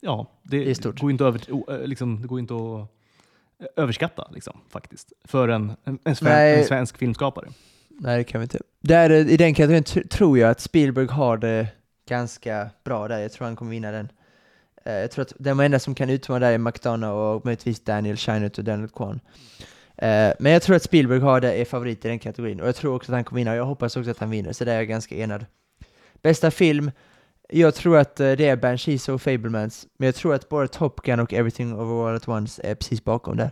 ja, 0.00 0.26
det, 0.42 0.82
Det 0.82 1.00
går 1.00 1.10
inte 1.10 1.24
över, 1.24 1.40
eh, 1.68 1.86
liksom, 1.86 2.22
det 2.22 2.28
går 2.28 2.38
inte 2.38 2.54
att 2.54 2.60
eh, 3.60 3.66
överskatta 3.76 4.28
liksom, 4.34 4.60
faktiskt, 4.70 5.12
för 5.24 5.48
en, 5.48 5.72
en, 5.84 5.98
en, 6.04 6.16
sven, 6.16 6.58
en 6.58 6.64
svensk 6.64 6.98
filmskapare. 6.98 7.48
Nej, 7.88 8.18
det 8.18 8.24
kan 8.24 8.40
vi 8.40 8.42
inte. 8.42 8.58
Där, 8.80 9.10
I 9.10 9.36
den 9.36 9.54
kategorin 9.54 9.82
tr- 9.82 10.08
tror 10.08 10.38
jag 10.38 10.50
att 10.50 10.60
Spielberg 10.60 11.06
har 11.06 11.36
det 11.36 11.66
ganska 12.08 12.70
bra 12.84 13.08
där. 13.08 13.18
Jag 13.18 13.32
tror 13.32 13.46
han 13.46 13.56
kommer 13.56 13.70
vinna 13.70 13.90
den. 13.90 14.08
Jag 14.84 15.10
tror 15.10 15.22
att 15.22 15.32
de 15.38 15.60
enda 15.60 15.78
som 15.78 15.94
kan 15.94 16.10
utmana 16.10 16.38
där 16.46 16.52
är 16.52 16.58
McDonough 16.58 17.14
och 17.16 17.44
möjligtvis 17.44 17.80
Daniel 17.80 18.16
Scheinert 18.16 18.58
och 18.58 18.64
Daniel 18.64 18.88
Kwan. 18.88 19.20
Eh, 20.00 20.32
men 20.38 20.52
jag 20.52 20.62
tror 20.62 20.76
att 20.76 20.82
Spielberg 20.82 21.20
har 21.20 21.40
det, 21.40 21.52
är 21.52 21.64
favorit 21.64 22.04
i 22.04 22.08
den 22.08 22.18
kategorin 22.18 22.60
och 22.60 22.68
jag 22.68 22.76
tror 22.76 22.94
också 22.94 23.12
att 23.12 23.16
han 23.16 23.24
kommer 23.24 23.40
vinna 23.40 23.50
och 23.50 23.56
jag 23.56 23.64
hoppas 23.64 23.96
också 23.96 24.10
att 24.10 24.18
han 24.18 24.30
vinner, 24.30 24.52
så 24.52 24.64
där 24.64 24.72
är 24.72 24.76
jag 24.76 24.88
ganska 24.88 25.14
enad. 25.14 25.46
Bästa 26.22 26.50
film, 26.50 26.90
jag 27.48 27.74
tror 27.74 27.98
att 27.98 28.20
eh, 28.20 28.32
det 28.32 28.48
är 28.48 28.56
Banshees 28.56 29.08
och 29.08 29.22
Fablemans, 29.22 29.86
men 29.98 30.06
jag 30.06 30.14
tror 30.14 30.34
att 30.34 30.48
både 30.48 30.68
Top 30.68 31.02
Gun 31.02 31.20
och 31.20 31.32
Everything 31.34 31.74
Over 31.74 32.08
All 32.08 32.16
At 32.16 32.28
Once 32.28 32.62
är 32.64 32.74
precis 32.74 33.04
bakom 33.04 33.36
där. 33.36 33.50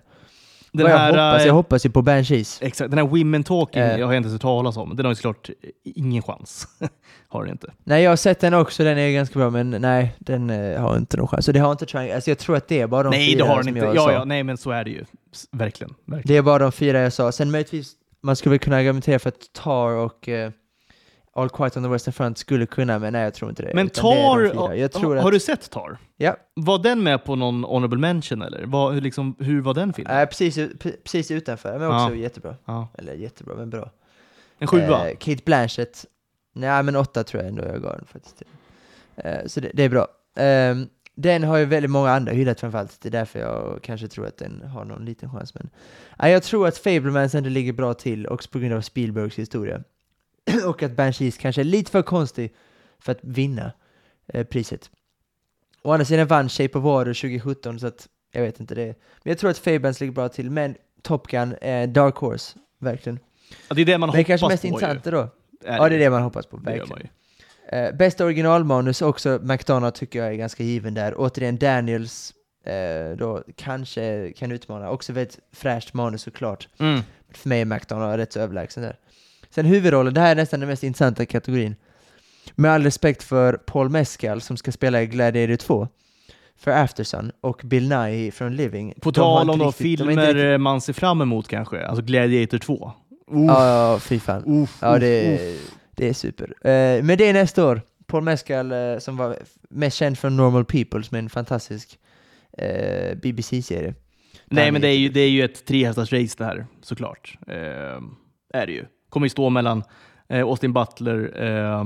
Den 0.73 0.83
Vad 0.83 0.93
jag 0.93 0.99
här, 0.99 1.11
hoppas, 1.11 1.41
eh, 1.41 1.47
jag 1.47 1.55
hoppas 1.55 1.87
ju 1.87 1.91
på 1.91 2.03
Banshees. 2.03 2.63
Exakt, 2.63 2.91
den 2.91 2.99
här 2.99 3.07
Women 3.07 3.45
Talking 3.45 3.83
Eh. 3.83 3.99
jag 3.99 4.07
har 4.07 4.13
jag 4.15 4.21
inte 4.21 4.29
hört 4.29 4.41
talas 4.41 4.77
om. 4.77 4.97
Den 4.97 5.07
har 5.07 5.13
ju 5.13 5.17
såklart 5.17 5.51
ingen 5.85 6.23
chans. 6.23 6.69
har 7.29 7.43
den 7.43 7.53
inte. 7.53 7.73
Nej, 7.85 8.03
jag 8.03 8.11
har 8.11 8.17
sett 8.17 8.41
den 8.41 8.55
också, 8.55 8.85
den 8.85 8.99
är 8.99 9.11
ganska 9.11 9.39
bra, 9.39 9.51
men 9.51 9.71
nej, 9.71 10.15
den 10.19 10.51
har 10.79 10.97
inte 10.97 11.17
någon 11.17 11.29
chans. 11.29 11.45
Så 11.45 11.53
det 11.53 11.59
har 11.59 11.73
inte 11.73 11.87
Triangle, 11.87 12.15
alltså 12.15 12.31
jag 12.31 12.39
tror 12.39 12.57
att 12.57 12.69
det 12.69 12.81
är 12.81 12.87
bara 12.87 13.03
de 13.03 13.11
nej, 13.11 13.35
det 13.35 13.45
har 13.45 13.63
den 13.63 13.69
inte. 13.69 13.93
Ja, 13.95 14.13
ja, 14.13 14.25
nej, 14.25 14.43
men 14.43 14.57
så 14.57 14.71
är 14.71 14.85
det 14.85 14.91
ju. 14.91 15.05
Verkligen. 15.53 15.95
verkligen. 16.05 16.23
Det 16.27 16.37
är 16.37 16.43
bara 16.43 16.59
de 16.59 16.73
fyra 16.73 17.01
jag 17.01 17.13
sa. 17.13 17.33
Sen 17.33 17.51
möjligtvis, 17.51 17.93
man 18.21 18.37
skulle 18.37 18.51
väl 18.51 18.59
kunna 18.59 18.77
argumentera 18.77 19.19
för 19.19 19.29
att 19.29 19.53
Tar 19.53 19.91
och 19.93 20.29
eh, 20.29 20.51
All 21.35 21.49
Quiet 21.51 21.77
on 21.77 21.83
the 21.83 21.89
Western 21.89 22.13
Front 22.13 22.39
skulle 22.39 22.67
kunna, 22.67 22.99
men 22.99 23.13
nej 23.13 23.23
jag 23.23 23.35
tror 23.35 23.51
inte 23.51 23.63
det. 23.63 23.75
Men 23.75 23.87
Utan 23.87 24.05
det 24.05 24.17
de 24.17 24.23
Tar, 24.23 24.55
har, 24.69 24.85
att, 25.17 25.23
har 25.23 25.31
du 25.33 25.41
sett 25.41 25.71
Tar? 25.71 25.99
Ja, 26.17 26.37
Var 26.55 26.79
den 26.79 27.03
med 27.03 27.25
på 27.25 27.37
någon 27.37 27.65
honorable 27.65 27.99
mention 27.99 28.43
eller? 28.43 28.65
Var, 28.67 28.93
hur, 28.93 29.01
liksom, 29.01 29.37
hur 29.39 29.61
var 29.61 29.75
den 29.75 29.93
filmen? 29.93 30.19
äh, 30.21 30.27
precis, 30.27 30.59
precis 31.05 31.31
utanför, 31.31 31.79
men 31.79 31.89
också 31.89 32.15
Ja. 32.15 32.15
jättebra. 32.15 32.57
Ja. 32.65 32.89
Eller 32.99 33.15
jättebra, 33.15 33.55
men 33.55 33.71
bra. 33.71 33.91
En 34.59 34.67
sjua? 34.69 35.09
Eh, 35.11 35.17
Kate 35.17 35.43
Blanchett, 35.45 36.05
nej 36.55 36.83
men 36.83 36.97
åtta 36.97 37.25
tror 37.25 37.43
jag 37.43 37.49
ändå 37.49 37.65
jag 37.65 37.83
gav 37.83 37.93
den 37.97 38.07
faktiskt. 38.07 38.43
Eh, 39.17 39.47
så 39.47 39.61
det, 39.61 39.71
det 39.75 39.83
är 39.85 39.89
bra. 39.89 40.07
Ehm, 40.37 40.87
den 41.21 41.43
har 41.43 41.57
ju 41.57 41.65
väldigt 41.65 41.91
många 41.91 42.11
andra 42.11 42.33
hyllat 42.33 42.61
framförallt, 42.61 43.01
det 43.01 43.09
är 43.09 43.11
därför 43.11 43.39
jag 43.39 43.81
kanske 43.83 44.09
tror 44.09 44.27
att 44.27 44.37
den 44.37 44.63
har 44.63 44.85
någon 44.85 45.05
liten 45.05 45.31
chans. 45.31 45.55
Men 45.55 45.71
nej, 46.19 46.33
jag 46.33 46.43
tror 46.43 46.69
att 46.69 46.79
Fablemans 46.79 47.35
ändå 47.35 47.49
ligger 47.49 47.73
bra 47.73 47.95
till, 47.95 48.27
också 48.27 48.51
på 48.51 48.59
grund 48.59 48.75
av 48.75 48.81
Spielbergs 48.81 49.39
historia. 49.39 49.83
och 50.67 50.83
att 50.83 50.97
Banshees 50.97 51.39
kanske 51.39 51.63
är 51.63 51.65
lite 51.65 51.91
för 51.91 52.03
konstig 52.03 52.55
för 52.99 53.13
att 53.13 53.19
vinna 53.23 53.73
eh, 54.27 54.45
priset. 54.45 54.91
Å 55.83 55.93
andra 55.93 56.05
sidan 56.05 56.27
vann 56.27 56.49
Shape 56.49 56.79
of 56.79 56.85
Water 56.85 57.15
2017, 57.15 57.81
så 57.81 57.87
att 57.87 58.09
jag 58.33 58.43
vet 58.43 58.61
inte 58.61 58.75
det. 58.75 58.87
Men 59.23 59.31
jag 59.31 59.39
tror 59.39 59.51
att 59.51 59.59
Fablemans 59.59 60.01
ligger 60.01 60.13
bra 60.13 60.29
till, 60.29 60.51
men 60.51 60.75
Top 61.03 61.27
Gun 61.27 61.55
är 61.61 61.87
Dark 61.87 62.17
Horse, 62.17 62.59
verkligen. 62.79 63.19
Ja, 63.69 63.75
det 63.75 63.83
är 63.83 63.87
det 63.87 63.99
man 63.99 64.09
det 64.09 64.13
är 64.13 64.19
hoppas 64.19 64.27
kanske 64.27 64.49
mest 64.49 64.63
på 64.63 64.67
intressanta 64.67 65.11
då. 65.11 65.29
Ja, 65.65 65.89
det 65.89 65.95
är 65.95 65.99
det 65.99 66.11
man 66.11 66.23
hoppas 66.23 66.47
på, 66.47 66.57
Det 66.57 66.71
verkligen. 66.71 67.09
Eh, 67.73 67.93
bästa 67.97 68.25
originalmanus 68.25 69.03
också, 69.03 69.39
McDonough 69.43 69.95
tycker 69.99 70.19
jag 70.19 70.29
är 70.29 70.35
ganska 70.37 70.63
given 70.63 70.95
där. 70.95 71.15
Återigen 71.17 71.59
Daniels, 71.59 72.33
eh, 72.67 73.17
då 73.17 73.43
kanske 73.57 74.33
kan 74.37 74.53
utmana. 74.53 74.91
Också 74.91 75.13
väldigt 75.13 75.39
fräscht 75.53 75.95
manus 75.95 76.23
såklart. 76.23 76.69
Mm. 76.79 77.01
För 77.35 77.49
mig 77.49 77.61
är 77.61 77.65
McDonough 77.65 78.17
rätt 78.17 78.33
så 78.33 78.41
överlägsen 78.41 78.83
där. 78.83 78.97
Sen 79.51 79.67
huvudrollen, 79.67 80.15
det 80.15 80.21
här 80.21 80.31
är 80.31 80.35
nästan 80.37 80.61
den 80.61 80.69
mest 80.69 80.83
intressanta 80.85 81.27
kategorin. 81.27 81.77
Med 82.55 82.71
all 82.71 82.83
respekt 82.83 83.23
för 83.23 83.53
Paul 83.53 83.89
Mescal 83.89 84.41
som 84.41 84.57
ska 84.57 84.73
spela 84.73 85.03
i 85.03 85.07
Gladiator 85.07 85.57
2 85.57 85.89
för 86.61 86.71
Aftersun 86.71 87.33
och 87.41 87.61
Bill 87.65 87.89
Nighy 87.89 88.31
från 88.31 88.57
Living. 88.57 88.95
På 89.01 89.13
tal 89.13 89.51
om 89.51 89.61
riktigt- 89.61 89.77
filmer 89.77 90.27
riktigt- 90.35 90.61
man 90.61 90.81
ser 90.81 90.93
fram 90.93 91.21
emot 91.23 91.49
kanske, 91.49 91.87
alltså 91.87 92.03
Gladiator 92.05 92.59
2. 92.59 92.93
Ja, 93.31 93.67
ja, 93.93 93.99
fy 94.01 94.19
fan. 94.21 94.63
Uff, 94.63 94.79
Ja, 94.83 94.99
det 94.99 95.35
uff. 95.35 95.75
Det 95.99 96.09
är 96.09 96.13
super. 96.13 96.55
Eh, 96.61 97.05
men 97.05 97.19
det 97.19 97.29
är 97.29 97.33
nästa 97.33 97.67
år. 97.67 97.83
Paul 98.07 98.23
Mescal, 98.23 98.73
eh, 98.73 98.99
som 98.99 99.17
var 99.17 99.37
mest 99.71 99.97
känd 99.97 100.19
från 100.19 100.37
Normal 100.37 100.65
People, 100.65 101.03
som 101.03 101.15
är 101.15 101.19
en 101.19 101.29
fantastisk 101.29 101.99
eh, 102.59 103.17
BBC-serie. 103.17 103.95
Nej, 104.45 104.65
Han 104.65 104.73
men 104.73 104.83
det 104.83 104.89
är 104.89 104.97
ju, 104.97 105.09
det 105.09 105.21
är 105.21 105.31
ju 105.31 105.45
ett 105.45 105.67
trehästars 105.67 106.13
race 106.13 106.35
det 106.39 106.45
här, 106.45 106.67
såklart. 106.83 107.39
Eh, 107.47 108.01
är 108.55 108.67
det 108.67 108.73
ju. 108.73 108.85
Kommer 109.09 109.27
ju 109.27 109.31
stå 109.31 109.51
mellan 109.51 109.83
eh, 110.29 110.41
Austin 110.43 110.73
Butler, 110.73 111.43
eh, 111.45 111.85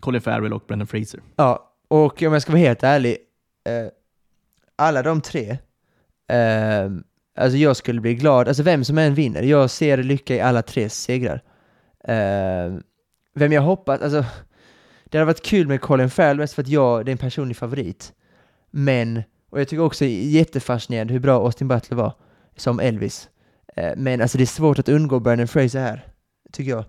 Colin 0.00 0.20
Farrell 0.20 0.52
och 0.52 0.64
Brendan 0.68 0.86
Fraser. 0.86 1.20
Ja, 1.36 1.72
och 1.88 2.22
om 2.22 2.32
jag 2.32 2.42
ska 2.42 2.52
vara 2.52 2.60
helt 2.60 2.82
ärlig, 2.82 3.16
alla 4.76 5.02
de 5.02 5.20
tre, 5.20 5.58
alltså 7.36 7.58
jag 7.58 7.76
skulle 7.76 8.00
bli 8.00 8.14
glad, 8.14 8.48
alltså 8.48 8.62
vem 8.62 8.84
som 8.84 8.98
än 8.98 9.14
vinner, 9.14 9.42
jag 9.42 9.70
ser 9.70 9.96
lycka 10.02 10.34
i 10.34 10.40
alla 10.40 10.62
tre 10.62 10.88
segrar. 10.88 11.42
Eh, 12.04 12.74
vem 13.34 13.52
jag 13.52 13.62
hoppas, 13.62 14.00
alltså 14.00 14.24
det 15.04 15.18
hade 15.18 15.26
varit 15.26 15.42
kul 15.42 15.68
med 15.68 15.80
Colin 15.80 16.10
Farrell, 16.10 16.36
mest 16.36 16.54
för 16.54 16.62
att 16.62 16.68
jag, 16.68 17.04
det 17.04 17.10
är 17.10 17.12
en 17.12 17.18
personlig 17.18 17.56
favorit. 17.56 18.12
Men, 18.70 19.22
och 19.50 19.60
jag 19.60 19.68
tycker 19.68 19.82
också 19.82 20.04
jättefascinerande 20.04 21.12
hur 21.12 21.20
bra 21.20 21.44
Austin 21.44 21.68
Butler 21.68 21.96
var 21.96 22.14
som 22.56 22.80
Elvis. 22.80 23.28
Eh, 23.76 23.92
men 23.96 24.20
alltså 24.20 24.38
det 24.38 24.44
är 24.44 24.46
svårt 24.46 24.78
att 24.78 24.88
undgå 24.88 25.20
Brandon 25.20 25.48
Fraser 25.48 25.80
här, 25.80 26.06
tycker 26.52 26.70
jag. 26.70 26.84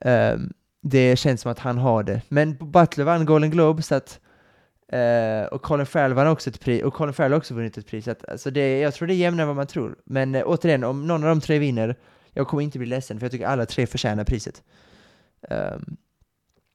Ehm, 0.00 0.52
det 0.82 1.18
känns 1.18 1.40
som 1.40 1.52
att 1.52 1.58
han 1.58 1.78
har 1.78 2.02
det. 2.02 2.22
Men 2.28 2.56
Butler 2.56 3.04
vann 3.04 3.26
Golden 3.26 3.50
Globe, 3.50 3.82
så 3.82 3.94
att, 3.94 4.20
Uh, 4.92 5.46
och 5.46 5.62
Colin 5.62 5.86
Farrell 5.86 6.14
vann 6.14 6.26
också 6.26 6.50
ett 6.50 6.60
pris, 6.60 6.82
och 6.82 6.94
Colin 6.94 7.14
Farrell 7.14 7.32
har 7.32 7.38
också 7.38 7.54
vunnit 7.54 7.78
ett 7.78 7.86
pris. 7.86 8.04
Så 8.04 8.10
att, 8.10 8.28
alltså 8.28 8.50
det, 8.50 8.78
jag 8.78 8.94
tror 8.94 9.08
det 9.08 9.14
är 9.14 9.16
jämnare 9.16 9.42
än 9.42 9.48
vad 9.48 9.56
man 9.56 9.66
tror. 9.66 9.96
Men 10.04 10.34
uh, 10.34 10.42
återigen, 10.46 10.84
om 10.84 11.06
någon 11.06 11.22
av 11.22 11.28
de 11.28 11.40
tre 11.40 11.58
vinner, 11.58 11.96
jag 12.32 12.48
kommer 12.48 12.62
inte 12.62 12.78
bli 12.78 12.86
ledsen, 12.86 13.18
för 13.18 13.24
jag 13.24 13.32
tycker 13.32 13.46
alla 13.46 13.66
tre 13.66 13.86
förtjänar 13.86 14.24
priset. 14.24 14.62
Ehm, 15.50 15.96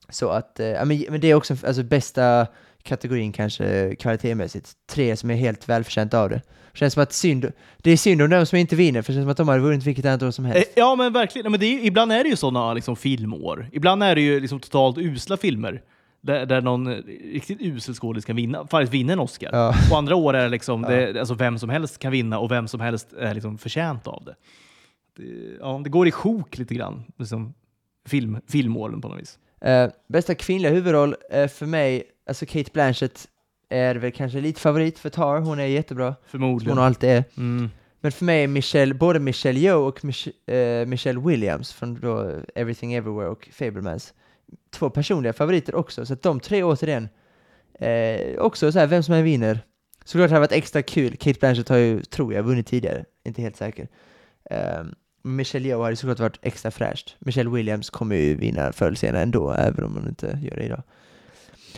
så 0.10 0.30
att, 0.30 0.60
eh, 0.60 0.68
ja, 0.68 0.86
men, 0.86 1.06
men 1.10 1.22
det 1.22 1.28
är 1.28 1.36
också 1.36 1.56
alltså, 1.68 1.84
bästa 1.84 2.48
kategorin 2.84 3.32
kanske 3.32 3.96
kvalitetsmässigt. 3.96 4.72
Tre 4.88 5.16
som 5.18 5.30
är 5.32 5.36
helt 5.36 5.70
välförtjänta 5.70 6.20
av 6.20 6.30
det. 6.30 6.42
Känns 6.74 6.94
som 6.94 7.04
att 7.04 7.14
synd, 7.14 7.52
det 7.78 7.92
är 7.92 7.98
synd 7.98 8.22
om 8.22 8.30
de 8.30 8.46
som 8.46 8.58
inte 8.58 8.76
vinner, 8.76 9.02
för 9.02 9.14
det 9.14 9.16
känns 9.16 9.24
som 9.24 9.32
att 9.32 9.38
de 9.38 9.48
hade 9.48 9.62
vunnit 9.62 9.86
vilket 9.86 10.06
annat 10.06 10.24
år 10.24 10.32
som 10.32 10.46
helst. 10.46 10.68
Eh, 10.68 10.74
Ja, 10.76 10.96
men 10.96 11.14
verkligen. 11.14 11.46
Ja, 11.46 11.50
Men 11.50 11.60
det 11.60 11.66
är, 11.66 11.86
ibland 11.86 12.12
är 12.12 12.24
det 12.24 12.30
ju 12.30 12.36
sådana 12.36 12.74
liksom, 12.74 12.96
filmår. 12.96 13.70
Ibland 13.72 14.04
är 14.04 14.16
det 14.16 14.22
ju 14.22 14.40
liksom 14.40 14.60
totalt 14.60 14.98
usla 14.98 15.38
filmer 15.38 15.82
Där, 16.22 16.46
där 16.46 16.62
någon 16.62 16.94
riktigt 17.34 17.62
usel 17.62 17.96
skådis 17.96 18.26
kan 18.26 18.36
vinna, 18.36 18.68
faktiskt 18.68 18.94
vinna 18.94 19.14
en 19.14 19.20
Oscar. 19.20 19.50
Ja. 19.52 19.76
Och 19.92 19.98
andra 19.98 20.16
år 20.16 20.34
är 20.34 20.44
det 20.44 20.50
liksom, 20.50 20.82
det, 20.82 21.20
alltså 21.20 21.34
vem 21.34 21.60
som 21.60 21.70
helst 21.70 22.00
kan 22.00 22.12
vinna 22.12 22.40
och 22.40 22.52
vem 22.52 22.68
som 22.68 22.80
helst 22.80 23.14
är 23.14 23.34
liksom 23.34 23.58
förtjänt 23.58 24.08
av 24.08 24.24
det. 24.26 24.36
det 25.18 25.58
ja, 25.60 25.82
det 25.84 25.90
går 25.90 26.08
i 26.08 26.12
sjok 26.12 26.58
lite 26.58 26.76
grann, 26.76 27.04
liksom, 27.18 27.54
film, 28.06 28.38
filmåren 28.48 29.02
på 29.02 29.08
något 29.08 29.20
vis. 29.22 29.40
Eh, 29.62 29.90
bästa 30.08 30.36
kvinnliga 30.36 30.72
huvudroll 30.72 31.16
eh, 31.32 31.48
för 31.48 31.66
mig, 31.66 32.04
alltså 32.28 32.46
Kate 32.46 32.72
Blanchett 32.74 33.28
är 33.70 33.96
väl 33.96 34.12
kanske 34.12 34.42
lite 34.42 34.62
favorit 34.62 35.00
för 35.00 35.10
Tar, 35.10 35.40
hon 35.40 35.60
är 35.60 35.66
jättebra, 35.66 36.16
Förmodligen. 36.26 36.78
hon 36.78 36.86
alltid 36.86 37.10
är. 37.10 37.24
Mm. 37.38 37.70
Men 38.02 38.12
för 38.12 38.26
mig 38.26 38.44
är 38.44 38.48
Michelle, 38.48 38.94
både 38.94 39.20
Michelle 39.20 39.60
Yeoh 39.60 39.88
och 39.88 40.06
Mich 40.06 40.28
eh, 40.50 40.86
Michelle 40.86 41.20
Williams 41.20 41.74
från 41.74 42.00
då 42.00 42.32
Everything 42.56 42.94
Everywhere 42.94 43.30
och 43.30 43.50
Fablemans 43.52 44.14
två 44.70 44.90
personliga 44.90 45.34
favoriter 45.34 45.76
också, 45.76 46.06
så 46.06 46.14
att 46.14 46.22
de 46.22 46.40
tre 46.40 46.64
återigen 46.64 47.10
eh, 47.80 48.38
också 48.38 48.72
så 48.72 48.80
här, 48.80 48.88
vem 48.88 49.04
som 49.04 49.16
än 49.16 49.24
vinner. 49.24 49.60
Såklart 50.06 50.30
det 50.30 50.36
hade 50.36 50.48
varit 50.48 50.52
extra 50.52 50.82
kul, 50.82 51.18
Kate 51.18 51.40
Blanchett 51.40 51.70
har 51.70 51.78
ju, 51.78 52.02
tror 52.04 52.34
jag, 52.34 52.44
vunnit 52.44 52.68
tidigare, 52.68 53.06
inte 53.24 53.42
helt 53.42 53.56
säker. 53.56 53.88
Eh, 54.50 54.84
Michelle 55.24 55.68
Yeoh 55.68 55.84
hade 55.84 55.96
såklart 55.96 56.20
varit 56.20 56.40
extra 56.42 56.72
fräscht. 56.72 57.16
Michelle 57.20 57.50
Williams 57.50 57.90
kommer 57.90 58.16
ju 58.16 58.36
vinna 58.36 58.72
förr 58.74 58.86
eller 58.88 58.96
senare 58.98 59.22
ändå, 59.22 59.52
även 59.52 59.84
om 59.86 59.94
hon 59.96 60.08
inte 60.08 60.40
gör 60.42 60.56
det 60.56 60.64
idag. 60.64 60.84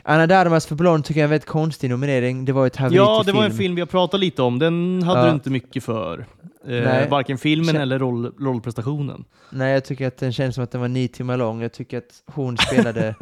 Anna 0.04 0.28
Darmas 0.28 0.66
för 0.66 0.76
Blond 0.76 1.06
tycker 1.06 1.20
jag 1.20 1.24
är 1.24 1.28
en 1.28 1.30
väldigt 1.30 1.48
konstig 1.50 1.90
nominering. 1.90 2.46
Det 2.46 2.52
var 2.52 2.68
ett 2.68 2.76
haveri 2.76 2.96
Ja, 2.98 3.24
det 3.26 3.32
var 3.32 3.46
en 3.46 3.54
film. 3.58 3.76
vi 3.76 3.82
har 3.82 3.86
pratat 3.86 4.20
lite 4.20 4.42
om. 4.42 4.60
Den 4.60 5.04
hade 5.04 5.20
Ja. 5.20 5.26
du 5.26 5.32
inte 5.32 5.50
mycket 5.50 5.84
för. 5.84 6.26
Eh, 6.68 7.10
varken 7.10 7.38
filmen 7.38 7.76
Kä- 7.76 7.82
eller 7.82 8.00
roll, 8.00 8.34
rollprestationen. 8.40 9.26
Nej, 9.52 9.74
jag 9.74 9.86
tycker 9.86 10.08
att 10.08 10.18
den 10.18 10.34
känns 10.34 10.56
som 10.56 10.64
att 10.64 10.72
den 10.72 10.82
var 10.82 10.88
nio 10.88 11.08
timmar 11.08 11.38
lång. 11.38 11.62
Jag 11.62 11.72
tycker 11.74 11.98
att 11.98 12.24
hon 12.26 12.58
spelade... 12.58 13.08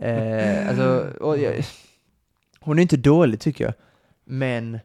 eh, 0.00 0.68
alltså, 0.68 1.06
och 1.20 1.38
jag, 1.38 1.64
hon 2.60 2.78
är 2.78 2.82
inte 2.82 2.96
dålig 2.96 3.40
tycker 3.40 3.64
jag, 3.64 3.74
men... 4.24 4.78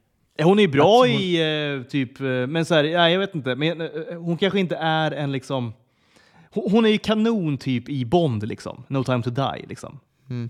Hon 0.44 0.60
är 0.60 0.68
bra 0.68 0.98
hon- 0.98 1.08
i 1.08 1.36
eh, 1.82 1.88
typ, 1.90 2.22
eh, 2.22 2.26
men 2.28 2.66
så 2.66 2.76
här, 2.76 2.84
nej, 2.84 3.14
jag 3.14 3.20
vet 3.20 3.36
inte, 3.36 3.56
men 3.56 3.82
eh, 3.82 3.88
hon 4.20 4.38
kanske 4.38 4.60
inte 4.60 4.76
är 4.76 5.12
en 5.12 5.32
liksom, 5.32 5.74
hon, 6.54 6.72
hon 6.72 6.86
är 6.86 6.90
ju 6.90 6.98
kanon 6.98 7.58
typ 7.58 7.90
i 7.90 8.06
Bond 8.06 8.48
liksom, 8.48 8.84
No 8.88 9.04
time 9.04 9.24
to 9.24 9.30
die 9.30 9.66
liksom. 9.68 10.00
Mm, 10.30 10.50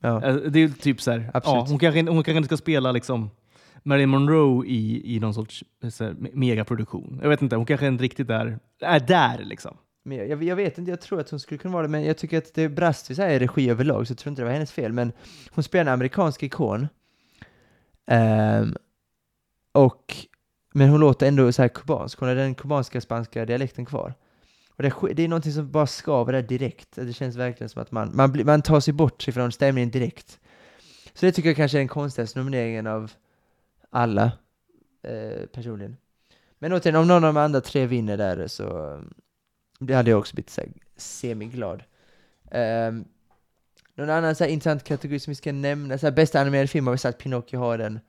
ja. 0.00 0.20
Det 0.48 0.60
är 0.60 0.68
typ 0.68 1.00
så 1.00 1.10
här, 1.10 1.30
ja, 1.34 1.66
hon, 1.68 1.78
kanske, 1.78 2.00
hon 2.02 2.24
kanske 2.24 2.36
inte 2.36 2.46
ska 2.46 2.56
spela 2.56 2.92
liksom 2.92 3.30
Marilyn 3.82 4.08
Monroe 4.08 4.66
i, 4.66 5.14
i 5.16 5.20
någon 5.20 5.34
sorts 5.34 5.64
här, 5.82 5.90
me- 5.90 6.34
megaproduktion. 6.34 7.18
Jag 7.22 7.28
vet 7.28 7.42
inte, 7.42 7.56
hon 7.56 7.66
kanske 7.66 7.86
inte 7.86 8.04
riktigt 8.04 8.30
är, 8.30 8.58
är 8.80 9.00
där 9.00 9.44
liksom. 9.44 9.76
Men 10.04 10.16
jag, 10.28 10.42
jag, 10.42 10.56
vet 10.56 10.78
inte, 10.78 10.90
jag 10.90 11.00
tror 11.00 11.20
att 11.20 11.30
hon 11.30 11.40
skulle 11.40 11.58
kunna 11.58 11.72
vara 11.74 11.82
det, 11.82 11.88
men 11.88 12.04
jag 12.04 12.18
tycker 12.18 12.38
att 12.38 12.54
det 12.54 12.68
brast 12.68 13.10
vid 13.10 13.18
i 13.18 13.38
regi 13.38 13.70
överlag, 13.70 14.06
så 14.06 14.10
jag 14.12 14.18
tror 14.18 14.30
inte 14.30 14.42
det 14.42 14.46
var 14.46 14.52
hennes 14.52 14.72
fel. 14.72 14.92
Men 14.92 15.12
hon 15.50 15.64
spelar 15.64 15.82
en 15.82 15.94
amerikansk 15.94 16.42
ikon. 16.42 16.88
Ehm, 18.06 18.76
och, 19.72 20.14
men 20.74 20.88
hon 20.88 21.00
låter 21.00 21.28
ändå 21.28 21.52
så 21.52 21.62
här 21.62 21.68
kubansk, 21.68 22.18
hon 22.18 22.28
har 22.28 22.36
den 22.36 22.54
kubanska 22.54 23.00
spanska 23.00 23.44
dialekten 23.44 23.86
kvar. 23.86 24.14
Och 24.76 24.82
det, 24.82 25.14
det 25.14 25.22
är 25.22 25.28
någonting 25.28 25.52
som 25.52 25.70
bara 25.70 25.86
skaver 25.86 26.32
där 26.32 26.42
direkt. 26.42 26.88
Det 26.94 27.12
känns 27.12 27.36
verkligen 27.36 27.68
som 27.68 27.82
att 27.82 27.92
man, 27.92 28.10
man, 28.14 28.32
bli, 28.32 28.44
man 28.44 28.62
tar 28.62 28.80
sig 28.80 28.94
bort 28.94 29.28
ifrån 29.28 29.42
från 29.42 29.52
stämningen 29.52 29.90
direkt. 29.90 30.40
Så 31.14 31.26
det 31.26 31.32
tycker 31.32 31.48
jag 31.48 31.56
kanske 31.56 31.78
är 31.78 31.80
den 31.80 31.88
konstigaste 31.88 32.38
nomineringen 32.38 32.86
av 32.86 33.12
alla, 33.90 34.32
eh, 35.02 35.46
personligen. 35.52 35.96
Men 36.58 36.72
återigen, 36.72 36.96
om 36.96 37.08
någon 37.08 37.24
av 37.24 37.34
de 37.34 37.40
andra 37.40 37.60
tre 37.60 37.86
vinner 37.86 38.16
där 38.16 38.46
så 38.46 38.98
det 39.78 39.94
hade 39.94 40.10
jag 40.10 40.18
också 40.18 40.34
blivit 40.34 40.50
så 40.50 40.60
här 40.60 40.70
semiglad. 40.96 41.82
Um, 42.52 43.04
någon 43.94 44.10
annan 44.10 44.34
så 44.34 44.44
här 44.44 44.50
intressant 44.50 44.84
kategori 44.84 45.20
som 45.20 45.30
vi 45.30 45.34
ska 45.34 45.52
nämna, 45.52 45.98
så 45.98 46.06
här, 46.06 46.12
bästa 46.12 46.40
animerade 46.40 46.68
film 46.68 46.86
har 46.86 46.94
vi 46.94 46.98
sagt 46.98 47.18
Pinocchio 47.18 47.58
har 47.58 47.78
den. 47.78 48.00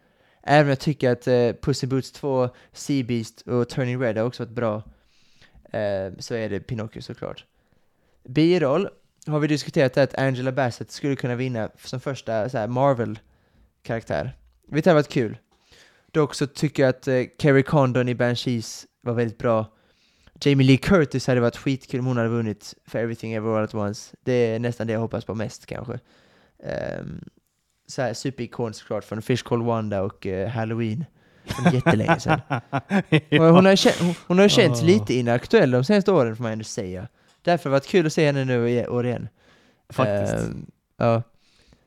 Även 0.43 0.63
om 0.63 0.69
jag 0.69 0.79
tycker 0.79 1.11
att 1.11 1.27
eh, 1.27 1.53
Puss 1.61 1.83
in 1.83 1.89
Boots 1.89 2.11
2, 2.11 2.49
Sea 2.73 3.03
Beast 3.03 3.41
och 3.41 3.69
Turning 3.69 4.01
Red 4.01 4.17
har 4.17 4.25
också 4.25 4.43
varit 4.43 4.55
bra, 4.55 4.75
eh, 5.71 6.13
så 6.19 6.35
är 6.35 6.49
det 6.49 6.59
Pinocchio 6.59 7.01
såklart. 7.01 7.45
Biroll 8.23 8.89
har 9.27 9.39
vi 9.39 9.47
diskuterat 9.47 9.97
att 9.97 10.15
Angela 10.15 10.51
Bassett 10.51 10.91
skulle 10.91 11.15
kunna 11.15 11.35
vinna 11.35 11.69
som 11.77 11.99
första 11.99 12.49
så 12.49 12.67
Marvel-karaktär. 12.67 14.35
Vilket 14.67 14.85
hade 14.85 14.95
varit 14.95 15.09
kul. 15.09 15.37
Dock 16.11 16.35
så 16.35 16.47
tycker 16.47 16.83
jag 16.83 16.89
att 16.89 17.07
eh, 17.07 17.23
Carrie 17.37 17.63
Condon 17.63 18.09
i 18.09 18.15
Banshees 18.15 18.85
var 19.01 19.13
väldigt 19.13 19.37
bra. 19.37 19.65
Jamie 20.41 20.67
Lee 20.67 20.77
Curtis 20.77 21.27
hade 21.27 21.41
varit 21.41 21.57
skitkul 21.57 21.99
om 21.99 22.05
hon 22.05 22.17
hade 22.17 22.29
vunnit 22.29 22.75
för 22.85 22.99
Everything 22.99 23.33
Ever 23.33 23.57
All 23.57 23.63
At 23.63 23.73
Once. 23.73 24.15
Det 24.23 24.33
är 24.33 24.59
nästan 24.59 24.87
det 24.87 24.93
jag 24.93 24.99
hoppas 24.99 25.25
på 25.25 25.35
mest 25.35 25.65
kanske. 25.65 25.99
Um, 26.99 27.29
så 27.89 28.01
här 28.01 28.13
superikon 28.13 28.73
såklart 28.73 29.03
från 29.03 29.21
Fish 29.21 29.43
Called 29.43 29.65
Wanda 29.65 30.01
och 30.01 30.27
eh, 30.27 30.49
Halloween. 30.49 31.05
Från 31.45 31.73
jättelänge 31.73 32.19
sedan. 32.19 32.39
Och 33.39 33.45
hon 33.45 33.65
har, 33.65 33.75
kä- 33.75 34.03
hon, 34.05 34.15
hon 34.27 34.39
har 34.39 34.47
känts 34.47 34.81
Ah. 34.81 34.85
lite 34.85 35.13
inaktuell 35.13 35.71
de 35.71 35.83
senaste 35.83 36.11
åren 36.11 36.35
får 36.35 36.43
man 36.43 36.51
ändå 36.51 36.63
säga. 36.63 37.07
Därför 37.41 37.69
har 37.69 37.71
det 37.71 37.79
varit 37.79 37.87
kul 37.87 38.05
att 38.05 38.13
se 38.13 38.25
henne 38.25 38.45
nu 38.45 38.69
i 38.69 38.87
år 38.87 39.05
igen. 39.05 39.27
Faktiskt. 39.89 40.33
Ehm, 40.33 40.65
ja. 40.97 41.23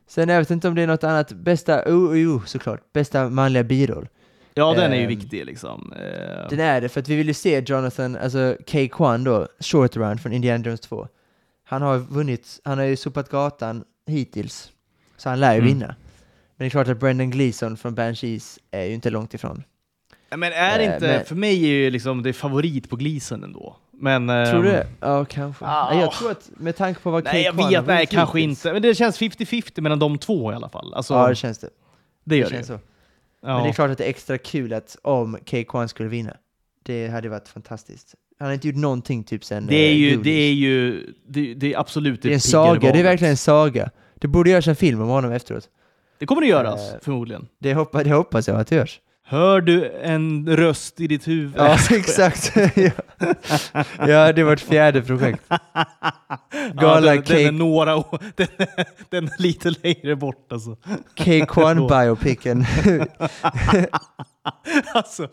Sen 0.07 0.29
jag 0.29 0.39
vet 0.39 0.51
inte 0.51 0.67
om 0.67 0.75
det 0.75 0.81
är 0.81 0.87
något 0.87 1.03
annat. 1.03 1.31
Bästa, 1.31 1.83
oh, 1.85 1.93
oh, 2.11 2.37
oh, 2.37 2.45
såklart. 2.45 2.93
Bästa 2.93 3.29
manliga 3.29 3.63
biroll. 3.63 4.07
Ja, 4.53 4.73
den 4.73 4.91
är 4.91 4.95
ju 4.97 5.01
Ehm, 5.03 5.07
viktig 5.09 5.45
liksom. 5.45 5.93
Eh, 5.95 6.49
Den 6.49 6.59
är 6.59 6.81
det, 6.81 6.89
för 6.89 6.99
att 6.99 7.07
vi 7.09 7.15
vill 7.15 7.27
ju 7.27 7.33
se 7.33 7.59
Jonathan, 7.67 8.15
alltså 8.15 8.55
K. 8.71 8.87
Kwan 8.91 9.23
då, 9.23 9.47
short 9.59 9.95
run 9.95 10.17
från 10.17 10.33
Indiana 10.33 10.63
Jones 10.65 10.79
2. 10.81 11.07
Han 11.63 11.81
har 11.81 11.97
vunnit, 11.97 12.59
han 12.63 12.77
har 12.77 12.85
ju 12.85 12.95
sopat 12.95 13.29
gatan 13.29 13.83
hittills, 14.07 14.71
så 15.17 15.29
han 15.29 15.39
lär 15.39 15.53
ju 15.53 15.59
Mm. 15.59 15.67
vinna. 15.73 15.87
Men 15.87 15.95
det 16.57 16.65
är 16.65 16.69
klart 16.69 16.87
att 16.87 16.99
Brendan 16.99 17.29
Gleeson 17.29 17.77
från 17.77 17.95
Banshees 17.95 18.59
är 18.71 18.83
ju 18.83 18.93
inte 18.93 19.09
långt 19.09 19.33
ifrån. 19.33 19.63
Men 20.35 20.53
är 20.53 20.77
det 20.77 20.85
Eh, 20.85 20.93
inte, 20.93 21.07
men- 21.07 21.25
för 21.25 21.35
mig 21.35 21.63
är 21.63 21.67
ju 21.67 21.89
liksom 21.91 22.23
det 22.23 22.33
favorit 22.33 22.89
på 22.89 22.95
Gleason 22.95 23.43
ändå. 23.43 23.75
Men, 23.91 24.27
Tror 24.27 24.63
du 24.63 24.69
det? 24.69 24.87
Ja, 24.99 25.25
kanske. 25.25 25.65
ah. 25.65 25.89
Nej, 25.91 25.99
jag 25.99 26.11
tror 26.11 26.31
att 26.31 26.49
med 26.57 26.75
tanke 26.75 26.99
på 27.01 27.11
vad 27.11 27.23
K. 27.23 27.29
Nej, 27.33 27.43
jag 27.43 27.53
Kwan 27.55 27.69
vet, 27.69 27.85
nej, 27.87 27.95
vunnit 27.97 28.09
kanske 28.09 28.41
inte. 28.41 28.73
Men 28.73 28.81
det 28.81 28.95
känns 28.95 29.17
50-50 29.19 29.81
mellan 29.81 29.99
de 29.99 30.17
två 30.17 30.51
i 30.51 30.55
alla 30.55 30.69
fall. 30.69 30.93
Alltså, 30.93 31.13
Ja, 31.13 31.27
det 31.29 31.35
känns 31.35 31.57
det. 31.57 31.69
det 32.23 32.37
gör 32.37 32.43
det, 32.43 32.49
känns 32.49 32.69
ju. 32.69 32.73
så. 32.73 32.79
Ja. 33.41 33.53
Men 33.55 33.63
det 33.63 33.69
är 33.69 33.73
klart 33.73 33.91
att 33.91 33.97
det 33.97 34.03
är 34.05 34.09
extra 34.09 34.37
kul 34.37 34.73
att 34.73 34.97
om 35.01 35.37
K. 35.51 35.63
Kwan 35.67 35.89
skulle 35.89 36.09
vinna. 36.09 36.33
Det 36.83 37.07
hade 37.07 37.29
varit 37.29 37.47
fantastiskt. 37.47 38.15
Han 38.39 38.45
har 38.47 38.53
inte 38.53 38.67
gjort 38.67 38.75
någonting 38.77 39.23
typ 39.23 39.43
sen 39.45 39.65
det 39.67 39.75
är 39.75 39.89
eh, 39.89 39.95
ju, 39.97 40.09
Goonies. 40.09 40.23
det 40.23 40.31
är 40.31 40.53
ju, 40.53 41.13
det, 41.27 41.53
det 41.53 41.73
är 41.73 41.79
absolut 41.79 42.21
Det 42.21 42.29
är 42.29 42.33
en 42.33 42.39
saga, 42.39 42.91
det 42.91 42.99
är 42.99 43.03
verkligen 43.03 43.31
en 43.31 43.37
saga. 43.37 43.89
Det 44.23 44.27
borde 44.27 44.49
göras 44.49 44.67
en 44.67 44.75
film 44.75 45.01
om 45.01 45.07
honom 45.07 45.31
efteråt. 45.31 45.69
Det 46.19 46.25
kommer 46.25 46.41
det 46.41 46.47
göras, 46.47 46.93
Eh, 46.93 46.99
förmodligen. 47.01 47.47
Det 47.59 47.73
hoppas, 47.73 48.03
det 48.03 48.09
hoppas 48.13 48.47
jag 48.47 48.59
att 48.59 48.67
det 48.67 48.75
görs. 48.75 48.99
Hör 49.25 49.61
du 49.61 49.91
en 49.91 50.55
röst 50.57 50.99
i 51.01 51.07
ditt 51.07 51.27
huvud? 51.27 51.53
Ja, 51.57 51.77
exakt. 51.91 52.53
ja. 52.75 52.91
ja, 54.07 54.33
det 54.33 54.43
var 54.43 54.53
ett 54.53 54.61
fjärde 54.61 55.01
projekt. 55.01 55.43
Ja, 56.75 56.81
Gala 56.81 57.11
den, 57.13 57.23
den 57.27 57.37
är 57.47 57.51
några 57.51 57.95
år, 57.95 58.19
den, 58.35 58.47
är- 58.57 58.85
den 59.09 59.27
är 59.27 59.41
lite 59.41 59.69
längre 59.83 60.15
bort 60.15 60.51
alltså. 60.51 60.77
K-Kwan 61.17 61.87
biopicen. 61.87 62.65
alltså. 64.93 65.27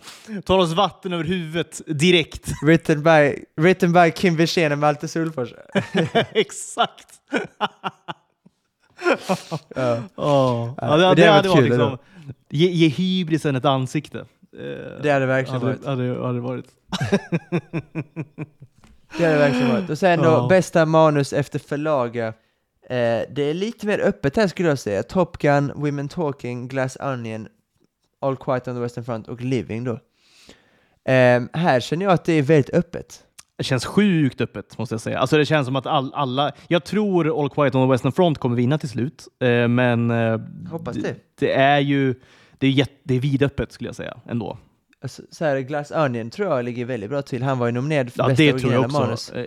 Tar 0.44 0.58
oss 0.58 0.72
vatten 0.72 1.12
över 1.12 1.24
huvudet 1.24 1.80
direkt. 1.86 2.52
written, 2.66 3.02
by, 3.02 3.44
written 3.62 3.92
by 3.92 4.10
Kim 4.10 4.36
Wirsén 4.36 4.72
och 4.72 4.78
Malte 4.78 5.08
Sulfors. 5.08 5.48
Exakt! 6.32 7.06
Ja. 9.76 10.02
Oh. 10.16 10.74
Ja, 10.80 10.96
det, 10.96 11.04
det, 11.08 11.14
det 11.14 11.26
hade 11.30 11.48
varit 11.48 11.56
varit 11.56 11.64
liksom, 11.64 11.98
ge, 12.50 12.68
ge 12.70 12.88
hybrisen 12.88 13.56
ett 13.56 13.64
ansikte. 13.64 14.18
Eh, 14.18 15.02
Det 15.02 15.10
hade 15.10 15.26
verkligen 15.26 15.60
hade, 15.62 15.72
varit. 15.72 15.86
hade, 15.86 16.26
hade 16.26 16.40
varit. 16.40 16.66
Det 19.18 19.24
hade 19.24 19.38
verkligen 19.38 19.68
varit. 19.72 19.90
Och 19.90 19.98
sen 19.98 20.18
då, 20.18 20.24
Ja. 20.24 20.46
bästa 20.48 20.86
manus 20.86 21.32
efter 21.32 21.58
förlaga. 21.58 22.26
Eh, 22.26 23.20
det 23.30 23.42
är 23.42 23.54
lite 23.54 23.86
mer 23.86 23.98
öppet 24.00 24.36
här 24.36 24.46
skulle 24.48 24.68
jag 24.68 24.78
säga. 24.78 25.02
Top 25.02 25.38
Gun, 25.38 25.72
Women 25.74 26.08
Talking, 26.08 26.68
Glass 26.68 26.96
Onion, 27.00 27.48
All 28.20 28.36
Quiet 28.36 28.68
on 28.68 28.74
the 28.74 28.80
Western 28.80 29.04
Front 29.04 29.28
och 29.28 29.40
Living 29.40 29.84
då. 29.84 29.92
Eh, 31.12 31.42
här 31.52 31.80
känner 31.80 32.04
jag 32.06 32.12
att 32.12 32.24
det 32.24 32.32
är 32.32 32.42
väldigt 32.42 32.74
öppet. 32.74 33.22
Det 33.60 33.64
känns 33.64 33.84
sjukt 33.86 34.40
öppet 34.40 34.78
måste 34.78 34.92
jag 34.94 35.00
säga. 35.00 35.18
Alltså 35.18 35.36
det 35.38 35.46
känns 35.46 35.66
som 35.66 35.76
att 35.76 35.86
all, 35.86 36.14
alla, 36.14 36.52
jag 36.68 36.84
tror 36.84 37.40
All 37.42 37.50
Quiet 37.50 37.74
on 37.74 37.86
the 37.88 37.92
Western 37.92 38.12
Front 38.12 38.38
kommer 38.38 38.56
vinna 38.56 38.78
till 38.78 38.88
slut. 38.88 39.28
Eh, 39.40 39.68
men 39.68 40.10
eh, 40.10 40.40
Hoppas 40.70 40.96
det. 40.96 41.14
det 41.38 41.52
är 41.52 41.78
ju 41.80 42.14
det 42.58 42.66
är, 42.66 42.70
jätte, 42.70 42.92
det 43.02 43.14
är 43.14 43.20
vidöppet 43.20 43.72
skulle 43.72 43.88
jag 43.88 43.96
säga 43.96 44.16
ändå. 44.28 44.58
Alltså, 45.02 45.22
så 45.30 45.44
här, 45.44 45.60
Glass 45.60 45.90
Onion 45.90 46.30
tror 46.30 46.48
jag 46.48 46.64
ligger 46.64 46.84
väldigt 46.84 47.10
bra 47.10 47.22
till. 47.22 47.42
Han 47.42 47.58
var 47.58 47.66
ju 47.66 47.72
nominerad 47.72 48.12
för 48.12 48.22
Ja, 48.22 48.28
bästa 48.28 48.42
det 48.42 48.58
tror 48.58 48.72
jag 48.72 48.84
också. 48.84 48.98
manus. 49.00 49.30
Eh, 49.30 49.46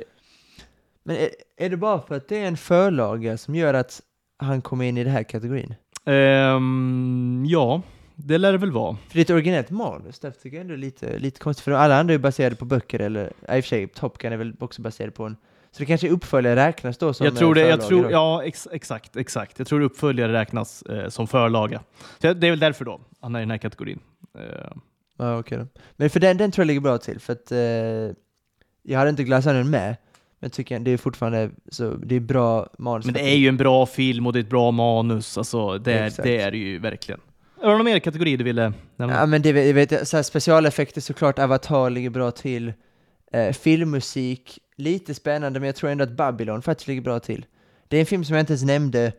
Men 1.03 1.15
är, 1.15 1.29
är 1.57 1.69
det 1.69 1.77
bara 1.77 2.01
för 2.01 2.15
att 2.15 2.27
det 2.27 2.37
är 2.37 2.47
en 2.47 2.57
förlaga 2.57 3.37
som 3.37 3.55
gör 3.55 3.73
att 3.73 4.01
han 4.39 4.61
kommer 4.61 4.85
in 4.85 4.97
i 4.97 5.03
den 5.03 5.13
här 5.13 5.23
kategorin? 5.23 5.75
ehm, 6.05 7.43
ja, 7.47 7.81
det 8.15 8.37
lär 8.37 8.51
det 8.51 8.57
väl 8.57 8.71
vara. 8.71 8.97
För 9.07 9.13
det 9.13 9.19
är 9.19 9.21
ett 9.21 9.29
originellt 9.29 9.69
manus, 9.69 10.19
därför 10.19 10.41
tycker 10.41 10.57
jag 10.57 10.61
ändå 10.61 10.75
lite, 10.75 11.19
lite 11.19 11.39
konstigt. 11.39 11.63
För 11.63 11.71
alla 11.71 11.99
andra 11.99 12.13
är 12.13 12.17
baserade 12.17 12.55
på 12.55 12.65
böcker, 12.65 12.99
eller 12.99 13.25
i 13.25 13.29
och 13.41 13.47
för 13.47 13.61
sig, 13.61 13.87
Top 13.87 14.17
Gun 14.17 14.33
är 14.33 14.37
väl 14.37 14.53
också 14.59 14.81
baserad 14.81 15.13
på 15.13 15.23
en 15.23 15.35
Så 15.71 15.79
det 15.79 15.85
kanske 15.85 16.09
uppföljare 16.09 16.55
räknas 16.55 16.97
då 16.97 17.13
som 17.13 17.25
jag 17.25 17.37
tror 17.37 17.55
det, 17.55 17.61
eh, 17.61 17.67
jag 17.67 17.81
förlaga 17.81 18.03
tror, 18.03 18.11
ja 18.11 18.43
ex, 18.43 18.67
exakt, 18.71 19.15
exakt. 19.15 19.59
Jag 19.59 19.67
tror 19.67 19.81
uppföljare 19.81 20.33
räknas 20.33 20.81
eh, 20.81 21.09
som 21.09 21.27
förlaga. 21.27 21.81
Så 22.21 22.33
det 22.33 22.47
är 22.47 22.51
väl 22.51 22.59
därför 22.59 22.85
då, 22.85 23.01
han 23.21 23.35
är 23.35 23.39
i 23.39 23.41
den 23.41 23.51
här 23.51 23.57
kategorin. 23.57 23.99
Eh, 24.37 24.77
Ja, 25.17 25.39
okej 25.39 25.57
då. 25.57 25.67
Men 25.91 26.09
för 26.09 26.19
den, 26.19 26.37
den 26.37 26.51
tror 26.51 26.63
jag 26.63 26.67
ligger 26.67 26.81
bra 26.81 26.97
till, 26.97 27.19
för 27.19 27.33
att 27.33 27.51
eh, 27.51 28.15
jag 28.83 28.99
hade 28.99 29.09
inte 29.09 29.23
Glass 29.23 29.45
Onion 29.45 29.69
med, 29.69 29.87
men 30.39 30.47
jag 30.47 30.53
tycker 30.53 30.79
det 30.79 30.91
är 30.91 30.97
fortfarande 30.97 31.49
så, 31.71 31.89
det 31.89 32.15
är 32.15 32.19
bra 32.19 32.67
manus. 32.77 33.05
men 33.05 33.13
det 33.13 33.21
är 33.21 33.35
ju 33.35 33.47
en 33.47 33.57
bra 33.57 33.85
film 33.85 34.27
och 34.27 34.33
det 34.33 34.39
är 34.39 34.43
ett 34.43 34.49
bra 34.49 34.71
manus, 34.71 35.37
alltså, 35.37 35.77
det, 35.77 35.93
är, 35.93 36.23
det 36.23 36.41
är 36.41 36.51
det 36.51 36.57
ju 36.57 36.79
verkligen. 36.79 37.19
Är 37.63 37.67
det 37.67 37.73
någon 37.77 37.85
mer 37.85 37.99
kategori 37.99 38.37
du 38.37 38.43
ville 38.43 38.73
nämna? 38.95 39.15
Ja 39.15 39.25
men 39.25 39.41
det 39.41 39.51
vet, 39.53 39.67
jag 39.67 39.73
vet 39.73 40.07
så 40.07 40.17
här, 40.17 40.23
specialeffekter 40.23 41.01
såklart, 41.01 41.39
Avatar 41.39 41.89
ligger 41.89 42.09
bra 42.09 42.31
till. 42.31 42.73
Eh, 43.33 43.53
filmmusik, 43.53 44.59
lite 44.75 45.13
spännande 45.13 45.59
men 45.59 45.67
jag 45.67 45.75
tror 45.75 45.89
ändå 45.89 46.03
att 46.03 46.11
Babylon 46.11 46.61
faktiskt 46.61 46.87
ligger 46.87 47.01
bra 47.01 47.19
till. 47.19 47.45
Det 47.87 47.97
är 47.97 47.99
en 47.99 48.05
film 48.05 48.25
som 48.25 48.35
jag 48.35 48.41
inte 48.41 48.53
ens 48.53 48.63
nämnde 48.63 49.11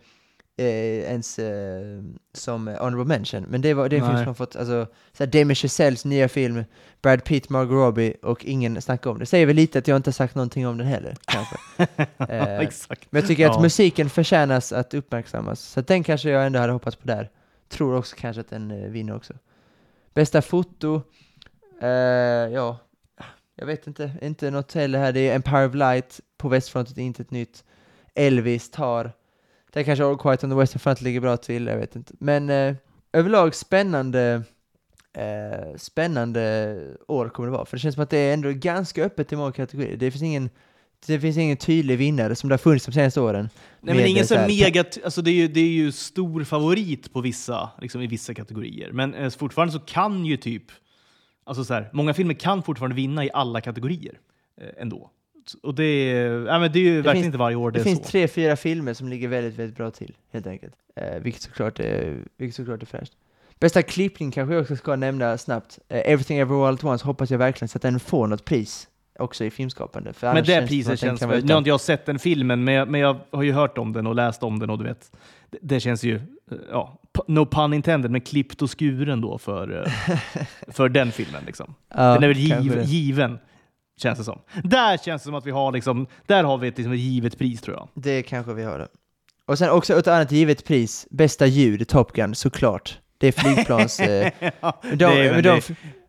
eh, 0.58 0.66
ens 0.66 1.38
eh, 1.38 2.02
som 2.34 2.66
honorable 2.66 3.04
mention, 3.04 3.42
men 3.48 3.60
det, 3.60 3.74
var, 3.74 3.88
det 3.88 3.96
är 3.96 4.00
en 4.00 4.04
film 4.06 4.14
Nej. 4.14 4.24
som 4.24 4.28
har 4.28 4.34
fått, 4.34 4.56
alltså, 4.56 4.86
så 5.12 5.24
här, 5.24 5.26
Damien 5.26 5.54
Chazelles 5.54 6.04
nya 6.04 6.28
film, 6.28 6.64
Brad 7.02 7.24
Pitt, 7.24 7.48
Margot 7.48 7.72
Robbie 7.74 8.14
och 8.22 8.44
ingen 8.44 8.82
snackar 8.82 9.10
om 9.10 9.18
det. 9.18 9.26
Säger 9.26 9.46
väl 9.46 9.56
lite 9.56 9.78
att 9.78 9.88
jag 9.88 9.96
inte 9.96 10.08
har 10.08 10.12
sagt 10.12 10.34
någonting 10.34 10.66
om 10.66 10.78
den 10.78 10.86
heller, 10.86 11.16
kanske. 11.24 11.56
Eh, 12.28 12.58
exakt. 12.58 13.06
men 13.10 13.20
jag 13.20 13.28
tycker 13.28 13.46
att 13.48 13.56
Ja. 13.56 13.62
musiken 13.62 14.10
förtjänas 14.10 14.72
att 14.72 14.94
uppmärksammas, 14.94 15.60
så 15.60 15.80
att 15.80 15.86
den 15.86 16.02
kanske 16.04 16.30
jag 16.30 16.46
ändå 16.46 16.58
hade 16.58 16.72
hoppats 16.72 16.96
på 16.96 17.06
där. 17.06 17.30
Tror 17.68 17.96
också 17.96 18.16
kanske 18.18 18.40
att 18.40 18.50
den 18.50 18.70
eh, 18.70 18.90
vinner 18.90 19.16
också. 19.16 19.34
Bästa 20.14 20.42
foto, 20.42 21.02
eh, 21.80 21.88
ja, 21.88 22.78
jag 23.54 23.66
vet 23.66 23.86
inte, 23.86 24.12
inte 24.22 24.50
något 24.50 24.72
heller 24.72 24.98
här. 24.98 25.12
Det 25.12 25.28
är 25.28 25.34
Empire 25.34 25.66
of 25.66 25.74
Light 25.74 26.20
på 26.36 26.48
västfronten, 26.48 26.98
inte 26.98 27.22
ett 27.22 27.30
nytt. 27.30 27.64
Elvis 28.14 28.70
tar, 28.70 29.12
där 29.72 29.82
kanske 29.82 30.04
All 30.04 30.18
Quiet 30.18 30.44
on 30.44 30.50
the 30.50 30.56
Western 30.56 30.80
Front 30.80 31.00
ligger 31.00 31.20
bra 31.20 31.36
till, 31.36 31.66
jag 31.66 31.76
vet 31.76 31.96
inte. 31.96 32.14
Men 32.18 32.50
eh, 32.50 32.74
överlag 33.12 33.54
spännande, 33.54 34.42
eh, 35.12 35.76
spännande 35.76 36.76
år 37.08 37.28
kommer 37.28 37.46
det 37.46 37.52
vara, 37.52 37.64
för 37.64 37.76
det 37.76 37.80
känns 37.80 37.94
som 37.94 38.04
att 38.04 38.10
det 38.10 38.18
är 38.18 38.34
ändå 38.34 38.52
ganska 38.52 39.04
öppet 39.04 39.32
i 39.32 39.36
många 39.36 39.52
kategorier. 39.52 39.96
Det 39.96 40.10
finns 40.10 40.22
ingen 40.22 40.50
det 41.06 41.20
finns 41.20 41.36
ingen 41.36 41.56
tydlig 41.56 41.98
vinnare 41.98 42.34
som 42.36 42.48
det 42.48 42.52
har 42.52 42.58
funnits 42.58 42.86
de 42.86 42.92
senaste 42.92 43.20
åren. 43.20 43.48
Nej 43.80 43.94
men 43.94 44.06
ingen 44.06 44.26
så 44.26 44.34
här- 44.34 44.46
mega, 44.48 44.84
alltså 45.04 45.22
det 45.22 45.30
är, 45.30 45.34
ju, 45.34 45.48
det 45.48 45.60
är 45.60 45.68
ju 45.68 45.92
stor 45.92 46.44
favorit 46.44 47.12
på 47.12 47.20
vissa, 47.20 47.70
liksom 47.80 48.00
i 48.02 48.06
vissa 48.06 48.34
kategorier. 48.34 48.92
Men 48.92 49.14
eh, 49.14 49.30
fortfarande 49.30 49.72
så 49.72 49.78
kan 49.80 50.24
ju 50.26 50.36
typ, 50.36 50.62
alltså 51.44 51.64
så 51.64 51.74
här, 51.74 51.90
många 51.92 52.14
filmer 52.14 52.34
kan 52.34 52.62
fortfarande 52.62 52.96
vinna 52.96 53.24
i 53.24 53.30
alla 53.34 53.60
kategorier 53.60 54.18
eh, 54.60 54.68
ändå. 54.82 55.10
Och 55.62 55.74
det, 55.74 55.84
är- 55.84 56.46
ja, 56.46 56.58
men 56.58 56.72
det 56.72 56.78
är 56.78 56.82
ju 56.82 56.94
verkligen 56.96 57.14
finns- 57.16 57.26
inte 57.26 57.38
varje 57.38 57.56
år 57.56 57.70
det, 57.70 57.78
Det 57.78 57.82
är 57.82 57.84
finns 57.84 57.98
så. 57.98 58.04
tre, 58.04 58.28
fyra 58.28 58.56
filmer 58.56 58.94
som 58.94 59.08
ligger 59.08 59.28
väldigt, 59.28 59.58
väldigt 59.58 59.76
bra 59.76 59.90
till, 59.90 60.16
helt 60.32 60.46
enkelt. 60.46 60.74
Eh, 60.96 61.18
vilket, 61.22 61.42
såklart 61.42 61.80
är, 61.80 62.18
vilket 62.36 62.56
såklart 62.56 62.82
är 62.82 62.86
fräscht. 62.86 63.12
Bästa 63.60 63.82
klippning 63.82 64.30
kanske 64.30 64.54
jag 64.54 64.62
också 64.62 64.76
ska 64.76 64.96
nämna 64.96 65.38
snabbt. 65.38 65.78
Eh, 65.88 65.98
Everything 66.12 66.38
Everywhere 66.38 66.68
All 66.68 66.74
At 66.74 66.84
Once 66.84 67.04
hoppas 67.06 67.30
jag 67.30 67.38
verkligen 67.38 67.68
så 67.68 67.78
att 67.78 67.82
den 67.82 68.00
får 68.00 68.26
något 68.26 68.44
pris 68.44 68.88
också 69.18 69.44
i 69.44 69.50
filmskapande. 69.50 70.12
För 70.12 70.34
Men 70.34 70.44
det 70.44 70.66
priset 70.66 71.00
känns 71.00 71.22
väl, 71.22 71.44
nu 71.44 71.52
har 71.52 71.58
inte 71.58 71.70
jag 71.70 71.80
sett 71.80 72.06
den 72.06 72.18
filmen, 72.18 72.64
men 72.64 72.74
jag, 72.74 72.88
men 72.88 73.00
jag 73.00 73.16
har 73.30 73.42
ju 73.42 73.52
hört 73.52 73.78
om 73.78 73.92
den 73.92 74.06
och 74.06 74.14
läst 74.14 74.42
om 74.42 74.58
den 74.58 74.70
och 74.70 74.78
du 74.78 74.84
vet, 74.84 75.10
det, 75.50 75.58
det 75.62 75.80
känns 75.80 76.04
ju, 76.04 76.20
ja, 76.70 77.00
no 77.26 77.46
pun 77.46 77.72
intended, 77.72 78.10
men 78.10 78.20
klippt 78.20 78.62
och 78.62 78.78
skuren 78.78 79.20
då 79.20 79.38
för, 79.38 79.82
eh, 79.82 80.16
för 80.68 80.88
den 80.88 81.12
filmen 81.12 81.42
liksom. 81.46 81.74
Ja, 81.94 82.14
den 82.14 82.22
är 82.22 82.28
väl 82.28 82.36
giv, 82.36 82.82
given, 82.84 83.38
känns 83.96 84.18
det 84.18 84.24
som. 84.24 84.40
Där 84.64 84.96
känns 84.96 85.22
det 85.22 85.26
som 85.26 85.34
att 85.34 85.46
vi 85.46 85.50
har 85.50 85.72
liksom, 85.72 86.06
där 86.26 86.44
har 86.44 86.58
vi 86.58 86.68
ett, 86.68 86.78
liksom, 86.78 86.92
ett 86.92 87.00
givet 87.00 87.38
pris 87.38 87.60
tror 87.60 87.76
jag. 87.76 87.88
Det 87.94 88.22
kanske 88.22 88.54
vi 88.54 88.62
har 88.62 88.78
det. 88.78 88.88
Och 89.46 89.58
sen 89.58 89.70
också 89.70 89.98
ett 89.98 90.06
annat 90.06 90.32
givet 90.32 90.64
pris, 90.64 91.06
bästa 91.10 91.46
ljud, 91.46 91.88
Top 91.88 92.12
Gun, 92.12 92.34
såklart. 92.34 92.98
Det 93.18 93.28
är 93.28 93.32
flygplans... 93.32 94.00
eh, 94.00 94.32
Ja, 94.60 94.80
de, 94.82 94.96
det 94.96 95.04
är 95.28 95.42
de. 95.42 95.60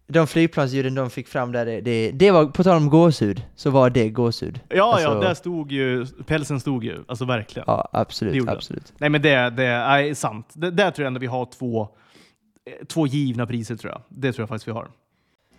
De 0.08 0.28
flygplansljuden 0.28 0.96
de 0.96 1.10
fick 1.10 1.28
fram 1.28 1.52
där, 1.52 1.66
det, 1.66 1.82
det, 1.82 2.12
det 2.12 2.32
var, 2.32 2.46
på 2.46 2.64
tal 2.64 2.78
om 2.78 2.90
gåshud, 2.90 3.42
så 3.56 3.70
var 3.70 3.90
det 3.90 4.10
gåshud. 4.10 4.60
Ja, 4.70 4.94
Alltså- 4.94 5.10
ja, 5.10 5.14
där 5.20 5.34
stod 5.34 5.72
ju, 5.72 6.06
pälsen 6.26 6.60
stod 6.60 6.84
ju, 6.84 7.04
alltså 7.08 7.26
verkligen. 7.26 7.64
Ja, 7.68 7.90
absolut, 7.94 8.50
absolut. 8.50 8.94
Nej 8.98 9.10
men 9.10 9.22
det, 9.22 9.50
det 9.50 9.64
är 9.66 10.14
sant. 10.14 10.50
Det, 10.54 10.72
där 10.72 10.92
tror 10.92 11.04
jag 11.04 11.08
ändå 11.08 11.20
vi 11.20 11.28
har 11.28 11.46
två, 11.60 11.82
eh, 11.82 12.86
två 12.88 13.08
givna 13.08 13.46
priser 13.48 13.76
tror 13.76 13.92
jag. 13.92 14.02
Det 14.10 14.34
tror 14.34 14.42
jag 14.44 14.50
faktiskt 14.50 14.68
vi 14.68 14.72
har. 14.72 14.88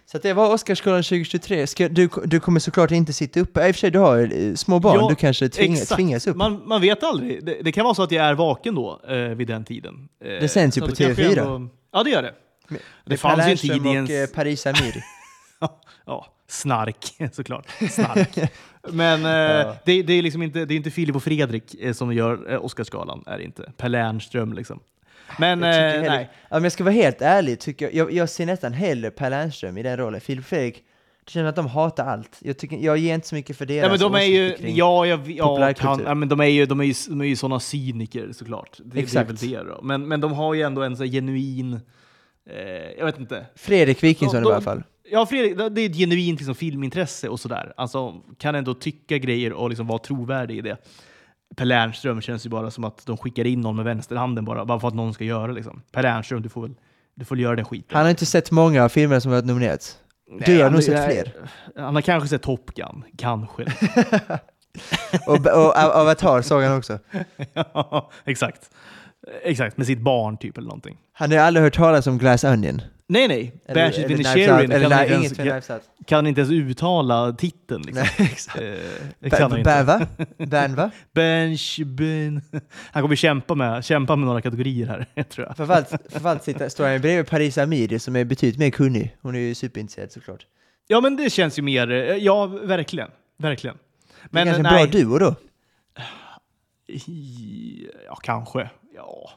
Så 0.09 0.19
det 0.19 0.33
var 0.33 0.55
Oscarsgalan 0.55 1.03
2023. 1.03 1.67
Ska, 1.67 1.89
du, 1.89 2.09
du 2.25 2.41
kommer 2.41 2.61
såklart 2.61 2.91
inte 2.91 3.13
sitta 3.13 3.41
uppe. 3.41 3.61
I 3.69 3.71
och 3.71 3.75
för 3.75 3.81
sig, 3.81 3.91
du 3.91 3.99
har 3.99 4.19
eh, 4.35 4.55
små 4.55 4.79
barn, 4.79 4.99
Ja, 5.01 5.09
du 5.09 5.15
kanske 5.15 5.49
tvinga, 5.49 5.73
Exakt. 5.75 5.97
tvingas 5.97 6.27
upp. 6.27 6.37
Man, 6.37 6.63
man 6.67 6.81
vet 6.81 7.03
aldrig. 7.05 7.45
Det, 7.47 7.59
det 7.63 7.73
kan 7.73 7.85
vara 7.85 7.95
så 7.95 8.03
att 8.03 8.13
jag 8.13 8.25
är 8.27 8.35
vaken 8.35 8.75
då 8.75 9.01
eh, 9.09 9.17
vid 9.17 9.49
den 9.49 9.65
tiden. 9.65 10.09
Eh, 10.25 10.29
Det 10.29 10.49
sänds 10.49 10.77
ju 10.77 10.81
så 10.81 10.87
på 10.87 10.91
då 10.91 10.97
kanske 10.97 11.23
jag 11.23 11.33
TV4. 11.33 11.41
ändå- 11.55 11.69
Ja, 11.93 12.03
det 12.03 12.11
gör 12.11 12.23
det. 12.23 12.33
Det 12.69 12.79
Med 13.05 13.21
fanns 13.21 13.47
ju 13.47 13.51
en 13.51 13.57
tid 13.57 13.87
i 13.87 13.89
och 13.89 13.95
ens- 13.95 14.11
eh, 14.11 14.27
Paris 14.35 14.67
Amir. 14.67 15.05
Ja, 16.07 16.27
snark 16.49 17.15
såklart. 17.33 17.67
Snark. 17.91 18.39
Men 18.89 19.25
eh, 19.25 19.31
Ja. 19.31 19.77
det, 19.85 20.03
det 20.03 20.13
är 20.13 20.23
liksom 20.23 20.43
inte, 20.43 20.65
det 20.65 20.75
är 20.75 20.77
inte 20.77 20.91
Filip 20.91 21.17
och 21.17 21.23
Fredrik 21.23 21.75
eh, 21.81 21.93
som 21.93 22.13
gör 22.13 22.59
Oscarsgalan, 22.65 23.25
är 23.27 23.39
det 23.39 23.45
inte. 23.45 23.73
Per 23.77 23.89
Lernström 23.89 24.53
liksom. 24.53 24.81
Men 25.39 25.63
Jag 25.63 25.75
eh, 25.75 25.91
heller- 25.93 26.09
nej. 26.09 26.31
Men 26.51 26.63
jag 26.63 26.73
ska 26.73 26.85
vara 26.85 26.95
helt 26.95 27.23
ärlig, 27.23 27.61
tycker 27.61 27.85
jag, 27.87 27.95
jag, 27.95 28.13
jag 28.13 28.29
ser 28.31 28.47
nästan 28.47 28.73
hellre 28.73 29.11
Per 29.11 29.31
Lernström 29.31 29.79
i 29.79 29.83
den 29.83 29.97
rollen. 29.97 30.21
Filip 30.21 30.45
och 30.45 30.49
Fredrik, 30.49 30.75
det 31.25 31.31
känns 31.31 31.43
som 31.43 31.49
att 31.49 31.57
de 31.57 31.67
hatar 31.67 32.07
allt. 32.07 32.37
Jag, 32.41 32.59
tycker, 32.59 32.77
jag 32.77 32.99
ger 32.99 33.15
inte 33.15 33.29
så 33.29 33.35
mycket 33.35 33.57
för 33.59 33.67
deras 33.67 33.83
Ja 33.85 33.91
men 33.91 33.99
de 34.01 34.15
är 34.15 34.21
ju, 34.27 34.47
åsikter 34.47 34.63
kring- 34.67 34.77
ja, 34.77 35.07
jag, 35.07 35.31
ja, 35.31 35.47
populärkultur. 35.47 35.89
kan, 35.97 36.01
ja 36.07 36.15
men 36.15 36.29
de 36.29 36.41
är 36.41 36.45
ju, 36.45 36.67
de 36.67 36.81
är 36.81 36.85
ju, 36.85 36.95
de 37.09 37.21
är 37.21 37.25
ju 37.25 37.37
sådana 37.37 37.61
cyniker 37.61 38.33
såklart. 38.33 38.79
Det, 38.85 39.01
Exakt. 39.01 39.41
det 39.41 39.47
är 39.47 39.51
väl 39.57 39.65
det 39.67 39.71
då. 39.75 39.83
Men, 39.83 40.09
men 40.09 40.21
de 40.21 40.33
har 40.33 40.55
ju 40.55 40.63
ändå 40.63 40.83
en 40.83 40.97
så 40.97 41.05
genuin, 41.05 41.81
jag 42.99 43.05
vet 43.07 43.19
inte. 43.19 43.47
Fredrik 43.55 44.03
Wikingsson 44.03 44.43
De- 44.43 44.49
i 44.49 44.53
alla 44.53 44.61
fall. 44.61 44.83
Ja, 45.11 45.27
Fredrik, 45.27 45.57
det 45.57 45.81
är 45.81 45.91
ett 45.91 45.97
genuint 45.97 46.41
liksom, 46.41 46.55
filmintresse 46.55 47.29
och 47.29 47.41
sådär. 47.41 47.73
Alltså, 47.77 48.15
kan 48.39 48.55
ändå 48.55 48.75
tycka 48.75 49.19
grejer 49.19 49.53
och 49.53 49.69
liksom 49.69 49.87
vara 49.87 49.99
trovärdig 49.99 50.59
i 50.59 50.61
det. 50.61 50.77
Per 51.57 51.65
Lernström 51.65 52.21
känns 52.21 52.47
ju 52.47 52.51
bara 52.51 52.71
som 52.71 52.85
att 52.85 53.07
de 53.07 53.17
skickar 53.17 53.47
in 53.47 53.61
någon 53.61 53.77
med 53.77 53.85
vänsterhanden 53.85 54.45
bara, 54.45 54.65
bara 54.65 54.81
för 54.81 54.89
att 54.89 54.95
någon 54.95 55.15
ska 55.15 55.25
göra. 55.25 55.53
Liksom. 55.53 55.83
Per 55.93 56.03
Lernström, 56.03 56.43
du 56.43 56.49
får 56.49 56.63
väl, 56.63 56.75
du 57.15 57.25
får 57.25 57.37
väl 57.37 57.43
göra 57.43 57.57
den 57.57 57.65
skiten. 57.65 57.97
Han 57.97 58.03
har 58.03 58.11
inte 58.11 58.27
sett 58.27 58.51
många 58.51 58.85
av 58.85 58.89
filmerna 58.89 59.21
som 59.21 59.33
har 59.33 59.43
nominerats. 59.43 59.99
Du 60.47 60.63
har 60.63 60.71
nog 60.71 60.83
sett 60.83 61.05
fler. 61.05 61.33
Han 61.77 61.95
har 61.95 62.03
kanske 62.03 62.29
sett 62.29 62.43
Top 62.43 62.75
Gun, 62.75 63.05
kanske. 63.19 63.65
Och, 65.27 65.47
och 65.47 65.77
Avatar 65.77 66.43
såg 66.43 66.63
han 66.63 66.79
också. 66.79 66.99
ja, 67.55 68.11
exakt. 68.25 68.71
Exakt, 69.43 69.77
med 69.77 69.87
sitt 69.87 70.01
barn 70.01 70.37
typ 70.37 70.59
eller 70.59 70.69
någonting. 70.69 70.97
Han 71.13 71.31
har 71.33 71.39
aldrig 71.39 71.65
hört 71.65 71.75
talas 71.75 72.07
om 72.07 72.19
Glass 72.19 72.45
Onion. 72.45 72.81
Nej, 73.09 73.29
nej. 73.29 73.53
Sharing 73.67 74.71
eller 74.71 74.81
kan, 74.81 74.91
nej, 74.91 75.25
inte 75.25 75.43
ens- 75.43 75.71
kan 76.07 76.27
inte 76.27 76.41
ens 76.41 76.53
uttala 76.53 77.33
titeln. 77.33 77.83
Liksom. 77.83 78.05
Nej, 78.19 78.31
exakt. 78.33 79.53
Eh. 79.53 79.63
Bäva? 79.65 80.07
Ban 80.47 80.75
va? 80.75 80.91
Bench, 81.15 81.81
ben. 81.87 82.41
Han 82.93 83.03
kommer 83.03 83.17
kämpa 83.17 83.55
med, 83.55 83.85
kämpa 83.85 84.17
med 84.17 84.27
några 84.27 84.41
kategorier 84.41 84.87
här, 85.15 85.23
tror 85.23 85.47
jag. 85.47 85.57
Framförallt, 85.57 85.89
framförallt 86.11 86.45
sitter, 86.45 86.69
står 86.69 86.87
han 86.89 87.01
bredvid 87.01 87.27
Paris 87.27 87.59
Amiri 87.59 87.99
som 87.99 88.17
är 88.17 88.25
betydligt 88.25 88.59
mer 88.59 88.71
kunnig. 88.71 89.17
Hon 89.23 89.35
är 89.35 89.41
ju 89.41 89.55
superintresserad 89.55 90.13
såklart. 90.13 90.47
Ja, 90.87 91.01
men 91.01 91.17
det 91.17 91.31
känns 91.31 91.59
ju 91.59 91.63
mer... 91.63 91.91
eh, 91.91 92.17
Ja, 92.17 92.47
verkligen. 92.47 93.09
Verkligen. 93.39 93.77
Men 94.31 94.47
det 94.47 94.53
är 94.53 94.55
eh, 94.59 94.63
kanske 94.63 94.75
en 94.77 94.89
nej. 94.91 94.91
bra 94.91 95.01
duo 95.01 95.19
då? 95.19 95.35
Ja, 98.07 98.15
kanske. 98.23 98.71
Ja. 98.97 99.31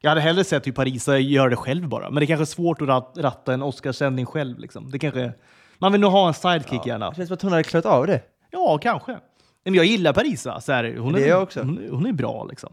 Jag 0.00 0.10
hade 0.10 0.20
hellre 0.20 0.44
sett 0.44 0.66
hur 0.66 0.72
Parisa 0.72 1.18
gör 1.18 1.48
det 1.48 1.56
själv 1.56 1.88
bara. 1.88 2.10
Men 2.10 2.14
det 2.14 2.24
är 2.24 2.26
kanske 2.26 2.42
är 2.42 2.46
svårt 2.46 2.82
att 2.82 2.88
rat- 2.88 3.14
ratta 3.18 3.54
en 3.54 3.62
Oscarssändning 3.62 4.26
själv. 4.26 4.58
Liksom. 4.58 4.90
Det 4.90 4.98
kanske... 4.98 5.32
Man 5.78 5.92
vill 5.92 6.00
nog 6.00 6.12
ha 6.12 6.28
en 6.28 6.34
sidekick 6.34 6.86
gärna. 6.86 7.10
Det 7.10 7.16
känns 7.16 7.28
som 7.28 7.34
att 7.34 7.42
hon 7.42 7.52
hade 7.52 7.64
klarat 7.64 7.86
av 7.86 8.06
det. 8.06 8.22
Ja, 8.50 8.78
kanske. 8.82 9.18
Men 9.64 9.74
jag 9.74 9.84
gillar 9.84 10.12
Parisa. 10.12 10.60
Så 10.60 10.72
här, 10.72 10.96
hon, 10.96 11.12
Det 11.12 11.24
är, 11.24 11.28
jag 11.28 11.42
också. 11.42 11.60
Hon, 11.60 11.88
hon 11.90 12.06
är 12.06 12.12
bra 12.12 12.44
liksom. 12.44 12.72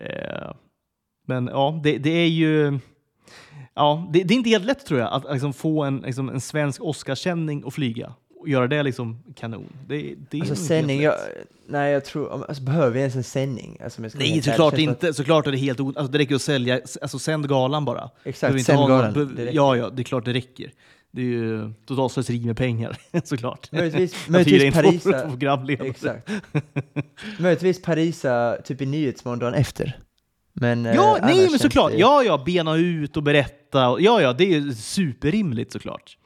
Eh, 0.00 0.52
men 1.26 1.46
ja, 1.52 1.80
det, 1.82 1.98
det 1.98 2.10
är 2.10 2.28
ju... 2.28 2.78
Ja, 3.74 4.08
det, 4.12 4.22
det 4.22 4.34
är 4.34 4.36
inte 4.36 4.50
helt 4.50 4.64
lätt 4.64 4.86
tror 4.86 5.00
jag 5.00 5.12
att 5.12 5.32
liksom, 5.32 5.52
få 5.52 5.84
en, 5.84 5.96
liksom, 5.96 6.28
en 6.28 6.40
svensk 6.40 6.82
Oscarssändning 6.82 7.64
och 7.64 7.74
flyga. 7.74 8.12
Göra 8.46 8.66
det 8.66 8.82
liksom 8.82 9.22
kanon. 9.36 9.72
Det, 9.86 10.14
det 10.30 10.40
Alltså 10.40 10.54
sändning, 10.56 11.02
jag, 11.02 11.14
nej 11.66 11.92
jag 11.92 12.04
tror, 12.04 12.44
alltså, 12.48 12.62
behöver 12.62 12.90
vi 12.90 12.98
ens 13.00 13.16
en 13.16 13.24
sändning? 13.24 13.78
Alltså, 13.84 14.02
Nej, 14.14 14.42
såklart 14.42 14.74
som 14.74 14.82
inte. 14.82 15.14
Såklart 15.14 15.46
är 15.46 15.50
det 15.52 15.58
helt. 15.58 15.80
Alltså, 15.80 16.02
det 16.06 16.18
räcker 16.18 16.34
att 16.34 16.42
sälja... 16.42 16.80
Alltså, 17.02 17.18
sänd 17.18 17.48
galan 17.48 17.84
bara. 17.84 18.10
Exakt, 18.24 18.64
sänd 18.64 18.78
galan. 18.78 19.12
någon-. 19.12 19.48
Ja, 19.52 19.76
ja, 19.76 19.90
det 19.90 20.02
är 20.02 20.04
klart 20.04 20.24
det 20.24 20.32
räcker. 20.32 20.72
Det 21.10 21.20
är 21.20 21.24
ju 21.26 21.72
totalt 21.86 22.12
slöseri 22.12 22.40
med 22.46 22.56
pengar, 22.56 22.96
såklart. 23.24 23.72
Möjligtvis, 23.72 24.28
möjligtvis 24.28 24.74
Parisa, 24.74 25.30
exakt. 25.80 26.30
möjligtvis 27.38 27.82
Parisa 27.82 28.56
typ 28.64 28.80
i 28.82 28.86
Nyhetsmorgon 28.86 29.38
dagen 29.38 29.54
efter. 29.54 29.98
Men, 30.52 30.86
eh, 30.86 30.94
Ja, 30.94 31.18
annars 31.22 31.34
nej 31.34 31.50
men 31.50 31.58
såklart. 31.58 31.92
det- 31.92 31.98
Ja, 31.98 32.22
ja, 32.22 32.42
bena 32.46 32.76
ut 32.76 33.16
och 33.16 33.22
berätta. 33.22 33.78
Ja, 34.00 34.20
ja, 34.22 34.32
det 34.32 34.44
är 34.44 34.60
ju 34.60 34.72
superrimligt 34.74 35.72
såklart. 35.72 36.16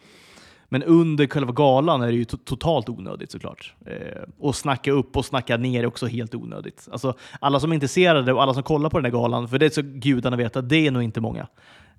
Men 0.72 0.82
under 0.82 1.26
själva 1.26 1.52
galan 1.52 2.02
är 2.02 2.06
det 2.06 2.12
ju 2.12 2.24
to- 2.24 2.44
totalt 2.44 2.88
onödigt 2.88 3.30
såklart. 3.32 3.74
Eh, 3.86 4.22
och 4.38 4.56
snacka 4.56 4.92
upp 4.92 5.16
och 5.16 5.24
snacka 5.24 5.56
ner 5.56 5.82
är 5.82 5.86
också 5.86 6.06
helt 6.06 6.34
onödigt. 6.34 6.88
Alltså, 6.92 7.14
alla 7.40 7.60
som 7.60 7.70
är 7.70 7.74
intresserade 7.74 8.32
och 8.32 8.42
alla 8.42 8.54
som 8.54 8.62
kollar 8.62 8.90
på 8.90 8.98
den 8.98 9.04
här 9.04 9.12
galan, 9.12 9.48
för 9.48 9.58
det 9.58 9.66
är 9.66 9.70
så 9.70 9.82
gudarna 9.82 10.36
vet 10.36 10.56
att 10.56 10.68
det 10.68 10.86
är 10.86 10.90
nog 10.90 11.02
inte 11.02 11.20
många. 11.20 11.46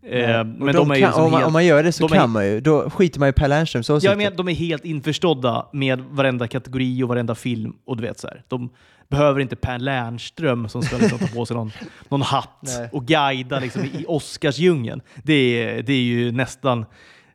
Eh, 0.04 0.28
men 0.28 0.60
de 0.60 0.72
de 0.74 0.92
är 0.92 0.96
kan, 0.96 0.96
liksom 0.96 1.24
om, 1.24 1.32
man, 1.32 1.40
helt, 1.40 1.48
om 1.48 1.54
man 1.54 1.66
gör 1.66 1.84
det 1.84 1.92
så 1.92 2.08
de 2.08 2.14
är- 2.14 2.20
kan 2.20 2.30
man 2.30 2.46
ju. 2.48 2.60
Då 2.60 2.90
skiter 2.90 3.20
man 3.20 3.30
i 3.30 3.32
Per 3.34 3.48
Lernströms 3.48 3.90
åsikter. 3.90 4.16
menar, 4.18 4.38
de 4.38 4.50
är 4.50 4.54
helt 4.54 4.86
införstådda 4.86 5.66
med 5.74 6.00
varenda 6.00 6.48
kategori 6.48 7.04
och 7.04 7.08
varenda 7.10 7.36
film. 7.36 7.74
Och 7.86 7.98
du 7.98 8.04
vet 8.04 8.20
så 8.20 8.28
här. 8.28 8.44
De 8.48 8.70
behöver 9.10 9.40
inte 9.40 9.56
Per 9.56 9.80
Lernström 9.80 10.70
som 10.70 10.82
ska 10.82 10.98
liksom 10.98 11.20
ta 11.20 11.28
på 11.28 11.46
sig 11.46 11.56
någon, 11.58 11.72
någon 12.10 12.22
hatt 12.22 12.50
Nej. 12.62 12.90
och 12.92 13.06
guida 13.06 13.60
liksom, 13.60 13.82
i 13.84 14.06
Oscarsdjungeln. 14.08 15.02
Det 15.24 15.34
är, 15.64 15.84
det 15.84 15.94
är 15.94 16.02
ju 16.04 16.32
nästan... 16.32 16.86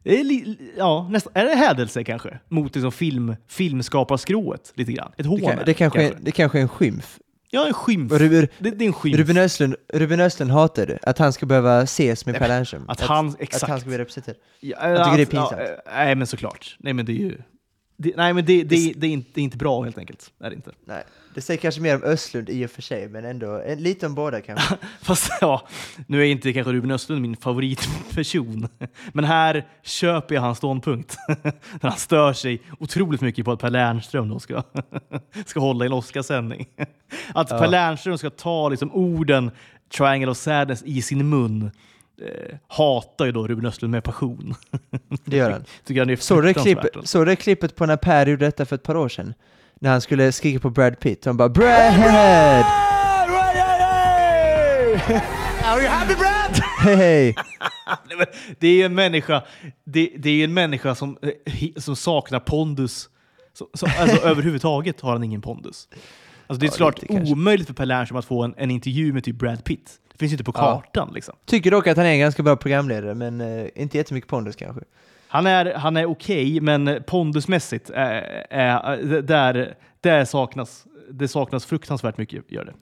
det 0.02 0.20
Är, 0.20 0.56
ja, 0.76 1.08
nästan, 1.10 1.32
är 1.36 1.44
det 1.44 1.54
hädelse 1.54 2.04
kanske? 2.04 2.38
Mot 2.48 2.74
liksom 2.74 2.92
film, 2.92 3.36
filmskaparskrået 3.48 4.72
lite 4.74 4.92
grann. 4.92 5.12
Ett 5.16 5.26
hån. 5.26 5.40
det, 5.40 5.46
kan, 5.46 5.58
det, 5.66 5.74
kanske, 5.74 6.02
är- 6.02 6.14
det 6.20 6.30
kanske 6.32 6.58
är 6.58 6.62
en 6.62 6.68
skymf. 6.68 7.18
Ja, 7.50 7.66
en 7.66 7.72
skymf. 7.72 8.12
Ruben, 8.12 8.48
Det, 8.58 8.70
det 8.70 8.84
är 8.84 8.86
en 8.86 8.92
skymf. 8.92 9.16
Ruben, 9.18 9.36
Östlund, 9.38 9.74
Ruben 9.94 10.20
Östlund 10.20 10.50
hatar 10.50 10.86
det, 10.86 10.98
att 11.02 11.18
han 11.18 11.32
ska 11.32 11.46
behöva 11.46 11.82
ses 11.82 12.26
med 12.26 12.34
Per 12.38 12.48
Lernström. 12.48 12.84
att 12.88 13.00
han- 13.00 13.28
att 13.28 13.36
exakt. 13.40 13.70
han 13.70 13.80
ska 13.80 13.88
bli 13.88 13.98
representerad. 13.98 14.36
Ja, 14.60 14.88
Jag 14.88 15.04
tycker 15.04 15.16
det 15.16 15.22
är 15.22 15.22
att- 15.22 15.30
pinsamt. 15.50 15.80
Ja, 15.86 15.92
nej, 15.94 16.14
men 16.14 16.26
såklart. 16.26 16.76
Nej, 16.78 16.92
men 16.92 17.06
det 17.06 17.12
är 17.12 17.14
ju... 17.14 17.38
Det, 18.00 18.16
nej, 18.16 18.34
men 18.34 18.44
det, 18.44 18.64
det, 18.64 18.92
det, 18.96 19.06
är 19.06 19.10
inte, 19.10 19.30
det 19.34 19.40
är 19.40 19.44
inte 19.44 19.56
bra 19.56 19.82
helt 19.82 19.98
enkelt. 19.98 20.32
Är 20.40 20.50
det 20.50 20.56
inte. 20.56 20.70
Nej, 20.84 21.04
det 21.34 21.40
säger 21.40 21.60
kanske 21.60 21.80
mer 21.80 21.94
om 21.94 22.02
Östlund 22.02 22.50
i 22.50 22.66
och 22.66 22.70
för 22.70 22.82
sig, 22.82 23.08
men 23.08 23.24
ändå 23.24 23.60
eh, 23.60 23.78
lite 23.78 24.06
om 24.06 24.14
båda 24.14 24.40
kanske. 24.40 24.76
Fast 25.02 25.32
ja, 25.40 25.68
nu 26.06 26.20
är 26.20 26.24
inte 26.24 26.52
kanske 26.52 26.72
Ruben 26.72 26.90
Östlund 26.90 27.22
min 27.22 27.36
favoritperson. 27.36 28.68
Men 29.12 29.24
här 29.24 29.66
köper 29.82 30.34
jag 30.34 30.42
hans 30.42 30.58
ståndpunkt. 30.58 31.16
När 31.42 31.52
han 31.88 31.98
stör 31.98 32.32
sig 32.32 32.62
otroligt 32.78 33.20
mycket 33.20 33.44
på 33.44 33.52
att 33.52 33.60
Per 33.60 33.70
Lernström 33.70 34.28
då 34.28 34.38
ska, 34.38 34.62
ska 35.46 35.60
hålla 35.60 35.84
i 35.84 35.86
en 35.86 35.92
Oscarssändning. 35.92 36.66
Att 37.34 37.48
Per 37.48 37.68
Lernström 37.68 38.18
ska 38.18 38.30
ta 38.30 38.68
liksom 38.68 38.92
orden 38.92 39.50
Triangle 39.96 40.30
of 40.30 40.36
Sadness 40.36 40.82
i 40.82 41.02
sin 41.02 41.28
mun 41.28 41.70
eh, 42.23 42.57
hatar 42.69 43.24
ju 43.24 43.32
då 43.32 43.49
Ruben 43.49 43.66
Östlund 43.66 43.93
med 43.93 44.05
passion. 44.05 44.55
Det 45.24 45.36
gör 45.36 45.51
han. 45.51 45.65
Tycker 45.85 46.01
han 46.01 46.11
är 46.11 46.16
Såg 46.16 46.55
klipp, 46.57 46.78
såg 47.05 47.27
du 47.27 47.36
klippet 47.36 47.77
på 47.77 47.86
när 47.86 47.97
Per 47.97 48.27
gjorde 48.27 48.45
detta 48.45 48.66
för 48.66 48.77
ett 48.77 48.82
par 48.82 48.97
år 48.97 49.09
sedan? 49.09 49.35
När 49.81 49.90
han 49.90 50.01
skulle 50.01 50.32
skrika 50.32 50.61
på 50.61 50.70
Brad 50.70 51.01
Pitt, 51.01 51.24
han 51.24 51.36
bara 51.36 51.49
Brad! 51.49 52.65
Are 55.65 55.81
you 55.81 55.89
happy 55.89 56.15
Brad? 56.15 56.62
Hej 56.81 57.35
Det 58.59 58.69
är 58.69 58.73
ju 58.73 58.82
en 58.82 58.95
människa, 58.95 59.43
det, 59.85 60.12
det 60.19 60.31
är 60.31 60.45
en 60.45 60.55
människa 60.55 60.95
som, 60.95 61.19
eh, 61.23 61.31
som 61.77 61.97
saknar 61.97 62.40
pondus. 62.40 63.09
Så, 63.55 63.69
så, 63.74 63.86
alltså, 63.99 64.27
överhuvudtaget 64.27 65.01
har 65.01 65.12
han 65.12 65.24
ingen 65.24 65.40
pondus. 65.43 65.89
Alltså, 66.47 66.61
det 66.61 66.66
är 66.66 66.69
Ja, 66.69 66.70
såklart 66.73 67.01
kanske. 67.09 67.32
omöjligt 67.32 67.66
för 67.66 67.74
Per 67.74 67.86
Lernström 67.86 68.19
att 68.19 68.24
få 68.24 68.43
en, 68.43 68.55
en 68.57 68.70
intervju 68.70 69.12
med 69.12 69.24
typ 69.24 69.36
Brad 69.36 69.65
Pitt. 69.65 69.90
Det 70.19 70.20
finns 70.20 70.32
ju 70.32 70.35
inte 70.35 70.45
på 70.45 70.53
Ja. 70.55 70.82
kartan. 70.82 71.11
Liksom. 71.15 71.35
Tycker 71.45 71.70
dock 71.70 71.86
att 71.86 71.97
han 71.97 72.07
är 72.07 72.11
en 72.11 72.19
ganska 72.19 72.43
bra 72.43 72.57
programledare, 72.57 73.15
men 73.15 73.40
eh, 73.40 73.66
inte 73.74 73.97
jättemycket 73.97 74.31
pondus 74.31 74.57
kanske. 74.57 74.82
Han 75.28 75.47
är, 75.47 75.74
han 75.74 75.97
är 75.97 76.07
okej, 76.07 76.61
men 76.61 77.03
pondusmässigt 77.07 77.90
är, 77.90 78.47
är, 78.51 79.23
där, 79.23 79.74
där 80.01 80.24
saknas, 80.24 80.86
det 81.11 81.28
saknas 81.28 81.66
fruktansvärt 81.66 82.19
mycket. 82.19 82.53
Gör 82.53 82.65
det. 82.65 82.74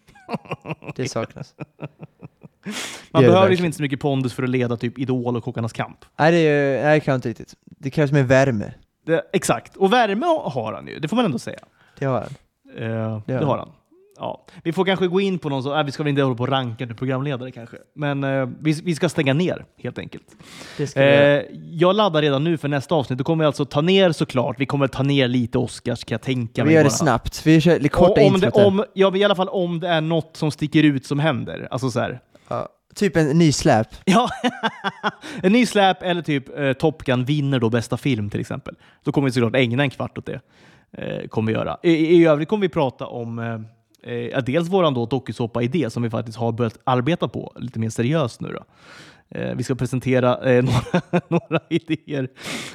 Det 0.96 1.08
saknas. 1.08 1.54
Man 3.10 3.22
det 3.22 3.28
behöver 3.28 3.48
liksom 3.48 3.66
inte 3.66 3.76
så 3.76 3.82
mycket 3.82 4.00
pondus 4.00 4.34
för 4.34 4.42
att 4.42 4.50
leda 4.50 4.76
typ 4.76 4.98
Idol 4.98 5.36
och 5.36 5.44
Kockarnas 5.44 5.72
kamp. 5.72 6.04
Nej, 6.18 6.32
det, 6.32 6.38
är, 6.38 6.84
nej, 6.84 6.94
det 6.94 7.00
kan 7.04 7.12
jag 7.12 7.18
inte 7.18 7.28
riktigt. 7.28 7.54
Det 7.64 7.90
krävs 7.90 8.12
mer 8.12 8.22
värme. 8.22 8.72
Det, 9.06 9.22
exakt, 9.32 9.76
och 9.76 9.92
värme 9.92 10.26
har 10.26 10.72
han 10.72 10.86
ju, 10.86 10.98
det 10.98 11.08
får 11.08 11.16
man 11.16 11.24
ändå 11.24 11.38
säga. 11.38 11.58
Det 11.98 12.04
har 12.04 12.20
han. 12.20 12.34
Eh, 12.82 13.20
det, 13.26 13.34
har 13.34 13.44
har 13.44 13.58
han. 13.58 13.72
Ja. 14.18 14.46
Vi 14.64 14.72
får 14.72 14.84
kanske 14.84 15.06
gå 15.06 15.20
in 15.20 15.38
på 15.38 15.48
någon 15.48 15.62
så, 15.62 15.78
äh, 15.78 15.84
vi 15.84 15.92
ska 15.92 16.02
väl 16.02 16.10
inte 16.10 16.22
hålla 16.22 16.36
på 16.36 16.42
och 16.42 16.48
ranka 16.48 16.86
nu 16.86 16.94
programledare 16.94 17.50
kanske, 17.50 17.76
men 17.94 18.24
eh, 18.24 18.48
vi, 18.60 18.72
vi 18.84 18.94
ska 18.94 19.08
stänga 19.08 19.34
ner 19.34 19.64
helt 19.78 19.98
enkelt. 19.98 20.24
Det. 20.76 20.96
Eh, 20.96 21.56
jag 21.70 21.96
laddar 21.96 22.22
redan 22.22 22.44
nu 22.44 22.58
för 22.58 22.68
nästa 22.68 22.94
avsnitt. 22.94 23.18
Då 23.18 23.24
kommer 23.24 23.44
vi 23.44 23.46
alltså 23.46 23.64
ta 23.64 23.80
ner 23.80 24.12
såklart. 24.12 24.60
Vi 24.60 24.66
kommer 24.66 24.88
ta 24.88 25.02
ner 25.02 25.28
lite 25.28 25.58
Oscars 25.58 26.04
kan 26.04 26.14
jag 26.14 26.22
tänka 26.22 26.64
mig. 26.64 26.68
Vi 26.68 26.74
gör 26.74 26.84
det 26.84 26.90
bara. 26.90 26.96
snabbt. 26.96 27.46
Vi 27.46 27.60
kör 27.60 27.74
lite 27.74 27.88
korta 27.88 28.20
Och 28.20 28.26
om 28.26 28.40
det, 28.40 28.50
om, 28.50 28.84
ja, 28.94 29.10
men 29.10 29.20
I 29.20 29.24
alla 29.24 29.34
fall 29.34 29.48
om 29.48 29.80
det 29.80 29.88
är 29.88 30.00
något 30.00 30.36
som 30.36 30.50
sticker 30.50 30.82
ut 30.82 31.06
som 31.06 31.18
händer. 31.18 31.68
Alltså 31.70 31.90
så 31.90 32.00
här. 32.00 32.20
ja. 32.48 32.68
Typ 32.94 33.16
en 33.16 33.38
ny 33.38 33.52
släp. 33.52 33.88
Ja, 34.04 34.28
en 35.42 35.52
ny 35.52 35.66
släp 35.66 36.02
eller 36.02 36.22
typ 36.22 36.58
eh, 36.58 36.72
Top 36.72 37.04
Gun 37.04 37.24
vinner 37.24 37.58
då 37.60 37.70
bästa 37.70 37.96
film 37.96 38.30
till 38.30 38.40
exempel. 38.40 38.74
Då 39.04 39.12
kommer 39.12 39.28
vi 39.28 39.32
såklart 39.32 39.56
ägna 39.56 39.82
en 39.82 39.90
kvart 39.90 40.18
åt 40.18 40.26
det. 40.26 40.40
Eh, 40.92 41.28
kommer 41.28 41.52
vi 41.52 41.58
göra. 41.58 41.76
I, 41.82 41.90
I 41.92 42.26
övrigt 42.26 42.48
kommer 42.48 42.62
vi 42.62 42.68
prata 42.68 43.06
om 43.06 43.38
eh, 44.06 44.42
dels 44.42 44.68
då 44.68 45.06
dokusåpa-idé 45.06 45.90
som 45.90 46.02
vi 46.02 46.10
faktiskt 46.10 46.38
har 46.38 46.52
börjat 46.52 46.78
arbeta 46.84 47.28
på 47.28 47.52
lite 47.56 47.78
mer 47.78 47.90
seriöst 47.90 48.40
nu. 48.40 48.48
Då. 48.48 48.64
Eh, 49.28 49.54
vi 49.54 49.62
ska 49.62 49.74
presentera 49.74 50.50
eh, 50.50 50.64
några, 51.10 51.20
några 51.28 51.60
idéer. 51.68 52.28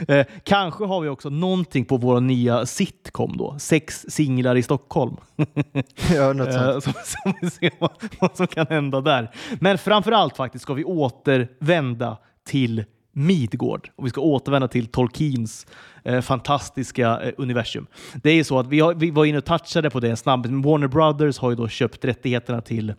Eh, 0.08 0.26
kanske 0.44 0.86
har 0.86 1.02
vi 1.02 1.10
också 1.10 1.30
någonting 1.30 1.86
på 1.86 1.98
vår 1.98 2.22
nya 2.22 2.66
sitcom 2.66 3.38
då, 3.38 3.56
Sex 3.60 4.06
singlar 4.10 4.56
i 4.56 4.64
Stockholm. 4.64 5.16
ja, 6.16 6.34
något 6.34 6.54
sånt. 6.54 6.66
Eh, 6.66 6.80
Så, 6.80 6.92
så 6.92 7.34
vi 7.42 7.50
ser 7.50 7.72
vad, 7.80 7.92
vad 8.20 8.38
som 8.38 8.48
kan 8.48 8.66
hända 8.70 9.02
där. 9.02 9.32
Men 9.60 9.78
framför 9.78 10.12
allt 10.12 10.38
faktiskt 10.38 10.64
ska 10.64 10.74
vi 10.74 10.84
återvända 10.84 12.18
till 12.48 12.86
Midgård 13.12 13.90
och 13.96 14.06
vi 14.06 14.10
ska 14.10 14.22
återvända 14.22 14.68
till 14.68 14.88
Tolkiens 14.88 15.68
eh, 16.04 16.22
fantastiska 16.22 17.22
eh, 17.22 17.34
universum. 17.38 17.88
Det 18.24 18.30
är 18.30 18.36
ju 18.36 18.44
så 18.44 18.60
att 18.60 18.68
vi, 18.68 18.80
har, 18.80 18.94
vi 18.94 19.12
var 19.12 19.26
inne 19.26 19.38
och 19.38 19.46
touchade 19.46 19.90
på 19.90 20.00
det 20.00 20.16
snabbt, 20.16 20.50
men 20.50 20.62
Warner 20.62 20.88
Brothers 20.88 21.38
har 21.38 21.50
ju 21.50 21.56
då 21.56 21.68
köpt 21.68 22.06
rättigheterna 22.06 22.62
till 22.62 22.94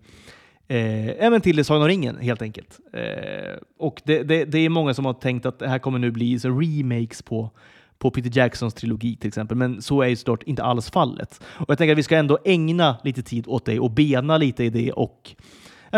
Eh, 0.73 1.25
även 1.27 1.41
till 1.41 1.65
Sagan 1.65 1.83
om 1.83 1.89
ringen 1.89 2.19
helt 2.19 2.43
enkelt. 2.43 2.81
Eh, 2.93 3.57
och 3.79 4.03
det, 4.05 4.23
det, 4.23 4.45
det 4.45 4.59
är 4.59 4.69
många 4.69 4.95
som 4.95 5.05
har 5.05 5.15
tänkt 5.15 5.47
att 5.47 5.59
det 5.59 5.69
här 5.69 5.79
kommer 5.79 5.99
nu 5.99 6.11
bli 6.11 6.39
så 6.39 6.49
remakes 6.49 7.23
på, 7.23 7.51
på 7.99 8.11
Peter 8.11 8.39
Jacksons 8.39 8.75
trilogi 8.75 9.17
till 9.17 9.29
exempel, 9.29 9.57
men 9.57 9.83
så 9.83 10.03
är 10.03 10.09
ju 10.09 10.17
såklart 10.17 10.43
inte 10.43 10.63
alls 10.63 10.91
fallet. 10.91 11.41
Och 11.45 11.71
jag 11.71 11.79
tänker 11.79 11.93
att 11.93 11.99
vi 11.99 12.03
ska 12.03 12.17
ändå 12.17 12.39
ägna 12.45 12.97
lite 13.05 13.23
tid 13.23 13.45
åt 13.47 13.65
det 13.65 13.81
och 13.81 13.91
bena 13.91 14.39
lite 14.39 14.65
i 14.65 14.71
det 14.71 14.93
och 14.93 15.35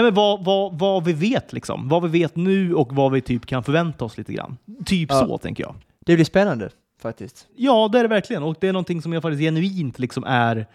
men 0.02 0.14
vad, 0.14 0.44
vad, 0.44 0.78
vad 0.78 1.04
vi 1.04 1.12
vet 1.12 1.52
liksom. 1.52 1.88
Vad 1.88 2.02
vi 2.10 2.18
vet 2.20 2.36
nu 2.36 2.74
och 2.74 2.92
vad 2.94 3.12
vi 3.12 3.20
typ 3.20 3.46
kan 3.46 3.64
förvänta 3.64 4.04
oss 4.04 4.18
lite 4.18 4.32
grann. 4.32 4.56
Typ 4.84 5.10
Ja. 5.10 5.18
så 5.26 5.38
tänker 5.38 5.62
jag. 5.62 5.74
Det 6.06 6.14
blir 6.14 6.24
spännande, 6.24 6.70
faktiskt. 7.02 7.46
Ja, 7.56 7.88
det 7.92 7.98
är 7.98 8.02
det 8.02 8.08
verkligen. 8.08 8.42
Och 8.42 8.56
det 8.60 8.68
är 8.68 8.72
någonting 8.72 9.02
som 9.02 9.12
jag 9.12 9.22
faktiskt 9.22 9.40
genuint 9.40 9.98
liksom 9.98 10.24
är, 10.24 10.66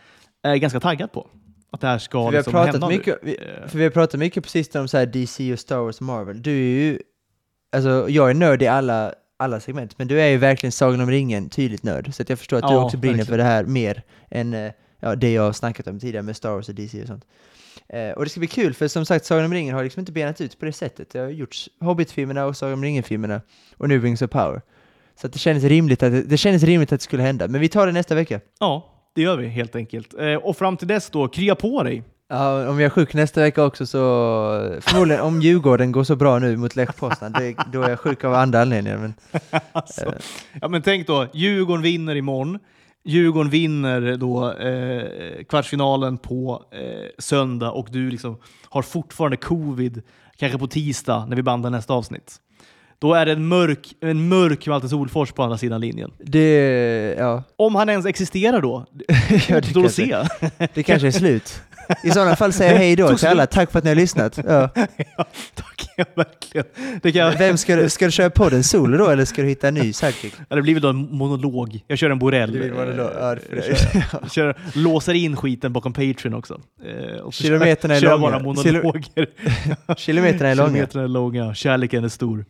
är 0.43 0.55
ganska 0.55 0.79
taggad 0.79 1.11
på. 1.11 1.27
Att 1.71 1.81
det 1.81 1.87
här 1.87 1.97
ska 1.97 2.17
För 2.25 2.31
vi, 2.31 2.37
har 2.37 2.43
liksom 2.43 2.55
hända 2.55 2.71
pratat 2.71 2.89
nu. 2.89 2.97
mycket, 2.97 3.19
vi, 3.21 3.37
Eh. 3.37 3.67
för 3.67 3.77
vi 3.77 3.83
har 3.83 3.91
pratat 3.91 4.19
mycket 4.19 4.49
sistone 4.49 4.81
om 4.81 4.87
så 4.87 4.97
här 4.97 5.05
DC 5.05 5.53
och 5.53 5.59
Star 5.59 5.77
Wars 5.77 5.95
och 5.97 6.01
Marvel. 6.05 6.41
Du 6.41 6.51
är 6.51 6.55
ju, 6.83 6.99
alltså 7.75 8.05
jag 8.09 8.29
är 8.29 8.33
nörd 8.33 8.61
i 8.61 8.67
alla, 8.67 9.13
alla 9.37 9.59
segment, 9.59 9.97
men 9.97 10.07
du 10.07 10.21
är 10.21 10.27
ju 10.27 10.37
verkligen 10.37 10.71
Sagan 10.71 11.01
om 11.01 11.11
ringen 11.11 11.49
tydligt 11.49 11.83
nörd. 11.83 12.13
Så 12.13 12.23
jag 12.27 12.39
förstår 12.39 12.57
att 12.57 12.63
du 12.67 12.73
Ja, 12.73 12.83
också 12.85 12.97
brinner 12.97 13.17
verkligen. 13.17 13.31
för 13.33 13.37
det 13.37 13.43
här 13.43 13.63
mer 13.63 14.03
än 14.29 14.53
eh, 14.53 14.71
ja, 14.99 15.15
det 15.15 15.31
jag 15.33 15.41
har 15.43 15.53
snackat 15.53 15.87
om 15.87 15.99
tidigare 15.99 16.23
med 16.23 16.35
Star 16.35 16.51
Wars 16.51 16.69
och 16.69 16.75
DC 16.75 17.01
och 17.01 17.07
sånt. 17.07 17.25
Eh, 17.87 18.11
och 18.11 18.23
det 18.23 18.29
ska 18.29 18.39
bli 18.39 18.47
kul, 18.47 18.73
för 18.73 18.87
som 18.87 19.05
sagt, 19.05 19.25
Sagan 19.25 19.45
om 19.45 19.53
ringen 19.53 19.75
har 19.75 19.83
liksom 19.83 19.99
inte 19.99 20.11
benat 20.11 20.41
ut 20.41 20.59
på 20.59 20.65
det 20.65 20.73
sättet. 20.73 21.09
Det 21.09 21.19
har 21.19 21.29
gjorts 21.29 21.69
Hobbit-filmerna 21.79 22.45
och 22.45 22.57
Sagan 22.57 22.73
om 22.73 22.83
ringen-filmerna, 22.83 23.41
och 23.77 23.89
nu 23.89 24.01
Rings 24.01 24.21
of 24.21 24.29
Power. 24.29 24.61
Så 25.21 25.27
det 25.27 25.39
kändes 25.39 25.63
rimligt 25.63 26.03
att 26.03 26.11
det, 26.11 26.21
det 26.21 26.37
kändes 26.37 26.63
rimligt 26.63 26.93
att 26.93 26.99
det 26.99 27.03
skulle 27.03 27.23
hända. 27.23 27.47
Men 27.47 27.61
vi 27.61 27.69
tar 27.69 27.85
det 27.85 27.91
nästa 27.91 28.15
vecka. 28.15 28.39
Ja, 28.59 28.93
det 29.15 29.21
gör 29.21 29.37
vi 29.37 29.47
helt 29.47 29.75
enkelt. 29.75 30.13
Eh, 30.19 30.33
och 30.35 30.57
fram 30.57 30.77
till 30.77 30.87
dess 30.87 31.09
då, 31.09 31.27
krya 31.27 31.55
på 31.55 31.83
dig. 31.83 32.03
Ja, 32.31 32.69
om 32.69 32.79
jag 32.79 32.85
är 32.85 32.89
sjuk 32.89 33.13
nästa 33.13 33.41
vecka 33.41 33.63
också 33.63 33.85
så 33.85 33.97
förmodligen 34.81 35.21
om 35.21 35.41
Djurgården 35.41 35.91
går 35.91 36.03
så 36.03 36.15
bra 36.15 36.39
nu 36.39 36.57
mot 36.57 36.75
Lech 36.75 36.95
Poznan, 36.95 37.31
det, 37.31 37.55
då 37.73 37.81
är 37.81 37.89
jag 37.89 37.99
sjuk 37.99 38.23
av 38.23 38.33
andra 38.33 38.61
anledningar. 38.61 38.97
Men, 38.97 39.13
Alltså, 39.71 40.13
ja, 40.61 40.67
men 40.67 40.81
tänk 40.81 41.07
då, 41.07 41.27
Djurgården 41.33 41.81
vinner 41.83 42.15
imorgon. 42.15 42.59
Djurgården 43.03 43.51
vinner 43.51 44.15
då 44.17 44.51
eh, 44.51 45.43
kvartsfinalen 45.43 46.17
på 46.17 46.65
eh, 46.71 47.09
söndag 47.17 47.71
och 47.71 47.87
du 47.91 48.09
liksom 48.09 48.37
har 48.69 48.81
fortfarande 48.81 49.37
covid, 49.37 50.01
kanske 50.37 50.59
på 50.59 50.67
tisdag 50.67 51.25
när 51.25 51.35
vi 51.35 51.43
bandar 51.43 51.69
nästa 51.69 51.93
avsnitt. 51.93 52.41
Då 53.01 53.13
är 53.13 53.25
det 53.25 53.31
en 53.31 53.47
mörk, 53.47 53.87
en 54.01 54.27
mörk 54.27 54.67
Malte 54.67 54.89
Solfors 54.89 55.31
på 55.31 55.43
andra 55.43 55.57
sidan 55.57 55.81
linjen. 55.81 56.11
det, 56.17 57.15
ja, 57.19 57.43
Om 57.55 57.75
han 57.75 57.89
ens 57.89 58.05
existerar 58.05 58.61
då? 58.61 58.85
ja 59.49 59.61
det, 59.61 59.73
kanske, 59.73 59.89
se. 59.89 60.17
det 60.73 60.83
kanske 60.83 61.07
är 61.07 61.11
slut. 61.11 61.61
I 62.03 62.09
sådana 62.11 62.35
fall 62.35 62.53
säger 62.53 62.71
jag 62.71 62.79
hej 62.79 62.95
då 62.95 63.17
till 63.17 63.27
alla, 63.27 63.45
tack 63.45 63.71
för 63.71 63.77
att 63.79 63.83
ni 63.83 63.89
har 63.89 63.95
lyssnat. 63.95 64.37
Ja. 64.47 64.69
ja, 65.17 65.25
tack, 65.55 65.87
ja, 65.97 66.05
verkligen. 66.15 66.65
Det, 67.01 67.11
kan, 67.11 67.33
Vem 67.39 67.57
ska, 67.57 67.75
du- 67.75 67.89
ska 67.89 68.05
du 68.05 68.11
köra 68.11 68.29
podden 68.29 68.63
solo 68.63 68.97
då, 68.97 69.09
eller 69.09 69.25
ska 69.25 69.41
du 69.41 69.47
hitta 69.47 69.67
en 69.67 69.73
ny 69.73 69.93
sidekick? 69.93 70.33
ja, 70.49 70.55
det 70.55 70.61
blir 70.61 70.73
väl 70.73 70.81
då 70.83 70.89
en 70.89 70.97
monolog. 71.17 71.79
Jag 71.87 71.97
kör 71.97 72.09
en 72.09 72.19
Borrell. 72.19 72.51
Det 72.51 72.59
blir 72.59 72.71
monolog, 72.71 73.09
ja, 73.19 73.35
det 73.35 73.41
Eh, 73.57 73.63
det. 73.69 73.75
kör, 74.11 74.29
kör, 74.29 74.55
låser 74.73 75.13
in 75.13 75.35
skiten 75.35 75.73
bakom 75.73 75.93
Patreon 75.93 76.33
också. 76.33 76.61
Eh, 76.85 77.29
Kilometerna 77.31 77.95
är 77.95 77.99
kör, 77.99 78.07
kör 78.07 78.17
långa. 78.17 78.31
bara 78.31 78.43
monologer. 78.43 79.27
Kilometerna 79.97 80.49
är 80.49 80.55
långa. 80.55 80.67
Kilometerna 80.69 81.03
är 81.03 81.07
långa. 81.07 81.53
Kärleken 81.53 82.03
är 82.03 82.09
stor. 82.09 82.45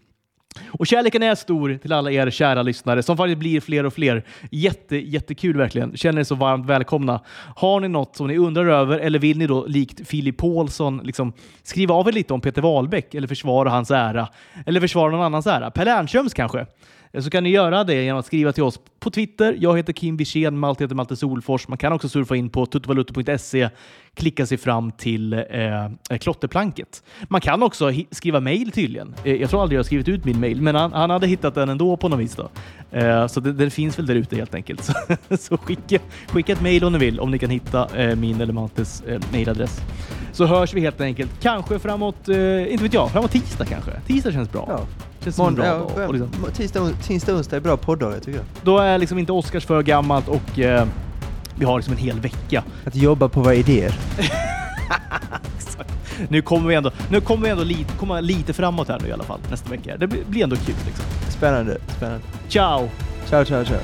Och 0.67 0.88
kärleken 0.88 1.23
är 1.23 1.35
stor 1.35 1.80
till 1.81 1.93
alla 1.93 2.11
er 2.11 2.30
kära 2.30 2.61
lyssnare 2.61 3.03
som 3.03 3.17
faktiskt 3.17 3.38
blir 3.39 3.61
fler 3.61 3.85
och 3.85 3.93
fler. 3.93 4.26
Jätte, 4.51 4.97
jättekul 4.97 5.57
verkligen. 5.57 5.97
Känner 5.97 6.19
er 6.19 6.23
så 6.23 6.35
varmt 6.35 6.65
välkomna. 6.65 7.21
Har 7.55 7.80
ni 7.80 7.88
något 7.88 8.15
som 8.15 8.27
ni 8.27 8.38
undrar 8.38 8.65
över 8.65 8.99
eller 8.99 9.19
vill 9.19 9.38
ni 9.38 9.47
då 9.47 9.65
likt 9.65 10.07
Filip 10.07 10.38
Paulsson 10.38 11.01
liksom 11.03 11.34
skriva 11.63 11.95
av 11.95 12.07
er 12.07 12.11
lite 12.11 12.34
om 12.34 12.41
Peter 12.41 12.61
Wahlbeck 12.61 13.13
eller 13.13 13.27
försvara 13.27 13.69
hans 13.69 13.91
ära 13.91 14.27
eller 14.65 14.80
försvara 14.80 15.11
någon 15.11 15.21
annans 15.21 15.47
ära? 15.47 15.71
Per 15.71 15.85
Lernströms 15.85 16.34
kanske? 16.34 16.65
Eh, 17.14 17.22
så 17.22 17.30
kan 17.30 17.44
ni 17.44 17.49
göra 17.49 17.84
det 17.84 18.03
genom 18.03 18.19
att 18.19 18.26
skriva 18.26 18.52
till 18.52 18.64
oss 18.64 18.80
på 18.99 19.11
Twitter. 19.11 19.57
Jag 19.60 19.77
heter 19.77 19.94
Kim 19.94 20.18
Wirsén, 20.18 20.60
Malte 20.60 20.84
heter 20.84 20.95
Malte 20.95 21.15
Solfors. 21.15 21.68
Man 21.68 21.77
kan 21.77 21.94
också 21.94 22.10
surfa 22.10 22.36
in 22.36 22.49
på 22.49 22.65
tuttovaluta.se, 22.65 23.69
klicka 24.14 24.45
sig 24.45 24.57
fram 24.57 24.91
till 24.91 25.34
eh, 25.34 25.86
eh 25.86 25.90
klotterplanket. 26.19 27.03
Man 27.27 27.41
kan 27.41 27.64
också 27.64 27.91
skriva 28.11 28.40
mejl 28.40 28.72
tydligen. 28.72 29.15
Eh, 29.23 29.36
jag 29.36 29.49
tror 29.49 29.61
aldrig 29.61 29.77
jag 29.77 29.80
har 29.80 29.86
skrivit 29.86 30.07
ut 30.07 30.26
min 30.26 30.40
mejl, 30.40 30.61
men 30.61 30.76
han, 30.76 30.94
han 30.94 31.10
hade 31.10 31.27
hittat 31.27 31.56
den 31.56 31.69
ändå 31.69 31.98
på 31.98 32.10
något 32.10 32.19
vis. 32.19 32.36
Då. 32.36 32.49
Eh, 32.98 33.27
så 33.27 33.40
det, 33.40 33.53
den 33.53 33.72
finns 33.72 33.99
väl 33.99 34.06
där 34.06 34.15
ute 34.15 34.36
helt 34.36 34.56
enkelt. 34.56 34.84
Så, 35.30 35.38
så 35.38 35.57
skicka, 35.57 35.99
skicka 36.27 36.53
ett 36.53 36.61
mejl 36.61 36.84
om 36.84 36.94
ni 36.94 36.99
vill, 36.99 37.19
om 37.19 37.31
ni 37.31 37.40
kan 37.40 37.49
hitta 37.49 37.98
eh, 37.98 38.15
min 38.15 38.41
eller 38.41 38.53
Maltes 38.53 39.02
eh, 39.02 39.22
mejladress. 39.31 39.81
Så 40.31 40.45
hörs 40.45 40.73
vi 40.73 40.81
helt 40.81 41.02
enkelt. 41.02 41.31
Kanske 41.41 41.80
framåt, 41.80 42.30
eh, 42.30 42.72
inte 42.72 42.84
vet 42.84 42.94
jag, 42.94 43.11
framåt 43.11 43.31
tisdag 43.31 43.65
kanske. 43.65 43.91
Tisdag 44.07 44.31
känns 44.31 44.52
bra. 44.52 44.65
Ja. 44.68 45.09
Känns 45.23 45.35
som 45.35 45.47
en 45.47 45.55
bra 45.55 45.65
ja, 45.65 45.73
dag. 45.73 46.07
Och 46.07 46.13
liksom, 46.13 46.51
tisdag, 46.53 46.91
tisdag, 47.03 47.35
onsdag 47.35 47.57
är 47.57 47.61
bra 47.61 47.77
podddagar 47.77 48.19
tycker 48.19 48.37
jag. 48.37 48.45
då 48.61 48.77
är 48.77 48.97
liksom 48.97 49.19
inte 49.19 49.31
Oscars 49.31 49.65
för 49.65 49.83
gammalt 49.83 50.27
och 50.27 50.59
eh, 50.59 50.87
vi 51.55 51.65
har 51.65 51.77
liksom 51.77 51.93
en 51.93 51.99
hel 51.99 52.19
vecka. 52.19 52.63
Att 52.85 52.95
jobba 52.95 53.29
på 53.29 53.41
våra 53.41 53.55
idéer. 53.55 53.95
Nu 56.29 56.41
kommer 56.41 56.69
vi 56.69 56.75
ändå, 56.75 56.91
nu 57.11 57.21
kommer 57.21 57.43
vi 57.43 57.49
ändå 57.49 57.63
lite, 57.63 57.97
komma 57.97 58.19
lite 58.19 58.53
framåt 58.53 58.87
här 58.87 58.99
nu 58.99 59.07
i 59.07 59.11
alla 59.11 59.23
fall 59.23 59.39
nästa 59.49 59.69
vecka. 59.69 59.97
Det 59.97 60.07
blir, 60.07 60.23
blir 60.25 60.43
ändå 60.43 60.55
kul 60.55 60.75
liksom. 60.85 61.05
Spännande, 61.29 61.77
spännande. 61.97 62.21
Ciao! 62.47 62.89
Ciao, 63.29 63.45
ciao, 63.45 63.65
ciao. 63.65 63.79